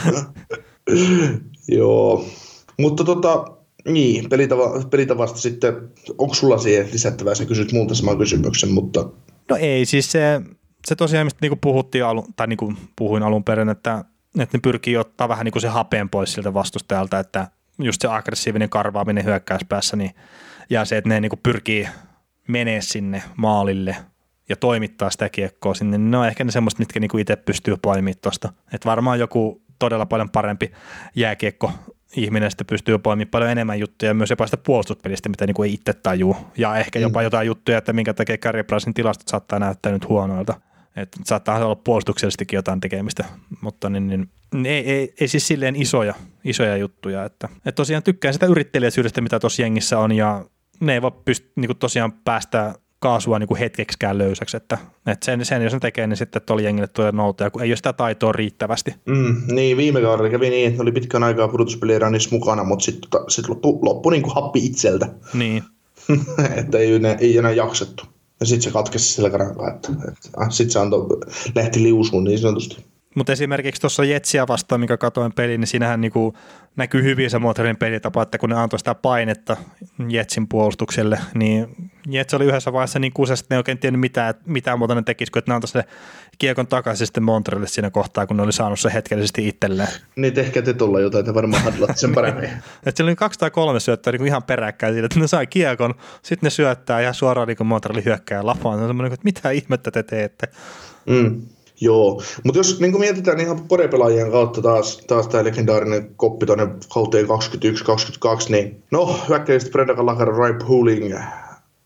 Joo, 1.68 2.24
mutta 2.78 3.04
tota, 3.04 3.44
niin, 3.88 4.28
pelitava, 4.28 4.84
pelitavasta 4.90 5.38
sitten, 5.38 5.74
onko 6.18 6.34
sulla 6.34 6.58
siihen 6.58 6.88
lisättävää, 6.92 7.34
sä 7.34 7.44
kysyt 7.44 7.72
multa 7.72 7.94
saman 7.94 8.18
kysymyksen, 8.18 8.70
mutta... 8.70 9.10
No 9.50 9.56
ei, 9.56 9.84
siis 9.84 10.12
se, 10.12 10.40
se 10.86 10.96
tosiaan, 10.96 11.26
mistä 11.26 11.38
niinku 11.42 11.58
puhuttiin 11.60 12.04
alun, 12.04 12.34
tai 12.36 12.46
niinku 12.46 12.74
puhuin 12.96 13.22
alun 13.22 13.44
perin, 13.44 13.68
että, 13.68 14.04
että 14.38 14.56
ne 14.58 14.60
pyrkii 14.62 14.96
ottaa 14.96 15.28
vähän 15.28 15.44
niinku 15.44 15.60
se 15.60 15.68
hapeen 15.68 16.10
pois 16.10 16.32
siltä 16.32 16.54
vastustajalta, 16.54 17.18
että 17.18 17.48
just 17.78 18.02
se 18.02 18.08
aggressiivinen 18.08 18.70
karvaaminen 18.70 19.24
hyökkäyspäässä, 19.24 19.96
niin, 19.96 20.10
ja 20.70 20.84
se, 20.84 20.96
että 20.96 21.08
ne 21.08 21.20
niinku 21.20 21.38
pyrkii 21.42 21.88
menee 22.48 22.80
sinne 22.80 23.22
maalille 23.36 23.96
ja 24.48 24.56
toimittaa 24.56 25.10
sitä 25.10 25.28
kiekkoa 25.28 25.74
sinne, 25.74 25.98
niin 25.98 26.10
ne 26.10 26.18
on 26.18 26.26
ehkä 26.26 26.44
ne 26.44 26.50
semmoista, 26.50 26.78
mitkä 26.78 27.00
niinku 27.00 27.18
itse 27.18 27.36
pystyy 27.36 27.76
poimimaan 27.82 28.14
tuosta. 28.22 28.52
Että 28.72 28.88
varmaan 28.88 29.18
joku 29.18 29.62
todella 29.78 30.06
paljon 30.06 30.30
parempi 30.30 30.72
jääkiekko 31.14 31.72
ihminen 32.16 32.50
sitten 32.50 32.66
pystyy 32.66 32.98
poimimaan 32.98 33.30
paljon 33.30 33.50
enemmän 33.50 33.80
juttuja 33.80 34.14
myös 34.14 34.30
jopa 34.30 34.46
sitä 34.46 34.56
puolustuspelistä, 34.56 35.28
mitä 35.28 35.46
niin 35.46 35.64
ei 35.64 35.74
itse 35.74 35.92
tajuu. 35.92 36.36
Ja 36.56 36.76
ehkä 36.76 36.98
jopa 36.98 37.20
mm. 37.20 37.24
jotain 37.24 37.46
juttuja, 37.46 37.78
että 37.78 37.92
minkä 37.92 38.14
takia 38.14 38.38
Carey 38.38 38.62
Pricein 38.62 38.94
tilastot 38.94 39.28
saattaa 39.28 39.58
näyttää 39.58 39.92
nyt 39.92 40.08
huonoilta. 40.08 40.60
Että 40.96 41.18
saattaa 41.24 41.64
olla 41.64 41.76
puolustuksellisestikin 41.76 42.56
jotain 42.56 42.80
tekemistä, 42.80 43.24
mutta 43.60 43.90
niin, 43.90 44.08
niin, 44.08 44.66
ei, 44.66 44.90
ei, 44.90 45.14
ei, 45.20 45.28
siis 45.28 45.46
silleen 45.46 45.76
isoja, 45.76 46.14
isoja 46.44 46.76
juttuja. 46.76 47.24
Että, 47.24 47.48
että 47.56 47.72
tosiaan 47.72 48.02
tykkään 48.02 48.34
sitä 48.34 48.46
yrittelijäisyydestä, 48.46 49.20
mitä 49.20 49.40
tuossa 49.40 49.62
jengissä 49.62 49.98
on 49.98 50.12
ja 50.12 50.44
ne 50.80 50.94
ei 50.94 51.02
voi 51.02 51.12
pysty 51.24 51.52
niin 51.56 51.76
tosiaan 51.78 52.12
päästä 52.12 52.74
kaasua 52.98 53.38
niin 53.38 53.48
kuin 53.48 53.58
hetkeksikään 53.58 54.18
löysäksi, 54.18 54.56
että, 54.56 54.78
että 55.06 55.24
sen, 55.24 55.44
sen, 55.44 55.62
jos 55.62 55.72
ne 55.72 55.78
tekee, 55.80 56.06
niin 56.06 56.16
sitten 56.16 56.42
tuolla 56.42 56.62
jengille 56.62 56.88
tulee 56.88 57.12
noutoja, 57.12 57.50
kun 57.50 57.62
ei 57.62 57.70
ole 57.70 57.76
sitä 57.76 57.92
taitoa 57.92 58.32
riittävästi. 58.32 58.94
Mm, 59.06 59.42
niin, 59.46 59.76
viime 59.76 60.00
kaudella 60.00 60.30
kävi 60.30 60.50
niin, 60.50 60.68
että 60.68 60.82
oli 60.82 60.92
pitkän 60.92 61.22
aikaa 61.22 61.48
pudotuspeliranissa 61.48 62.30
mukana, 62.32 62.64
mutta 62.64 62.84
sitten 62.84 63.10
tota, 63.10 63.30
sit 63.30 63.48
loppu, 63.48 63.78
loppu 63.82 64.10
niin 64.10 64.22
kuin 64.22 64.34
happi 64.34 64.66
itseltä. 64.66 65.08
Niin. 65.34 65.62
että 66.56 66.78
ei, 66.78 66.94
enää, 66.94 67.14
ei 67.14 67.38
enää 67.38 67.52
jaksettu. 67.52 68.04
Ja 68.40 68.46
sitten 68.46 68.62
se 68.62 68.70
katkesi 68.70 69.12
selkärankaa, 69.12 69.70
että, 69.70 69.88
että 69.92 70.42
äh, 70.42 70.50
sitten 70.50 70.72
se 70.72 70.78
antoi, 70.78 71.06
lähti 71.54 71.82
liusuun 71.82 72.24
niin 72.24 72.38
sanotusti. 72.38 72.84
Mutta 73.14 73.32
esimerkiksi 73.32 73.80
tuossa 73.80 74.04
Jetsiä 74.04 74.46
vastaan, 74.48 74.80
mikä 74.80 74.96
katoin 74.96 75.32
pelin, 75.32 75.60
niin 75.60 75.68
siinähän 75.68 76.00
niinku 76.00 76.34
näkyy 76.76 77.02
hyvin 77.02 77.30
se 77.30 77.38
Montrealin 77.38 77.76
pelitapa, 77.76 78.22
että 78.22 78.38
kun 78.38 78.50
ne 78.50 78.56
antoi 78.56 78.78
sitä 78.78 78.94
painetta 78.94 79.56
Jetsin 80.08 80.48
puolustukselle, 80.48 81.18
niin 81.34 81.90
Jets 82.08 82.34
oli 82.34 82.44
yhdessä 82.44 82.72
vaiheessa 82.72 82.98
niin 82.98 83.12
kusessa, 83.12 83.44
että 83.44 83.54
ne 83.54 83.56
ei 83.56 83.58
oikein 83.58 83.78
tiennyt 83.78 84.00
mitään, 84.00 84.34
mitään 84.46 84.78
muuta 84.78 84.94
ne 84.94 85.02
tekisi, 85.02 85.32
kun 85.32 85.42
ne 85.46 85.54
antoi 85.54 85.68
se 85.68 85.84
kiekon 86.38 86.66
takaisin 86.66 87.06
sitten 87.06 87.22
Montrealille 87.22 87.68
siinä 87.68 87.90
kohtaa, 87.90 88.26
kun 88.26 88.36
ne 88.36 88.42
oli 88.42 88.52
saanut 88.52 88.80
se 88.80 88.92
hetkellisesti 88.94 89.48
itselleen. 89.48 89.88
Niin, 90.16 90.38
ehkä 90.38 90.62
te 90.62 90.74
tulla 90.74 91.00
jotain, 91.00 91.20
että 91.20 91.34
varmaan 91.34 91.62
hadlat 91.62 91.98
sen 91.98 92.14
paremmin. 92.14 92.44
että 92.86 92.92
siellä 92.96 93.08
oli 93.08 93.16
kaksi 93.16 93.38
tai 93.38 93.50
kolme 93.50 93.80
syöttöä 93.80 94.12
niin 94.12 94.26
ihan 94.26 94.42
peräkkäin 94.42 94.92
siitä, 94.92 95.06
että 95.06 95.20
ne 95.20 95.26
sai 95.26 95.46
kiekon, 95.46 95.94
sitten 96.22 96.46
ne 96.46 96.50
syöttää 96.50 97.00
ja 97.00 97.12
suoraan 97.12 97.48
niin 97.48 97.66
Montrealin 97.66 98.04
hyökkää 98.04 98.46
lapaan. 98.46 98.78
Se 98.78 98.82
on 98.82 98.88
semmoinen, 98.88 99.12
että 99.12 99.24
mitä 99.24 99.50
ihmettä 99.50 99.90
te 99.90 100.02
teette. 100.02 100.48
Mm. 101.06 101.42
Joo, 101.80 102.22
mutta 102.44 102.58
jos 102.58 102.80
niin 102.80 103.00
mietitään 103.00 103.40
ihan 103.40 103.60
porepelaajien 103.68 104.30
kautta 104.30 104.62
taas, 104.62 104.96
taas 105.06 105.28
tämä 105.28 105.44
legendaarinen 105.44 106.10
koppi 106.16 106.46
tuonne 106.46 106.68
kauteen 106.94 107.26
21-22, 107.26 107.28
niin 108.48 108.82
no, 108.90 109.20
hyökkäistä 109.28 109.70
Brenda 109.70 109.94
Gallagher, 109.94 110.28
Ray 110.28 110.54
Pooling, 110.66 111.14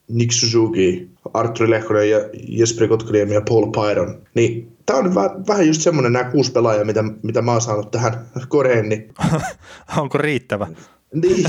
Nick 0.09 0.33
Suzuki, 0.33 1.09
Arturi 1.35 1.71
Lehkonen 1.71 2.11
ja 2.11 2.19
Jesperi 2.49 2.89
Kotkaniemi 2.89 3.35
ja 3.35 3.43
Paul 3.49 3.67
Pyron, 3.71 4.19
niin 4.35 4.73
tämä 4.87 4.99
on 4.99 5.15
vähän, 5.15 5.47
vähän 5.47 5.67
just 5.67 5.83
semmoinen 5.83 6.13
nämä 6.13 6.31
kuusi 6.31 6.53
pelaajaa, 6.53 6.85
mitä, 6.85 7.05
mitä 7.23 7.43
mä 7.43 7.53
oon 7.53 7.61
saanut 7.61 7.91
tähän 7.91 8.27
koreen. 8.49 8.89
Niin... 8.89 9.15
Onko 9.99 10.19
riittävä? 10.19 10.67
niin, 11.15 11.47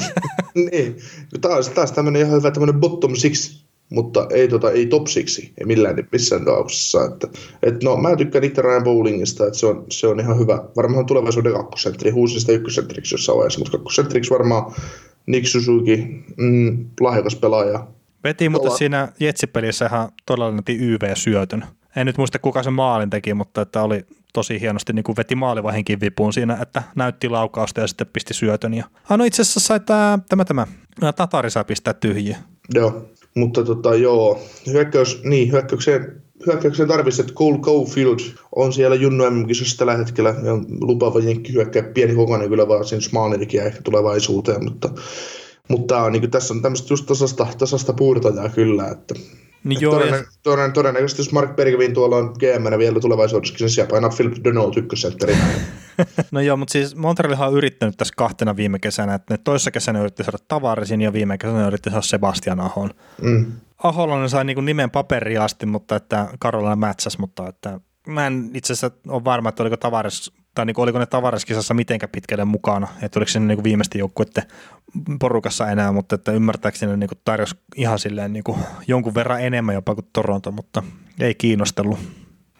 niin. 0.72 0.98
Taas, 1.42 1.70
taas 1.70 1.92
tämmöinen 1.92 2.22
ihan 2.22 2.38
hyvä 2.38 2.52
tämmöinen 2.52 2.80
bottom 2.80 3.16
six 3.16 3.64
mutta 3.90 4.28
ei, 4.30 4.48
tota, 4.48 4.72
ei 4.72 4.86
top 4.86 5.08
siksi, 5.08 5.54
ei 5.58 5.66
millään 5.66 6.08
missään 6.12 6.46
tapauksessa. 6.46 7.06
Että, 7.06 7.28
et 7.64 7.84
no, 7.84 7.98
mä 7.98 8.16
tykkään 8.16 8.44
itse 8.44 8.62
Ryan 8.62 8.84
Bowlingista, 8.84 9.46
että 9.46 9.60
se 9.60 9.66
on, 9.66 9.86
se 9.90 10.08
on 10.08 10.20
ihan 10.20 10.40
hyvä. 10.40 10.64
Varmaan 10.76 11.06
tulevaisuuden 11.06 11.54
kakkosentteri, 11.54 12.12
huusin 12.12 12.42
sitä 12.42 12.52
ykkösentteriksi 12.52 13.14
jossain 13.14 13.38
vaiheessa, 13.38 13.60
mutta 13.60 13.78
kakkosentteriksi 13.78 14.32
varmaan 14.32 14.74
Nick 15.26 15.48
Suzuki, 15.48 16.24
mm, 16.38 16.86
lahjakas 17.00 17.36
pelaaja. 17.36 17.88
Veti 18.24 18.50
mutta 18.50 18.70
siinä 18.70 19.08
Jetsipelissä 19.20 19.86
ihan 19.86 20.10
todella 20.26 20.64
YV-syötön. 20.70 21.66
En 21.96 22.06
nyt 22.06 22.18
muista 22.18 22.40
kuka 22.40 22.64
sen 22.64 22.74
maalin 22.74 23.10
teki, 23.10 23.34
mutta 23.34 23.62
että 23.62 23.84
oli 23.84 24.06
tosi 24.34 24.62
hienosti 24.62 24.94
niin 24.94 25.04
kuin 25.04 25.18
veti 25.18 25.36
maalivahinkin 25.36 26.00
vipuun 26.00 26.34
siinä, 26.34 26.58
että 26.62 26.84
näytti 26.96 27.30
laukausta 27.30 27.82
ja 27.82 27.88
sitten 27.88 28.08
pisti 28.14 28.34
syötön. 28.34 28.74
Ja... 28.74 28.86
Ah, 29.10 29.18
no 29.18 29.24
itse 29.24 29.42
asiassa 29.42 29.60
sai 29.60 29.80
tämä, 29.80 30.20
tämä, 30.30 30.46
tämä 31.00 31.14
Tatari 31.14 31.50
saa 31.50 31.64
pistää 31.64 31.94
tyhjiä. 31.94 32.38
Joo, 32.74 33.10
mutta 33.36 33.64
tota, 33.64 33.96
joo, 33.96 34.40
hyökkäys, 34.68 35.24
niin, 35.24 35.52
hyökkäykseen, 35.52 36.22
hyökkäykseen 36.48 36.88
tarvitsee, 36.90 37.24
että 37.24 37.34
Cole 37.34 37.58
Caulfield 37.58 38.20
on 38.56 38.74
siellä 38.74 38.96
Junnu 38.96 39.30
mm 39.30 39.46
tällä 39.78 39.98
hetkellä 39.98 40.30
ja 40.30 40.54
lupaava 40.82 41.20
jenkki 41.20 41.54
hyökkää 41.54 41.84
pieni 41.84 42.16
kokoinen 42.16 42.50
kyllä 42.50 42.68
vaan 42.68 42.86
siinä 42.86 43.02
Smaanilikin 43.02 43.62
ehkä 43.62 43.82
tulevaisuuteen, 43.82 44.64
mutta, 44.64 44.90
mutta 45.70 46.04
on, 46.04 46.12
niin 46.12 46.32
tässä 46.32 46.54
on 46.54 46.62
tämmöistä 46.62 46.94
just 46.94 47.06
tasasta, 47.06 47.48
tasasta 47.58 47.94
puurtajaa 47.94 48.50
kyllä, 48.50 48.88
että 48.88 49.16
niin 49.64 49.82
joo, 49.82 49.94
todennä, 49.94 50.18
ja... 50.18 50.24
todennä, 50.44 50.74
todennäköisesti 50.74 51.22
jos 51.22 51.32
Mark 51.32 51.56
Bergevin 51.56 51.94
tuolla 51.94 52.18
on 52.18 52.36
gm 52.40 52.78
vielä 52.78 53.00
tulevaisuudessa, 53.00 53.56
niin 53.60 53.70
siellä 53.70 53.90
painaa 53.90 54.10
Philip 54.16 54.44
Donald 54.44 54.74
ykkössentterinä. 54.78 55.46
no 56.32 56.42
joo, 56.42 56.58
mutta 56.58 56.72
siis 56.72 56.96
Montreal 56.96 57.42
on 57.42 57.54
yrittänyt 57.54 57.98
tässä 57.98 58.14
kahtena 58.18 58.56
viime 58.56 58.80
kesänä, 58.80 59.14
että 59.14 59.34
ne 59.34 59.38
toisessa 59.44 59.72
kesänä 59.72 60.00
yritti 60.00 60.24
saada 60.24 60.38
Tavarisin 60.48 61.02
ja 61.02 61.14
viime 61.14 61.38
kesänä 61.38 61.68
yritti 61.68 61.90
saada 61.90 62.02
Sebastian 62.02 62.60
Ahon. 62.60 62.90
Mm. 63.22 63.52
Aholla 63.84 64.22
ne 64.22 64.30
sai 64.30 64.46
niin 64.46 64.66
nimen 64.66 64.92
paperia 64.92 65.44
asti, 65.44 65.66
mutta 65.66 65.96
että 65.96 66.28
Karolina 66.40 66.76
mätsäs, 66.76 67.18
mutta 67.18 67.50
että 67.50 67.80
mä 68.08 68.28
en 68.28 68.50
itse 68.54 68.74
asiassa 68.74 68.98
ole 69.08 69.24
varma, 69.24 69.50
että 69.50 69.64
oliko 69.64 69.78
Tavares 69.78 70.32
tai 70.56 70.66
niin 70.66 70.74
kuin, 70.74 70.84
oliko 70.84 71.00
ne 71.00 71.06
tavaraskisassa 71.06 71.74
mitenkä 71.74 72.08
pitkälle 72.08 72.46
mukana, 72.46 72.88
että 73.02 73.20
oliko 73.20 73.32
se 73.32 73.40
niin 73.40 73.64
viimeisten 73.64 74.00
joukkuiden 74.00 74.44
porukassa 75.20 75.70
enää, 75.70 75.92
mutta 75.92 76.16
että 76.16 76.32
ymmärtääkseni 76.32 76.92
ne 76.92 76.98
niin 76.98 77.08
kuin 77.08 77.22
tarjosi 77.26 77.56
ihan 77.76 78.00
silleen 78.00 78.34
niin 78.34 78.44
kuin 78.44 78.60
jonkun 78.88 79.16
verran 79.16 79.42
enemmän 79.42 79.76
jopa 79.76 79.96
kuin 79.96 80.08
Toronto, 80.14 80.52
mutta 80.52 80.84
ei 81.20 81.36
kiinnostellut. 81.36 82.00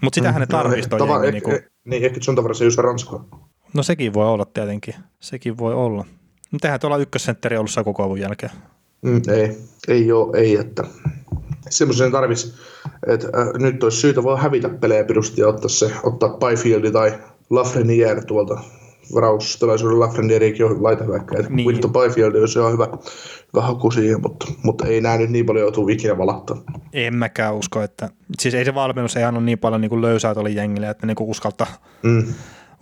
Mutta 0.04 0.16
sitähän 0.16 0.40
ne 0.40 0.48
tarvitsisi 0.48 0.90
no, 0.90 0.98
tava, 0.98 1.20
niin, 1.20 1.44
kuin... 1.44 1.60
niin, 1.86 2.06
ehkä 2.06 2.22
sun 2.22 2.36
tavalla 2.36 2.54
se 2.54 2.66
just 2.66 2.80
Ranskaa. 2.80 3.26
No 3.74 3.84
sekin 3.84 4.14
voi 4.14 4.28
olla 4.28 4.46
tietenkin, 4.46 4.96
sekin 5.20 5.58
voi 5.58 5.74
olla. 5.74 6.06
Mutta 6.52 6.68
eihän 6.68 6.80
tuolla 6.80 6.98
ykkössentteri 6.98 7.58
ollut 7.58 7.72
koko 7.84 8.04
avun 8.04 8.20
jälkeen. 8.20 8.52
Mm, 9.02 9.22
ei, 9.32 9.58
ei 9.88 10.12
ole, 10.12 10.38
ei, 10.38 10.56
että 10.56 10.84
semmoisen 11.70 12.12
tarvitsisi, 12.12 12.54
että 13.08 13.28
äh, 13.28 13.48
nyt 13.54 13.84
olisi 13.84 13.98
syytä 13.98 14.24
vaan 14.24 14.42
hävitä 14.42 14.70
pelejä 14.70 15.04
pirusti 15.04 15.42
ja 15.42 15.48
ottaa 15.48 15.70
se, 15.70 15.92
ottaa 16.04 16.38
Byfieldi 16.38 16.92
tai 16.92 17.14
Lafreniere 17.50 18.22
tuolta 18.22 18.62
varaustilaisuuden 19.16 20.00
Lafrenierikin 20.00 20.66
on 20.66 20.84
laitahyökkäjä. 20.84 21.46
Niin. 21.50 21.68
Winton 21.68 21.94
Byfield 21.94 22.36
olisi 22.36 22.60
ihan 22.60 22.72
hyvä, 22.74 22.88
hyvä 23.54 23.66
haku 23.66 23.92
siihen, 23.92 24.22
mutta, 24.22 24.46
mutta 24.64 24.88
ei 24.88 25.02
näe 25.02 25.18
nyt 25.18 25.30
niin 25.30 25.46
paljon 25.46 25.64
joutuu 25.64 25.90
ikinä 25.90 26.18
valahtaa. 26.18 26.58
En 26.94 27.16
mäkään 27.16 27.56
usko, 27.56 27.82
että 27.82 28.10
siis 28.40 28.54
ei 28.54 28.66
se 28.66 28.76
valmennus 28.76 29.18
ei 29.18 29.24
anna 29.24 29.40
niin 29.40 29.60
paljon 29.60 29.82
niin 29.82 29.90
kuin 29.90 30.02
löysää 30.02 30.34
tuolle 30.34 30.50
jengille, 30.50 30.90
että 30.90 31.08
niin 31.08 31.16
kuin 31.16 31.30
uskaltaa, 31.30 31.68
mm. 32.04 32.34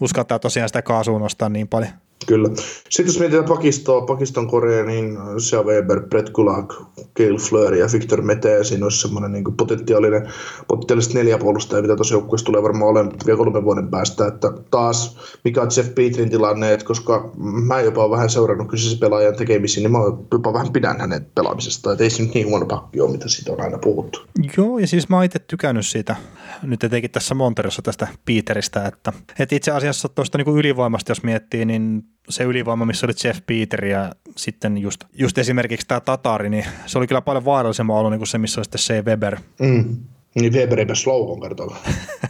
uskaltaa 0.01 0.39
tosiaan 0.39 0.69
sitä 0.69 0.81
kaasua 0.81 1.19
nostaa 1.19 1.49
niin 1.49 1.67
paljon. 1.67 1.91
Kyllä. 2.27 2.49
Sitten 2.89 3.05
jos 3.05 3.19
mietitään 3.19 3.45
Pakistoa, 3.45 4.01
Pakistan 4.01 4.47
Korea, 4.47 4.85
niin 4.85 5.17
se 5.37 5.57
Weber, 5.57 6.01
Brett 6.01 6.29
Kulak, 6.29 6.73
Cale 7.19 7.37
Fleur 7.49 7.73
ja 7.73 7.87
Victor 7.93 8.21
Mete. 8.21 8.63
Siinä 8.63 8.85
olisi 8.85 9.01
semmoinen 9.01 9.31
niin 9.31 9.55
potentiaalinen, 9.57 10.29
potentiaalisesti 10.67 11.17
neljä 11.17 11.37
puolustajaa, 11.37 11.81
mitä 11.81 11.95
tuossa 11.95 12.13
joukkueessa 12.13 12.45
tulee 12.45 12.63
varmaan 12.63 12.89
olemaan 12.89 13.15
vielä 13.25 13.37
kolmen 13.37 13.63
vuoden 13.63 13.87
päästä. 13.87 14.27
Että 14.27 14.51
taas, 14.71 15.17
mikä 15.43 15.61
on 15.61 15.69
Jeff 15.77 15.95
Petrin 15.95 16.29
tilanne, 16.29 16.73
että 16.73 16.85
koska 16.85 17.31
mä 17.37 17.81
jopa 17.81 18.09
vähän 18.09 18.29
seurannut 18.29 18.67
kyseisen 18.67 18.99
pelaajan 18.99 19.35
tekemisiä, 19.35 19.83
niin 19.83 19.91
mä 19.91 19.99
jopa 20.31 20.53
vähän 20.53 20.73
pidän 20.73 20.99
hänen 20.99 21.25
pelaamisesta. 21.35 21.91
Että 21.91 22.03
ei 22.03 22.09
se 22.09 22.23
nyt 22.23 22.33
niin 22.33 22.47
huono 22.47 22.65
pakki 22.65 23.01
ole, 23.01 23.11
mitä 23.11 23.29
siitä 23.29 23.51
on 23.51 23.61
aina 23.61 23.77
puhuttu. 23.77 24.19
Joo, 24.57 24.79
ja 24.79 24.87
siis 24.87 25.09
mä 25.09 25.15
oon 25.15 25.25
itse 25.25 25.39
tykännyt 25.39 25.87
siitä, 25.87 26.15
nyt 26.63 26.83
etenkin 26.83 27.11
tässä 27.11 27.35
Monterossa 27.35 27.81
tästä 27.81 28.07
Peteristä, 28.25 28.87
että, 28.87 29.13
että 29.39 29.55
itse 29.55 29.71
asiassa 29.71 30.09
tuosta 30.09 30.37
niin 30.37 30.57
ylivoimasta, 30.57 31.11
jos 31.11 31.23
miettii, 31.23 31.65
niin 31.65 32.03
se 32.31 32.43
ylivoima, 32.43 32.85
missä 32.85 33.05
oli 33.05 33.13
Jeff 33.23 33.39
Peter 33.45 33.85
ja 33.85 34.11
sitten 34.37 34.77
just, 34.77 35.03
just 35.13 35.37
esimerkiksi 35.37 35.87
tämä 35.87 35.99
Tatari, 35.99 36.49
niin 36.49 36.65
se 36.85 36.97
oli 36.97 37.07
kyllä 37.07 37.21
paljon 37.21 37.45
vaarallisemmin 37.45 37.95
ollut 37.95 38.11
niin 38.11 38.19
kuin 38.19 38.27
se, 38.27 38.37
missä 38.37 38.59
oli 38.59 38.65
sitten 38.65 38.79
Shea 38.79 39.03
Weber. 39.03 39.37
Mm. 39.59 39.97
Niin 40.35 40.53
Weber 40.53 40.79
ei 40.79 40.85
päässyt 40.85 41.07
loukon 41.07 41.41
kertoilla. 41.41 41.77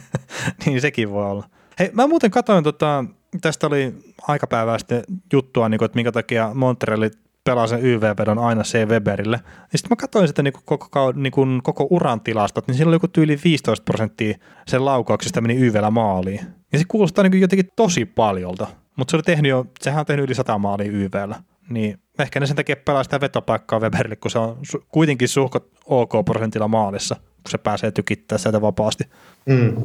niin 0.66 0.80
sekin 0.80 1.10
voi 1.10 1.30
olla. 1.30 1.48
Hei, 1.78 1.90
mä 1.92 2.06
muuten 2.06 2.30
katsoin, 2.30 2.64
tota, 2.64 3.04
tästä 3.40 3.66
oli 3.66 3.94
aikapäivää 4.28 4.78
sitten 4.78 5.02
juttua, 5.32 5.68
niin 5.68 5.78
kuin, 5.78 5.86
että 5.86 5.96
minkä 5.96 6.12
takia 6.12 6.50
Montreali 6.54 7.10
pelaa 7.44 7.66
sen 7.66 7.86
YV-vedon 7.86 8.38
aina 8.38 8.62
C. 8.62 8.88
Weberille. 8.88 9.40
Ja 9.72 9.78
sitten 9.78 9.90
mä 9.90 9.96
katsoin 9.96 10.28
sitä 10.28 10.42
niin 10.42 10.52
kuin 10.52 10.62
koko, 10.64 11.12
niin 11.12 11.32
kuin 11.32 11.60
koko 11.62 11.86
uran 11.90 12.20
tilastot, 12.20 12.66
niin 12.66 12.74
siinä 12.74 12.88
oli 12.88 12.94
joku 12.94 13.08
tyyli 13.08 13.38
15 13.44 13.84
prosenttia 13.84 14.38
sen 14.66 14.84
laukauksesta 14.84 15.40
meni 15.40 15.56
YVllä 15.56 15.90
maaliin. 15.90 16.40
Ja 16.72 16.78
se 16.78 16.84
kuulostaa 16.88 17.22
niin 17.22 17.32
kuin 17.32 17.40
jotenkin 17.40 17.68
tosi 17.76 18.04
paljolta. 18.04 18.66
Mutta 18.96 19.10
se 19.10 19.16
oli 19.16 19.22
tehnyt 19.22 19.50
jo, 19.50 19.66
sehän 19.80 20.00
on 20.00 20.06
tehnyt 20.06 20.24
yli 20.24 20.34
100 20.34 20.58
maalia 20.58 20.92
YVllä. 20.92 21.42
Niin 21.70 21.98
ehkä 22.18 22.40
ne 22.40 22.46
sen 22.46 22.56
takia 22.56 22.76
pelaa 22.76 23.04
sitä 23.04 23.20
vetopaikkaa 23.20 23.80
Weberille, 23.80 24.16
kun 24.16 24.30
se 24.30 24.38
on 24.38 24.58
su- 24.72 24.84
kuitenkin 24.88 25.28
suhkot 25.28 25.70
OK 25.84 26.12
prosentilla 26.24 26.68
maalissa, 26.68 27.14
kun 27.14 27.50
se 27.50 27.58
pääsee 27.58 27.90
tykittämään 27.90 28.40
sieltä 28.40 28.60
vapaasti. 28.60 29.04
Mm. 29.46 29.76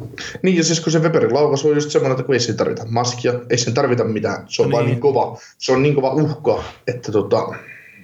Niin 0.43 0.57
ja 0.57 0.63
siis 0.63 0.79
kun 0.79 0.91
se 0.91 0.99
Weberin 0.99 1.33
laukaus 1.33 1.65
on 1.65 1.75
just 1.75 1.91
semmoinen, 1.91 2.11
että 2.11 2.25
kun 2.25 2.35
ei 2.35 2.39
siinä 2.39 2.57
tarvita 2.57 2.85
maskia, 2.89 3.33
ei 3.49 3.57
sen 3.57 3.73
tarvita 3.73 4.03
mitään, 4.03 4.45
se 4.47 4.61
on 4.61 4.67
niin. 4.67 4.73
vaan 4.73 4.85
niin 4.85 4.99
kova, 4.99 5.37
se 5.57 5.71
on 5.71 5.83
niin 5.83 5.95
kova 5.95 6.13
uhka, 6.13 6.63
että 6.87 7.11
tota... 7.11 7.55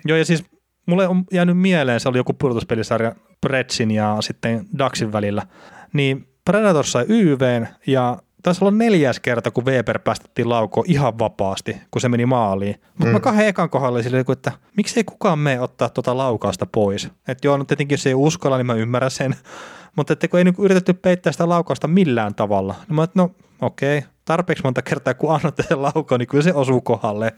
Joo 0.06 0.18
ja 0.18 0.26
siis 0.26 0.44
mulle 0.86 1.08
on 1.08 1.24
jäänyt 1.32 1.58
mieleen, 1.58 2.00
se 2.00 2.10
oli 2.10 2.18
joku 2.18 2.34
pudotuspelisarja 2.34 3.16
Pretsin 3.42 3.92
ja 3.92 4.18
sitten 4.20 4.66
Daxin 4.78 5.12
välillä, 5.12 5.48
niin 5.94 6.28
Predator 6.46 6.86
sai 6.86 7.06
YVn 7.10 7.68
ja 7.88 8.18
taisi 8.44 8.64
olla 8.64 8.78
neljäs 8.78 9.20
kerta, 9.20 9.52
kun 9.52 9.66
Weber 9.66 10.00
päästettiin 10.00 10.50
laukoon 10.50 10.86
ihan 10.88 11.20
vapaasti, 11.20 11.78
kun 11.92 12.02
se 12.02 12.10
meni 12.10 12.26
maaliin. 12.26 12.76
Mutta 12.84 13.06
mm. 13.06 13.12
mä 13.12 13.20
kahden 13.20 13.48
ekan 13.48 13.70
kohdalla 13.70 14.04
sille, 14.04 14.26
että 14.32 14.52
miksi 14.78 15.00
ei 15.00 15.04
kukaan 15.04 15.40
mene 15.40 15.60
ottaa 15.60 15.90
tuota 15.90 16.18
laukausta 16.18 16.66
pois. 16.66 17.10
Että 17.28 17.48
joo, 17.48 17.58
no 17.58 17.64
tietenkin 17.64 17.94
jos 17.94 18.08
ei 18.08 18.14
uskalla, 18.14 18.58
niin 18.58 18.66
mä 18.66 18.74
ymmärrän 18.74 19.12
sen. 19.12 19.36
Mutta 19.96 20.14
että 20.14 20.28
kun 20.28 20.38
ei 20.38 20.44
niinku 20.44 20.64
yritetty 20.64 20.94
peittää 20.94 21.32
sitä 21.32 21.50
laukausta 21.50 21.88
millään 21.88 22.36
tavalla, 22.36 22.76
niin 22.88 22.96
mä 22.96 23.04
että 23.04 23.20
no 23.20 23.32
okei, 23.62 23.98
okay, 23.98 24.10
tarpeeksi 24.26 24.64
monta 24.64 24.82
kertaa, 24.82 25.14
kun 25.14 25.36
annatte 25.36 25.64
sen 25.68 25.82
laukoon, 25.82 26.20
niin 26.20 26.28
kyllä 26.28 26.44
se 26.44 26.54
osuu 26.54 26.82
kohdalle. 26.82 27.34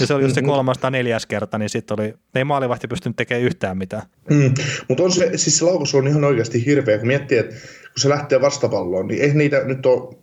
Ja 0.00 0.06
se 0.06 0.14
oli 0.14 0.22
just 0.22 0.34
se 0.34 0.40
mm-hmm. 0.40 0.50
kolmas 0.50 0.78
tai 0.78 0.90
neljäs 0.90 1.26
kerta, 1.26 1.58
niin 1.58 1.68
sitten 1.68 2.00
oli, 2.00 2.14
ei 2.34 2.44
maalivahti 2.44 2.88
pystynyt 2.88 3.16
tekemään 3.16 3.44
yhtään 3.44 3.78
mitään. 3.78 4.02
Mm. 4.30 4.54
Mutta 4.88 5.02
on 5.02 5.12
se, 5.12 5.30
siis 5.36 5.58
se 5.58 5.64
laukaus 5.64 5.94
on 5.94 6.08
ihan 6.08 6.24
oikeasti 6.24 6.66
hirveä, 6.66 6.98
kun 6.98 7.06
miettii, 7.06 7.38
että 7.38 7.54
kun 7.54 8.00
se 8.00 8.08
lähtee 8.08 8.40
vastapalloon, 8.40 9.06
niin 9.06 9.22
ei 9.22 9.34
niitä 9.34 9.64
nyt 9.64 9.86
ole 9.86 10.16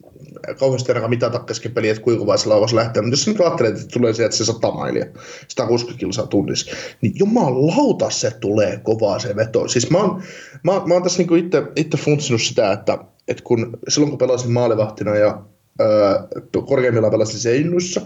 kauheasti 0.60 0.91
ainakaan 0.91 1.10
mitata 1.10 1.40
kesken 1.40 1.72
peliä, 1.72 1.91
että 1.91 2.04
kuinka 2.04 2.26
vaan 2.26 2.40
laukaus 2.45 2.74
lähtee. 2.74 3.02
Mutta 3.02 3.14
jos 3.14 3.28
nyt 3.28 3.41
ajattelee, 3.41 3.72
että 3.72 3.88
tulee 3.94 4.14
sieltä 4.14 4.36
se 4.36 4.45
100 4.45 4.72
mailia, 4.72 5.06
160 5.48 6.00
kilsaa 6.00 6.28
tunnissa, 6.28 6.76
niin 7.02 7.14
jumalauta 7.16 8.10
se 8.10 8.32
tulee 8.32 8.80
kovaa 8.84 9.20
se 9.20 9.36
veto. 9.36 9.68
Siis 9.68 9.90
mä 9.90 9.98
oon, 9.98 10.24
mä, 10.64 10.72
mä 10.86 10.94
oon 10.94 11.04
tässä 11.04 11.18
niinku 11.18 11.36
itse, 11.36 11.64
itse 11.76 11.98
funtsinut 11.98 12.41
sitä, 12.41 12.72
että, 12.72 12.98
että 13.28 13.44
kun 13.44 13.78
silloin 13.88 14.10
kun 14.10 14.20
pelasin 14.20 14.52
maalivahtina 14.52 15.16
ja 15.16 15.41
öö, 15.82 16.20
korkeimmillaan 16.66 17.12
pelasin 17.12 17.40
seinnuissa, 17.40 18.02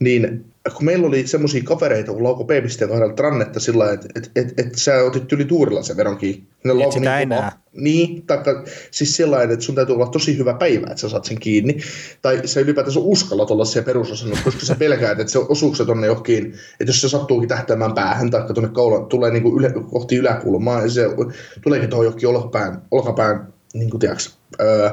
niin 0.00 0.44
kun 0.76 0.84
meillä 0.84 1.06
oli 1.06 1.26
semmoisia 1.26 1.62
kavereita, 1.64 2.12
kun 2.12 2.24
Lauko 2.24 2.44
P-pisteen 2.44 2.90
kohdalla 2.90 3.14
trannetta 3.14 3.60
sillä 3.60 3.92
että 3.92 4.08
et, 4.14 4.30
et, 4.36 4.60
et, 4.60 4.74
sä 4.74 5.04
otit 5.04 5.32
yli 5.32 5.44
tuurilla 5.44 5.82
sen 5.82 5.96
vedon 5.96 6.16
kiinni. 6.16 6.46
Ne 6.64 6.84
Et 6.84 6.92
sitä 6.92 7.16
niin 7.16 7.22
enää. 7.22 7.52
Niin, 7.72 8.22
taikka 8.26 8.64
siis 8.90 9.16
sillä 9.16 9.42
että 9.42 9.60
sun 9.60 9.74
täytyy 9.74 9.94
olla 9.94 10.06
tosi 10.06 10.38
hyvä 10.38 10.54
päivä, 10.54 10.86
että 10.86 11.00
sä 11.00 11.08
saat 11.08 11.24
sen 11.24 11.38
kiinni. 11.38 11.76
Tai 12.22 12.40
sä 12.44 12.60
ylipäätänsä 12.60 13.00
uskallat 13.00 13.50
olla 13.50 13.64
siellä 13.64 13.86
perusosannut, 13.86 14.38
koska 14.44 14.66
sä 14.66 14.74
pelkäät, 14.74 15.20
että 15.20 15.32
se 15.32 15.38
osuuko 15.38 15.76
se 15.76 15.84
tonne 15.84 16.06
johonkin, 16.06 16.54
että 16.80 16.88
jos 16.90 17.00
se 17.00 17.08
sattuukin 17.08 17.48
tähtäämään 17.48 17.94
päähän, 17.94 18.30
tai 18.30 18.54
tuonne 18.54 18.70
kaula, 18.74 19.00
tulee 19.00 19.30
niin 19.30 19.42
kuin 19.42 19.58
yle, 19.58 19.72
kohti 19.90 20.16
yläkulmaa, 20.16 20.82
ja 20.82 20.90
se 20.90 21.02
tuleekin 21.62 21.90
tuohon 21.90 22.06
johonkin 22.06 22.28
olkapään, 22.28 22.82
olkapään 22.90 23.52
niin 23.74 23.90
kuin 23.90 24.00
tiiäks, 24.00 24.38
öö, 24.60 24.90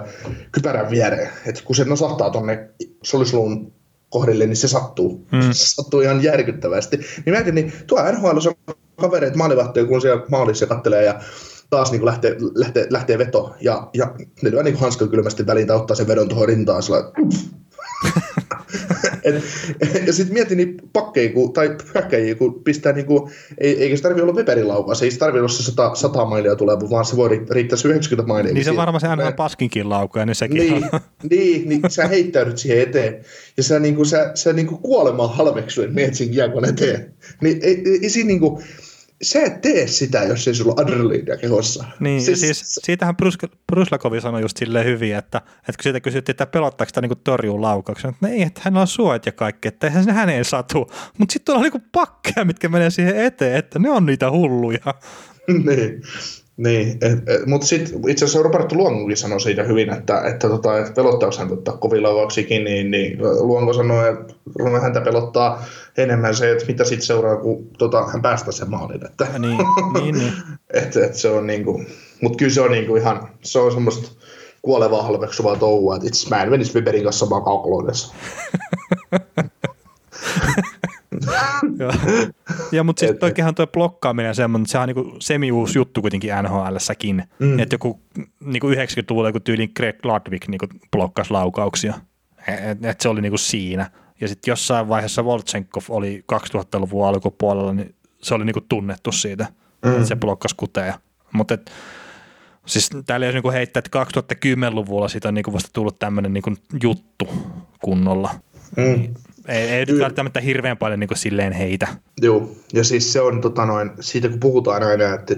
kypärän 0.51 0.89
viereen. 0.89 1.29
Että 1.45 1.61
kun 1.65 1.75
se 1.75 1.85
nasahtaa 1.85 2.29
tonne 2.29 2.69
solisluun 3.03 3.73
kohdille, 4.09 4.45
niin 4.45 4.57
se 4.57 4.67
sattuu. 4.67 5.27
Mm. 5.31 5.41
Se 5.41 5.75
sattuu 5.75 6.01
ihan 6.01 6.23
järkyttävästi. 6.23 6.97
Niin 6.97 7.33
mietin, 7.33 7.55
niin 7.55 7.73
tuo 7.87 8.11
NHL 8.11 8.27
on 8.27 8.75
kavereet 8.95 9.35
maalivahtoja, 9.35 9.85
kun 9.85 10.01
siellä 10.01 10.25
maalissa 10.29 10.65
kattelee 10.65 11.03
ja 11.03 11.19
taas 11.69 11.91
niin 11.91 12.05
lähtee, 12.05 12.35
lähtee, 12.55 12.87
lähtee 12.89 13.17
veto. 13.17 13.55
Ja, 13.61 13.89
ja 13.93 14.15
ne 14.41 14.51
lyö 14.51 14.63
niin 14.63 14.79
hanskan 14.79 15.09
kylmästi 15.09 15.45
väliin 15.45 15.67
tai 15.67 15.77
ottaa 15.77 15.95
sen 15.95 16.07
vedon 16.07 16.29
tuohon 16.29 16.47
rintaan. 16.47 16.83
Et, 19.23 19.43
ja 20.07 20.13
sitten 20.13 20.33
mietin 20.33 20.57
niin 20.57 20.77
pakkeja 20.93 21.33
kun, 21.33 21.53
tai 21.53 21.75
hyökkäjiä, 21.93 22.35
kun 22.35 22.63
pistää 22.63 22.93
niin 22.93 23.05
kuin, 23.05 23.31
ei, 23.57 23.83
eikä 23.83 23.95
se 23.95 24.01
tarvitse 24.01 24.23
olla 24.23 24.33
Weberin 24.33 24.67
laukaus, 24.67 25.01
ei 25.01 25.11
se 25.11 25.17
tarvitse 25.17 25.39
olla 25.39 25.49
se 25.49 25.63
100, 25.63 25.95
100 25.95 26.25
mailia 26.25 26.55
tulee, 26.55 26.77
vaan 26.89 27.05
se 27.05 27.15
voi 27.15 27.45
riittää 27.49 27.77
90 27.85 28.27
mailia. 28.27 28.53
Niin 28.53 28.65
se 28.65 28.75
varmaan 28.75 29.01
se 29.01 29.07
aina 29.07 29.31
paskinkin 29.31 29.89
laukaa, 29.89 30.25
niin 30.25 30.35
sekin 30.35 30.57
niin, 30.57 30.73
on. 30.73 30.99
niin, 31.29 31.69
niin, 31.69 31.81
sä 31.89 32.07
heittäydyt 32.07 32.57
siihen 32.57 32.81
eteen, 32.81 33.21
ja 33.57 33.63
sä, 33.63 33.79
niin 33.79 33.95
kuin, 33.95 34.05
sä, 34.05 34.31
sä 34.35 34.53
niin 34.53 34.67
kuin 34.67 34.81
kuolemaan 34.81 35.35
halveksuen 35.35 35.93
menet 35.93 36.15
sen 36.15 36.29
kiekon 36.29 36.65
eteen. 36.65 37.13
Niin 37.41 37.59
ei, 37.61 37.81
ei, 37.85 37.99
ei 38.03 38.09
siinä 38.09 38.27
niin 38.27 38.39
kuin, 38.39 38.63
sä 39.21 39.43
et 39.43 39.61
tee 39.61 39.87
sitä, 39.87 40.23
jos 40.23 40.47
ei 40.47 40.55
sulla 40.55 40.81
adrenaliinia 40.81 41.37
kehossa. 41.37 41.85
Niin, 41.99 42.21
siis, 42.21 42.41
siis 42.41 42.79
siitähän 42.83 43.15
Bruslakovi 43.67 44.21
sanoi 44.21 44.41
just 44.41 44.57
silleen 44.57 44.85
hyvin, 44.85 45.15
että, 45.15 45.37
että 45.37 45.73
kun 45.77 45.83
siitä 45.83 45.99
kysyttiin, 45.99 46.33
että 46.33 46.45
pelottaako 46.45 46.89
sitä 46.89 47.01
niin 47.01 47.11
torjuu 47.23 47.61
laukauksen, 47.61 48.09
että 48.09 48.27
ei, 48.27 48.41
että 48.41 48.61
hänellä 48.63 48.81
on 48.81 48.87
suojat 48.87 49.25
ja 49.25 49.31
kaikki, 49.31 49.67
että 49.67 49.87
eihän 49.87 50.03
se 50.03 50.11
häneen 50.11 50.45
satu. 50.45 50.91
Mutta 51.17 51.33
sitten 51.33 51.55
on 51.55 51.61
niin 51.61 51.83
pakkeja, 51.91 52.45
mitkä 52.45 52.69
menee 52.69 52.89
siihen 52.89 53.17
eteen, 53.17 53.55
että 53.55 53.79
ne 53.79 53.89
on 53.89 54.05
niitä 54.05 54.31
hulluja. 54.31 54.93
niin. 55.67 56.01
Niin, 56.57 56.99
mutta 57.45 57.67
sitten 57.67 58.09
itse 58.09 58.25
asiassa 58.25 58.43
Roberto 58.43 58.75
Luongokin 58.75 59.17
sanoi 59.17 59.41
siitä 59.41 59.63
hyvin, 59.63 59.93
että, 59.93 60.21
että, 60.21 60.49
tota, 60.49 60.79
että 60.79 60.91
pelottaako 60.91 61.35
hän 61.37 61.53
ottaa 61.53 61.77
kovin 61.77 62.03
lauauksikin, 62.03 62.63
niin, 62.63 62.91
niin 62.91 63.17
Luongo 63.21 63.73
sanoi, 63.73 64.09
että 64.09 64.33
häntä 64.81 65.01
pelottaa 65.01 65.65
enemmän 65.97 66.35
se, 66.35 66.51
että 66.51 66.65
mitä 66.67 66.83
sitten 66.83 67.05
seuraa, 67.05 67.37
kun 67.37 67.67
tota, 67.77 68.07
hän 68.07 68.21
päästää 68.21 68.51
sen 68.51 68.69
maalin. 68.69 69.05
Että, 69.05 69.27
niin, 69.39 69.57
niin, 69.93 70.15
niin. 70.15 70.33
että, 70.73 71.05
että 71.05 71.17
se 71.17 71.29
on 71.29 71.47
niinku, 71.47 71.83
mutta 72.21 72.37
kyllä 72.37 72.53
se 72.53 72.61
on 72.61 72.71
niinku 72.71 72.95
ihan, 72.95 73.29
se 73.43 73.59
on 73.59 73.71
semmoista 73.71 74.11
kuolevaa 74.61 75.03
halveksuvaa 75.03 75.55
touhua, 75.55 75.95
että 75.95 76.07
itse 76.07 76.29
mä 76.29 76.43
en 76.43 76.49
menisi 76.49 76.75
Weberin 76.75 77.03
kanssa 77.03 77.25
samaan 77.25 77.43
kaukoloidessa. 77.43 78.15
ja, 81.79 81.93
ja 82.71 82.83
mutta 82.83 82.99
siis 82.99 83.11
toikinhan 83.19 83.55
tuo 83.55 83.67
blokkaaminen 83.67 84.35
semmoinen, 84.35 84.63
että 84.63 84.71
sehän 84.71 84.89
on 84.89 84.95
niinku 84.95 85.15
semi-uusi 85.19 85.79
juttu 85.79 86.01
kuitenkin 86.01 86.31
NHL-säkin. 86.43 87.23
Mm. 87.39 87.59
Että 87.59 87.73
joku 87.73 87.99
niinku 88.39 88.69
90-luvulla 88.69 89.29
joku 89.29 89.39
tyylin 89.39 89.71
Greg 89.75 90.05
Ludwig 90.05 90.47
niinku 90.47 90.67
blokkasi 90.91 91.31
laukauksia. 91.31 91.93
että 92.47 92.89
et 92.89 93.01
se 93.01 93.09
oli 93.09 93.21
niinku 93.21 93.37
siinä. 93.37 93.91
Ja 94.21 94.27
sitten 94.27 94.51
jossain 94.51 94.87
vaiheessa 94.87 95.25
Volchenkov 95.25 95.83
oli 95.89 96.23
2000-luvun 96.33 97.07
alkupuolella, 97.07 97.73
niin 97.73 97.95
se 98.21 98.33
oli 98.33 98.45
niinku 98.45 98.61
tunnettu 98.69 99.11
siitä, 99.11 99.47
mm. 99.85 99.91
että 99.91 100.05
se 100.05 100.15
blokkasi 100.15 100.55
kuteja. 100.55 100.99
Mutta 101.33 101.57
siis 102.65 102.89
täällä 103.05 103.25
jos 103.25 103.33
niinku 103.33 103.51
heittää, 103.51 103.81
että 103.85 104.03
2010-luvulla 104.03 105.07
siitä 105.07 105.27
on 105.27 105.33
niinku 105.33 105.53
vasta 105.53 105.69
tullut 105.73 105.99
tämmöinen 105.99 106.33
niinku 106.33 106.53
juttu 106.83 107.27
kunnolla. 107.81 108.35
Mm. 108.77 109.13
Ei, 109.47 109.69
ei 109.69 109.85
nyt 109.85 109.99
välttämättä 109.99 110.39
hirveän 110.39 110.77
paljon 110.77 110.99
niin 110.99 111.07
kuin 111.07 111.17
silleen 111.17 111.53
heitä. 111.53 111.87
Joo, 112.21 112.51
ja 112.73 112.83
siis 112.83 113.13
se 113.13 113.21
on 113.21 113.41
tota 113.41 113.65
noin, 113.65 113.91
siitä 113.99 114.29
kun 114.29 114.39
puhutaan 114.39 114.83
aina, 114.83 115.13
että, 115.13 115.35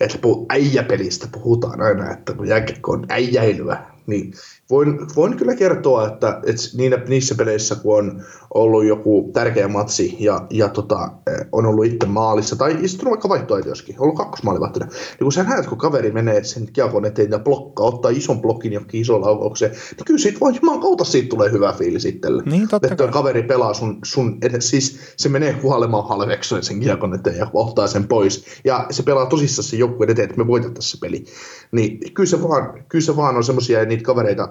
että 0.00 0.18
äijäpelistä 0.48 1.28
puhutaan 1.32 1.82
aina, 1.82 2.10
että 2.10 2.34
kun 2.34 2.48
jääkiekko 2.48 2.92
on 2.92 3.06
äijäilyä, 3.08 3.82
niin 4.06 4.32
voin, 4.70 4.98
voin 5.16 5.36
kyllä 5.36 5.54
kertoa, 5.54 6.06
että, 6.06 6.40
että 6.46 6.62
niinä, 6.76 6.96
niissä 7.08 7.34
peleissä, 7.34 7.74
kun 7.74 7.98
on 7.98 8.24
ollut 8.54 8.84
joku 8.84 9.30
tärkeä 9.32 9.68
matsi 9.68 10.16
ja, 10.20 10.46
ja 10.50 10.68
tota, 10.68 11.10
eh, 11.26 11.46
on 11.52 11.66
ollut 11.66 11.84
itse 11.84 12.06
maalissa, 12.06 12.56
tai 12.56 12.76
istunut 12.80 13.10
vaikka 13.10 13.28
vaihtoehtoiskin, 13.28 13.96
ollut 13.98 14.16
kakkosmaalivahtina, 14.16 14.86
niin 14.86 15.18
kun 15.18 15.32
sä 15.32 15.42
näet, 15.42 15.66
kun 15.66 15.78
kaveri 15.78 16.10
menee 16.10 16.44
sen 16.44 16.68
kiekon 16.72 17.04
eteen 17.04 17.30
ja 17.30 17.38
blokkaa, 17.38 17.86
ottaa 17.86 18.10
ison 18.10 18.42
blokin 18.42 18.72
johonkin 18.72 19.00
isoon 19.00 19.20
laukaukseen, 19.20 19.70
niin 19.70 20.04
kyllä 20.06 20.20
siitä 20.20 20.40
vaan 20.40 20.54
juman 20.62 20.80
kautta 20.80 21.04
siitä 21.04 21.28
tulee 21.28 21.52
hyvä 21.52 21.72
fiilis 21.72 22.04
itselle. 22.04 22.42
Niin, 22.46 22.68
totta 22.68 22.88
että 22.90 23.08
kaveri 23.08 23.42
pelaa 23.42 23.74
sun, 23.74 23.98
sun 24.04 24.38
edes, 24.42 24.70
siis 24.70 24.98
se 25.16 25.28
menee 25.28 25.52
huolemaan 25.52 26.08
halveksoen 26.08 26.62
sen 26.62 26.80
kiekon 26.80 27.14
eteen 27.14 27.36
ja 27.36 27.50
ottaa 27.52 27.86
sen 27.86 28.08
pois. 28.08 28.44
Ja 28.64 28.86
se 28.90 29.02
pelaa 29.02 29.26
tosissaan 29.26 29.64
se 29.64 29.76
joukkueen 29.76 30.10
eteen, 30.10 30.30
että 30.30 30.42
me 30.42 30.46
voitettaisiin 30.46 30.90
se 30.90 30.98
peli. 31.00 31.24
Niin 31.72 32.14
kyllä 32.14 32.30
se 32.30 32.42
vaan, 32.42 32.84
kyllä 32.88 33.04
se 33.04 33.16
vaan 33.16 33.36
on 33.36 33.44
semmoisia 33.44 33.84
niitä 33.84 34.02
kavereita, 34.02 34.48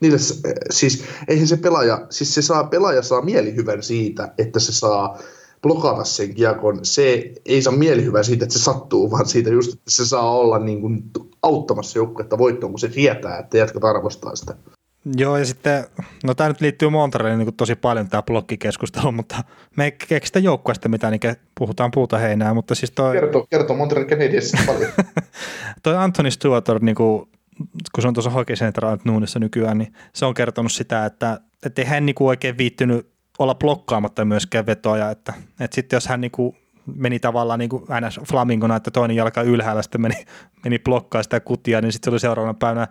niille, 0.00 0.18
siis 0.70 1.04
eihän 1.28 1.46
se 1.46 1.56
pelaaja, 1.56 2.06
siis 2.10 2.34
se 2.34 2.42
saa, 2.42 2.64
pelaaja 2.64 3.02
saa 3.02 3.22
mielihyvän 3.22 3.82
siitä, 3.82 4.32
että 4.38 4.60
se 4.60 4.72
saa 4.72 5.18
blokata 5.62 6.04
sen 6.04 6.34
kiekon. 6.34 6.78
Se 6.82 7.32
ei 7.46 7.62
saa 7.62 7.72
mielihyvää 7.72 8.22
siitä, 8.22 8.44
että 8.44 8.58
se 8.58 8.64
sattuu, 8.64 9.10
vaan 9.10 9.26
siitä 9.26 9.50
just, 9.50 9.72
että 9.72 9.90
se 9.90 10.06
saa 10.06 10.30
olla 10.30 10.58
niin 10.58 10.80
kuin 10.80 11.02
auttamassa 11.42 11.98
joukkuetta 11.98 12.38
voittoon, 12.38 12.72
kun 12.72 12.80
se 12.80 12.88
tietää, 12.88 13.38
että 13.38 13.58
jatkat 13.58 13.84
arvostaa 13.84 14.36
sitä. 14.36 14.54
Joo, 15.16 15.36
ja 15.36 15.44
sitten, 15.44 15.84
no 16.24 16.34
tämä 16.34 16.48
nyt 16.48 16.60
liittyy 16.60 16.88
Montrealiin 16.88 17.38
niin 17.38 17.56
tosi 17.56 17.74
paljon 17.74 18.08
tämä 18.08 18.22
blokkikeskustelu, 18.22 19.12
mutta 19.12 19.44
me 19.76 19.84
ei 19.84 19.92
keksitä 20.08 20.38
joukkueesta 20.38 20.88
mitä 20.88 21.10
niin 21.10 21.20
puhutaan 21.58 21.90
puuta 21.90 22.18
heinää, 22.18 22.54
mutta 22.54 22.74
siis 22.74 22.90
toi... 22.90 23.12
Kertoo, 23.12 23.46
kertoo 23.50 23.76
Montreal 23.76 24.06
Canadiensista 24.06 24.58
paljon. 24.66 24.90
toi 25.82 25.96
Anthony 25.96 26.30
Stewart, 26.30 26.66
niin 26.80 26.94
kuin, 26.94 27.28
kun 27.94 28.02
se 28.02 28.08
on 28.08 28.14
tuossa 28.14 28.30
Hockey 28.30 28.56
Nuunissa 29.04 29.38
nykyään, 29.38 29.78
niin 29.78 29.92
se 30.12 30.26
on 30.26 30.34
kertonut 30.34 30.72
sitä, 30.72 31.06
että, 31.06 31.40
että 31.66 31.82
ei 31.82 31.88
hän 31.88 32.06
niin 32.06 32.14
kuin 32.14 32.28
oikein 32.28 32.58
viittynyt 32.58 33.14
olla 33.38 33.54
blokkaamatta 33.54 34.24
myöskään 34.24 34.66
vetoja, 34.66 35.10
että, 35.10 35.32
että 35.60 35.74
sitten 35.74 35.96
jos 35.96 36.06
hän 36.06 36.20
niin 36.20 36.30
kuin 36.30 36.56
meni 36.96 37.18
tavallaan 37.18 37.58
niin 37.58 37.68
kuin 37.68 37.84
NS. 38.00 38.20
Flamingona, 38.28 38.76
että 38.76 38.90
toinen 38.90 39.16
jalka 39.16 39.42
ylhäällä 39.42 39.82
sitten 39.82 40.00
meni, 40.00 40.14
meni 40.64 40.78
blokkaa 40.78 41.22
sitä 41.22 41.40
kutia, 41.40 41.80
niin 41.80 41.92
sitten 41.92 42.10
se 42.10 42.14
oli 42.14 42.20
seuraavana 42.20 42.54
päivänä 42.54 42.88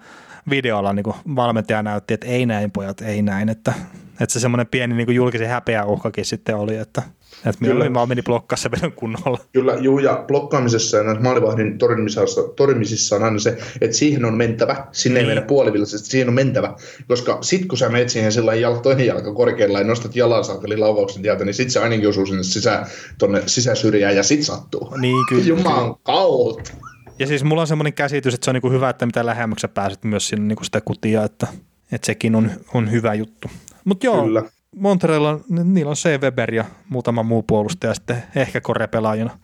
videolla 0.50 0.94
niin 0.94 1.04
kuin 1.04 1.16
valmentaja 1.36 1.84
näytti, 1.84 2.14
että 2.14 2.28
ei 2.28 2.46
näin 2.46 2.72
pojat, 2.72 3.02
ei 3.02 3.22
näin, 3.22 3.50
että, 3.50 3.74
että 4.12 4.34
se 4.34 4.40
semmoinen 4.40 4.68
pieni 4.68 4.96
niin 4.96 5.08
kuin 5.08 5.16
julkisen 5.16 5.50
häpeä 5.50 5.86
uhkakin 5.86 6.26
sitten 6.26 6.56
oli, 6.56 6.76
että, 6.76 7.02
että 7.46 7.66
Kyllä. 7.66 7.94
vaan 7.94 8.10
meni 8.10 8.22
blokkaa 8.22 8.58
se 8.58 8.72
vedon 8.72 8.92
kunnolla. 8.92 9.40
Kyllä, 9.54 9.74
juu, 9.74 10.00
ja 10.00 10.24
blokkaamisessa 10.28 10.98
ja 10.98 11.04
maalivahdin 11.20 11.78
torjumisissa, 12.56 13.16
on 13.16 13.24
aina 13.24 13.40
se, 13.40 13.58
että 13.82 13.98
siihen 13.98 14.26
on 14.26 14.38
mentävä. 14.38 14.88
Sinne 14.92 15.20
niin. 15.20 15.30
ei 15.30 15.36
mennä 15.36 15.48
puolivillisesti, 15.48 16.10
siihen 16.10 16.28
on 16.28 16.34
mentävä. 16.34 16.74
Koska 17.08 17.38
sit 17.42 17.66
kun 17.66 17.78
sä 17.78 17.90
menet 17.90 18.10
siihen 18.10 18.32
sillä 18.32 18.56
jal, 18.56 18.76
toinen 18.76 19.06
jalka 19.06 19.34
korkealla 19.34 19.80
ja 19.80 19.86
nostat 19.86 20.16
jalan 20.16 20.44
saakeli 20.44 20.78
laukauksen 20.78 21.22
tieltä, 21.22 21.46
niin 21.46 21.54
sit 21.54 21.70
se 21.70 21.80
ainakin 21.80 22.10
osuu 22.10 22.26
sinne 22.26 22.44
sisä, 22.44 22.86
tonne 23.18 23.44
sisäsyrjään 23.46 24.16
ja 24.16 24.24
sit 24.24 24.44
sattuu. 24.44 24.96
Niin, 24.98 25.26
kyllä. 25.30 25.44
Juman 25.44 25.96
kautta. 26.04 26.72
Ja 27.20 27.28
siis 27.28 27.44
mulla 27.44 27.62
on 27.62 27.68
semmoinen 27.68 27.94
käsitys, 27.94 28.34
että 28.34 28.46
se 28.46 28.52
on 28.52 28.60
niin 28.64 28.74
hyvä, 28.74 28.90
että 28.90 29.06
mitä 29.06 29.26
lähemmäksi 29.26 29.68
pääset 29.68 30.04
myös 30.04 30.28
sinne 30.28 30.48
niin 30.48 30.66
sitä 30.66 30.82
kutia, 30.82 31.24
että, 31.24 31.48
että 31.92 32.06
sekin 32.06 32.36
on, 32.36 32.52
on 32.74 32.92
hyvä 32.92 33.14
juttu. 33.14 33.48
Mutta 33.86 34.06
joo, 34.06 34.24
Kyllä. 34.24 34.44
Montrealla, 34.76 35.40
niillä 35.64 35.90
on 35.90 35.96
C. 35.96 36.22
Weber 36.22 36.54
ja 36.54 36.66
muutama 36.90 37.24
muu 37.24 37.44
puolustaja 37.44 37.94
sitten 37.94 38.24
ehkä 38.36 38.62
korepelaajina. 38.62 39.32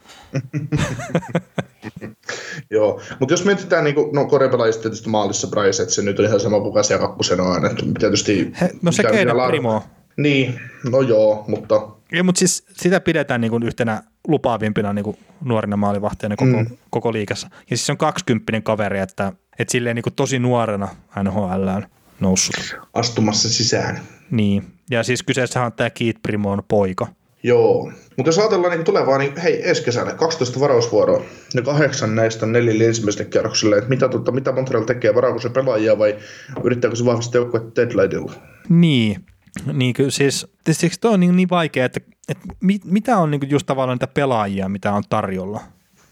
Joo, 2.71 3.01
mutta 3.19 3.33
jos 3.33 3.45
mietitään, 3.45 3.83
niin 3.83 3.95
kuin, 3.95 4.15
no 4.15 4.25
korepelaajista 4.25 4.81
tietysti 4.81 5.09
maalissa 5.09 5.47
Bryce, 5.47 5.83
että 5.83 5.95
se 5.95 6.01
nyt 6.01 6.19
on 6.19 6.25
ihan 6.25 6.39
sama 6.39 6.59
kuin 6.59 6.73
Kasia 6.73 6.99
kakkosena 6.99 7.43
on, 7.43 7.65
että 7.65 7.83
tietysti... 7.99 8.51
He, 8.61 8.69
no 8.81 8.91
se 8.91 9.03
Keiden 9.03 9.35
Primo. 9.47 9.83
Niin, 10.17 10.59
no 10.91 11.01
joo, 11.01 11.45
mutta... 11.47 11.87
Ja, 12.11 12.23
mutta 12.23 12.39
siis 12.39 12.65
sitä 12.71 12.99
pidetään 12.99 13.41
niin 13.41 13.51
kuin 13.51 13.63
yhtenä 13.63 14.03
lupaavimpina 14.27 14.93
niin 14.93 15.03
kuin 15.03 15.17
nuorina 15.43 15.77
maalivahtajana 15.77 16.35
koko, 16.35 16.57
mm. 16.57 16.77
koko 16.89 17.13
liikassa. 17.13 17.47
Ja 17.51 17.77
siis 17.77 17.85
se 17.85 17.91
on 17.91 17.97
20 17.97 18.61
kaveri, 18.63 18.99
että, 18.99 19.33
että 19.59 19.71
silleen 19.71 19.95
niin 19.95 20.03
kuin 20.03 20.13
tosi 20.13 20.39
nuorena 20.39 20.87
NHL 21.23 21.67
on 21.67 21.85
noussut. 22.19 22.55
Astumassa 22.93 23.49
sisään. 23.49 23.99
Niin, 24.31 24.63
ja 24.89 25.03
siis 25.03 25.23
kyseessä 25.23 25.63
on 25.63 25.73
tämä 25.73 25.89
Keith 25.89 26.21
Primon 26.21 26.63
poika. 26.67 27.07
Joo, 27.43 27.91
mutta 28.17 28.29
jos 28.29 28.39
ajatellaan 28.39 28.71
niin 28.71 28.85
tulevaa, 28.85 29.17
niin 29.17 29.37
hei, 29.37 29.69
ensi 29.69 29.83
kesänä 29.83 30.13
12 30.13 30.59
varausvuoroa, 30.59 31.23
ja 31.53 31.61
kahdeksan 31.61 32.15
näistä 32.15 32.45
on 32.45 32.51
neljälle 32.51 32.85
ensimmäiselle 32.85 33.29
kierrokselle, 33.29 33.77
että 33.77 33.89
mitä, 33.89 34.09
tota, 34.09 34.31
mitä 34.31 34.51
Montreal 34.51 34.83
tekee, 34.83 35.15
varaako 35.15 35.39
se 35.39 35.49
pelaajia 35.49 35.97
vai 35.97 36.17
yrittääkö 36.63 36.95
se 36.95 37.05
vahvistaa 37.05 37.41
joukkuetta 37.41 37.81
deadlineilla? 37.81 38.33
Niin, 38.69 39.25
niin 39.73 39.93
kyllä 39.93 40.11
siis, 40.11 40.47
siksi 40.71 40.99
toi 40.99 41.13
on 41.13 41.19
niin, 41.19 41.35
niin 41.35 41.49
vaikea, 41.49 41.85
että, 41.85 41.99
että 42.29 42.43
mit, 42.63 42.85
mitä 42.85 43.17
on 43.17 43.31
niin 43.31 43.49
just 43.49 43.65
tavallaan 43.65 43.95
niitä 43.95 44.07
pelaajia, 44.07 44.69
mitä 44.69 44.93
on 44.93 45.03
tarjolla? 45.09 45.61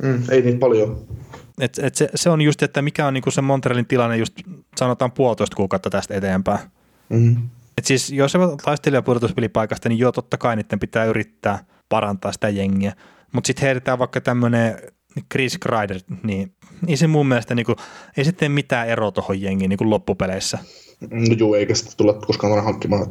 Mm, 0.03 0.23
ei 0.29 0.41
niin 0.41 0.59
paljon. 0.59 1.07
Et, 1.61 1.79
et 1.81 1.95
se, 1.95 2.09
se, 2.15 2.29
on 2.29 2.41
just, 2.41 2.63
että 2.63 2.81
mikä 2.81 3.07
on 3.07 3.13
niin 3.13 3.23
se 3.29 3.41
Montrealin 3.41 3.85
tilanne 3.85 4.17
just 4.17 4.33
sanotaan 4.75 5.11
puolitoista 5.11 5.55
kuukautta 5.55 5.89
tästä 5.89 6.13
eteenpäin. 6.13 6.59
Mm. 7.09 7.37
Et 7.77 7.85
siis 7.85 8.11
jos 8.11 8.31
se 8.31 8.39
taistelee 8.65 9.01
pudotuspelipaikasta, 9.01 9.89
niin 9.89 9.99
joo, 9.99 10.11
totta 10.11 10.37
kai 10.37 10.55
niiden 10.55 10.79
pitää 10.79 11.05
yrittää 11.05 11.65
parantaa 11.89 12.31
sitä 12.31 12.49
jengiä. 12.49 12.93
Mutta 13.31 13.47
sitten 13.47 13.65
heitetään 13.65 13.99
vaikka 13.99 14.21
tämmöinen 14.21 14.77
Chris 15.31 15.57
Kreider, 15.57 15.97
niin 16.23 16.53
ei 16.87 16.97
se 16.97 17.07
mun 17.07 17.27
mielestä, 17.27 17.55
niin 17.55 17.65
kuin, 17.65 17.75
ei 18.17 18.25
se 18.25 18.31
tee 18.31 18.49
mitään 18.49 18.87
eroa 18.87 19.11
tuohon 19.11 19.41
jengiin 19.41 19.69
niin 19.69 19.89
loppupeleissä. 19.89 20.59
No 21.09 21.35
joo, 21.37 21.55
eikä 21.55 21.75
sitä 21.75 21.91
tule 21.97 22.13
koskaan 22.13 22.63
hankkimaan. 22.63 23.07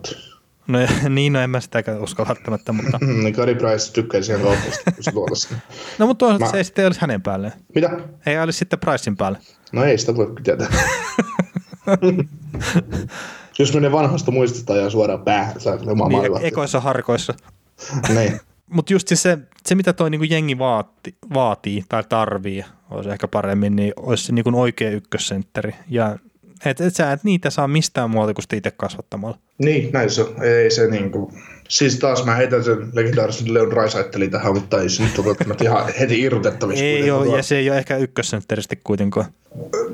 No 0.66 0.78
niin, 1.08 1.32
no 1.32 1.40
en 1.40 1.50
mä 1.50 1.60
sitäkään 1.60 2.02
usko 2.02 2.26
välttämättä, 2.28 2.72
mutta... 2.72 2.98
niin 3.22 3.34
Gary 3.34 3.54
Price 3.54 3.92
tykkää 3.92 4.22
siihen 4.22 4.42
se 5.00 5.10
No 5.98 6.06
mutta 6.06 6.38
mä... 6.38 6.50
se 6.50 6.56
ei 6.56 6.64
sitten 6.64 6.86
olisi 6.86 7.00
hänen 7.00 7.22
päälle. 7.22 7.52
Mitä? 7.74 7.90
Ei 8.26 8.38
olisi 8.38 8.58
sitten 8.58 8.78
Pricein 8.78 9.16
päälle. 9.16 9.38
No 9.72 9.84
ei 9.84 9.98
sitä 9.98 10.16
voi 10.16 10.32
tietää. 10.44 10.68
Jos 13.58 13.74
menee 13.74 13.92
vanhasta 13.92 14.30
muistista 14.30 14.76
ja 14.76 14.90
suoraan 14.90 15.24
päähän, 15.24 15.60
saa 15.60 15.78
omaa 15.86 16.08
niin, 16.08 16.36
ekoissa 16.42 16.80
harkoissa. 16.80 17.34
niin. 18.14 18.40
Mutta 18.70 18.92
just 18.92 19.08
siis 19.08 19.22
se, 19.22 19.38
se, 19.66 19.74
mitä 19.74 19.92
toi 19.92 20.10
niinku 20.10 20.26
jengi 20.30 20.58
vaati, 20.58 21.14
vaatii 21.34 21.84
tai 21.88 22.04
tarvii, 22.08 22.64
olisi 22.90 23.10
ehkä 23.10 23.28
paremmin, 23.28 23.76
niin 23.76 23.92
olisi 23.96 24.24
se 24.24 24.32
niinku 24.32 24.60
oikea 24.60 24.90
ykkössentteri. 24.90 25.74
Ja 25.88 26.16
et, 26.64 26.80
et 26.80 26.94
sä 26.94 27.12
et 27.12 27.24
niitä 27.24 27.50
saa 27.50 27.68
mistään 27.68 28.10
muualta 28.10 28.34
kuin 28.34 28.56
itse 28.56 28.70
kasvattamalla. 28.70 29.38
Niin, 29.58 29.92
näin 29.92 30.10
se 30.10 30.26
Ei 30.42 30.70
se 30.70 30.90
niinku... 30.90 31.32
Siis 31.68 31.98
taas 31.98 32.24
mä 32.24 32.34
heitän 32.34 32.64
sen 32.64 32.88
legendaarisen 32.92 33.54
Leon 33.54 33.72
Raisaittelin 33.72 34.30
tähän, 34.30 34.54
mutta 34.54 34.80
ei 34.80 34.88
se 34.88 35.02
nyt 35.02 35.18
ole 35.18 35.36
ihan 35.62 35.92
heti 36.00 36.20
irrotettavissa. 36.20 36.84
Ei 36.84 37.10
ole, 37.10 37.36
ja 37.36 37.42
se 37.42 37.58
ei 37.58 37.70
ole 37.70 37.78
ehkä 37.78 37.96
ykkössentteristi 37.96 38.80
kuitenkaan. 38.84 39.26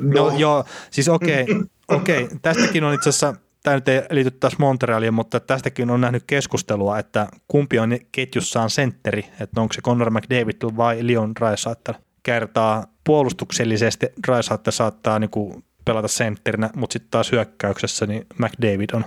No, 0.00 0.30
no 0.30 0.38
joo, 0.38 0.64
siis 0.90 1.08
okei, 1.08 1.42
okay, 1.42 1.64
okei. 1.98 2.24
Okay. 2.24 2.38
Tästäkin 2.42 2.84
on 2.84 2.94
itse 2.94 3.08
asiassa 3.08 3.34
tämä 3.62 3.76
nyt 3.76 3.88
ei 3.88 4.02
liity 4.10 4.30
taas 4.30 4.58
Montrealiin, 4.58 5.14
mutta 5.14 5.40
tästäkin 5.40 5.90
on 5.90 6.00
nähnyt 6.00 6.24
keskustelua, 6.26 6.98
että 6.98 7.28
kumpi 7.48 7.78
on 7.78 7.98
ketjussaan 8.12 8.70
sentteri, 8.70 9.26
että 9.40 9.60
onko 9.60 9.72
se 9.72 9.80
Conor 9.80 10.10
McDavid 10.10 10.76
vai 10.76 10.98
Leon 11.00 11.32
Raisaitl. 11.38 11.92
Kertaa 12.22 12.86
puolustuksellisesti 13.04 14.06
Raisaitl 14.26 14.70
saattaa 14.70 15.18
niinku 15.18 15.62
pelata 15.84 16.08
sentterinä, 16.08 16.70
mutta 16.76 16.92
sitten 16.92 17.10
taas 17.10 17.32
hyökkäyksessä 17.32 18.06
niin 18.06 18.26
McDavid 18.38 18.90
on. 18.92 19.04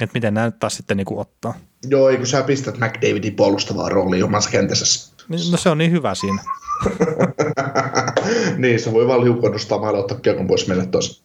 Että 0.00 0.14
miten 0.14 0.34
nämä 0.34 0.46
nyt 0.46 0.58
taas 0.58 0.76
sitten 0.76 0.96
niinku 0.96 1.20
ottaa. 1.20 1.54
Joo, 1.88 2.16
kun 2.16 2.26
sä 2.26 2.42
pistät 2.42 2.78
McDavidin 2.78 3.34
puolustavaa 3.34 3.88
rooliin 3.88 4.24
omassa 4.24 4.50
kentässä. 4.50 5.14
No 5.28 5.56
se 5.56 5.68
on 5.70 5.78
niin 5.78 5.90
hyvä 5.90 6.14
siinä. 6.14 6.42
niin, 8.56 8.80
se 8.80 8.92
voi 8.92 9.06
vaan 9.06 9.24
liukua 9.24 9.50
nostaa 9.50 9.78
mailla 9.78 9.98
ottaa 9.98 10.20
kiekon 10.20 10.46
pois 10.46 10.68
meille 10.68 10.86
tuossa. 10.86 11.24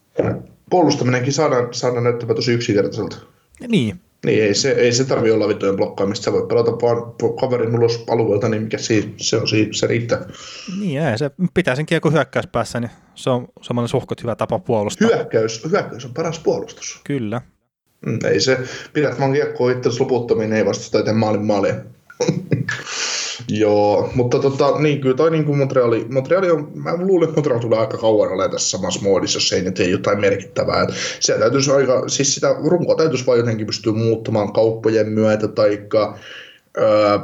Puolustaminenkin 0.70 1.34
saadaan, 1.34 1.74
saadaan 1.74 2.04
näyttämään 2.04 2.36
tosi 2.36 2.54
yksinkertaiselta. 2.54 3.18
Niin. 3.68 4.00
Niin, 4.26 4.44
ei 4.44 4.56
se, 4.56 4.72
ei 4.72 4.92
se 4.92 5.06
tarvitse 5.06 5.34
olla 5.34 5.48
vittujen 5.48 5.76
blokkaamista. 5.76 6.24
Sä 6.24 6.34
voit 6.34 6.48
pelata 6.48 6.72
vaan 6.72 7.14
kaverin 7.40 7.76
ulos 7.76 8.04
alueelta, 8.08 8.50
niin 8.50 8.64
mikä 8.64 8.78
siinä, 8.78 9.12
se 9.18 9.38
on 9.38 9.48
siinä, 9.48 9.74
se 9.74 9.88
riittää. 9.88 10.26
Niin, 10.80 11.02
ei, 11.02 11.18
se 11.18 11.32
pitää 11.54 11.76
sen 11.76 11.86
kiekon 11.86 12.14
hyökkäyspäässä, 12.14 12.80
niin 12.80 12.92
se 13.16 13.30
on 13.30 13.48
semmoinen 13.62 13.88
suhkot 13.88 14.24
hyvä 14.24 14.36
tapa 14.36 14.60
puolustaa. 14.60 15.08
Hyökkäys, 15.08 15.66
hyökkäys 15.72 16.06
on 16.06 16.14
paras 16.14 16.40
puolustus. 16.40 17.02
Kyllä. 17.04 17.42
Mm, 18.06 18.20
ei 18.26 18.40
se, 18.40 18.58
pidät 18.94 19.20
vaan 19.20 19.34
kiekkoa 19.34 19.72
itse 19.72 19.90
loputtomiin, 20.00 20.54
ei 20.54 20.66
vastusta 20.66 21.00
eteen 21.00 21.18
maalin 21.18 21.46
maalia. 21.46 21.76
Joo, 23.52 24.10
mutta 24.16 24.40
tota, 24.40 24.80
niin 24.80 25.02
kyllä 25.02 25.16
toi 25.16 25.32
niin 25.32 25.46
kuin 25.46 25.58
Montreali, 25.58 26.06
Montreali 26.10 26.52
on, 26.52 26.72
mä 26.76 26.98
luulen, 26.98 27.30
että 27.30 27.38
Montreal 27.38 27.60
tulee 27.60 27.80
aika 27.80 27.98
kauan 27.98 28.30
olemaan 28.30 28.52
tässä 28.52 28.70
samassa 28.70 29.02
moodissa, 29.02 29.38
jos 29.38 29.54
ei 29.54 29.62
nyt 29.62 29.80
ei 29.80 29.92
jotain 29.92 30.22
merkittävää. 30.22 30.84
Et 30.84 30.90
se 31.20 31.34
täytyisi 31.34 31.72
aika, 31.72 32.10
siis 32.10 32.36
sitä 32.36 32.56
runkoa 32.64 32.96
täytyisi 32.96 33.26
vaan 33.26 33.38
jotenkin 33.38 33.66
pystyä 33.66 33.94
muuttamaan 33.94 34.54
kauppojen 34.54 35.10
myötä 35.10 35.48
tai 35.48 35.80
öö, 36.78 37.20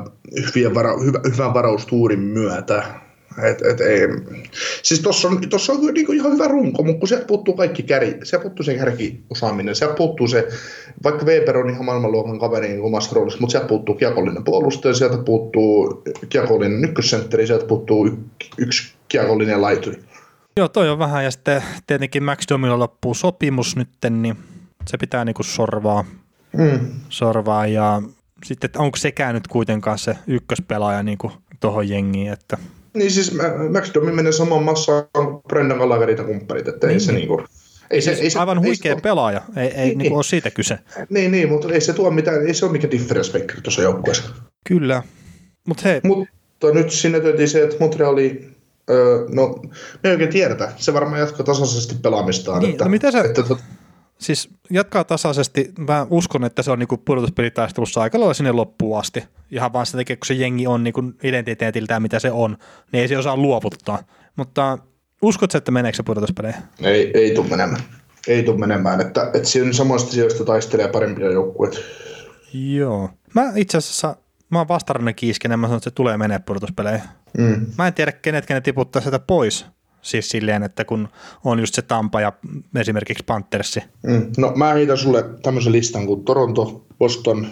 hyvän, 0.55 0.75
vara, 0.75 0.99
hyvä, 0.99 1.19
hyvän 1.33 1.53
varaustuurin 1.53 2.19
myötä. 2.19 3.04
Et, 3.43 3.61
et, 3.61 3.81
ei. 3.81 4.07
Siis 4.83 5.01
tuossa 5.01 5.27
on, 5.27 5.41
tossa 5.49 5.73
on 5.73 5.93
niinku 5.93 6.11
ihan 6.11 6.31
hyvä 6.31 6.47
runko, 6.47 6.83
mutta 6.83 6.99
kun 6.99 7.07
sieltä 7.07 7.25
puuttuu 7.25 7.53
kaikki 7.53 7.83
käri, 7.83 8.17
sieltä 8.23 8.43
puuttuu 8.43 8.63
se 8.63 8.75
kärkiosaaminen, 8.75 9.75
sieltä 9.75 9.95
puuttuu 9.95 10.27
se, 10.27 10.47
vaikka 11.03 11.25
Weber 11.25 11.57
on 11.57 11.69
ihan 11.69 11.85
maailmanluokan 11.85 12.39
kaveri 12.39 12.67
niin 12.67 12.81
omassa 12.81 13.15
roolissa, 13.15 13.39
mutta 13.39 13.51
sieltä 13.51 13.67
puuttuu 13.67 13.95
kiekollinen 13.95 14.43
puolustaja, 14.43 14.93
sieltä 14.93 15.17
puuttuu 15.17 16.03
kiekollinen 16.29 16.83
ykkössentteri, 16.83 17.47
sieltä 17.47 17.65
puuttuu 17.65 18.07
y- 18.07 18.17
yksi 18.57 18.93
kiekollinen 19.07 19.61
laituri. 19.61 19.99
Joo, 20.57 20.67
toi 20.67 20.89
on 20.89 20.99
vähän, 20.99 21.23
ja 21.23 21.31
sitten 21.31 21.63
tietenkin 21.87 22.23
Max 22.23 22.43
Domilla 22.49 22.79
loppuu 22.79 23.13
sopimus 23.13 23.75
nytten, 23.75 24.21
niin 24.21 24.37
se 24.87 24.97
pitää 24.97 25.25
niinku 25.25 25.43
sorvaa, 25.43 26.05
mm. 26.57 26.79
sorvaa 27.09 27.67
ja 27.67 28.01
sitten 28.45 28.69
onko 28.77 28.97
sekään 28.97 29.35
nyt 29.35 29.47
kuitenkaan 29.47 29.97
se 29.97 30.17
ykköspelaaja 30.27 31.03
niinku 31.03 31.31
tuohon 31.59 31.89
jengiin, 31.89 32.31
että 32.31 32.57
niin 32.95 33.11
siis 33.11 33.37
Max 33.71 33.93
Domi 33.93 34.11
menee 34.11 34.31
samaan 34.31 34.63
massaan 34.63 35.03
kuin 35.13 35.41
Brendan 35.47 35.77
Gallagherin 35.77 36.25
kumppanit, 36.25 36.67
että 36.67 36.87
niin. 36.87 36.93
ei 36.93 36.99
se 36.99 37.11
niin. 37.11 37.27
niinku... 37.29 37.43
Ei 37.91 38.01
se, 38.01 38.11
siis 38.11 38.23
ei 38.23 38.29
se, 38.29 38.39
aivan 38.39 38.61
huikea 38.61 38.91
ei 38.91 38.97
se 38.97 39.01
pelaaja, 39.01 39.41
ei, 39.57 39.67
ei 39.67 39.87
niin, 39.87 39.97
niin 39.97 40.13
ole 40.13 40.23
siitä 40.23 40.51
kyse. 40.51 40.79
Niin, 41.09 41.31
niin, 41.31 41.49
mutta 41.49 41.73
ei 41.73 41.81
se 41.81 41.93
tuo 41.93 42.11
mitään, 42.11 42.47
ei 42.47 42.53
se 42.53 42.65
ole 42.65 42.71
mikään 42.71 42.91
difference 42.91 43.39
maker 43.39 43.61
tuossa 43.61 43.81
joukkueessa. 43.81 44.23
Kyllä, 44.67 45.03
mutta 45.67 45.83
hei. 45.85 46.01
Mutta 46.03 46.71
nyt 46.73 46.91
sinne 46.91 47.19
töytiin 47.19 47.49
se, 47.49 47.63
että 47.63 47.75
Montreali, 47.79 48.47
öö, 48.89 49.25
no 49.29 49.61
me 50.03 50.09
ei 50.09 50.11
oikein 50.11 50.31
tiedetä, 50.31 50.71
se 50.77 50.93
varmaan 50.93 51.19
jatkaa 51.19 51.45
tasaisesti 51.45 51.95
pelaamistaan. 52.01 52.59
Niin, 52.59 52.71
että, 52.71 52.83
no 52.83 52.89
mitä 52.89 53.11
sä, 53.11 53.21
että, 53.21 53.43
siis 54.19 54.49
jatkaa 54.69 55.03
tasaisesti. 55.03 55.73
Mä 55.89 56.07
uskon, 56.09 56.43
että 56.43 56.61
se 56.61 56.71
on 56.71 56.79
niinku 56.79 56.97
pudotuspelitaistelussa 56.97 58.01
aika 58.01 58.19
lailla 58.19 58.33
sinne 58.33 58.51
loppuun 58.51 58.99
asti. 58.99 59.23
Ihan 59.51 59.73
vaan 59.73 59.85
sen 59.85 59.99
takia, 59.99 60.15
kun 60.15 60.25
se 60.25 60.33
jengi 60.33 60.67
on 60.67 60.83
niinku 60.83 61.03
identiteetiltään, 61.23 62.01
mitä 62.01 62.19
se 62.19 62.31
on, 62.31 62.57
niin 62.91 63.01
ei 63.01 63.07
se 63.07 63.17
osaa 63.17 63.37
luovuttaa. 63.37 64.03
Mutta 64.35 64.77
uskotko, 65.21 65.57
että 65.57 65.71
meneekö 65.71 65.95
se 65.95 66.03
pudotuspeleihin? 66.03 66.63
Ei, 66.81 67.11
ei 67.13 67.35
tule 67.35 67.47
menemään. 67.47 67.81
Ei 68.27 68.43
tule 68.43 68.57
menemään, 68.57 69.01
että, 69.01 69.31
että 69.33 69.49
siinä 69.49 69.73
samoista 69.73 70.11
sijoista 70.11 70.45
taistelee 70.45 70.87
parempia 70.87 71.31
joukkueita. 71.31 71.77
Joo. 72.53 73.09
Mä 73.33 73.53
itse 73.55 73.77
asiassa, 73.77 74.15
mä 74.49 74.57
oon 74.57 74.67
vastaranne 74.67 75.13
kiisken, 75.13 75.59
mä 75.59 75.67
sanon, 75.67 75.77
että 75.77 75.89
se 75.89 75.95
tulee 75.95 76.17
menee 76.17 76.39
pudotuspeleihin. 76.39 77.01
Mm. 77.37 77.65
Mä 77.77 77.87
en 77.87 77.93
tiedä, 77.93 78.11
kenet 78.11 78.49
ne 78.49 78.61
tiputtaa 78.61 79.01
sitä 79.01 79.19
pois 79.19 79.65
Siis 80.05 80.29
silleen, 80.29 80.63
että 80.63 80.85
kun 80.85 81.09
on 81.43 81.59
just 81.59 81.75
se 81.75 81.81
Tampa 81.81 82.21
ja 82.21 82.33
esimerkiksi 82.75 83.23
Panthersi. 83.25 83.79
Mm. 84.03 84.31
No 84.37 84.51
mä 84.55 84.73
heitän 84.73 84.97
sulle 84.97 85.25
tämmöisen 85.41 85.71
listan 85.71 86.05
kuin 86.05 86.23
Toronto, 86.23 86.85
Boston, 86.99 87.47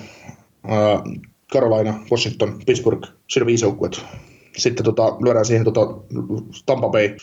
äh, 0.66 1.22
Carolina, 1.54 2.00
Washington, 2.12 2.60
Pittsburgh, 2.66 3.10
siinä 3.30 3.46
viisi 3.46 3.66
joukkuet. 3.66 4.02
Sitten 4.58 4.84
tota, 4.86 5.04
lyödään 5.24 5.46
siihen 5.46 5.64
tota, 5.64 5.82
Tampa 6.66 6.90
Bay. 6.90 7.18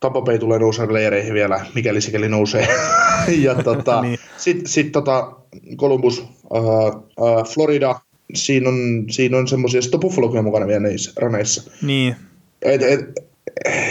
Tampa 0.00 0.22
Bay 0.22 0.38
tulee 0.38 0.58
nousemaan 0.58 0.94
leireihin 0.94 1.34
vielä, 1.34 1.66
mikäli 1.74 2.00
sikäli 2.00 2.28
nousee. 2.28 2.68
ja 3.44 3.54
tota, 3.54 4.00
niin. 4.02 4.18
sitten 4.36 4.68
sit, 4.68 4.92
tota, 4.92 5.32
Columbus, 5.76 6.20
äh, 6.20 6.26
äh, 6.58 7.44
Florida, 7.54 8.00
siinä 8.34 8.68
on, 8.68 9.04
siinä 9.10 9.36
on 9.38 9.48
semmoisia, 9.48 9.82
sitten 9.82 10.00
Buffalo 10.00 10.42
mukana 10.42 10.66
vielä 10.66 10.80
niissä 10.80 11.12
raneissa. 11.16 11.70
Niin. 11.82 12.16
Et, 12.62 12.82
et, 12.82 13.00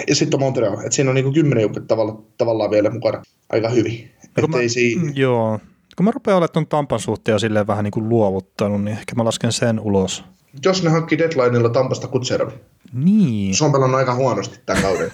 ja 0.08 0.16
sitten 0.16 0.38
on 0.38 0.40
Montreal. 0.40 0.74
että 0.80 0.92
siinä 0.92 1.10
on 1.10 1.16
niinku 1.16 1.32
kymmenen 1.34 1.62
joukkuetta 1.62 1.88
tavalla, 1.88 2.22
tavallaan 2.38 2.72
vielä 2.72 2.90
mukana 2.90 3.24
aika 3.50 3.70
hyvin. 3.70 4.12
No, 4.42 4.48
mä, 4.48 4.58
si- 4.68 4.96
mm, 4.96 5.12
joo. 5.16 5.60
Kun 5.98 6.04
mä 6.04 6.12
rupean 6.12 6.38
olemaan 6.38 6.54
tuon 6.54 6.68
Tampan 6.68 7.00
suhteen 7.00 7.40
silleen 7.40 7.68
vähän 7.68 7.84
niin 7.84 7.92
kuin 7.92 8.10
luovuttanut, 8.10 8.84
niin 8.84 8.98
ehkä 8.98 9.16
mä 9.16 9.26
lasken 9.26 9.52
sen 9.52 9.80
ulos. 9.80 10.24
Jos 10.66 10.84
ne 10.84 10.90
hankkii 10.90 11.18
deadlineilla 11.18 11.70
Tampasta 11.70 12.08
Kutserov. 12.08 12.52
Niin. 12.94 13.56
Se 13.56 13.66
on 13.66 13.72
pelannut 13.72 13.98
aika 14.00 14.16
huonosti 14.16 14.60
tämän 14.66 14.82
kauden. 14.84 15.12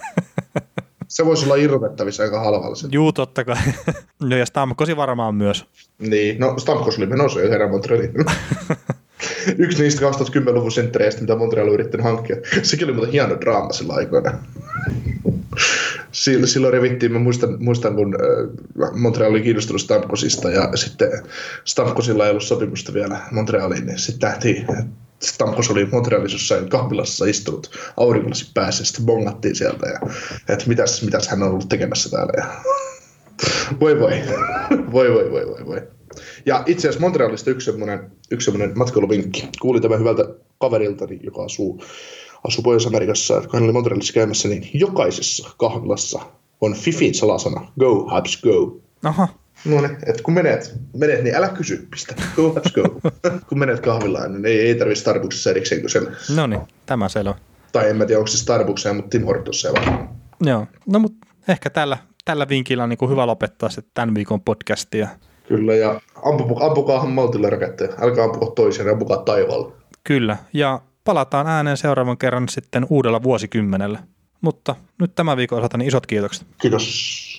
se 1.08 1.24
voisi 1.26 1.44
olla 1.44 1.56
irrotettavissa 1.56 2.22
aika 2.22 2.40
halvalla. 2.40 2.88
Juu, 2.92 3.12
totta 3.12 3.44
kai. 3.44 3.56
no 4.20 4.36
ja 4.36 4.46
Stamkosi 4.46 4.96
varmaan 4.96 5.34
myös. 5.34 5.64
Niin, 5.98 6.40
no 6.40 6.58
Stamkos 6.58 6.98
oli 6.98 7.06
menossa 7.06 7.40
jo 7.40 7.50
herran 7.50 7.70
Montrealiin. 7.70 8.12
yksi 9.58 9.82
niistä 9.82 10.10
2010-luvun 10.10 10.72
senttereistä, 10.72 11.20
mitä 11.20 11.36
Montreal 11.36 11.68
on 11.68 11.74
yrittänyt 11.74 12.04
hankkia. 12.04 12.36
Sekin 12.62 12.86
oli 12.86 12.94
muuten 12.94 13.12
hieno 13.12 13.40
draama 13.40 13.72
sillä 13.72 13.92
aikoina. 13.92 14.32
Silloin 16.12 16.72
revittiin, 16.72 17.12
mä 17.12 17.18
muistan, 17.18 17.56
muistan 17.58 17.94
kun 17.94 18.14
äh, 18.14 18.90
Montreal 18.94 19.30
oli 19.30 19.42
kiinnostunut 19.42 19.80
Stamkosista 19.80 20.50
ja 20.50 20.70
sitten 20.74 21.10
Stamkosilla 21.64 22.24
ei 22.24 22.30
ollut 22.30 22.42
sopimusta 22.42 22.94
vielä 22.94 23.20
Montrealiin, 23.30 23.86
niin 23.86 23.98
sitten 23.98 24.28
nähtiin, 24.28 24.66
Stamkos 25.22 25.70
oli 25.70 25.84
Montrealissa 25.84 26.34
jossain 26.34 26.68
kahvilassa 26.68 27.24
istunut 27.24 27.70
aurinkolasi 27.96 28.50
päässä, 28.54 28.84
sitten 28.84 29.06
bongattiin 29.06 29.56
sieltä 29.56 29.86
ja 29.86 30.00
että 30.48 30.64
mitäs, 30.68 31.02
mitäs 31.02 31.28
hän 31.28 31.42
on 31.42 31.48
ollut 31.48 31.68
tekemässä 31.68 32.10
täällä. 32.10 32.32
Ja... 32.36 32.46
Voi 33.80 34.00
voi, 34.00 34.22
voi 34.92 35.12
voi 35.12 35.30
voi 35.30 35.46
voi 35.46 35.66
voi. 35.66 35.99
Ja 36.46 36.62
itse 36.66 36.88
asiassa 36.88 37.00
Montrealista 37.00 37.50
yksi 37.50 37.64
semmoinen, 37.64 38.10
yksi 38.30 38.44
semmoinen 38.44 38.78
matkailuvinkki. 38.78 39.48
Kuulin 39.60 39.82
tämän 39.82 39.98
hyvältä 39.98 40.24
kaveriltani, 40.58 41.20
joka 41.22 41.44
asuu, 41.44 41.82
asuu 42.44 42.62
Pohjois-Amerikassa, 42.62 43.36
että 43.36 43.48
kun 43.48 43.54
hän 43.54 43.64
oli 43.64 43.72
Montrealissa 43.72 44.12
käymässä, 44.12 44.48
niin 44.48 44.70
jokaisessa 44.74 45.50
kahvilassa 45.58 46.20
on 46.60 46.74
Fifin 46.74 47.14
salasana, 47.14 47.72
go, 47.80 48.06
Habs, 48.06 48.42
go. 48.42 48.80
Aha. 49.04 49.28
No 49.64 49.80
niin, 49.80 49.96
että 50.06 50.22
kun 50.22 50.34
menet, 50.34 50.74
menet, 50.96 51.24
niin 51.24 51.34
älä 51.34 51.48
kysy, 51.48 51.88
pistä, 51.90 52.14
go, 52.36 52.54
Habs, 52.54 52.72
go. 52.72 53.00
kun 53.48 53.58
menet 53.58 53.80
kahvilaan, 53.80 54.32
niin 54.32 54.46
ei, 54.46 54.60
ei 54.60 54.74
tarvitse 54.74 55.00
Starbucksissa 55.00 55.50
erikseen 55.50 55.82
kysellä. 55.82 56.10
No 56.34 56.46
niin, 56.46 56.60
tämä 56.86 57.08
selvä. 57.08 57.34
Tai 57.72 57.90
en 57.90 57.96
mä 57.96 58.06
tiedä, 58.06 58.18
onko 58.18 58.26
se 58.26 58.38
Starbucksia, 58.38 58.94
mutta 58.94 59.08
Tim 59.08 59.24
Hortons 59.24 59.60
siellä. 59.60 60.08
Joo, 60.40 60.66
no 60.86 60.98
mutta 60.98 61.26
ehkä 61.48 61.70
tällä, 61.70 61.98
tällä 62.24 62.48
vinkillä 62.48 62.82
on 62.82 62.88
niin 62.88 62.98
kuin 62.98 63.10
hyvä 63.10 63.26
lopettaa 63.26 63.68
se 63.68 63.82
tämän 63.94 64.14
viikon 64.14 64.40
podcastia. 64.40 65.08
Kyllä, 65.50 65.74
ja 65.74 66.00
ampukaa, 66.24 66.66
ampukaahan 66.66 67.10
maltille 67.10 67.50
raketteja. 67.50 67.92
Älkää 68.00 68.24
ampukaa 68.24 68.50
toisen, 68.50 68.90
ampukaa 68.90 69.16
taivaalle. 69.16 69.72
Kyllä, 70.04 70.36
ja 70.52 70.80
palataan 71.04 71.46
ääneen 71.46 71.76
seuraavan 71.76 72.18
kerran 72.18 72.48
sitten 72.48 72.86
uudella 72.90 73.22
vuosikymmenellä. 73.22 73.98
Mutta 74.40 74.76
nyt 75.00 75.14
tämän 75.14 75.36
viikon 75.36 75.58
osalta 75.58 75.78
niin 75.78 75.88
isot 75.88 76.06
kiitokset. 76.06 76.46
Kiitos. 76.60 77.29